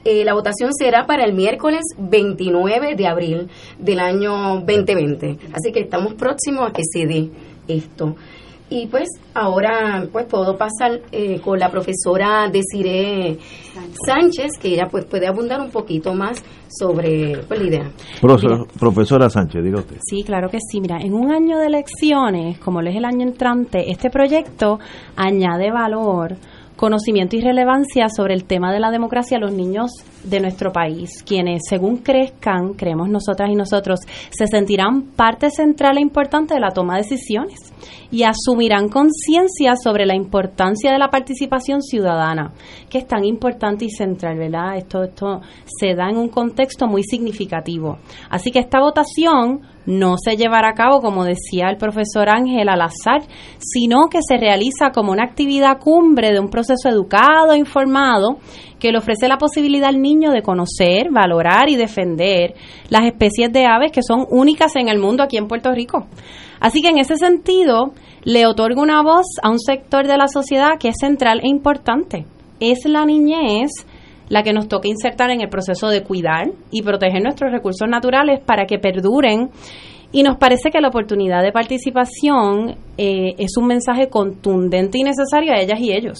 Eh, 0.05 0.25
la 0.25 0.33
votación 0.33 0.71
será 0.73 1.05
para 1.05 1.23
el 1.23 1.33
miércoles 1.33 1.81
29 1.97 2.95
de 2.95 3.07
abril 3.07 3.49
del 3.79 3.99
año 3.99 4.61
2020. 4.65 5.37
Así 5.53 5.71
que 5.71 5.81
estamos 5.81 6.13
próximos 6.15 6.69
a 6.69 6.73
que 6.73 6.81
se 6.83 7.05
dé 7.05 7.29
esto. 7.67 8.15
Y 8.69 8.87
pues 8.87 9.07
ahora 9.33 10.05
pues 10.11 10.25
puedo 10.25 10.57
pasar 10.57 10.99
eh, 11.11 11.39
con 11.41 11.59
la 11.59 11.69
profesora 11.69 12.49
Desiree 12.51 13.37
Sánchez, 14.05 14.57
que 14.59 14.69
ella 14.69 14.87
pues 14.89 15.05
puede 15.05 15.27
abundar 15.27 15.61
un 15.61 15.69
poquito 15.69 16.13
más 16.13 16.43
sobre 16.67 17.37
pues, 17.47 17.59
la 17.61 17.67
idea. 17.67 17.91
profesora 18.79 19.29
Sánchez, 19.29 19.63
diga 19.63 19.79
usted. 19.79 19.97
Sí, 20.03 20.23
claro 20.23 20.49
que 20.49 20.57
sí. 20.59 20.81
Mira, 20.81 20.97
en 20.99 21.13
un 21.13 21.31
año 21.31 21.59
de 21.59 21.67
elecciones, 21.67 22.57
como 22.59 22.81
lo 22.81 22.89
es 22.89 22.95
el 22.95 23.05
año 23.05 23.21
entrante, 23.21 23.91
este 23.91 24.09
proyecto 24.09 24.79
añade 25.15 25.71
valor 25.71 26.35
conocimiento 26.83 27.37
y 27.37 27.39
relevancia 27.39 28.09
sobre 28.09 28.33
el 28.33 28.43
tema 28.43 28.73
de 28.73 28.81
la 28.81 28.91
democracia 28.91 29.37
a 29.37 29.39
los 29.39 29.53
niños 29.53 29.89
de 30.25 30.41
nuestro 30.41 30.73
país, 30.73 31.23
quienes 31.25 31.61
según 31.69 31.99
crezcan, 31.99 32.73
creemos 32.73 33.07
nosotras 33.07 33.49
y 33.49 33.55
nosotros, 33.55 34.01
se 34.29 34.47
sentirán 34.47 35.03
parte 35.15 35.49
central 35.49 35.97
e 35.97 36.01
importante 36.01 36.55
de 36.55 36.59
la 36.59 36.71
toma 36.71 36.95
de 36.97 37.03
decisiones 37.03 37.71
y 38.11 38.23
asumirán 38.23 38.89
conciencia 38.89 39.77
sobre 39.81 40.05
la 40.05 40.13
importancia 40.13 40.91
de 40.91 40.99
la 40.99 41.07
participación 41.07 41.81
ciudadana, 41.81 42.51
que 42.89 42.97
es 42.97 43.07
tan 43.07 43.23
importante 43.23 43.85
y 43.85 43.89
central, 43.89 44.37
¿verdad? 44.37 44.75
Esto, 44.75 45.03
esto 45.03 45.39
se 45.65 45.95
da 45.95 46.09
en 46.09 46.17
un 46.17 46.27
contexto 46.27 46.85
muy 46.85 47.03
significativo. 47.03 47.99
Así 48.29 48.51
que 48.51 48.59
esta 48.59 48.81
votación 48.81 49.61
no 49.85 50.15
se 50.17 50.35
llevará 50.35 50.69
a 50.69 50.73
cabo, 50.73 51.01
como 51.01 51.25
decía 51.25 51.69
el 51.69 51.77
profesor 51.77 52.29
Ángel, 52.29 52.69
al 52.69 52.81
azar, 52.81 53.21
sino 53.59 54.07
que 54.09 54.19
se 54.27 54.37
realiza 54.37 54.91
como 54.93 55.11
una 55.11 55.23
actividad 55.23 55.79
cumbre 55.79 56.31
de 56.31 56.39
un 56.39 56.49
proceso 56.49 56.89
educado, 56.89 57.53
e 57.53 57.57
informado, 57.57 58.37
que 58.79 58.91
le 58.91 58.97
ofrece 58.97 59.27
la 59.27 59.37
posibilidad 59.37 59.89
al 59.89 60.01
niño 60.01 60.31
de 60.31 60.41
conocer, 60.41 61.09
valorar 61.11 61.69
y 61.69 61.75
defender 61.75 62.53
las 62.89 63.05
especies 63.05 63.51
de 63.51 63.65
aves 63.65 63.91
que 63.91 64.03
son 64.03 64.25
únicas 64.29 64.75
en 64.75 64.89
el 64.89 64.99
mundo 64.99 65.23
aquí 65.23 65.37
en 65.37 65.47
Puerto 65.47 65.71
Rico. 65.71 66.05
Así 66.59 66.81
que 66.81 66.89
en 66.89 66.97
ese 66.97 67.15
sentido, 67.17 67.93
le 68.23 68.45
otorga 68.45 68.81
una 68.81 69.01
voz 69.01 69.25
a 69.41 69.49
un 69.49 69.59
sector 69.59 70.07
de 70.07 70.17
la 70.17 70.27
sociedad 70.27 70.77
que 70.79 70.89
es 70.89 70.95
central 70.99 71.41
e 71.43 71.49
importante. 71.49 72.25
Es 72.59 72.85
la 72.85 73.05
niñez 73.05 73.71
la 74.29 74.43
que 74.43 74.53
nos 74.53 74.67
toca 74.67 74.87
insertar 74.87 75.29
en 75.31 75.41
el 75.41 75.49
proceso 75.49 75.89
de 75.89 76.03
cuidar 76.03 76.51
y 76.71 76.81
proteger 76.81 77.21
nuestros 77.21 77.51
recursos 77.51 77.87
naturales 77.87 78.41
para 78.45 78.65
que 78.65 78.79
perduren. 78.79 79.49
Y 80.11 80.21
nos 80.21 80.37
parece 80.37 80.69
que 80.69 80.79
la 80.79 80.89
oportunidad 80.89 81.41
de 81.41 81.51
participación 81.51 82.75
eh, 82.97 83.33
es 83.37 83.57
un 83.57 83.65
mensaje 83.65 84.09
contundente 84.09 84.99
y 84.99 85.03
necesario 85.03 85.53
a 85.53 85.59
ellas 85.59 85.79
y 85.79 85.91
ellos. 85.91 86.19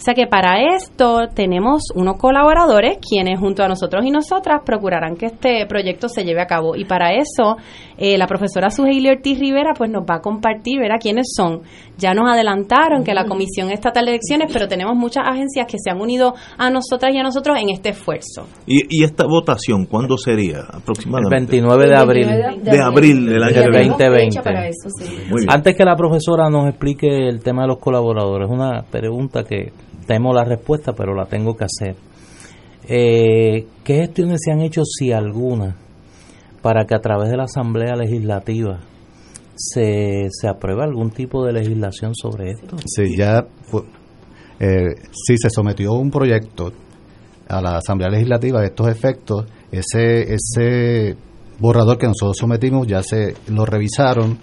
O 0.00 0.02
sea 0.02 0.14
que 0.14 0.26
para 0.26 0.74
esto 0.76 1.28
tenemos 1.34 1.82
unos 1.94 2.16
colaboradores 2.16 2.96
quienes 3.06 3.38
junto 3.38 3.62
a 3.62 3.68
nosotros 3.68 4.02
y 4.06 4.10
nosotras 4.10 4.62
procurarán 4.64 5.14
que 5.14 5.26
este 5.26 5.66
proyecto 5.66 6.08
se 6.08 6.24
lleve 6.24 6.40
a 6.40 6.46
cabo. 6.46 6.74
Y 6.74 6.86
para 6.86 7.12
eso 7.12 7.58
eh, 7.98 8.16
la 8.16 8.26
profesora 8.26 8.70
Suheili 8.70 9.10
Ortiz 9.10 9.38
Rivera 9.38 9.74
pues 9.76 9.90
nos 9.90 10.04
va 10.04 10.14
a 10.14 10.20
compartir, 10.22 10.80
verá 10.80 10.96
quiénes 10.96 11.26
son. 11.36 11.60
Ya 11.98 12.14
nos 12.14 12.32
adelantaron 12.32 13.04
que 13.04 13.12
la 13.12 13.26
Comisión 13.26 13.70
Estatal 13.70 14.06
de 14.06 14.12
Elecciones, 14.12 14.50
pero 14.50 14.68
tenemos 14.68 14.96
muchas 14.96 15.24
agencias 15.28 15.66
que 15.66 15.76
se 15.78 15.90
han 15.90 16.00
unido 16.00 16.32
a 16.56 16.70
nosotras 16.70 17.14
y 17.14 17.18
a 17.18 17.22
nosotros 17.22 17.58
en 17.60 17.68
este 17.68 17.90
esfuerzo. 17.90 18.46
¿Y, 18.66 19.04
esta 19.04 19.26
votación 19.26 19.84
cuándo 19.84 20.16
sería 20.16 20.60
aproximadamente? 20.72 21.58
El 21.58 21.64
29 21.64 21.88
de 21.88 21.96
abril. 21.96 22.26
De 22.62 22.80
abril, 22.80 23.26
del 23.26 23.42
año 23.42 23.64
2020. 23.70 24.40
Antes 25.46 25.76
que 25.76 25.84
la 25.84 25.94
profesora 25.94 26.48
nos 26.48 26.70
explique 26.70 27.28
el 27.28 27.42
tema 27.42 27.62
de 27.62 27.68
los 27.68 27.78
colaboradores, 27.78 28.48
una 28.48 28.82
pregunta 28.90 29.44
que 29.44 29.72
temo 30.10 30.32
la 30.32 30.42
respuesta, 30.42 30.92
pero 30.92 31.14
la 31.14 31.26
tengo 31.26 31.56
que 31.56 31.66
hacer. 31.66 31.94
Eh, 32.88 33.64
¿Qué 33.84 33.94
gestiones 33.94 34.40
se 34.44 34.50
han 34.50 34.60
hecho, 34.60 34.82
si 34.84 35.12
alguna, 35.12 35.76
para 36.60 36.84
que 36.84 36.96
a 36.96 37.00
través 37.00 37.30
de 37.30 37.36
la 37.36 37.44
Asamblea 37.44 37.94
Legislativa 37.94 38.80
se, 39.54 40.26
se 40.32 40.48
apruebe 40.48 40.82
algún 40.82 41.12
tipo 41.12 41.46
de 41.46 41.52
legislación 41.52 42.16
sobre 42.16 42.50
esto? 42.50 42.76
Sí, 42.86 43.16
ya 43.16 43.46
eh, 44.58 44.96
sí 45.12 45.36
se 45.36 45.48
sometió 45.48 45.92
un 45.92 46.10
proyecto 46.10 46.72
a 47.46 47.62
la 47.62 47.76
Asamblea 47.76 48.10
Legislativa 48.10 48.62
de 48.62 48.66
estos 48.66 48.88
efectos. 48.88 49.46
Ese, 49.70 50.34
ese 50.34 51.16
borrador 51.60 51.98
que 51.98 52.08
nosotros 52.08 52.36
sometimos 52.36 52.84
ya 52.88 53.04
se 53.04 53.36
lo 53.46 53.64
revisaron 53.64 54.38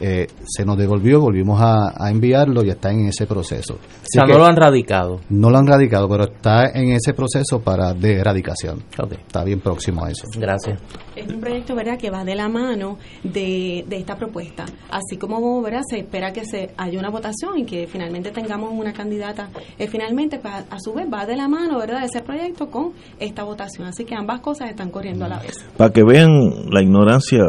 eh, 0.00 0.26
se 0.44 0.64
nos 0.64 0.78
devolvió, 0.78 1.20
volvimos 1.20 1.60
a, 1.60 2.08
enviarlo 2.08 2.64
y 2.64 2.70
está 2.70 2.90
en 2.90 3.08
ese 3.08 3.26
proceso. 3.26 3.74
o 3.74 3.78
sea, 4.04 4.24
no 4.24 4.38
lo 4.38 4.46
han 4.46 4.56
radicado. 4.56 5.20
No 5.28 5.50
lo 5.50 5.58
han 5.58 5.66
radicado, 5.66 6.08
pero 6.08 6.24
está 6.24 6.66
en 6.66 6.92
ese 6.92 7.12
proceso 7.12 7.60
para 7.60 7.92
de 7.94 8.18
erradicación. 8.18 8.84
Está 9.10 9.44
bien 9.44 9.60
próximo 9.60 10.04
a 10.04 10.10
eso. 10.10 10.26
Gracias. 10.36 10.80
Es 11.16 11.28
un 11.28 11.40
proyecto 11.40 11.74
¿verdad? 11.74 11.98
que 11.98 12.10
va 12.10 12.24
de 12.24 12.34
la 12.34 12.48
mano 12.48 12.98
de, 13.24 13.84
de 13.88 13.96
esta 13.96 14.16
propuesta. 14.16 14.64
Así 14.90 15.16
como 15.16 15.60
¿verdad? 15.62 15.82
se 15.88 15.98
espera 15.98 16.32
que 16.32 16.44
se 16.44 16.70
haya 16.76 16.98
una 16.98 17.10
votación 17.10 17.58
y 17.58 17.64
que 17.64 17.86
finalmente 17.86 18.30
tengamos 18.30 18.70
una 18.72 18.92
candidata, 18.92 19.48
eh, 19.78 19.88
finalmente 19.88 20.38
pues, 20.38 20.54
a 20.70 20.78
su 20.78 20.94
vez 20.94 21.06
va 21.12 21.26
de 21.26 21.36
la 21.36 21.48
mano 21.48 21.78
¿verdad? 21.78 22.04
ese 22.04 22.20
proyecto 22.20 22.70
con 22.70 22.92
esta 23.18 23.42
votación. 23.42 23.88
Así 23.88 24.04
que 24.04 24.14
ambas 24.14 24.40
cosas 24.40 24.70
están 24.70 24.90
corriendo 24.90 25.24
a 25.24 25.28
la 25.28 25.38
vez. 25.40 25.56
Para 25.76 25.92
que 25.92 26.04
vean 26.04 26.70
la 26.70 26.82
ignorancia 26.82 27.42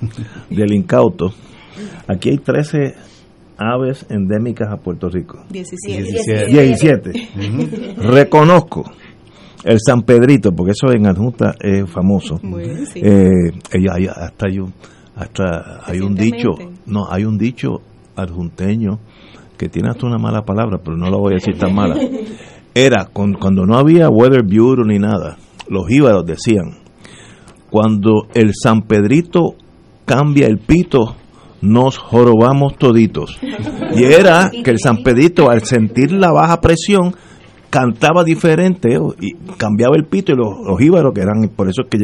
del 0.50 0.72
incauto 0.72 1.32
Aquí 2.08 2.30
hay 2.30 2.38
13 2.38 2.94
aves 3.56 4.06
endémicas 4.08 4.68
a 4.72 4.76
Puerto 4.76 5.08
Rico. 5.08 5.44
17. 5.50 6.46
17. 6.46 7.28
Reconozco 7.98 8.84
el 9.64 9.78
San 9.84 10.02
Pedrito, 10.02 10.52
porque 10.52 10.72
eso 10.72 10.90
en 10.92 11.06
adjunta 11.06 11.54
es 11.60 11.88
famoso. 11.90 12.40
Eh, 12.94 13.52
hasta 14.16 14.46
hay 14.46 14.58
un, 14.58 14.72
hasta 15.14 15.80
hay 15.84 16.00
un 16.00 16.14
dicho, 16.14 16.50
no, 16.86 17.06
hay 17.10 17.24
un 17.24 17.36
dicho 17.36 17.80
adjunteño 18.16 18.98
que 19.58 19.68
tiene 19.68 19.90
hasta 19.90 20.06
una 20.06 20.18
mala 20.18 20.42
palabra, 20.42 20.78
pero 20.82 20.96
no 20.96 21.10
lo 21.10 21.18
voy 21.18 21.32
a 21.32 21.36
decir 21.36 21.58
tan 21.58 21.74
mala. 21.74 21.96
Era 22.74 23.06
cuando 23.12 23.66
no 23.66 23.76
había 23.76 24.08
Weather 24.08 24.42
Bureau 24.42 24.86
ni 24.86 24.98
nada, 24.98 25.36
los 25.68 25.90
íbaros 25.90 26.24
decían, 26.24 26.78
cuando 27.68 28.26
el 28.34 28.52
San 28.54 28.82
Pedrito 28.82 29.54
cambia 30.06 30.46
el 30.46 30.58
pito, 30.58 31.16
nos 31.60 31.98
jorobamos 31.98 32.76
toditos. 32.76 33.38
Y 33.94 34.04
era 34.04 34.50
que 34.50 34.70
el 34.70 34.78
San 34.78 35.02
Pedrito, 35.02 35.50
al 35.50 35.64
sentir 35.64 36.12
la 36.12 36.32
baja 36.32 36.60
presión, 36.60 37.14
cantaba 37.70 38.24
diferente 38.24 38.98
y 39.20 39.34
cambiaba 39.56 39.94
el 39.96 40.04
pito 40.04 40.32
y 40.32 40.36
los, 40.36 40.58
los 40.66 41.12
que 41.14 41.20
eran 41.20 41.48
por 41.54 41.68
eso 41.68 41.84
que 41.88 41.98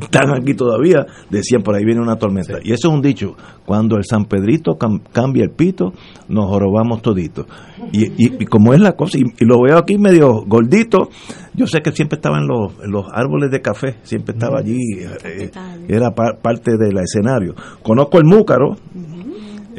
están 0.00 0.34
aquí 0.34 0.54
todavía, 0.54 1.06
decían 1.30 1.62
por 1.62 1.74
ahí 1.74 1.84
viene 1.84 2.00
una 2.00 2.16
tormenta. 2.16 2.58
Y 2.62 2.72
eso 2.72 2.88
es 2.88 2.94
un 2.94 3.02
dicho, 3.02 3.36
cuando 3.64 3.96
el 3.96 4.04
San 4.04 4.24
Pedrito 4.24 4.76
cambia 5.12 5.44
el 5.44 5.50
pito, 5.50 5.92
nos 6.28 6.46
jorobamos 6.46 7.02
toditos. 7.02 7.46
Y, 7.92 8.26
y, 8.26 8.44
como 8.46 8.74
es 8.74 8.80
la 8.80 8.92
cosa, 8.92 9.18
y, 9.18 9.44
lo 9.44 9.62
veo 9.62 9.78
aquí 9.78 9.98
medio 9.98 10.44
gordito, 10.46 11.08
yo 11.54 11.66
sé 11.66 11.80
que 11.80 11.92
siempre 11.92 12.16
estaba 12.16 12.38
en 12.38 12.46
los, 12.46 12.72
los 12.86 13.06
árboles 13.12 13.50
de 13.50 13.60
café, 13.60 13.96
siempre 14.02 14.34
estaba 14.34 14.60
allí, 14.60 14.78
eh, 15.24 15.50
era 15.88 16.10
parte 16.12 16.76
del 16.78 16.98
escenario. 16.98 17.54
Conozco 17.82 18.18
el 18.18 18.24
múcaro, 18.24 18.76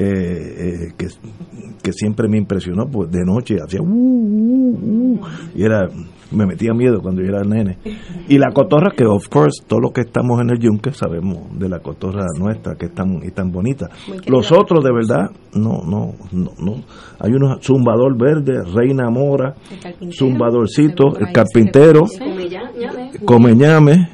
eh, 0.03 0.93
que 0.97 1.07
que 1.81 1.93
siempre 1.93 2.27
me 2.27 2.37
impresionó, 2.37 2.87
pues 2.87 3.11
de 3.11 3.25
noche 3.25 3.57
hacía 3.63 3.81
uh, 3.81 3.85
uh, 3.85 5.15
uh, 5.15 5.19
y 5.55 5.63
era 5.63 5.89
me 6.31 6.45
metía 6.45 6.73
miedo 6.73 7.01
cuando 7.01 7.21
yo 7.21 7.27
era 7.27 7.43
nene. 7.43 7.77
Y 8.27 8.37
la 8.37 8.51
cotorra, 8.51 8.91
que 8.95 9.05
of 9.05 9.27
course, 9.27 9.63
todos 9.67 9.81
los 9.81 9.91
que 9.91 10.01
estamos 10.01 10.39
en 10.41 10.49
el 10.49 10.59
yunque 10.59 10.93
sabemos 10.93 11.39
de 11.59 11.67
la 11.67 11.79
cotorra 11.79 12.25
nuestra, 12.39 12.75
que 12.75 12.85
es 12.85 12.93
tan, 12.93 13.21
y 13.23 13.31
tan 13.31 13.51
bonita. 13.51 13.89
Los 14.27 14.51
otros, 14.51 14.83
de 14.83 14.91
verdad, 14.93 15.29
no, 15.53 15.83
no, 15.85 16.13
no, 16.31 16.51
no. 16.57 16.83
Hay 17.19 17.33
unos 17.33 17.59
zumbador 17.61 18.17
verde, 18.17 18.63
reina 18.63 19.09
mora, 19.09 19.55
zumbadorcito, 20.17 21.17
el 21.17 21.33
carpintero, 21.33 22.05
comeñame, 23.25 24.09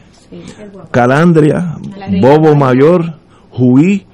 calandria, 0.92 1.78
bobo 2.20 2.56
mayor, 2.56 3.14
juí, 3.52 4.08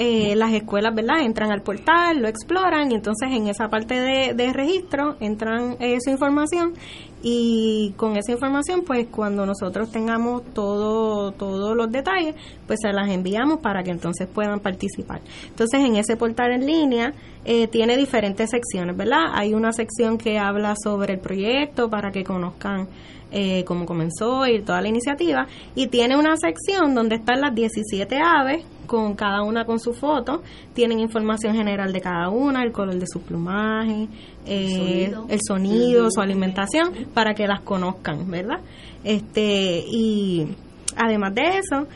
Eh, 0.00 0.36
las 0.36 0.52
escuelas, 0.52 0.94
¿verdad? 0.94 1.22
Entran 1.22 1.50
al 1.50 1.62
portal, 1.62 2.22
lo 2.22 2.28
exploran 2.28 2.92
y 2.92 2.94
entonces 2.94 3.30
en 3.32 3.48
esa 3.48 3.66
parte 3.66 3.98
de, 3.98 4.52
registro 4.52 5.16
entran 5.18 5.74
esa 5.80 6.12
información 6.12 6.74
y 7.22 7.94
con 7.96 8.16
esa 8.16 8.32
información, 8.32 8.82
pues 8.86 9.08
cuando 9.08 9.44
nosotros 9.44 9.90
tengamos 9.90 10.42
todo, 10.54 11.32
todos 11.32 11.76
los 11.76 11.90
detalles, 11.90 12.34
pues 12.66 12.78
se 12.80 12.92
las 12.92 13.10
enviamos 13.10 13.58
para 13.58 13.82
que 13.82 13.90
entonces 13.90 14.28
puedan 14.28 14.60
participar. 14.60 15.20
Entonces 15.48 15.80
en 15.80 15.96
ese 15.96 16.16
portal 16.16 16.52
en 16.52 16.66
línea 16.66 17.12
eh, 17.44 17.66
tiene 17.66 17.96
diferentes 17.96 18.50
secciones, 18.50 18.96
¿verdad? 18.96 19.32
Hay 19.32 19.54
una 19.54 19.72
sección 19.72 20.16
que 20.18 20.38
habla 20.38 20.74
sobre 20.82 21.14
el 21.14 21.20
proyecto 21.20 21.90
para 21.90 22.12
que 22.12 22.22
conozcan 22.22 22.88
eh, 23.30 23.64
cómo 23.64 23.84
comenzó 23.84 24.46
y 24.46 24.62
toda 24.62 24.80
la 24.80 24.88
iniciativa. 24.88 25.46
Y 25.74 25.88
tiene 25.88 26.16
una 26.16 26.36
sección 26.36 26.94
donde 26.94 27.16
están 27.16 27.40
las 27.40 27.54
17 27.54 28.16
aves, 28.16 28.64
con 28.88 29.14
cada 29.14 29.42
una 29.42 29.64
con 29.64 29.78
su 29.78 29.92
foto. 29.92 30.42
Tienen 30.74 30.98
información 30.98 31.54
general 31.54 31.92
de 31.92 32.00
cada 32.00 32.28
una, 32.28 32.64
el 32.64 32.72
color 32.72 32.96
de 32.96 33.06
su 33.06 33.20
plumaje, 33.20 34.08
eh, 34.44 35.12
el 35.28 35.40
sonido, 35.46 36.10
su 36.10 36.20
alimentación, 36.20 36.92
para 37.14 37.34
que 37.34 37.46
las 37.46 37.60
conozcan, 37.60 38.28
¿verdad? 38.28 38.58
Este, 39.04 39.84
y 39.86 40.48
además 40.96 41.32
de 41.34 41.58
eso, 41.58 41.86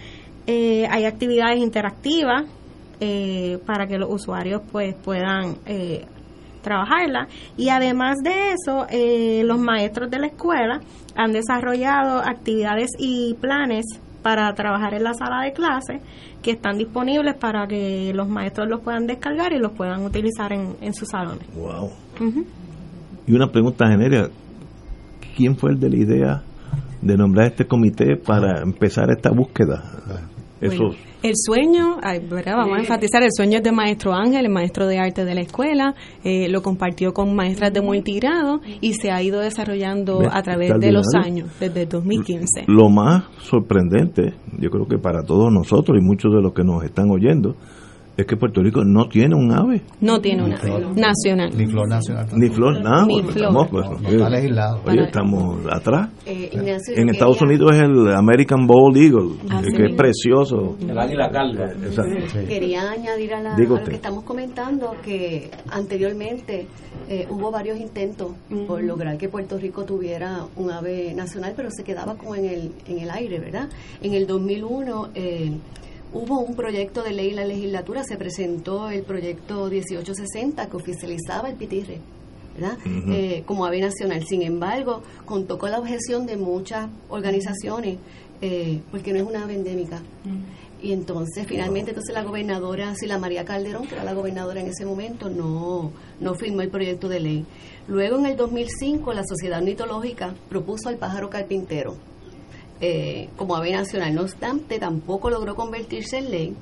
eh, 0.47 0.87
hay 0.89 1.05
actividades 1.05 1.59
interactivas 1.59 2.45
para 3.67 3.89
que 3.89 3.99
los 3.99 4.09
usuarios 4.13 4.63
pues 4.71 4.95
puedan 4.95 5.57
trabajarla. 6.63 7.29
Y 7.57 7.69
además 7.69 8.19
de 8.23 8.53
eso, 8.53 8.87
eh, 8.89 9.43
los 9.45 9.59
maestros 9.59 10.11
de 10.11 10.19
la 10.19 10.29
escuela 10.29 10.81
han 11.15 11.33
desarrollado 11.33 12.19
actividades 12.19 12.91
y 12.99 13.35
planes 13.35 13.85
para 14.23 14.55
trabajar 14.55 14.95
en 14.95 15.03
la 15.03 15.15
sala 15.15 15.43
de 15.43 15.53
clase 15.53 16.01
que 16.43 16.51
están 16.51 16.77
disponibles 16.77 17.35
para 17.37 17.67
que 17.67 18.13
los 18.15 18.29
maestros 18.29 18.69
los 18.69 18.81
puedan 18.81 19.07
descargar 19.07 19.53
y 19.53 19.59
los 19.59 19.73
puedan 19.73 20.05
utilizar 20.05 20.53
en, 20.53 20.77
en 20.81 20.93
sus 20.93 21.09
salones. 21.09 21.47
Wow. 21.55 21.91
Y 23.27 23.35
una 23.35 23.51
pregunta 23.51 23.87
genérica, 23.89 24.29
¿quién 25.37 25.57
fue 25.57 25.71
el 25.71 25.81
de 25.81 25.89
la 25.89 25.97
idea 25.97 26.43
de 27.01 27.17
nombrar 27.17 27.47
este 27.47 27.67
comité 27.67 28.17
para 28.17 28.61
empezar 28.63 29.11
esta 29.11 29.31
búsqueda? 29.31 29.83
Eso 30.63 30.95
el 31.23 31.35
sueño, 31.37 31.99
vamos 32.45 32.77
a 32.77 32.81
enfatizar, 32.81 33.23
el 33.23 33.31
sueño 33.31 33.59
es 33.59 33.63
de 33.63 33.71
Maestro 33.71 34.13
Ángel, 34.13 34.45
el 34.45 34.51
maestro 34.51 34.89
de 34.89 34.99
arte 34.99 35.25
de 35.25 35.35
la 35.35 35.43
escuela, 35.43 35.95
eh, 36.25 36.49
lo 36.49 36.63
compartió 36.63 37.13
con 37.13 37.35
maestras 37.37 37.73
de 37.73 37.81
multigrado 37.81 38.61
y 38.81 38.95
se 38.95 39.13
ha 39.13 39.23
ido 39.23 39.41
desarrollando 39.41 40.23
a 40.29 40.43
través 40.43 40.79
de 40.81 40.91
los 40.91 41.07
años, 41.15 41.49
desde 41.61 41.87
2015. 41.87 42.65
Lo 42.67 42.89
más 42.89 43.25
sorprendente, 43.39 44.35
yo 44.59 44.71
creo 44.71 44.87
que 44.87 44.99
para 44.99 45.23
todos 45.23 45.53
nosotros 45.53 45.97
y 45.97 46.05
muchos 46.05 46.33
de 46.33 46.43
los 46.43 46.53
que 46.53 46.65
nos 46.65 46.83
están 46.83 47.09
oyendo, 47.11 47.55
es 48.17 48.27
que 48.27 48.37
Puerto 48.37 48.63
Rico 48.63 48.85
no 48.85 49.09
tiene 49.09 49.35
un 49.35 49.53
ave. 49.53 49.83
No 50.01 50.21
tiene 50.21 50.45
un 50.45 50.53
ave 50.53 50.87
nacional. 50.95 51.51
Ni 51.57 51.67
flor 51.67 51.89
nacional. 51.89 52.27
Ni 52.35 52.51
flor, 52.51 52.83
nada. 52.83 53.07
Ni 53.07 53.23
flor. 53.23 53.37
Estamos, 53.37 53.69
pues, 53.71 53.87
no, 53.89 54.09
está 54.09 54.29
legislado. 54.29 54.83
Oye, 54.87 55.05
estamos 55.05 55.67
atrás. 55.71 56.11
Eh, 56.27 56.51
en 56.95 57.09
Estados 57.09 57.41
Unidos 57.41 57.73
es 57.75 57.83
el 57.83 58.13
American 58.15 58.67
Bald 58.67 58.97
Eagle, 58.97 59.37
que 59.75 59.85
es 59.87 59.97
precioso. 59.97 60.77
El 60.81 60.99
águila 60.99 61.31
calva. 61.31 61.71
Quería 62.47 62.91
añadir 62.91 63.35
a, 63.35 63.41
la, 63.41 63.57
lo 63.57 63.83
que 63.83 63.95
estamos 63.95 64.25
comentando 64.25 64.95
que 65.03 65.51
anteriormente 65.71 66.67
eh, 67.09 67.27
hubo 67.31 67.51
varios 67.51 67.81
intentos 67.81 68.33
por 68.67 68.83
lograr 68.83 69.17
que 69.17 69.29
Puerto 69.29 69.57
Rico 69.59 69.85
tuviera 69.85 70.45
un 70.57 70.71
ave 70.71 71.15
nacional, 71.15 71.55
pero 71.57 71.71
se 71.71 71.83
quedaba 71.83 72.17
como 72.17 72.35
en 72.35 72.45
el, 72.45 72.73
en 72.87 72.99
el 72.99 73.11
aire, 73.11 73.39
¿verdad? 73.39 73.69
En 74.03 74.13
el 74.13 74.27
2001... 74.27 75.09
Eh, 75.15 75.53
hubo 76.13 76.41
un 76.41 76.55
proyecto 76.55 77.03
de 77.03 77.13
ley 77.13 77.31
en 77.31 77.37
la 77.37 77.45
legislatura, 77.45 78.05
se 78.05 78.17
presentó 78.17 78.91
el 78.91 79.03
proyecto 79.03 79.67
1860 79.67 80.69
que 80.69 80.77
oficializaba 80.77 81.49
el 81.49 81.57
pitirre. 81.57 81.99
¿verdad? 82.55 82.77
Eh, 82.85 83.45
como 83.47 83.65
ave 83.65 83.81
nacional. 83.81 84.27
Sin 84.27 84.43
embargo, 84.43 85.03
contó 85.25 85.59
con 85.59 85.71
la 85.71 85.79
objeción 85.79 86.27
de 86.27 86.37
muchas 86.37 86.91
organizaciones 87.09 87.97
eh, 88.43 88.81
porque 88.91 89.13
no 89.13 89.21
es 89.21 89.25
una 89.25 89.45
ave 89.45 89.55
endémica. 89.55 90.03
Y 90.83 90.93
entonces, 90.93 91.47
finalmente, 91.47 91.93
entonces 91.93 92.13
la 92.13 92.25
gobernadora 92.25 92.95
Sila 92.95 93.17
María 93.17 93.45
Calderón, 93.45 93.87
que 93.87 93.95
era 93.95 94.05
la 94.05 94.15
gobernadora 94.15 94.61
en 94.61 94.67
ese 94.67 94.85
momento, 94.85 95.31
no, 95.31 95.93
no 96.21 96.35
firmó 96.35 96.61
el 96.61 96.69
proyecto 96.69 97.09
de 97.09 97.21
ley. 97.21 97.47
Luego, 97.89 98.19
en 98.19 98.27
el 98.27 98.37
2005, 98.37 99.15
la 99.15 99.23
Sociedad 99.25 99.61
Ornitológica 99.61 100.35
propuso 100.49 100.89
al 100.89 100.97
pájaro 100.97 101.31
carpintero 101.31 101.97
eh, 102.85 103.29
como 103.37 103.55
ave 103.55 103.71
nacional. 103.71 104.13
No 104.13 104.23
obstante, 104.23 104.81
tampoco 104.81 105.31
logró 105.31 105.55
convertirse 105.55 106.19
en 106.19 106.31
ley. 106.33 106.57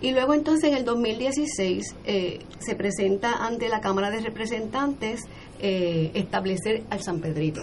Y 0.00 0.12
luego 0.12 0.32
entonces 0.32 0.70
en 0.70 0.78
el 0.78 0.86
2016 0.86 1.96
eh, 2.06 2.38
se 2.60 2.74
presenta 2.74 3.44
ante 3.44 3.68
la 3.68 3.82
Cámara 3.82 4.10
de 4.10 4.22
Representantes 4.22 5.20
eh, 5.60 6.12
establecer 6.14 6.84
al 6.88 7.02
San 7.02 7.20
Pedrito. 7.20 7.60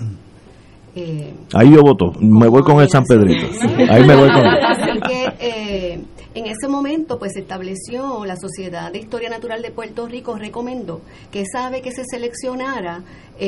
Ahí 1.53 1.72
yo 1.72 1.82
voto, 1.82 2.14
me 2.20 2.48
voy 2.49 2.62
con 2.62 2.80
el 2.82 2.90
San 2.90 3.03
Pedrito. 3.03 3.48
Ahí 3.90 4.06
me 4.06 4.16
voy 4.16 4.30
con 4.30 4.45
él. 4.45 4.60
Así 4.64 4.99
que 5.08 6.03
en 6.36 6.45
ese 6.45 6.68
momento 6.68 7.18
pues 7.18 7.32
se 7.34 7.40
estableció 7.40 8.26
la 8.26 8.36
Sociedad 8.36 8.91
de 8.91 8.99
Historia 8.99 9.32
Natural 9.32 9.60
de 9.64 9.72
Puerto 9.72 10.06
Rico 10.06 10.38
recomendó 10.38 11.02
que 11.32 11.41
esa 11.41 11.66
ave 11.66 11.82
que 11.82 11.91
se 11.91 12.03
seleccionara 12.06 13.02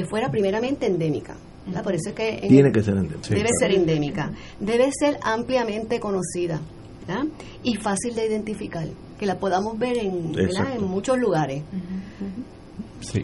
fuera 0.10 0.32
primeramente 0.32 0.88
endémica. 0.88 1.36
Por 1.84 1.94
eso 1.96 2.10
es 2.10 2.16
que, 2.16 2.46
Tiene 2.48 2.72
que 2.72 2.84
ser 2.84 2.96
endémica. 2.98 3.30
debe 3.30 3.50
ser 3.60 3.72
endémica, 3.72 4.32
debe 4.60 4.90
ser 4.92 5.18
ampliamente 5.24 6.00
conocida 6.00 6.60
y 7.64 7.76
fácil 7.76 8.16
de 8.16 8.28
identificar, 8.28 8.88
que 9.20 9.26
la 9.26 9.38
podamos 9.38 9.78
ver 9.78 9.98
en, 9.98 10.34
en 10.38 10.84
muchos 10.84 11.18
lugares. 11.18 11.64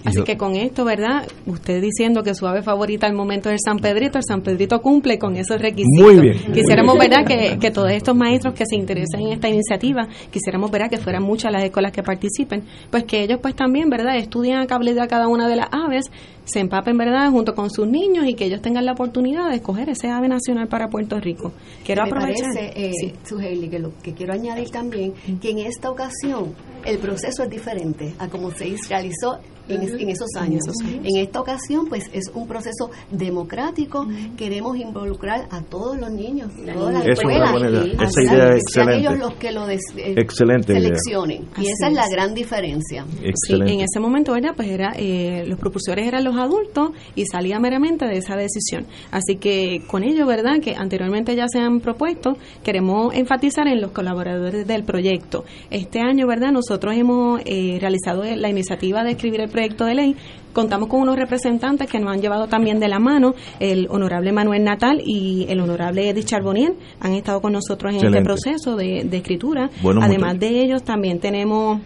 Así 0.05 0.23
que 0.23 0.37
con 0.37 0.55
esto, 0.55 0.85
¿verdad? 0.85 1.27
Usted 1.45 1.81
diciendo 1.81 2.23
que 2.23 2.33
su 2.33 2.47
ave 2.47 2.61
favorita 2.61 3.07
al 3.07 3.13
momento 3.13 3.49
es 3.49 3.53
el 3.53 3.59
San 3.63 3.79
Pedrito, 3.79 4.17
el 4.17 4.23
San 4.23 4.41
Pedrito 4.41 4.81
cumple 4.81 5.17
con 5.17 5.35
esos 5.35 5.61
requisitos. 5.61 6.01
Muy 6.01 6.19
bien. 6.19 6.53
Quisiéramos, 6.53 6.97
¿verdad? 6.97 7.25
Que, 7.25 7.57
que, 7.59 7.71
todos 7.71 7.91
estos 7.91 8.15
maestros 8.15 8.53
que 8.53 8.65
se 8.65 8.75
interesen 8.75 9.21
en 9.21 9.33
esta 9.33 9.49
iniciativa, 9.49 10.07
quisiéramos, 10.31 10.71
¿verdad? 10.71 10.89
Que 10.89 10.97
fueran 10.97 11.23
muchas 11.23 11.51
las 11.51 11.63
escuelas 11.63 11.91
que 11.91 12.03
participen, 12.03 12.63
pues 12.89 13.03
que 13.03 13.23
ellos 13.23 13.39
pues 13.41 13.55
también, 13.55 13.89
¿verdad? 13.89 14.17
Estudien 14.17 14.57
a 14.57 14.67
cabalidad 14.67 15.07
cada 15.09 15.27
una 15.27 15.47
de 15.47 15.55
las 15.55 15.67
aves, 15.71 16.05
se 16.45 16.59
empapen, 16.59 16.97
¿verdad? 16.97 17.29
Junto 17.31 17.53
con 17.53 17.69
sus 17.69 17.87
niños 17.87 18.25
y 18.27 18.33
que 18.33 18.45
ellos 18.45 18.61
tengan 18.61 18.85
la 18.85 18.93
oportunidad 18.93 19.49
de 19.49 19.57
escoger 19.57 19.89
ese 19.89 20.09
ave 20.09 20.27
nacional 20.27 20.67
para 20.67 20.89
Puerto 20.89 21.19
Rico. 21.19 21.53
Quiero 21.85 22.03
aprovechar. 22.03 22.47
Parece, 22.53 22.73
eh, 22.75 23.69
que 23.69 23.79
lo 23.79 23.93
que 24.01 24.13
quiero 24.13 24.33
añadir 24.33 24.69
también, 24.69 25.13
que 25.41 25.51
en 25.51 25.59
esta 25.59 25.91
ocasión 25.91 26.55
el 26.85 26.97
proceso 26.97 27.43
es 27.43 27.49
diferente 27.49 28.13
a 28.19 28.27
como 28.27 28.51
se 28.51 28.75
realizó 28.89 29.39
en, 29.69 30.09
esos 30.09 30.29
años. 30.35 30.63
En 30.83 31.17
esta 31.17 31.41
ocasión, 31.41 31.87
pues 31.87 32.05
es 32.13 32.31
un 32.33 32.47
proceso 32.47 32.89
democrático. 33.11 34.07
Queremos 34.37 34.77
involucrar 34.77 35.47
a 35.51 35.61
todos 35.61 35.97
los 35.97 36.11
niños, 36.11 36.51
todas 36.73 36.93
las 36.93 37.07
escuelas. 37.07 37.55
esa 38.01 38.23
idea 38.23 38.49
es 38.49 38.63
excelente. 38.63 38.99
ellos 38.99 39.19
los 39.19 39.33
que 39.35 39.51
lo 39.51 39.69
eh, 39.69 39.77
excelente 39.97 40.73
seleccionen. 40.73 41.47
Y 41.57 41.67
esa 41.67 41.87
es. 41.87 41.93
la 41.93 42.07
gran 42.09 42.33
diferencia. 42.33 43.05
en 43.49 43.81
ese 43.81 43.99
momento, 43.99 44.33
¿verdad? 44.33 44.53
Pues 44.55 44.69
era, 44.69 44.93
eh, 44.97 45.43
los 45.47 45.59
propulsores 45.59 46.07
eran 46.07 46.23
los 46.23 46.35
adultos 46.35 46.91
y 47.15 47.25
salía 47.25 47.59
meramente 47.59 48.05
de 48.05 48.17
esa 48.17 48.35
decisión. 48.35 48.87
Así 49.11 49.35
que 49.35 49.83
con 49.87 50.03
ello, 50.03 50.25
¿verdad? 50.25 50.59
Que 50.61 50.75
anteriormente 50.75 51.35
ya 51.35 51.47
se 51.47 51.59
han 51.59 51.79
propuesto, 51.79 52.37
queremos 52.63 53.13
enfatizar 53.13 53.67
en 53.67 53.81
los 53.81 53.91
colaboradores 53.91 54.65
del 54.65 54.83
proyecto. 54.83 55.45
Este 55.69 55.99
año, 55.99 56.27
¿verdad? 56.27 56.51
Nosotros 56.51 56.95
hemos 56.95 57.41
eh, 57.45 57.77
realizado 57.79 58.23
la 58.23 58.49
iniciativa 58.49 59.03
de 59.03 59.11
escribir 59.11 59.41
el 59.41 59.49
proyecto 59.49 59.58
de 59.59 59.95
ley. 59.95 60.15
Contamos 60.53 60.89
con 60.89 61.01
unos 61.01 61.15
representantes 61.15 61.87
que 61.89 61.99
nos 61.99 62.11
han 62.11 62.21
llevado 62.21 62.47
también 62.47 62.79
de 62.79 62.87
la 62.87 62.99
mano, 62.99 63.35
el 63.59 63.87
honorable 63.89 64.31
Manuel 64.31 64.63
Natal 64.63 65.01
y 65.05 65.45
el 65.47 65.59
honorable 65.59 66.09
Edith 66.09 66.25
Charbonier, 66.25 66.73
han 66.99 67.13
estado 67.13 67.39
con 67.39 67.53
nosotros 67.53 67.93
en 67.93 68.05
este 68.05 68.21
proceso 68.21 68.75
de, 68.75 69.01
escritura. 69.11 69.69
Además 70.01 70.39
de 70.39 70.63
ellos, 70.63 70.83
también 70.83 71.19
tenemos 71.19 71.79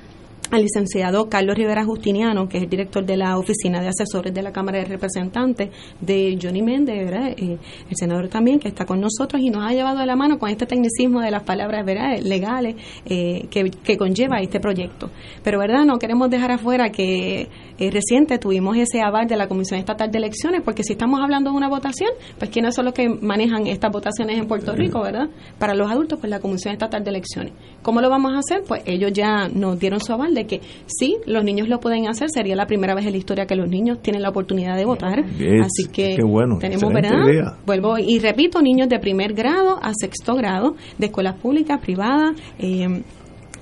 al 0.53 0.61
licenciado 0.61 1.29
Carlos 1.29 1.57
Rivera 1.57 1.83
Justiniano, 1.83 2.47
que 2.47 2.57
es 2.57 2.63
el 2.63 2.69
director 2.69 3.03
de 3.03 3.17
la 3.17 3.39
Oficina 3.39 3.81
de 3.81 3.87
Asesores 3.87 4.31
de 4.31 4.43
la 4.43 4.51
Cámara 4.51 4.77
de 4.77 4.85
Representantes, 4.85 5.71
de 5.99 6.37
Johnny 6.39 6.61
Méndez, 6.61 7.11
eh, 7.11 7.57
el 7.89 7.95
senador 7.95 8.27
también, 8.27 8.59
que 8.59 8.67
está 8.67 8.85
con 8.85 9.01
nosotros 9.01 9.41
y 9.41 9.49
nos 9.49 9.67
ha 9.67 9.73
llevado 9.73 9.97
de 9.97 10.05
la 10.05 10.15
mano 10.15 10.37
con 10.37 10.51
este 10.51 10.67
tecnicismo 10.67 11.21
de 11.21 11.31
las 11.31 11.41
palabras 11.41 11.83
legales 12.23 12.75
eh, 13.07 13.47
que, 13.49 13.97
conlleva 13.97 14.41
este 14.41 14.59
proyecto. 14.59 15.09
Pero, 15.43 15.57
¿verdad? 15.57 15.85
No 15.85 15.97
queremos 15.97 16.29
dejar 16.29 16.51
afuera 16.51 16.89
que 16.89 17.49
eh, 17.79 17.89
reciente 17.89 18.37
tuvimos 18.37 18.77
ese 18.77 19.01
aval 19.01 19.25
de 19.25 19.37
la 19.37 19.47
Comisión 19.47 19.79
Estatal 19.79 20.11
de 20.11 20.19
Elecciones, 20.19 20.61
porque 20.63 20.83
si 20.83 20.93
estamos 20.93 21.19
hablando 21.19 21.49
de 21.49 21.57
una 21.57 21.67
votación, 21.67 22.11
pues 22.37 22.51
¿quiénes 22.51 22.75
son 22.75 22.85
los 22.85 22.93
que 22.93 23.09
manejan 23.09 23.65
estas 23.65 23.91
votaciones 23.91 24.37
en 24.37 24.45
Puerto 24.47 24.75
Rico, 24.75 25.01
verdad? 25.01 25.29
Para 25.57 25.73
los 25.73 25.89
adultos, 25.89 26.19
pues 26.19 26.29
la 26.29 26.39
Comisión 26.39 26.73
Estatal 26.73 27.03
de 27.03 27.09
Elecciones. 27.09 27.53
¿Cómo 27.81 28.01
lo 28.01 28.09
vamos 28.11 28.33
a 28.33 28.37
hacer? 28.37 28.63
Pues 28.67 28.83
ellos 28.85 29.11
ya 29.13 29.47
nos 29.47 29.79
dieron 29.79 29.99
su 29.99 30.13
aval 30.13 30.35
de 30.35 30.42
que 30.45 30.61
sí, 30.85 31.17
los 31.25 31.43
niños 31.43 31.67
lo 31.67 31.79
pueden 31.79 32.07
hacer, 32.07 32.29
sería 32.29 32.55
la 32.55 32.65
primera 32.65 32.95
vez 32.95 33.05
en 33.05 33.11
la 33.11 33.17
historia 33.17 33.45
que 33.45 33.55
los 33.55 33.67
niños 33.67 34.01
tienen 34.01 34.21
la 34.21 34.29
oportunidad 34.29 34.75
de 34.75 34.85
votar. 34.85 35.19
Así 35.19 35.87
que 35.91 36.17
bueno, 36.25 36.57
tenemos, 36.59 36.91
¿verdad? 36.93 37.57
Vuelvo 37.65 37.97
y 37.97 38.19
repito, 38.19 38.61
niños 38.61 38.89
de 38.89 38.99
primer 38.99 39.33
grado 39.33 39.79
a 39.81 39.91
sexto 39.93 40.35
grado, 40.35 40.75
de 40.97 41.07
escuelas 41.07 41.35
públicas, 41.35 41.79
privadas, 41.81 42.35
eh, 42.59 43.03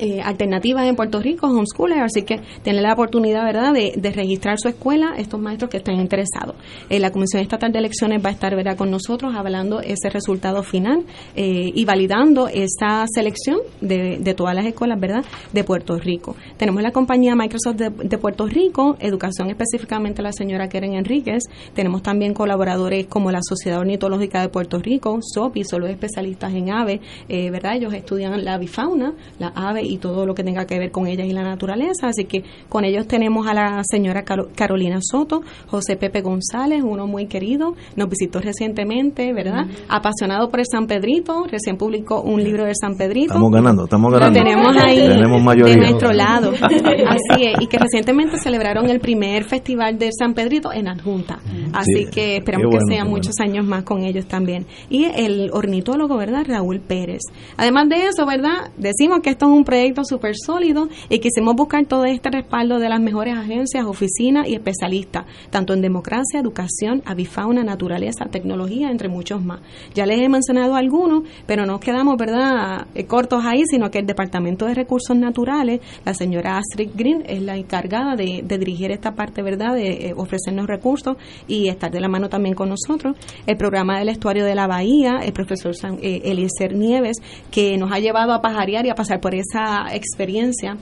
eh, 0.03 0.19
alternativas 0.19 0.87
en 0.87 0.95
Puerto 0.95 1.21
Rico, 1.21 1.45
homeschoolers, 1.45 2.01
así 2.01 2.23
que 2.23 2.39
tienen 2.63 2.81
la 2.81 2.93
oportunidad, 2.93 3.45
¿verdad?, 3.45 3.71
de, 3.71 4.11
registrar 4.11 4.57
su 4.57 4.67
escuela, 4.67 5.13
estos 5.15 5.39
maestros 5.39 5.69
que 5.69 5.77
estén 5.77 5.99
interesados. 5.99 6.55
Eh, 6.89 6.99
la 6.99 7.11
Comisión 7.11 7.43
Estatal 7.43 7.71
de 7.71 7.77
Elecciones 7.77 8.19
va 8.25 8.29
a 8.29 8.31
estar, 8.31 8.55
¿verdad?, 8.55 8.75
con 8.75 8.89
nosotros 8.89 9.35
hablando 9.35 9.79
ese 9.79 10.09
resultado 10.09 10.63
final 10.63 11.05
eh, 11.35 11.71
y 11.75 11.85
validando 11.85 12.47
esa 12.47 13.05
selección 13.13 13.59
de, 13.79 14.33
todas 14.35 14.55
las 14.55 14.65
escuelas, 14.65 14.99
¿verdad?, 14.99 15.23
de 15.53 15.63
Puerto 15.63 15.99
Rico. 15.99 16.35
Tenemos 16.57 16.81
la 16.81 16.89
compañía 16.89 17.35
Microsoft 17.35 17.75
de, 17.75 18.17
Puerto 18.17 18.47
Rico, 18.47 18.97
educación 18.99 19.51
específicamente 19.51 20.23
la 20.23 20.31
señora 20.31 20.67
Keren 20.67 20.95
Enríquez, 20.95 21.43
tenemos 21.75 22.01
también 22.01 22.33
colaboradores 22.33 23.05
como 23.05 23.29
la 23.29 23.41
Sociedad 23.43 23.79
Ornitológica 23.79 24.41
de 24.41 24.49
Puerto 24.49 24.79
Rico, 24.79 25.19
SOPI, 25.21 25.63
solo 25.63 25.85
especialistas 25.85 26.51
en 26.55 26.71
aves, 26.71 27.01
¿verdad?, 27.29 27.75
ellos 27.75 27.93
estudian 27.93 28.43
la 28.43 28.55
avifauna, 28.55 29.13
la 29.37 29.49
ave 29.49 29.90
y 29.91 29.97
todo 29.97 30.25
lo 30.25 30.33
que 30.33 30.43
tenga 30.43 30.65
que 30.65 30.79
ver 30.79 30.91
con 30.91 31.07
ellas 31.07 31.27
y 31.27 31.33
la 31.33 31.43
naturaleza. 31.43 32.07
Así 32.07 32.25
que 32.25 32.43
con 32.69 32.85
ellos 32.85 33.07
tenemos 33.07 33.47
a 33.47 33.53
la 33.53 33.83
señora 33.83 34.23
Carolina 34.23 34.99
Soto, 35.01 35.41
José 35.67 35.97
Pepe 35.97 36.21
González, 36.21 36.81
uno 36.83 37.07
muy 37.07 37.25
querido, 37.27 37.75
nos 37.95 38.09
visitó 38.09 38.39
recientemente, 38.39 39.33
¿verdad? 39.33 39.65
Apasionado 39.89 40.49
por 40.49 40.59
el 40.59 40.65
San 40.65 40.87
Pedrito, 40.87 41.45
recién 41.49 41.77
publicó 41.77 42.21
un 42.21 42.43
libro 42.43 42.65
del 42.65 42.75
San 42.79 42.95
Pedrito. 42.95 43.33
Estamos 43.33 43.51
ganando, 43.51 43.83
estamos 43.83 44.13
ganando. 44.13 44.39
Lo 44.39 44.45
tenemos 44.45 44.77
ahí 44.77 45.07
de 45.07 45.77
nuestro 45.77 46.13
lado. 46.13 46.51
Así 46.61 47.43
es, 47.43 47.61
y 47.61 47.67
que 47.67 47.77
recientemente 47.77 48.37
celebraron 48.37 48.89
el 48.89 48.99
primer 48.99 49.43
festival 49.43 49.97
del 49.97 50.11
San 50.17 50.33
Pedrito 50.33 50.71
en 50.71 50.87
Adjunta. 50.87 51.39
Así 51.73 52.05
que 52.11 52.37
esperamos 52.37 52.75
que 52.75 52.93
sean 52.93 53.09
muchos 53.09 53.33
años 53.39 53.65
más 53.65 53.83
con 53.83 54.03
ellos 54.03 54.25
también. 54.25 54.65
Y 54.89 55.05
el 55.05 55.49
ornitólogo, 55.51 56.17
¿verdad? 56.17 56.45
Raúl 56.47 56.79
Pérez. 56.79 57.21
Además 57.57 57.89
de 57.89 58.07
eso, 58.07 58.25
¿verdad? 58.25 58.71
Decimos 58.77 59.19
que 59.21 59.31
esto 59.31 59.47
es 59.47 59.51
un 59.51 59.63
proyecto 59.63 59.80
súper 60.03 60.35
sólido 60.35 60.87
y 61.09 61.19
quisimos 61.19 61.55
buscar 61.55 61.85
todo 61.85 62.05
este 62.05 62.29
respaldo 62.29 62.79
de 62.79 62.89
las 62.89 62.99
mejores 62.99 63.35
agencias, 63.35 63.85
oficinas 63.85 64.47
y 64.47 64.55
especialistas, 64.55 65.25
tanto 65.49 65.73
en 65.73 65.81
democracia, 65.81 66.39
educación, 66.39 67.01
avifauna, 67.05 67.63
naturaleza, 67.63 68.25
tecnología, 68.25 68.89
entre 68.89 69.09
muchos 69.09 69.43
más. 69.43 69.61
Ya 69.93 70.05
les 70.05 70.19
he 70.19 70.29
mencionado 70.29 70.75
algunos, 70.75 71.23
pero 71.45 71.65
no 71.65 71.79
quedamos, 71.79 72.17
¿verdad?, 72.17 72.87
eh, 72.95 73.05
cortos 73.05 73.43
ahí, 73.45 73.63
sino 73.65 73.89
que 73.91 73.99
el 73.99 74.05
Departamento 74.05 74.65
de 74.65 74.73
Recursos 74.73 75.15
Naturales, 75.15 75.81
la 76.05 76.13
señora 76.13 76.57
Astrid 76.57 76.91
Green, 76.95 77.23
es 77.27 77.41
la 77.41 77.57
encargada 77.57 78.15
de, 78.15 78.43
dirigir 78.47 78.91
esta 78.91 79.13
parte, 79.13 79.41
¿verdad?, 79.41 79.75
de 79.75 80.09
eh, 80.09 80.13
ofrecernos 80.15 80.67
recursos 80.67 81.17
y 81.47 81.67
estar 81.69 81.91
de 81.91 81.99
la 81.99 82.07
mano 82.07 82.29
también 82.29 82.55
con 82.55 82.69
nosotros. 82.69 83.15
El 83.45 83.57
programa 83.57 83.99
del 83.99 84.09
estuario 84.09 84.45
de 84.45 84.55
la 84.55 84.67
Bahía, 84.67 85.19
el 85.23 85.33
profesor 85.33 85.73
eh, 86.01 86.21
Eliezer 86.25 86.75
Nieves, 86.75 87.17
que 87.49 87.77
nos 87.77 87.91
ha 87.91 87.99
llevado 87.99 88.33
a 88.33 88.41
pajarear 88.41 88.85
y 88.85 88.89
a 88.89 88.95
pasar 88.95 89.19
por 89.19 89.35
esa 89.35 89.60
experiencia 89.93 90.77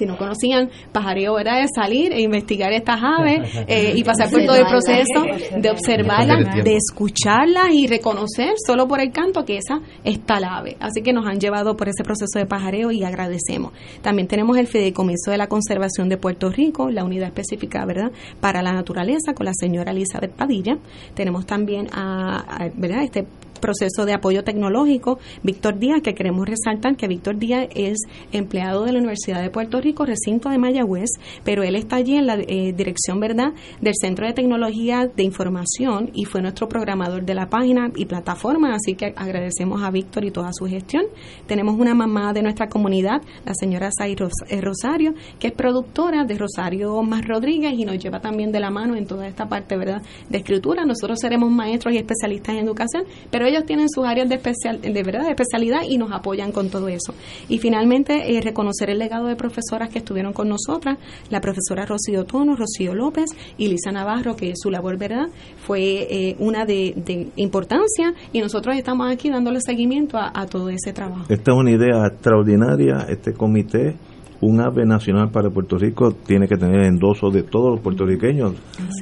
si 0.00 0.06
no 0.06 0.16
conocían, 0.16 0.70
pajareo 0.92 1.38
era 1.38 1.56
de 1.60 1.66
salir 1.74 2.12
e 2.12 2.22
investigar 2.22 2.72
estas 2.72 3.00
aves 3.02 3.50
eh, 3.68 3.92
y 3.94 4.02
pasar 4.02 4.30
por 4.30 4.44
todo 4.46 4.56
el 4.56 4.66
proceso 4.66 5.58
de 5.60 5.70
observarlas, 5.70 6.64
de 6.64 6.76
escucharlas 6.76 7.68
y 7.72 7.86
reconocer 7.86 8.54
solo 8.64 8.88
por 8.88 9.00
el 9.00 9.12
canto 9.12 9.44
que 9.44 9.58
esa 9.58 9.80
es 10.02 10.20
tal 10.24 10.44
ave. 10.44 10.78
Así 10.80 11.02
que 11.02 11.12
nos 11.12 11.26
han 11.26 11.38
llevado 11.38 11.76
por 11.76 11.88
ese 11.88 12.02
proceso 12.02 12.38
de 12.38 12.46
pajareo 12.46 12.90
y 12.90 13.04
agradecemos. 13.04 13.72
También 14.00 14.26
tenemos 14.26 14.56
el 14.56 14.66
Fideicomiso 14.66 15.32
de 15.32 15.36
la 15.36 15.48
Conservación 15.48 16.08
de 16.08 16.16
Puerto 16.16 16.50
Rico, 16.50 16.90
la 16.90 17.04
unidad 17.04 17.28
específica, 17.28 17.84
¿verdad?, 17.84 18.10
para 18.40 18.62
la 18.62 18.72
naturaleza 18.72 19.34
con 19.34 19.44
la 19.44 19.52
señora 19.54 19.92
Elizabeth 19.92 20.32
Padilla. 20.32 20.78
Tenemos 21.14 21.44
también 21.44 21.88
a, 21.92 22.70
¿verdad?, 22.74 23.02
este 23.02 23.26
proceso 23.60 24.04
de 24.04 24.14
apoyo 24.14 24.44
tecnológico, 24.44 25.18
Víctor 25.42 25.78
Díaz, 25.78 26.02
que 26.02 26.14
queremos 26.14 26.48
resaltar 26.48 26.96
que 26.96 27.08
Víctor 27.08 27.38
Díaz 27.38 27.68
es 27.74 27.98
empleado 28.32 28.84
de 28.84 28.92
la 28.92 28.98
Universidad 28.98 29.42
de 29.42 29.50
Puerto 29.50 29.80
Rico, 29.80 30.04
recinto 30.04 30.48
de 30.48 30.58
Mayagüez, 30.58 31.10
pero 31.44 31.62
él 31.62 31.76
está 31.76 31.96
allí 31.96 32.16
en 32.16 32.26
la 32.26 32.36
eh, 32.36 32.72
dirección, 32.76 33.20
¿verdad?, 33.20 33.52
del 33.80 33.94
Centro 34.00 34.26
de 34.26 34.32
Tecnología 34.32 35.06
de 35.06 35.22
Información 35.22 36.10
y 36.14 36.24
fue 36.24 36.42
nuestro 36.42 36.68
programador 36.68 37.24
de 37.24 37.34
la 37.34 37.48
página 37.48 37.90
y 37.94 38.06
plataforma, 38.06 38.74
así 38.74 38.94
que 38.94 39.12
agradecemos 39.16 39.82
a 39.82 39.90
Víctor 39.90 40.24
y 40.24 40.30
toda 40.30 40.50
su 40.52 40.66
gestión. 40.66 41.04
Tenemos 41.46 41.78
una 41.78 41.94
mamá 41.94 42.32
de 42.32 42.42
nuestra 42.42 42.68
comunidad, 42.68 43.22
la 43.44 43.54
señora 43.54 43.90
Say 43.92 44.16
eh, 44.48 44.60
Rosario, 44.60 45.14
que 45.38 45.48
es 45.48 45.52
productora 45.52 46.24
de 46.24 46.36
Rosario 46.36 47.02
Más 47.02 47.26
Rodríguez 47.26 47.74
y 47.76 47.84
nos 47.84 47.98
lleva 47.98 48.20
también 48.20 48.52
de 48.52 48.60
la 48.60 48.70
mano 48.70 48.96
en 48.96 49.06
toda 49.06 49.26
esta 49.26 49.48
parte, 49.48 49.76
¿verdad?, 49.76 50.02
de 50.28 50.38
escritura. 50.38 50.84
Nosotros 50.84 51.18
seremos 51.20 51.50
maestros 51.50 51.94
y 51.94 51.98
especialistas 51.98 52.56
en 52.56 52.64
educación, 52.64 53.04
pero 53.30 53.46
ellos 53.50 53.64
tienen 53.66 53.88
sus 53.88 54.06
áreas 54.06 54.28
de, 54.28 54.36
especial, 54.36 54.80
de, 54.80 55.02
verdad, 55.02 55.24
de 55.24 55.30
especialidad 55.30 55.82
y 55.88 55.98
nos 55.98 56.12
apoyan 56.12 56.52
con 56.52 56.70
todo 56.70 56.88
eso. 56.88 57.14
Y 57.48 57.58
finalmente, 57.58 58.36
eh, 58.36 58.40
reconocer 58.40 58.90
el 58.90 58.98
legado 58.98 59.26
de 59.26 59.36
profesoras 59.36 59.90
que 59.90 59.98
estuvieron 59.98 60.32
con 60.32 60.48
nosotras, 60.48 60.98
la 61.30 61.40
profesora 61.40 61.84
Rocío 61.86 62.24
Tono, 62.24 62.56
Rocío 62.56 62.94
López 62.94 63.30
y 63.58 63.68
Lisa 63.68 63.92
Navarro, 63.92 64.36
que 64.36 64.52
su 64.56 64.70
labor, 64.70 64.98
¿verdad?, 64.98 65.28
fue 65.66 66.06
eh, 66.10 66.36
una 66.38 66.64
de, 66.64 66.94
importancia 67.36 68.14
y 68.32 68.40
nosotros 68.40 68.76
estamos 68.76 69.10
aquí 69.10 69.30
dándole 69.30 69.60
seguimiento 69.60 70.16
a, 70.16 70.32
a 70.34 70.46
todo 70.46 70.70
ese 70.70 70.92
trabajo. 70.92 71.26
Esta 71.28 71.52
es 71.52 71.56
una 71.56 71.70
idea 71.70 72.06
extraordinaria, 72.06 73.06
este 73.08 73.32
comité 73.32 73.96
un 74.40 74.60
ave 74.60 74.86
nacional 74.86 75.30
para 75.30 75.50
Puerto 75.50 75.76
Rico 75.76 76.12
tiene 76.26 76.48
que 76.48 76.56
tener 76.56 76.82
endoso 76.84 77.30
de 77.30 77.42
todos 77.42 77.70
los 77.72 77.80
puertorriqueños. 77.80 78.54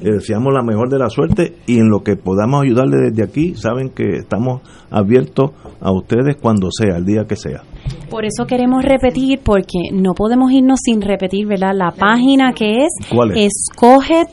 Le 0.03 0.13
deseamos 0.13 0.53
la 0.53 0.63
mejor 0.63 0.89
de 0.89 0.99
la 0.99 1.09
suerte 1.09 1.55
y 1.67 1.79
en 1.79 1.89
lo 1.89 2.03
que 2.03 2.17
podamos 2.17 2.63
ayudarle 2.65 2.97
desde 3.11 3.23
aquí, 3.23 3.55
saben 3.55 3.91
que 3.91 4.17
estamos 4.17 4.63
abiertos 4.91 5.53
a 5.81 5.93
ustedes 5.93 6.37
cuando 6.41 6.69
sea, 6.71 6.97
el 6.97 7.05
día 7.05 7.25
que 7.25 7.37
sea. 7.37 7.63
Por 8.11 8.25
eso 8.25 8.47
queremos 8.47 8.85
repetir, 8.85 9.41
porque 9.45 9.91
no 9.93 10.15
podemos 10.15 10.51
irnos 10.51 10.81
sin 10.83 11.03
repetir, 11.03 11.47
¿verdad? 11.47 11.73
La 11.75 11.91
página 11.91 12.53
que 12.53 12.85
es, 12.85 12.93
es? 13.37 13.69
Escoge 13.71 14.25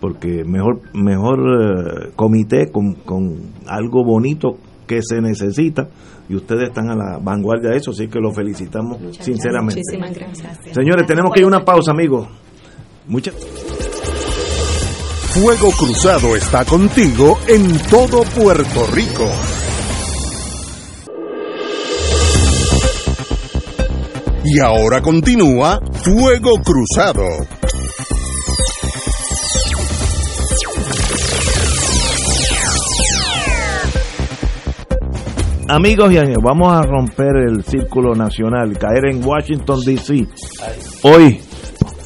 porque 0.00 0.42
mejor 0.44 0.80
mejor 0.94 1.38
eh, 1.38 2.10
comité 2.16 2.72
con, 2.72 2.94
con 2.94 3.52
algo 3.68 4.04
bonito 4.04 4.56
que 4.86 5.00
se 5.00 5.20
necesita 5.20 5.88
y 6.28 6.34
ustedes 6.34 6.70
están 6.70 6.90
a 6.90 6.96
la 6.96 7.18
vanguardia 7.22 7.70
de 7.70 7.76
eso, 7.76 7.92
así 7.92 8.08
que 8.08 8.18
lo 8.18 8.32
felicitamos 8.32 8.98
sinceramente. 9.20 9.80
Muchísimas 9.80 10.14
gracias. 10.14 10.74
Señores, 10.74 11.06
tenemos 11.06 11.32
que 11.32 11.40
ir 11.40 11.44
a 11.44 11.48
una 11.48 11.64
pausa, 11.64 11.92
amigos. 11.92 12.26
Muchas 13.06 13.34
Fuego 15.32 15.70
Cruzado 15.70 16.36
está 16.36 16.64
contigo 16.64 17.38
en 17.48 17.78
todo 17.88 18.22
Puerto 18.36 18.86
Rico. 18.92 19.26
Y 24.44 24.58
ahora 24.60 25.00
continúa 25.00 25.80
Fuego 26.04 26.50
Cruzado. 26.64 27.22
Amigos 35.68 36.12
y 36.12 36.18
amigos, 36.18 36.42
vamos 36.42 36.72
a 36.72 36.82
romper 36.82 37.36
el 37.48 37.62
círculo 37.62 38.14
nacional, 38.14 38.76
caer 38.76 39.12
en 39.12 39.24
Washington, 39.24 39.80
D.C. 39.86 40.26
Hoy 41.04 41.38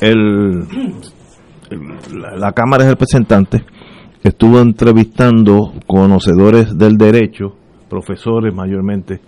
el, 0.03 0.67
la, 2.37 2.53
Cámara 2.53 2.85
de 2.85 2.91
Representantes 2.91 3.63
estuvo 4.23 4.61
entrevistando 4.61 5.73
conocedores 5.87 6.77
del 6.77 6.99
derecho, 6.99 7.57
profesores 7.89 8.55
mayormente, 8.55 9.21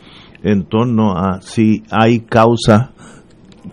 en 0.42 0.64
torno 0.64 1.16
a 1.16 1.40
si 1.40 1.82
hay 1.90 2.20
causa 2.20 2.92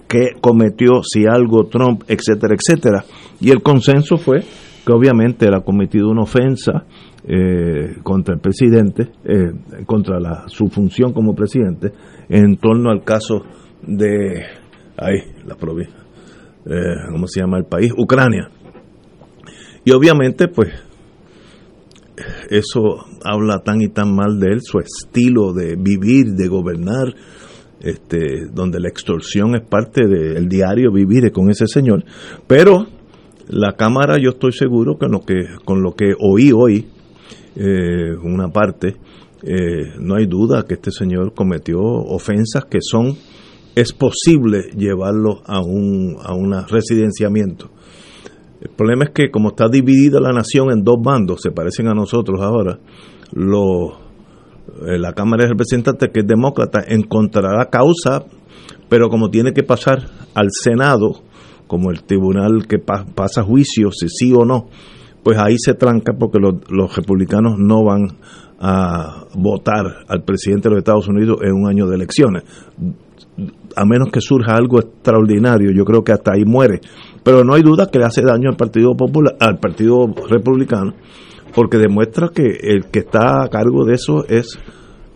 que 0.08 0.32
cometió, 0.40 1.02
si 1.04 1.26
algo 1.26 1.66
Trump, 1.66 2.04
etcétera, 2.08 2.56
etcétera. 2.56 3.06
Y 3.40 3.50
el 3.52 3.62
consenso 3.62 4.18
fue 4.18 4.42
que 4.86 4.94
obviamente 4.94 5.46
era 5.48 5.62
cometido 5.62 6.10
una 6.10 6.24
ofensa 6.24 6.86
eh, 7.28 7.98
contra 8.04 8.36
el 8.36 8.40
presidente, 8.40 9.10
eh, 9.24 9.84
contra 9.86 10.48
su 10.48 10.68
función 10.68 11.12
como 11.12 11.34
presidente, 11.34 11.92
en 12.30 12.58
torno 12.58 12.92
al 12.92 13.04
caso 13.04 13.44
de, 13.82 14.44
ahí, 14.98 15.18
la 15.46 15.56
provincia, 15.56 15.98
eh, 16.66 17.10
¿cómo 17.12 17.28
se 17.28 17.42
llama 17.42 17.58
el 17.58 17.66
país? 17.66 17.92
Ucrania. 17.98 18.50
Y 19.84 19.92
obviamente, 19.92 20.48
pues, 20.48 20.70
eso 22.50 23.06
habla 23.24 23.60
tan 23.64 23.82
y 23.82 23.90
tan 23.90 24.16
mal 24.16 24.40
de 24.40 24.54
él, 24.54 24.60
su 24.62 24.80
estilo 24.80 25.54
de 25.54 25.76
vivir, 25.76 26.34
de 26.36 26.48
gobernar, 26.48 27.14
este, 27.86 28.48
donde 28.52 28.80
la 28.80 28.90
extorsión 28.90 29.56
es 29.56 29.62
parte 29.62 30.08
del 30.08 30.50
diario 30.50 30.92
vivir 30.92 31.32
con 31.32 31.50
ese 31.50 31.68
señor. 31.68 32.04
Pero 32.48 32.88
la 33.48 33.74
Cámara, 33.74 34.18
yo 34.18 34.32
estoy 34.32 34.52
seguro 34.54 34.98
que, 34.98 35.08
lo 35.08 35.20
que 35.22 35.46
con 35.64 35.84
lo 35.84 35.94
que 35.94 36.14
oí 36.20 36.52
hoy, 36.52 36.88
eh, 37.56 38.16
una 38.24 38.50
parte, 38.50 38.96
eh, 39.44 39.94
no 40.00 40.16
hay 40.16 40.26
duda 40.26 40.66
que 40.68 40.74
este 40.74 40.90
señor 40.90 41.34
cometió 41.36 41.80
ofensas 41.80 42.66
que 42.66 42.80
son, 42.82 43.16
es 43.76 43.94
posible 43.94 44.72
llevarlo 44.76 45.42
a 45.46 45.62
un 45.62 46.18
a 46.24 46.34
un 46.34 46.54
residenciamiento. 46.68 47.70
El 48.62 48.72
problema 48.72 49.06
es 49.06 49.12
que 49.12 49.30
como 49.30 49.50
está 49.50 49.68
dividida 49.68 50.20
la 50.20 50.32
nación 50.32 50.72
en 50.72 50.84
dos 50.84 50.98
bandos, 51.00 51.42
se 51.44 51.52
parecen 51.52 51.88
a 51.88 51.94
nosotros 51.94 52.42
ahora, 52.42 52.80
los, 53.32 54.05
la 54.82 55.14
Cámara 55.14 55.44
de 55.44 55.50
Representantes, 55.50 56.10
que 56.14 56.22
es 56.22 56.28
demócrata, 56.28 56.84
encontrará 56.88 57.70
causa, 57.70 58.26
pero 58.90 59.10
como 59.10 59.30
tiene 59.30 59.54
que 59.54 59.64
pasar 59.64 60.00
al 60.34 60.50
Senado, 60.52 61.22
como 61.68 61.92
el 61.92 62.04
tribunal 62.04 62.68
que 62.68 62.78
pasa 62.80 63.44
juicio, 63.44 63.92
si 63.92 64.08
sí 64.10 64.34
o 64.34 64.46
no, 64.46 64.70
pues 65.24 65.38
ahí 65.40 65.58
se 65.58 65.74
tranca 65.74 66.14
porque 66.14 66.40
los, 66.40 66.56
los 66.70 66.96
republicanos 66.96 67.56
no 67.58 67.84
van 67.84 68.18
a 68.60 69.26
votar 69.36 70.06
al 70.08 70.24
presidente 70.24 70.70
de 70.70 70.76
los 70.76 70.80
Estados 70.80 71.08
Unidos 71.08 71.40
en 71.42 71.54
un 71.54 71.68
año 71.68 71.88
de 71.88 71.96
elecciones. 71.96 72.44
A 73.76 73.86
menos 73.86 74.10
que 74.12 74.22
surja 74.22 74.56
algo 74.56 74.80
extraordinario, 74.80 75.72
yo 75.72 75.84
creo 75.84 76.04
que 76.04 76.14
hasta 76.14 76.34
ahí 76.34 76.46
muere. 76.46 76.80
Pero 77.24 77.44
no 77.44 77.54
hay 77.54 77.64
duda 77.64 77.90
que 77.92 78.00
le 78.00 78.06
hace 78.06 78.22
daño 78.22 78.50
al 78.50 78.56
Partido 78.56 78.96
Popular, 78.96 79.36
al 79.40 79.58
Partido 79.58 80.06
Republicano, 80.30 80.94
porque 81.56 81.78
demuestra 81.78 82.30
que 82.30 82.44
el 82.62 82.86
que 82.92 83.00
está 83.00 83.44
a 83.44 83.50
cargo 83.50 83.86
de 83.86 83.96
eso 83.96 84.28
es 84.28 84.60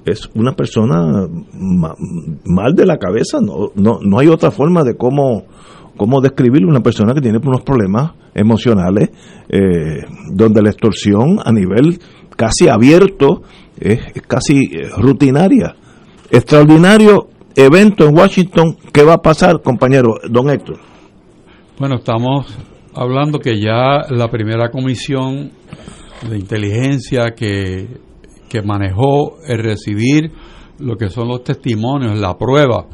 es 0.06 0.30
una 0.34 0.53
persona 0.53 1.28
mal 1.53 2.74
de 2.74 2.86
la 2.86 2.98
cabeza, 2.98 3.40
no, 3.41 3.72
no, 3.76 3.99
no 4.02 4.20
hay 4.20 4.28
otra 4.28 4.49
forma 4.49 4.84
de 4.84 4.95
cómo, 4.95 5.44
cómo 5.98 6.22
describirlo, 6.22 6.70
una 6.70 6.82
persona 6.82 7.14
que 7.14 7.22
tiene 7.22 7.38
unos 7.38 7.61
problemas 7.61 8.14
emocionales, 8.34 9.10
eh, 9.49 10.06
donde 10.32 10.61
la 10.61 10.70
extorsión 10.70 11.40
a 11.44 11.52
nivel 11.52 11.99
casi 12.36 12.70
abierto 12.70 13.41
es, 13.80 13.99
casi 14.28 14.70
eh, 14.72 14.90
rutinaria. 14.98 15.76
Extraordinario 16.32 17.28
evento 17.56 18.07
en 18.07 18.18
Washington, 18.18 18.78
¿qué 18.94 19.03
va 19.03 19.16
a 19.16 19.22
pasar, 19.22 19.61
compañero? 19.61 20.16
Don 20.30 20.49
Héctor. 20.49 20.78
Bueno, 21.78 21.95
estamos 21.95 22.48
hablando 22.94 23.40
que 23.40 23.60
ya 23.60 24.06
la 24.10 24.30
primera 24.30 24.70
comisión 24.70 25.52
de 26.28 26.38
inteligencia 26.38 27.32
que, 27.36 27.88
que 28.50 28.62
manejó 28.62 29.38
el 29.48 29.60
recibir 29.60 30.32
lo 30.80 30.98
que 30.98 31.10
son 31.10 31.28
los 31.28 31.44
testimonios, 31.44 32.18
la 32.18 32.38
prueba 32.38 32.88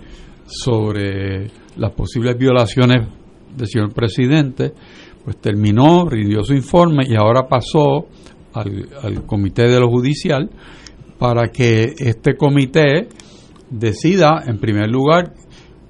sobre 0.45 1.47
las 1.77 1.91
posibles 1.91 2.37
violaciones 2.37 3.07
del 3.55 3.67
señor 3.67 3.93
presidente, 3.93 4.73
pues 5.23 5.37
terminó, 5.37 6.07
rindió 6.09 6.43
su 6.43 6.53
informe 6.53 7.03
y 7.07 7.15
ahora 7.15 7.47
pasó 7.47 8.07
al, 8.53 8.89
al 9.01 9.25
comité 9.25 9.63
de 9.67 9.79
lo 9.79 9.89
judicial 9.89 10.49
para 11.17 11.49
que 11.49 11.93
este 11.97 12.35
comité 12.35 13.07
decida, 13.69 14.43
en 14.45 14.59
primer 14.59 14.89
lugar, 14.89 15.33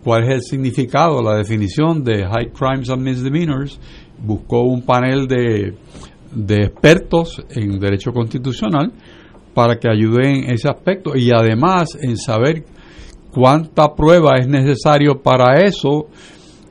cuál 0.04 0.24
es 0.24 0.36
el 0.36 0.42
significado, 0.42 1.22
la 1.22 1.36
definición 1.36 2.04
de 2.04 2.26
High 2.26 2.52
Crimes 2.54 2.90
and 2.90 3.02
Misdemeanors. 3.02 3.80
Buscó 4.20 4.62
un 4.62 4.84
panel 4.84 5.28
de, 5.28 5.74
de 6.36 6.64
expertos 6.64 7.44
en 7.50 7.80
derecho 7.80 8.12
constitucional 8.12 8.92
para 9.54 9.80
que 9.80 9.90
ayuden 9.90 10.44
en 10.44 10.52
ese 10.52 10.68
aspecto 10.68 11.16
y 11.16 11.32
además 11.32 11.98
en 12.02 12.18
saber 12.18 12.66
cuánta 13.32 13.96
prueba 13.96 14.38
es 14.38 14.48
necesario 14.48 15.22
para 15.22 15.64
eso, 15.66 16.08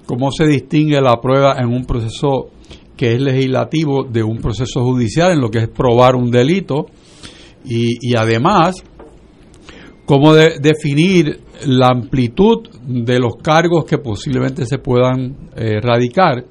cómo 0.07 0.31
se 0.31 0.47
distingue 0.47 1.01
la 1.01 1.21
prueba 1.21 1.57
en 1.59 1.69
un 1.69 1.85
proceso 1.85 2.51
que 2.97 3.15
es 3.15 3.21
legislativo 3.21 4.05
de 4.05 4.23
un 4.23 4.39
proceso 4.39 4.83
judicial 4.85 5.33
en 5.33 5.41
lo 5.41 5.51
que 5.51 5.59
es 5.59 5.69
probar 5.69 6.15
un 6.15 6.31
delito 6.31 6.87
y, 7.65 8.15
además 8.15 8.85
cómo 10.05 10.35
de, 10.35 10.59
definir 10.61 11.41
la 11.67 11.89
amplitud 11.89 12.69
de 12.87 13.19
los 13.19 13.37
cargos 13.43 13.87
que 13.87 13.97
posiblemente 13.97 14.67
se 14.67 14.79
puedan 14.79 15.49
eh, 15.57 15.81
radicar, 15.81 16.45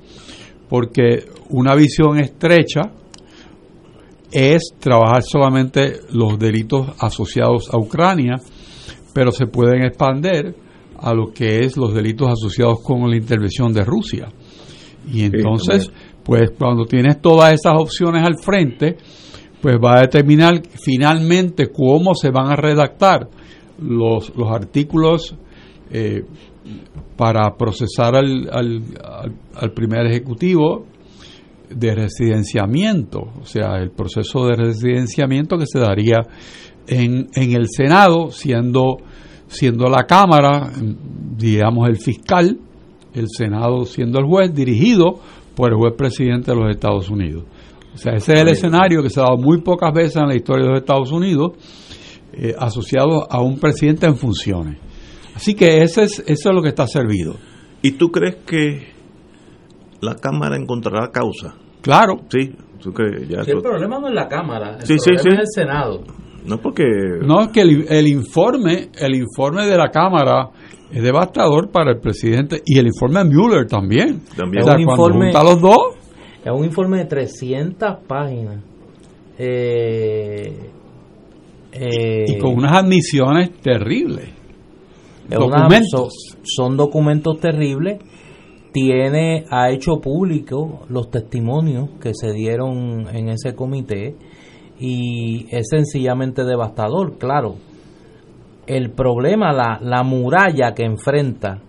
porque 0.68 1.26
una 1.49 1.76
visión 1.76 2.19
estrecha 2.19 2.81
es 4.34 4.73
trabajar 4.80 5.23
solamente 5.23 5.99
los 6.11 6.39
delitos 6.39 6.89
asociados 6.99 7.73
a 7.73 7.77
Ucrania, 7.77 8.38
pero 9.14 9.31
se 9.31 9.45
pueden 9.45 9.84
expander 9.84 10.55
a 10.97 11.14
lo 11.14 11.31
que 11.31 11.60
es 11.60 11.77
los 11.77 11.93
delitos 11.93 12.30
asociados 12.30 12.81
con 12.81 13.10
la 13.10 13.15
intervención 13.15 13.72
de 13.72 13.84
Rusia. 13.84 14.30
Y 15.11 15.23
entonces, 15.23 15.91
pues 16.23 16.51
cuando 16.57 16.85
tienes 16.85 17.22
todas 17.22 17.53
esas 17.53 17.73
opciones 17.77 18.23
al 18.26 18.38
frente, 18.38 18.97
pues 19.61 19.76
va 19.76 19.97
a 19.97 20.01
determinar 20.01 20.61
finalmente 20.84 21.68
cómo 21.72 22.15
se 22.15 22.31
van 22.31 22.51
a 22.51 22.55
redactar 22.55 23.30
los, 23.80 24.35
los 24.35 24.49
artículos 24.49 25.35
eh, 25.91 26.23
para 27.15 27.55
procesar 27.55 28.15
al, 28.15 28.49
al, 28.49 29.72
primer 29.73 30.07
ejecutivo 30.07 30.85
de 31.75 31.95
residenciamiento, 31.95 33.19
o 33.41 33.45
sea, 33.45 33.77
el 33.77 33.91
proceso 33.91 34.47
de 34.47 34.55
residenciamiento 34.55 35.57
que 35.57 35.65
se 35.65 35.79
daría 35.79 36.21
en, 36.87 37.27
en 37.35 37.55
el 37.55 37.67
Senado, 37.69 38.31
siendo, 38.31 38.97
siendo 39.47 39.85
la 39.85 40.05
Cámara, 40.05 40.71
digamos, 41.37 41.87
el 41.87 41.97
fiscal, 41.97 42.57
el 43.13 43.27
Senado 43.29 43.85
siendo 43.85 44.19
el 44.19 44.25
juez, 44.25 44.53
dirigido 44.53 45.19
por 45.55 45.71
el 45.71 45.77
juez 45.77 45.93
presidente 45.95 46.51
de 46.51 46.57
los 46.57 46.69
Estados 46.69 47.09
Unidos. 47.09 47.45
O 47.93 47.97
sea, 47.97 48.13
ese 48.13 48.33
es 48.33 48.39
el 48.41 48.47
escenario 48.49 49.03
que 49.03 49.09
se 49.09 49.19
ha 49.19 49.23
dado 49.23 49.37
muy 49.37 49.61
pocas 49.61 49.93
veces 49.93 50.15
en 50.15 50.27
la 50.27 50.35
historia 50.35 50.65
de 50.65 50.71
los 50.71 50.79
Estados 50.79 51.11
Unidos 51.11 51.51
eh, 52.33 52.55
asociado 52.57 53.31
a 53.31 53.41
un 53.41 53.59
presidente 53.59 54.07
en 54.07 54.15
funciones. 54.15 54.79
Así 55.35 55.53
que 55.53 55.83
ese 55.83 56.03
es, 56.03 56.19
eso 56.25 56.49
es 56.49 56.55
lo 56.55 56.61
que 56.61 56.69
está 56.69 56.87
servido. 56.87 57.35
¿Y 57.81 57.91
tú 57.91 58.09
crees 58.11 58.37
que 58.45 58.93
la 60.01 60.15
Cámara 60.15 60.57
encontrará 60.57 61.11
causa? 61.11 61.55
Claro. 61.84 62.22
Sí, 62.30 62.55
el 62.84 63.61
problema 63.61 63.99
no 63.99 64.07
es 64.07 64.14
la 64.15 64.27
Cámara, 64.27 64.80
el 64.80 64.97
problema 64.97 65.22
es 65.22 65.39
el 65.39 65.47
Senado. 65.47 66.03
No 66.45 66.57
porque 66.57 66.84
no 67.26 67.41
es 67.41 67.49
que 67.49 67.61
el, 67.61 68.07
informe, 68.07 68.89
el 68.99 69.15
informe 69.15 69.65
de 69.65 69.77
la 69.77 69.89
Cámara 69.89 70.49
es 70.91 71.01
devastador 71.01 71.69
para 71.72 71.91
el 71.91 71.99
presidente 71.99 72.61
y 72.65 72.80
el 72.80 72.88
informe 72.88 73.23
de 73.23 73.30
Mueller 73.30 73.68
también. 73.68 74.22
También. 74.35 74.64
un 74.68 74.81
informe, 74.81 75.31
los 75.31 75.61
dos, 75.61 75.95
es 76.43 76.51
un 76.51 76.65
informe 76.65 76.99
de 76.99 77.05
300 77.05 77.99
páginas. 78.07 78.61
Eh, 79.38 80.69
eh, 81.72 82.26
y 82.27 82.38
con 82.38 82.55
unas 82.55 82.73
admisiones 82.73 83.51
terribles. 83.61 84.30
Documentos. 85.30 86.38
son, 86.43 86.76
documentos 86.76 87.39
terribles. 87.39 87.99
Tiene, 88.73 89.45
ha 89.49 89.69
hecho 89.69 90.01
público 90.01 90.81
los 90.89 91.09
testimonios 91.09 91.91
que 92.01 92.11
se 92.13 92.33
dieron 92.33 93.07
en 93.15 93.29
ese 93.29 93.55
comité 93.55 94.15
y 94.79 95.45
es 95.55 95.69
sencillamente 95.69 96.43
devastador, 96.43 97.17
claro. 97.17 97.55
El 98.65 98.91
problema, 98.91 99.53
la, 99.53 99.79
la 99.81 100.03
muralla 100.03 100.73
que 100.73 100.83
enfrenta 100.85 101.61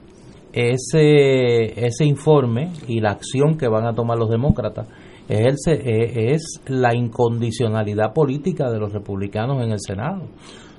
ese, 0.52 1.86
ese 1.86 2.04
informe 2.04 2.72
y 2.88 3.00
la 3.00 3.10
acción 3.10 3.58
que 3.58 3.68
van 3.68 3.86
a 3.86 3.94
tomar 3.94 4.16
los 4.16 4.30
demócratas 4.30 4.88
es, 5.28 5.66
es 5.66 6.60
la 6.68 6.94
incondicionalidad 6.94 8.12
política 8.12 8.70
de 8.70 8.78
los 8.78 8.92
republicanos 8.92 9.62
en 9.62 9.72
el 9.72 9.80
Senado. 9.80 10.22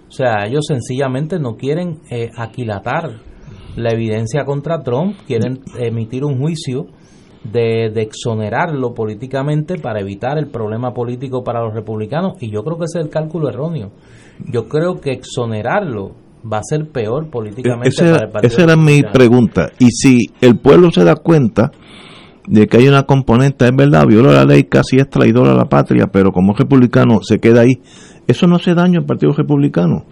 O 0.07 0.11
sea, 0.11 0.45
ellos 0.47 0.65
sencillamente 0.67 1.39
no 1.39 1.55
quieren 1.55 1.99
eh, 2.09 2.29
aquilatar 2.37 3.11
la 3.75 3.91
evidencia 3.91 4.45
contra 4.45 4.81
Trump, 4.81 5.15
quieren 5.27 5.61
emitir 5.77 6.23
un 6.23 6.39
juicio 6.39 6.87
de, 7.43 7.91
de, 7.93 8.01
exonerarlo 8.01 8.93
políticamente 8.93 9.77
para 9.77 9.99
evitar 9.99 10.37
el 10.37 10.47
problema 10.47 10.93
político 10.93 11.43
para 11.43 11.61
los 11.61 11.73
republicanos 11.73 12.33
y 12.41 12.49
yo 12.49 12.63
creo 12.63 12.77
que 12.77 12.85
ese 12.85 12.99
es 12.99 13.05
el 13.05 13.11
cálculo 13.11 13.49
erróneo. 13.49 13.91
Yo 14.51 14.67
creo 14.67 14.99
que 14.99 15.11
exonerarlo 15.11 16.13
va 16.51 16.59
a 16.59 16.63
ser 16.63 16.89
peor 16.89 17.29
políticamente 17.29 17.95
para 17.97 18.25
el 18.25 18.31
Partido 18.31 18.53
Esa 18.53 18.63
era 18.63 18.75
mi 18.75 19.01
pregunta. 19.03 19.71
Y 19.79 19.89
si 19.91 20.29
el 20.41 20.57
pueblo 20.57 20.91
se 20.91 21.03
da 21.03 21.15
cuenta 21.15 21.71
de 22.47 22.67
que 22.67 22.77
hay 22.77 22.87
una 22.87 23.03
componente, 23.03 23.65
es 23.65 23.75
verdad, 23.75 24.05
viola 24.05 24.31
la 24.31 24.45
ley, 24.45 24.65
casi 24.65 24.97
es 24.97 25.09
traidor 25.09 25.47
a 25.47 25.55
la 25.55 25.65
patria, 25.65 26.07
pero 26.11 26.31
como 26.31 26.53
republicano 26.53 27.19
se 27.21 27.39
queda 27.39 27.61
ahí, 27.61 27.81
eso 28.27 28.47
no 28.47 28.55
hace 28.55 28.73
daño 28.73 28.99
al 28.99 29.05
Partido 29.05 29.33
Republicano. 29.33 30.05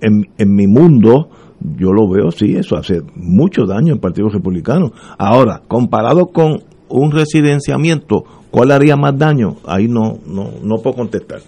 En, 0.00 0.28
en 0.38 0.54
mi 0.54 0.66
mundo, 0.66 1.28
yo 1.76 1.92
lo 1.92 2.08
veo, 2.08 2.30
sí, 2.30 2.56
eso 2.56 2.76
hace 2.76 3.02
mucho 3.14 3.66
daño 3.66 3.92
al 3.92 4.00
Partido 4.00 4.28
Republicano. 4.28 4.92
Ahora, 5.18 5.62
comparado 5.66 6.26
con 6.26 6.62
un 6.88 7.12
residenciamiento, 7.12 8.24
¿cuál 8.50 8.70
haría 8.70 8.96
más 8.96 9.16
daño? 9.18 9.56
Ahí 9.66 9.88
no, 9.88 10.18
no, 10.26 10.50
no 10.62 10.76
puedo 10.78 10.96
contestar. 10.96 11.40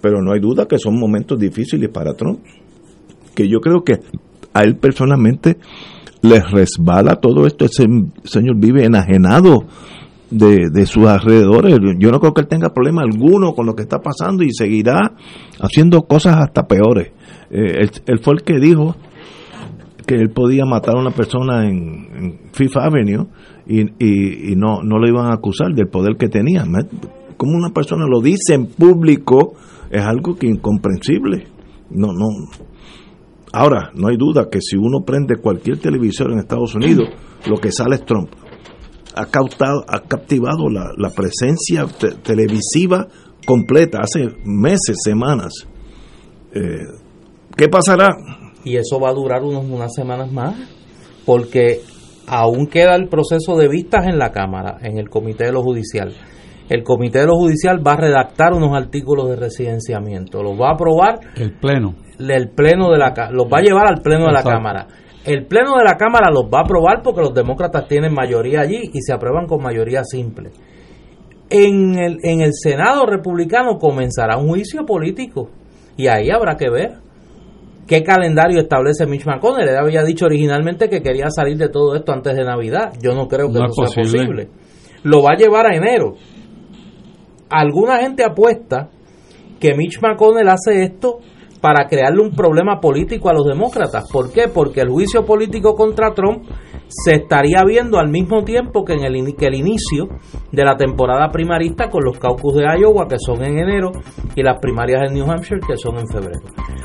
Pero 0.00 0.22
no 0.22 0.32
hay 0.32 0.40
duda 0.40 0.66
que 0.66 0.78
son 0.78 0.98
momentos 0.98 1.38
difíciles 1.38 1.88
para 1.88 2.14
Trump. 2.14 2.40
Que 3.34 3.48
yo 3.48 3.60
creo 3.60 3.82
que 3.82 4.00
a 4.52 4.62
él 4.62 4.76
personalmente 4.76 5.58
le 6.22 6.40
resbala 6.40 7.16
todo 7.16 7.46
esto. 7.46 7.64
Ese 7.64 7.86
señor 8.24 8.56
vive 8.56 8.84
enajenado 8.84 9.64
de, 10.30 10.68
de, 10.70 10.86
sus 10.86 11.06
alrededores. 11.06 11.78
Yo 11.98 12.10
no 12.10 12.20
creo 12.20 12.34
que 12.34 12.42
él 12.42 12.48
tenga 12.48 12.72
problema 12.72 13.02
alguno 13.02 13.54
con 13.54 13.66
lo 13.66 13.74
que 13.74 13.82
está 13.82 14.00
pasando 14.00 14.44
y 14.44 14.52
seguirá 14.52 15.14
haciendo 15.60 16.02
cosas 16.02 16.36
hasta 16.36 16.66
peores. 16.66 17.12
Eh, 17.50 17.88
él, 18.06 18.18
fue 18.20 18.34
el 18.34 18.42
que 18.42 18.58
dijo 18.58 18.96
que 20.08 20.14
él 20.14 20.30
podía 20.30 20.64
matar 20.64 20.96
a 20.96 21.00
una 21.00 21.10
persona 21.10 21.68
en, 21.68 22.38
Fifth 22.52 22.78
Avenue 22.78 23.26
y, 23.66 23.82
y, 24.52 24.56
no, 24.56 24.82
no 24.82 24.98
lo 24.98 25.06
iban 25.06 25.26
a 25.26 25.34
acusar 25.34 25.74
del 25.74 25.88
poder 25.88 26.16
que 26.16 26.28
tenía. 26.28 26.64
Como 27.36 27.52
una 27.52 27.68
persona 27.70 28.06
lo 28.06 28.22
dice 28.22 28.54
en 28.54 28.66
público 28.66 29.52
es 29.90 30.02
algo 30.02 30.34
que 30.36 30.46
incomprensible. 30.46 31.46
No, 31.90 32.08
no. 32.14 32.26
Ahora, 33.52 33.90
no 33.94 34.08
hay 34.08 34.16
duda 34.16 34.48
que 34.50 34.60
si 34.62 34.76
uno 34.76 35.00
prende 35.04 35.36
cualquier 35.36 35.78
televisor 35.78 36.32
en 36.32 36.38
Estados 36.38 36.74
Unidos, 36.74 37.10
lo 37.46 37.58
que 37.58 37.70
sale 37.70 37.96
es 37.96 38.06
Trump. 38.06 38.30
Ha, 39.14 39.26
cautado, 39.26 39.84
ha 39.88 40.00
captivado 40.00 40.70
la, 40.70 40.90
la 40.96 41.10
presencia 41.10 41.86
televisiva 42.22 43.08
completa 43.44 44.00
hace 44.00 44.26
meses, 44.46 44.96
semanas. 45.04 45.52
Eh, 46.54 46.86
¿Qué 47.56 47.68
pasará? 47.68 48.08
Y 48.64 48.76
eso 48.76 48.98
va 49.00 49.10
a 49.10 49.14
durar 49.14 49.42
unos, 49.42 49.64
unas 49.64 49.94
semanas 49.94 50.30
más, 50.32 50.54
porque 51.24 51.80
aún 52.26 52.66
queda 52.66 52.94
el 52.94 53.08
proceso 53.08 53.56
de 53.56 53.68
vistas 53.68 54.06
en 54.06 54.18
la 54.18 54.30
Cámara, 54.30 54.78
en 54.82 54.98
el 54.98 55.08
Comité 55.08 55.44
de 55.44 55.52
lo 55.52 55.62
Judicial. 55.62 56.12
El 56.68 56.82
Comité 56.82 57.20
de 57.20 57.26
lo 57.26 57.36
Judicial 57.36 57.86
va 57.86 57.92
a 57.92 57.96
redactar 57.96 58.52
unos 58.52 58.76
artículos 58.76 59.28
de 59.30 59.36
residenciamiento, 59.36 60.42
los 60.42 60.60
va 60.60 60.70
a 60.70 60.74
aprobar. 60.74 61.20
El 61.34 61.52
Pleno. 61.58 61.94
El 62.18 62.50
Pleno 62.50 62.90
de 62.90 62.98
la 62.98 63.30
los 63.30 63.46
va 63.46 63.58
a 63.58 63.62
llevar 63.62 63.86
al 63.86 64.02
Pleno 64.02 64.26
de 64.26 64.32
la 64.32 64.42
Cámara. 64.42 64.86
El 65.24 65.46
Pleno 65.46 65.76
de 65.76 65.84
la 65.84 65.96
Cámara 65.96 66.30
los 66.30 66.44
va 66.44 66.60
a 66.60 66.62
aprobar 66.62 67.02
porque 67.02 67.22
los 67.22 67.34
demócratas 67.34 67.88
tienen 67.88 68.12
mayoría 68.12 68.60
allí 68.60 68.90
y 68.92 69.00
se 69.00 69.12
aprueban 69.12 69.46
con 69.46 69.62
mayoría 69.62 70.04
simple. 70.04 70.50
En 71.50 71.98
el, 71.98 72.18
en 72.22 72.42
el 72.42 72.52
Senado 72.52 73.06
republicano 73.06 73.78
comenzará 73.78 74.36
un 74.36 74.48
juicio 74.48 74.84
político 74.84 75.48
y 75.96 76.08
ahí 76.08 76.30
habrá 76.30 76.56
que 76.56 76.68
ver 76.68 76.98
qué 77.88 78.04
calendario 78.04 78.60
establece 78.60 79.06
Mitch 79.06 79.26
McConnell. 79.26 79.68
Él 79.68 79.76
había 79.76 80.04
dicho 80.04 80.26
originalmente 80.26 80.88
que 80.88 81.02
quería 81.02 81.30
salir 81.30 81.56
de 81.56 81.70
todo 81.70 81.96
esto 81.96 82.12
antes 82.12 82.36
de 82.36 82.44
Navidad. 82.44 82.92
Yo 83.02 83.14
no 83.14 83.26
creo 83.26 83.50
que 83.50 83.58
eso 83.58 83.86
sea 83.86 84.02
posible. 84.02 84.48
Lo 85.02 85.22
va 85.22 85.30
a 85.32 85.36
llevar 85.36 85.66
a 85.66 85.74
enero. 85.74 86.14
Alguna 87.48 87.98
gente 88.00 88.22
apuesta 88.22 88.90
que 89.58 89.74
Mitch 89.74 90.00
McConnell 90.00 90.48
hace 90.48 90.82
esto 90.82 91.20
para 91.60 91.86
crearle 91.88 92.22
un 92.22 92.30
problema 92.30 92.80
político 92.80 93.28
a 93.28 93.34
los 93.34 93.46
demócratas. 93.46 94.08
¿Por 94.10 94.32
qué? 94.32 94.48
Porque 94.48 94.80
el 94.80 94.90
juicio 94.90 95.24
político 95.24 95.74
contra 95.74 96.14
Trump 96.14 96.44
se 96.88 97.16
estaría 97.16 97.62
viendo 97.64 97.98
al 97.98 98.08
mismo 98.08 98.44
tiempo 98.44 98.84
que 98.84 98.94
en 98.94 99.04
el, 99.04 99.36
que 99.36 99.46
el 99.46 99.54
inicio 99.54 100.08
de 100.50 100.64
la 100.64 100.76
temporada 100.76 101.28
primarista 101.30 101.90
con 101.90 102.02
los 102.04 102.18
caucus 102.18 102.54
de 102.54 102.64
Iowa 102.80 103.06
que 103.06 103.16
son 103.18 103.44
en 103.44 103.58
enero 103.58 103.92
y 104.34 104.42
las 104.42 104.58
primarias 104.58 105.02
en 105.06 105.14
New 105.14 105.30
Hampshire 105.30 105.60
que 105.66 105.76
son 105.76 105.98
en 105.98 106.08
febrero. 106.08 106.40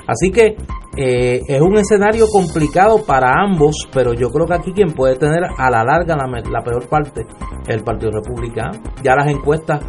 Así 0.06 0.32
que 0.32 0.58
eh, 0.98 1.42
es 1.48 1.62
un 1.62 1.78
escenario 1.78 2.26
complicado 2.28 3.04
para 3.06 3.42
ambos, 3.42 3.88
pero 3.94 4.14
yo 4.14 4.30
creo 4.30 4.46
que 4.46 4.54
aquí 4.54 4.74
quien 4.74 4.92
puede 4.92 5.16
tener 5.16 5.44
a 5.58 5.70
la 5.70 5.84
larga 5.84 6.16
la, 6.18 6.28
la 6.28 6.62
peor 6.62 6.88
parte 6.90 7.26
es 7.68 7.76
el 7.76 7.84
Partido 7.84 8.12
Republicano. 8.12 8.80
Ya 9.02 9.16
las 9.16 9.28
encuestas 9.28 9.80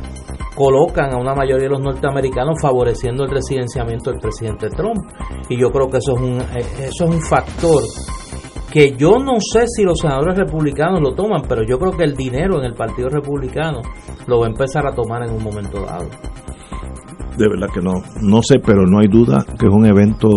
colocan 0.54 1.12
a 1.12 1.16
una 1.16 1.34
mayoría 1.34 1.64
de 1.64 1.70
los 1.70 1.80
norteamericanos 1.80 2.60
favoreciendo 2.60 3.24
el 3.24 3.30
residenciamiento 3.30 4.10
del 4.10 4.20
presidente 4.20 4.68
Trump. 4.70 5.04
Y 5.48 5.58
yo 5.58 5.70
creo 5.70 5.88
que 5.88 5.98
eso 5.98 6.14
es 6.14 6.20
un, 6.20 6.40
eh, 6.40 6.86
eso 6.88 7.04
es 7.04 7.10
un 7.10 7.20
factor 7.20 7.82
que 8.72 8.96
yo 8.96 9.18
no 9.18 9.38
sé 9.38 9.66
si 9.68 9.84
los 9.84 10.00
senadores 10.00 10.36
republicanos 10.36 11.00
lo 11.00 11.14
toman, 11.14 11.42
pero 11.48 11.62
yo 11.62 11.78
creo 11.78 11.92
que 11.96 12.02
el 12.02 12.14
dinero 12.14 12.58
en 12.58 12.64
el 12.64 12.74
Partido 12.74 13.08
Republicano 13.08 13.80
lo 14.26 14.40
va 14.40 14.46
a 14.46 14.48
empezar 14.48 14.84
a 14.84 14.92
tomar 14.92 15.22
en 15.22 15.32
un 15.32 15.44
momento 15.44 15.80
dado. 15.84 16.08
De 17.36 17.48
verdad 17.48 17.68
que 17.72 17.80
no, 17.80 18.02
no 18.20 18.42
sé, 18.42 18.58
pero 18.64 18.86
no 18.86 19.00
hay 19.00 19.08
duda 19.08 19.44
que 19.58 19.66
es 19.66 19.72
un 19.72 19.86
evento 19.86 20.28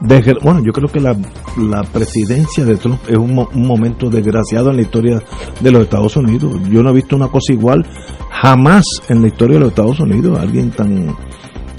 de, 0.00 0.36
bueno, 0.42 0.60
yo 0.64 0.72
creo 0.72 0.88
que 0.88 1.00
la, 1.00 1.16
la 1.56 1.82
presidencia 1.84 2.64
de 2.64 2.76
Trump 2.76 3.00
es 3.08 3.16
un, 3.16 3.38
un, 3.38 3.66
momento 3.66 4.10
desgraciado 4.10 4.70
en 4.70 4.76
la 4.76 4.82
historia 4.82 5.22
de 5.60 5.70
los 5.70 5.82
Estados 5.82 6.16
Unidos. 6.16 6.52
Yo 6.68 6.82
no 6.82 6.90
he 6.90 6.94
visto 6.94 7.16
una 7.16 7.28
cosa 7.28 7.52
igual 7.52 7.86
jamás 8.30 8.84
en 9.08 9.22
la 9.22 9.28
historia 9.28 9.54
de 9.54 9.60
los 9.60 9.68
Estados 9.70 10.00
Unidos. 10.00 10.38
Alguien 10.38 10.70
tan, 10.70 11.14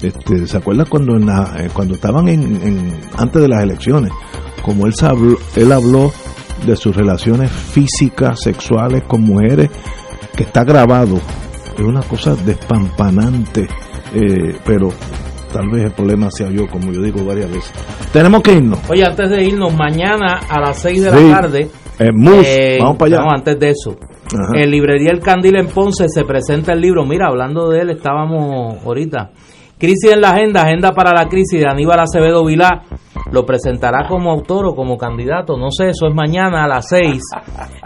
este, 0.02 0.46
¿se 0.46 0.56
acuerda 0.56 0.86
cuando 0.86 1.16
en 1.16 1.26
la, 1.26 1.54
eh, 1.58 1.68
cuando 1.72 1.94
estaban 1.94 2.28
en, 2.28 2.98
antes 3.16 3.42
de 3.42 3.48
las 3.48 3.62
elecciones? 3.62 4.12
como 4.66 4.84
él, 4.86 4.92
él 5.54 5.70
habló 5.70 6.12
de 6.66 6.74
sus 6.74 6.94
relaciones 6.94 7.52
físicas, 7.52 8.40
sexuales 8.42 9.04
con 9.04 9.22
mujeres, 9.22 9.70
que 10.36 10.42
está 10.42 10.64
grabado. 10.64 11.20
Es 11.78 11.84
una 11.84 12.02
cosa 12.02 12.34
despampanante, 12.34 13.68
eh, 14.14 14.56
pero 14.64 14.88
tal 15.52 15.68
vez 15.70 15.84
el 15.84 15.92
problema 15.92 16.30
sea 16.30 16.50
yo, 16.50 16.66
como 16.68 16.92
yo 16.92 17.00
digo 17.02 17.24
varias 17.24 17.50
veces. 17.50 17.72
Tenemos 18.12 18.42
que 18.42 18.54
irnos. 18.54 18.78
Oye, 18.88 19.04
antes 19.04 19.30
de 19.30 19.44
irnos, 19.44 19.74
mañana 19.74 20.40
a 20.48 20.60
las 20.60 20.78
6 20.78 21.02
de 21.02 21.10
la 21.10 21.40
tarde. 21.40 21.68
Eh, 21.98 22.78
vamos 22.80 22.96
para 22.96 23.16
allá. 23.16 23.24
No, 23.24 23.30
antes 23.34 23.58
de 23.58 23.70
eso. 23.70 23.96
En 24.54 24.70
Librería 24.70 25.10
El 25.12 25.20
Candil 25.20 25.56
en 25.56 25.68
Ponce 25.68 26.08
se 26.08 26.24
presenta 26.24 26.72
el 26.72 26.80
libro. 26.80 27.04
Mira, 27.06 27.28
hablando 27.28 27.68
de 27.70 27.80
él, 27.80 27.90
estábamos 27.90 28.84
ahorita. 28.84 29.30
Crisis 29.78 30.12
en 30.12 30.22
la 30.22 30.30
agenda, 30.30 30.62
agenda 30.62 30.92
para 30.92 31.12
la 31.12 31.28
crisis 31.28 31.60
de 31.60 31.68
Aníbal 31.68 32.00
Acevedo 32.00 32.44
Vilá. 32.44 32.82
Lo 33.30 33.44
presentará 33.44 34.06
como 34.08 34.30
autor 34.30 34.66
o 34.66 34.74
como 34.74 34.96
candidato, 34.96 35.56
no 35.56 35.70
sé, 35.72 35.88
eso 35.88 36.06
es 36.06 36.14
mañana 36.14 36.64
a 36.64 36.68
las 36.68 36.88
6 36.90 37.20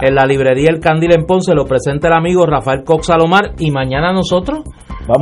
en 0.01 0.15
la 0.15 0.27
librería 0.27 0.69
El 0.69 0.81
Candil 0.81 1.15
en 1.15 1.25
Ponce. 1.25 1.55
Lo 1.55 1.65
presenta 1.65 2.09
el 2.09 2.15
amigo 2.15 2.45
Rafael 2.45 2.85
Cox 2.85 3.07
Salomar 3.07 3.55
y 3.59 3.71
mañana 3.71 4.13
nosotros 4.13 4.61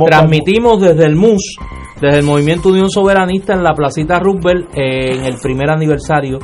transmitimos 0.05 0.81
desde 0.81 1.05
el 1.05 1.15
MUS, 1.15 1.57
desde 2.01 2.19
el 2.19 2.25
Movimiento 2.25 2.69
Unión 2.69 2.89
Soberanista 2.89 3.53
en 3.53 3.63
la 3.63 3.73
Placita 3.73 4.19
Roosevelt 4.19 4.69
eh, 4.75 5.15
en 5.15 5.25
el 5.25 5.35
primer 5.41 5.69
aniversario 5.69 6.39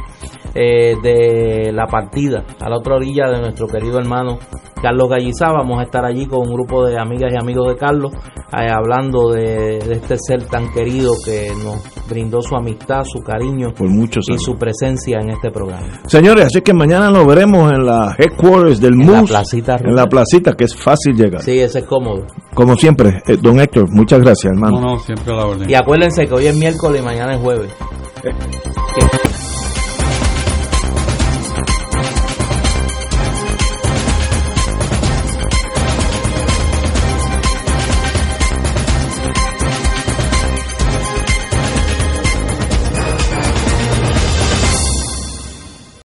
eh, 0.56 0.96
de 1.04 1.72
la 1.74 1.86
partida 1.86 2.46
a 2.62 2.70
la 2.70 2.78
otra 2.78 2.96
orilla 2.96 3.30
de 3.30 3.42
nuestro 3.42 3.68
querido 3.68 4.00
hermano 4.00 4.40
Carlos 4.82 5.10
Gallizá. 5.10 5.52
Vamos 5.52 5.80
a 5.80 5.84
estar 5.84 6.06
allí 6.06 6.28
con 6.28 6.48
un 6.48 6.54
grupo 6.54 6.86
de 6.86 6.98
amigas 7.00 7.34
y 7.34 7.38
amigos 7.38 7.68
de 7.68 7.76
Carlos 7.76 8.14
eh, 8.14 8.72
hablando 8.72 9.32
de, 9.32 9.80
este 9.80 10.16
ser 10.18 10.46
tan 10.46 10.72
querido 10.72 11.12
que 11.26 11.52
nos 11.64 11.84
brindó 12.08 12.42
su 12.42 12.56
amistad, 12.56 13.04
su 13.04 13.20
cariño 13.20 13.74
Por 13.76 13.90
muchos 13.90 14.26
y 14.30 14.38
su 14.38 14.56
presencia 14.56 15.20
en 15.20 15.32
este 15.32 15.50
programa. 15.52 16.02
Señores, 16.06 16.46
así 16.46 16.62
que 16.62 16.74
mañana 16.74 17.10
nos 17.10 17.26
veremos 17.26 17.72
en 17.74 17.86
la 17.86 18.16
headquarters 18.18 18.80
del 18.80 18.94
en 18.94 19.08
MUS. 19.08 19.32
La 19.32 19.40
placita, 19.40 19.78
en 19.84 19.96
la 19.96 20.08
placita, 20.08 20.54
que 20.54 20.66
es 20.66 20.76
fácil 20.76 21.16
llegar. 21.16 21.42
Sí, 21.42 21.60
ese 21.60 21.80
es 21.80 21.86
cómodo. 21.86 22.26
Como 22.54 22.76
siempre, 22.76 23.22
eh, 23.28 23.38
don 23.42 23.60
Héctor, 23.60 23.90
muchas 23.92 24.22
gracias, 24.22 24.54
hermano. 24.54 24.80
No, 24.80 24.94
no, 24.94 25.00
siempre 25.00 25.34
la 25.36 25.48
orden. 25.48 25.70
Y 25.70 25.74
acuérdense 25.74 26.26
que 26.28 26.34
hoy 26.34 26.46
es 26.46 26.56
miércoles 26.56 27.02
y 27.02 27.04
mañana 27.04 27.34
es 27.34 27.42
jueves. 27.42 27.76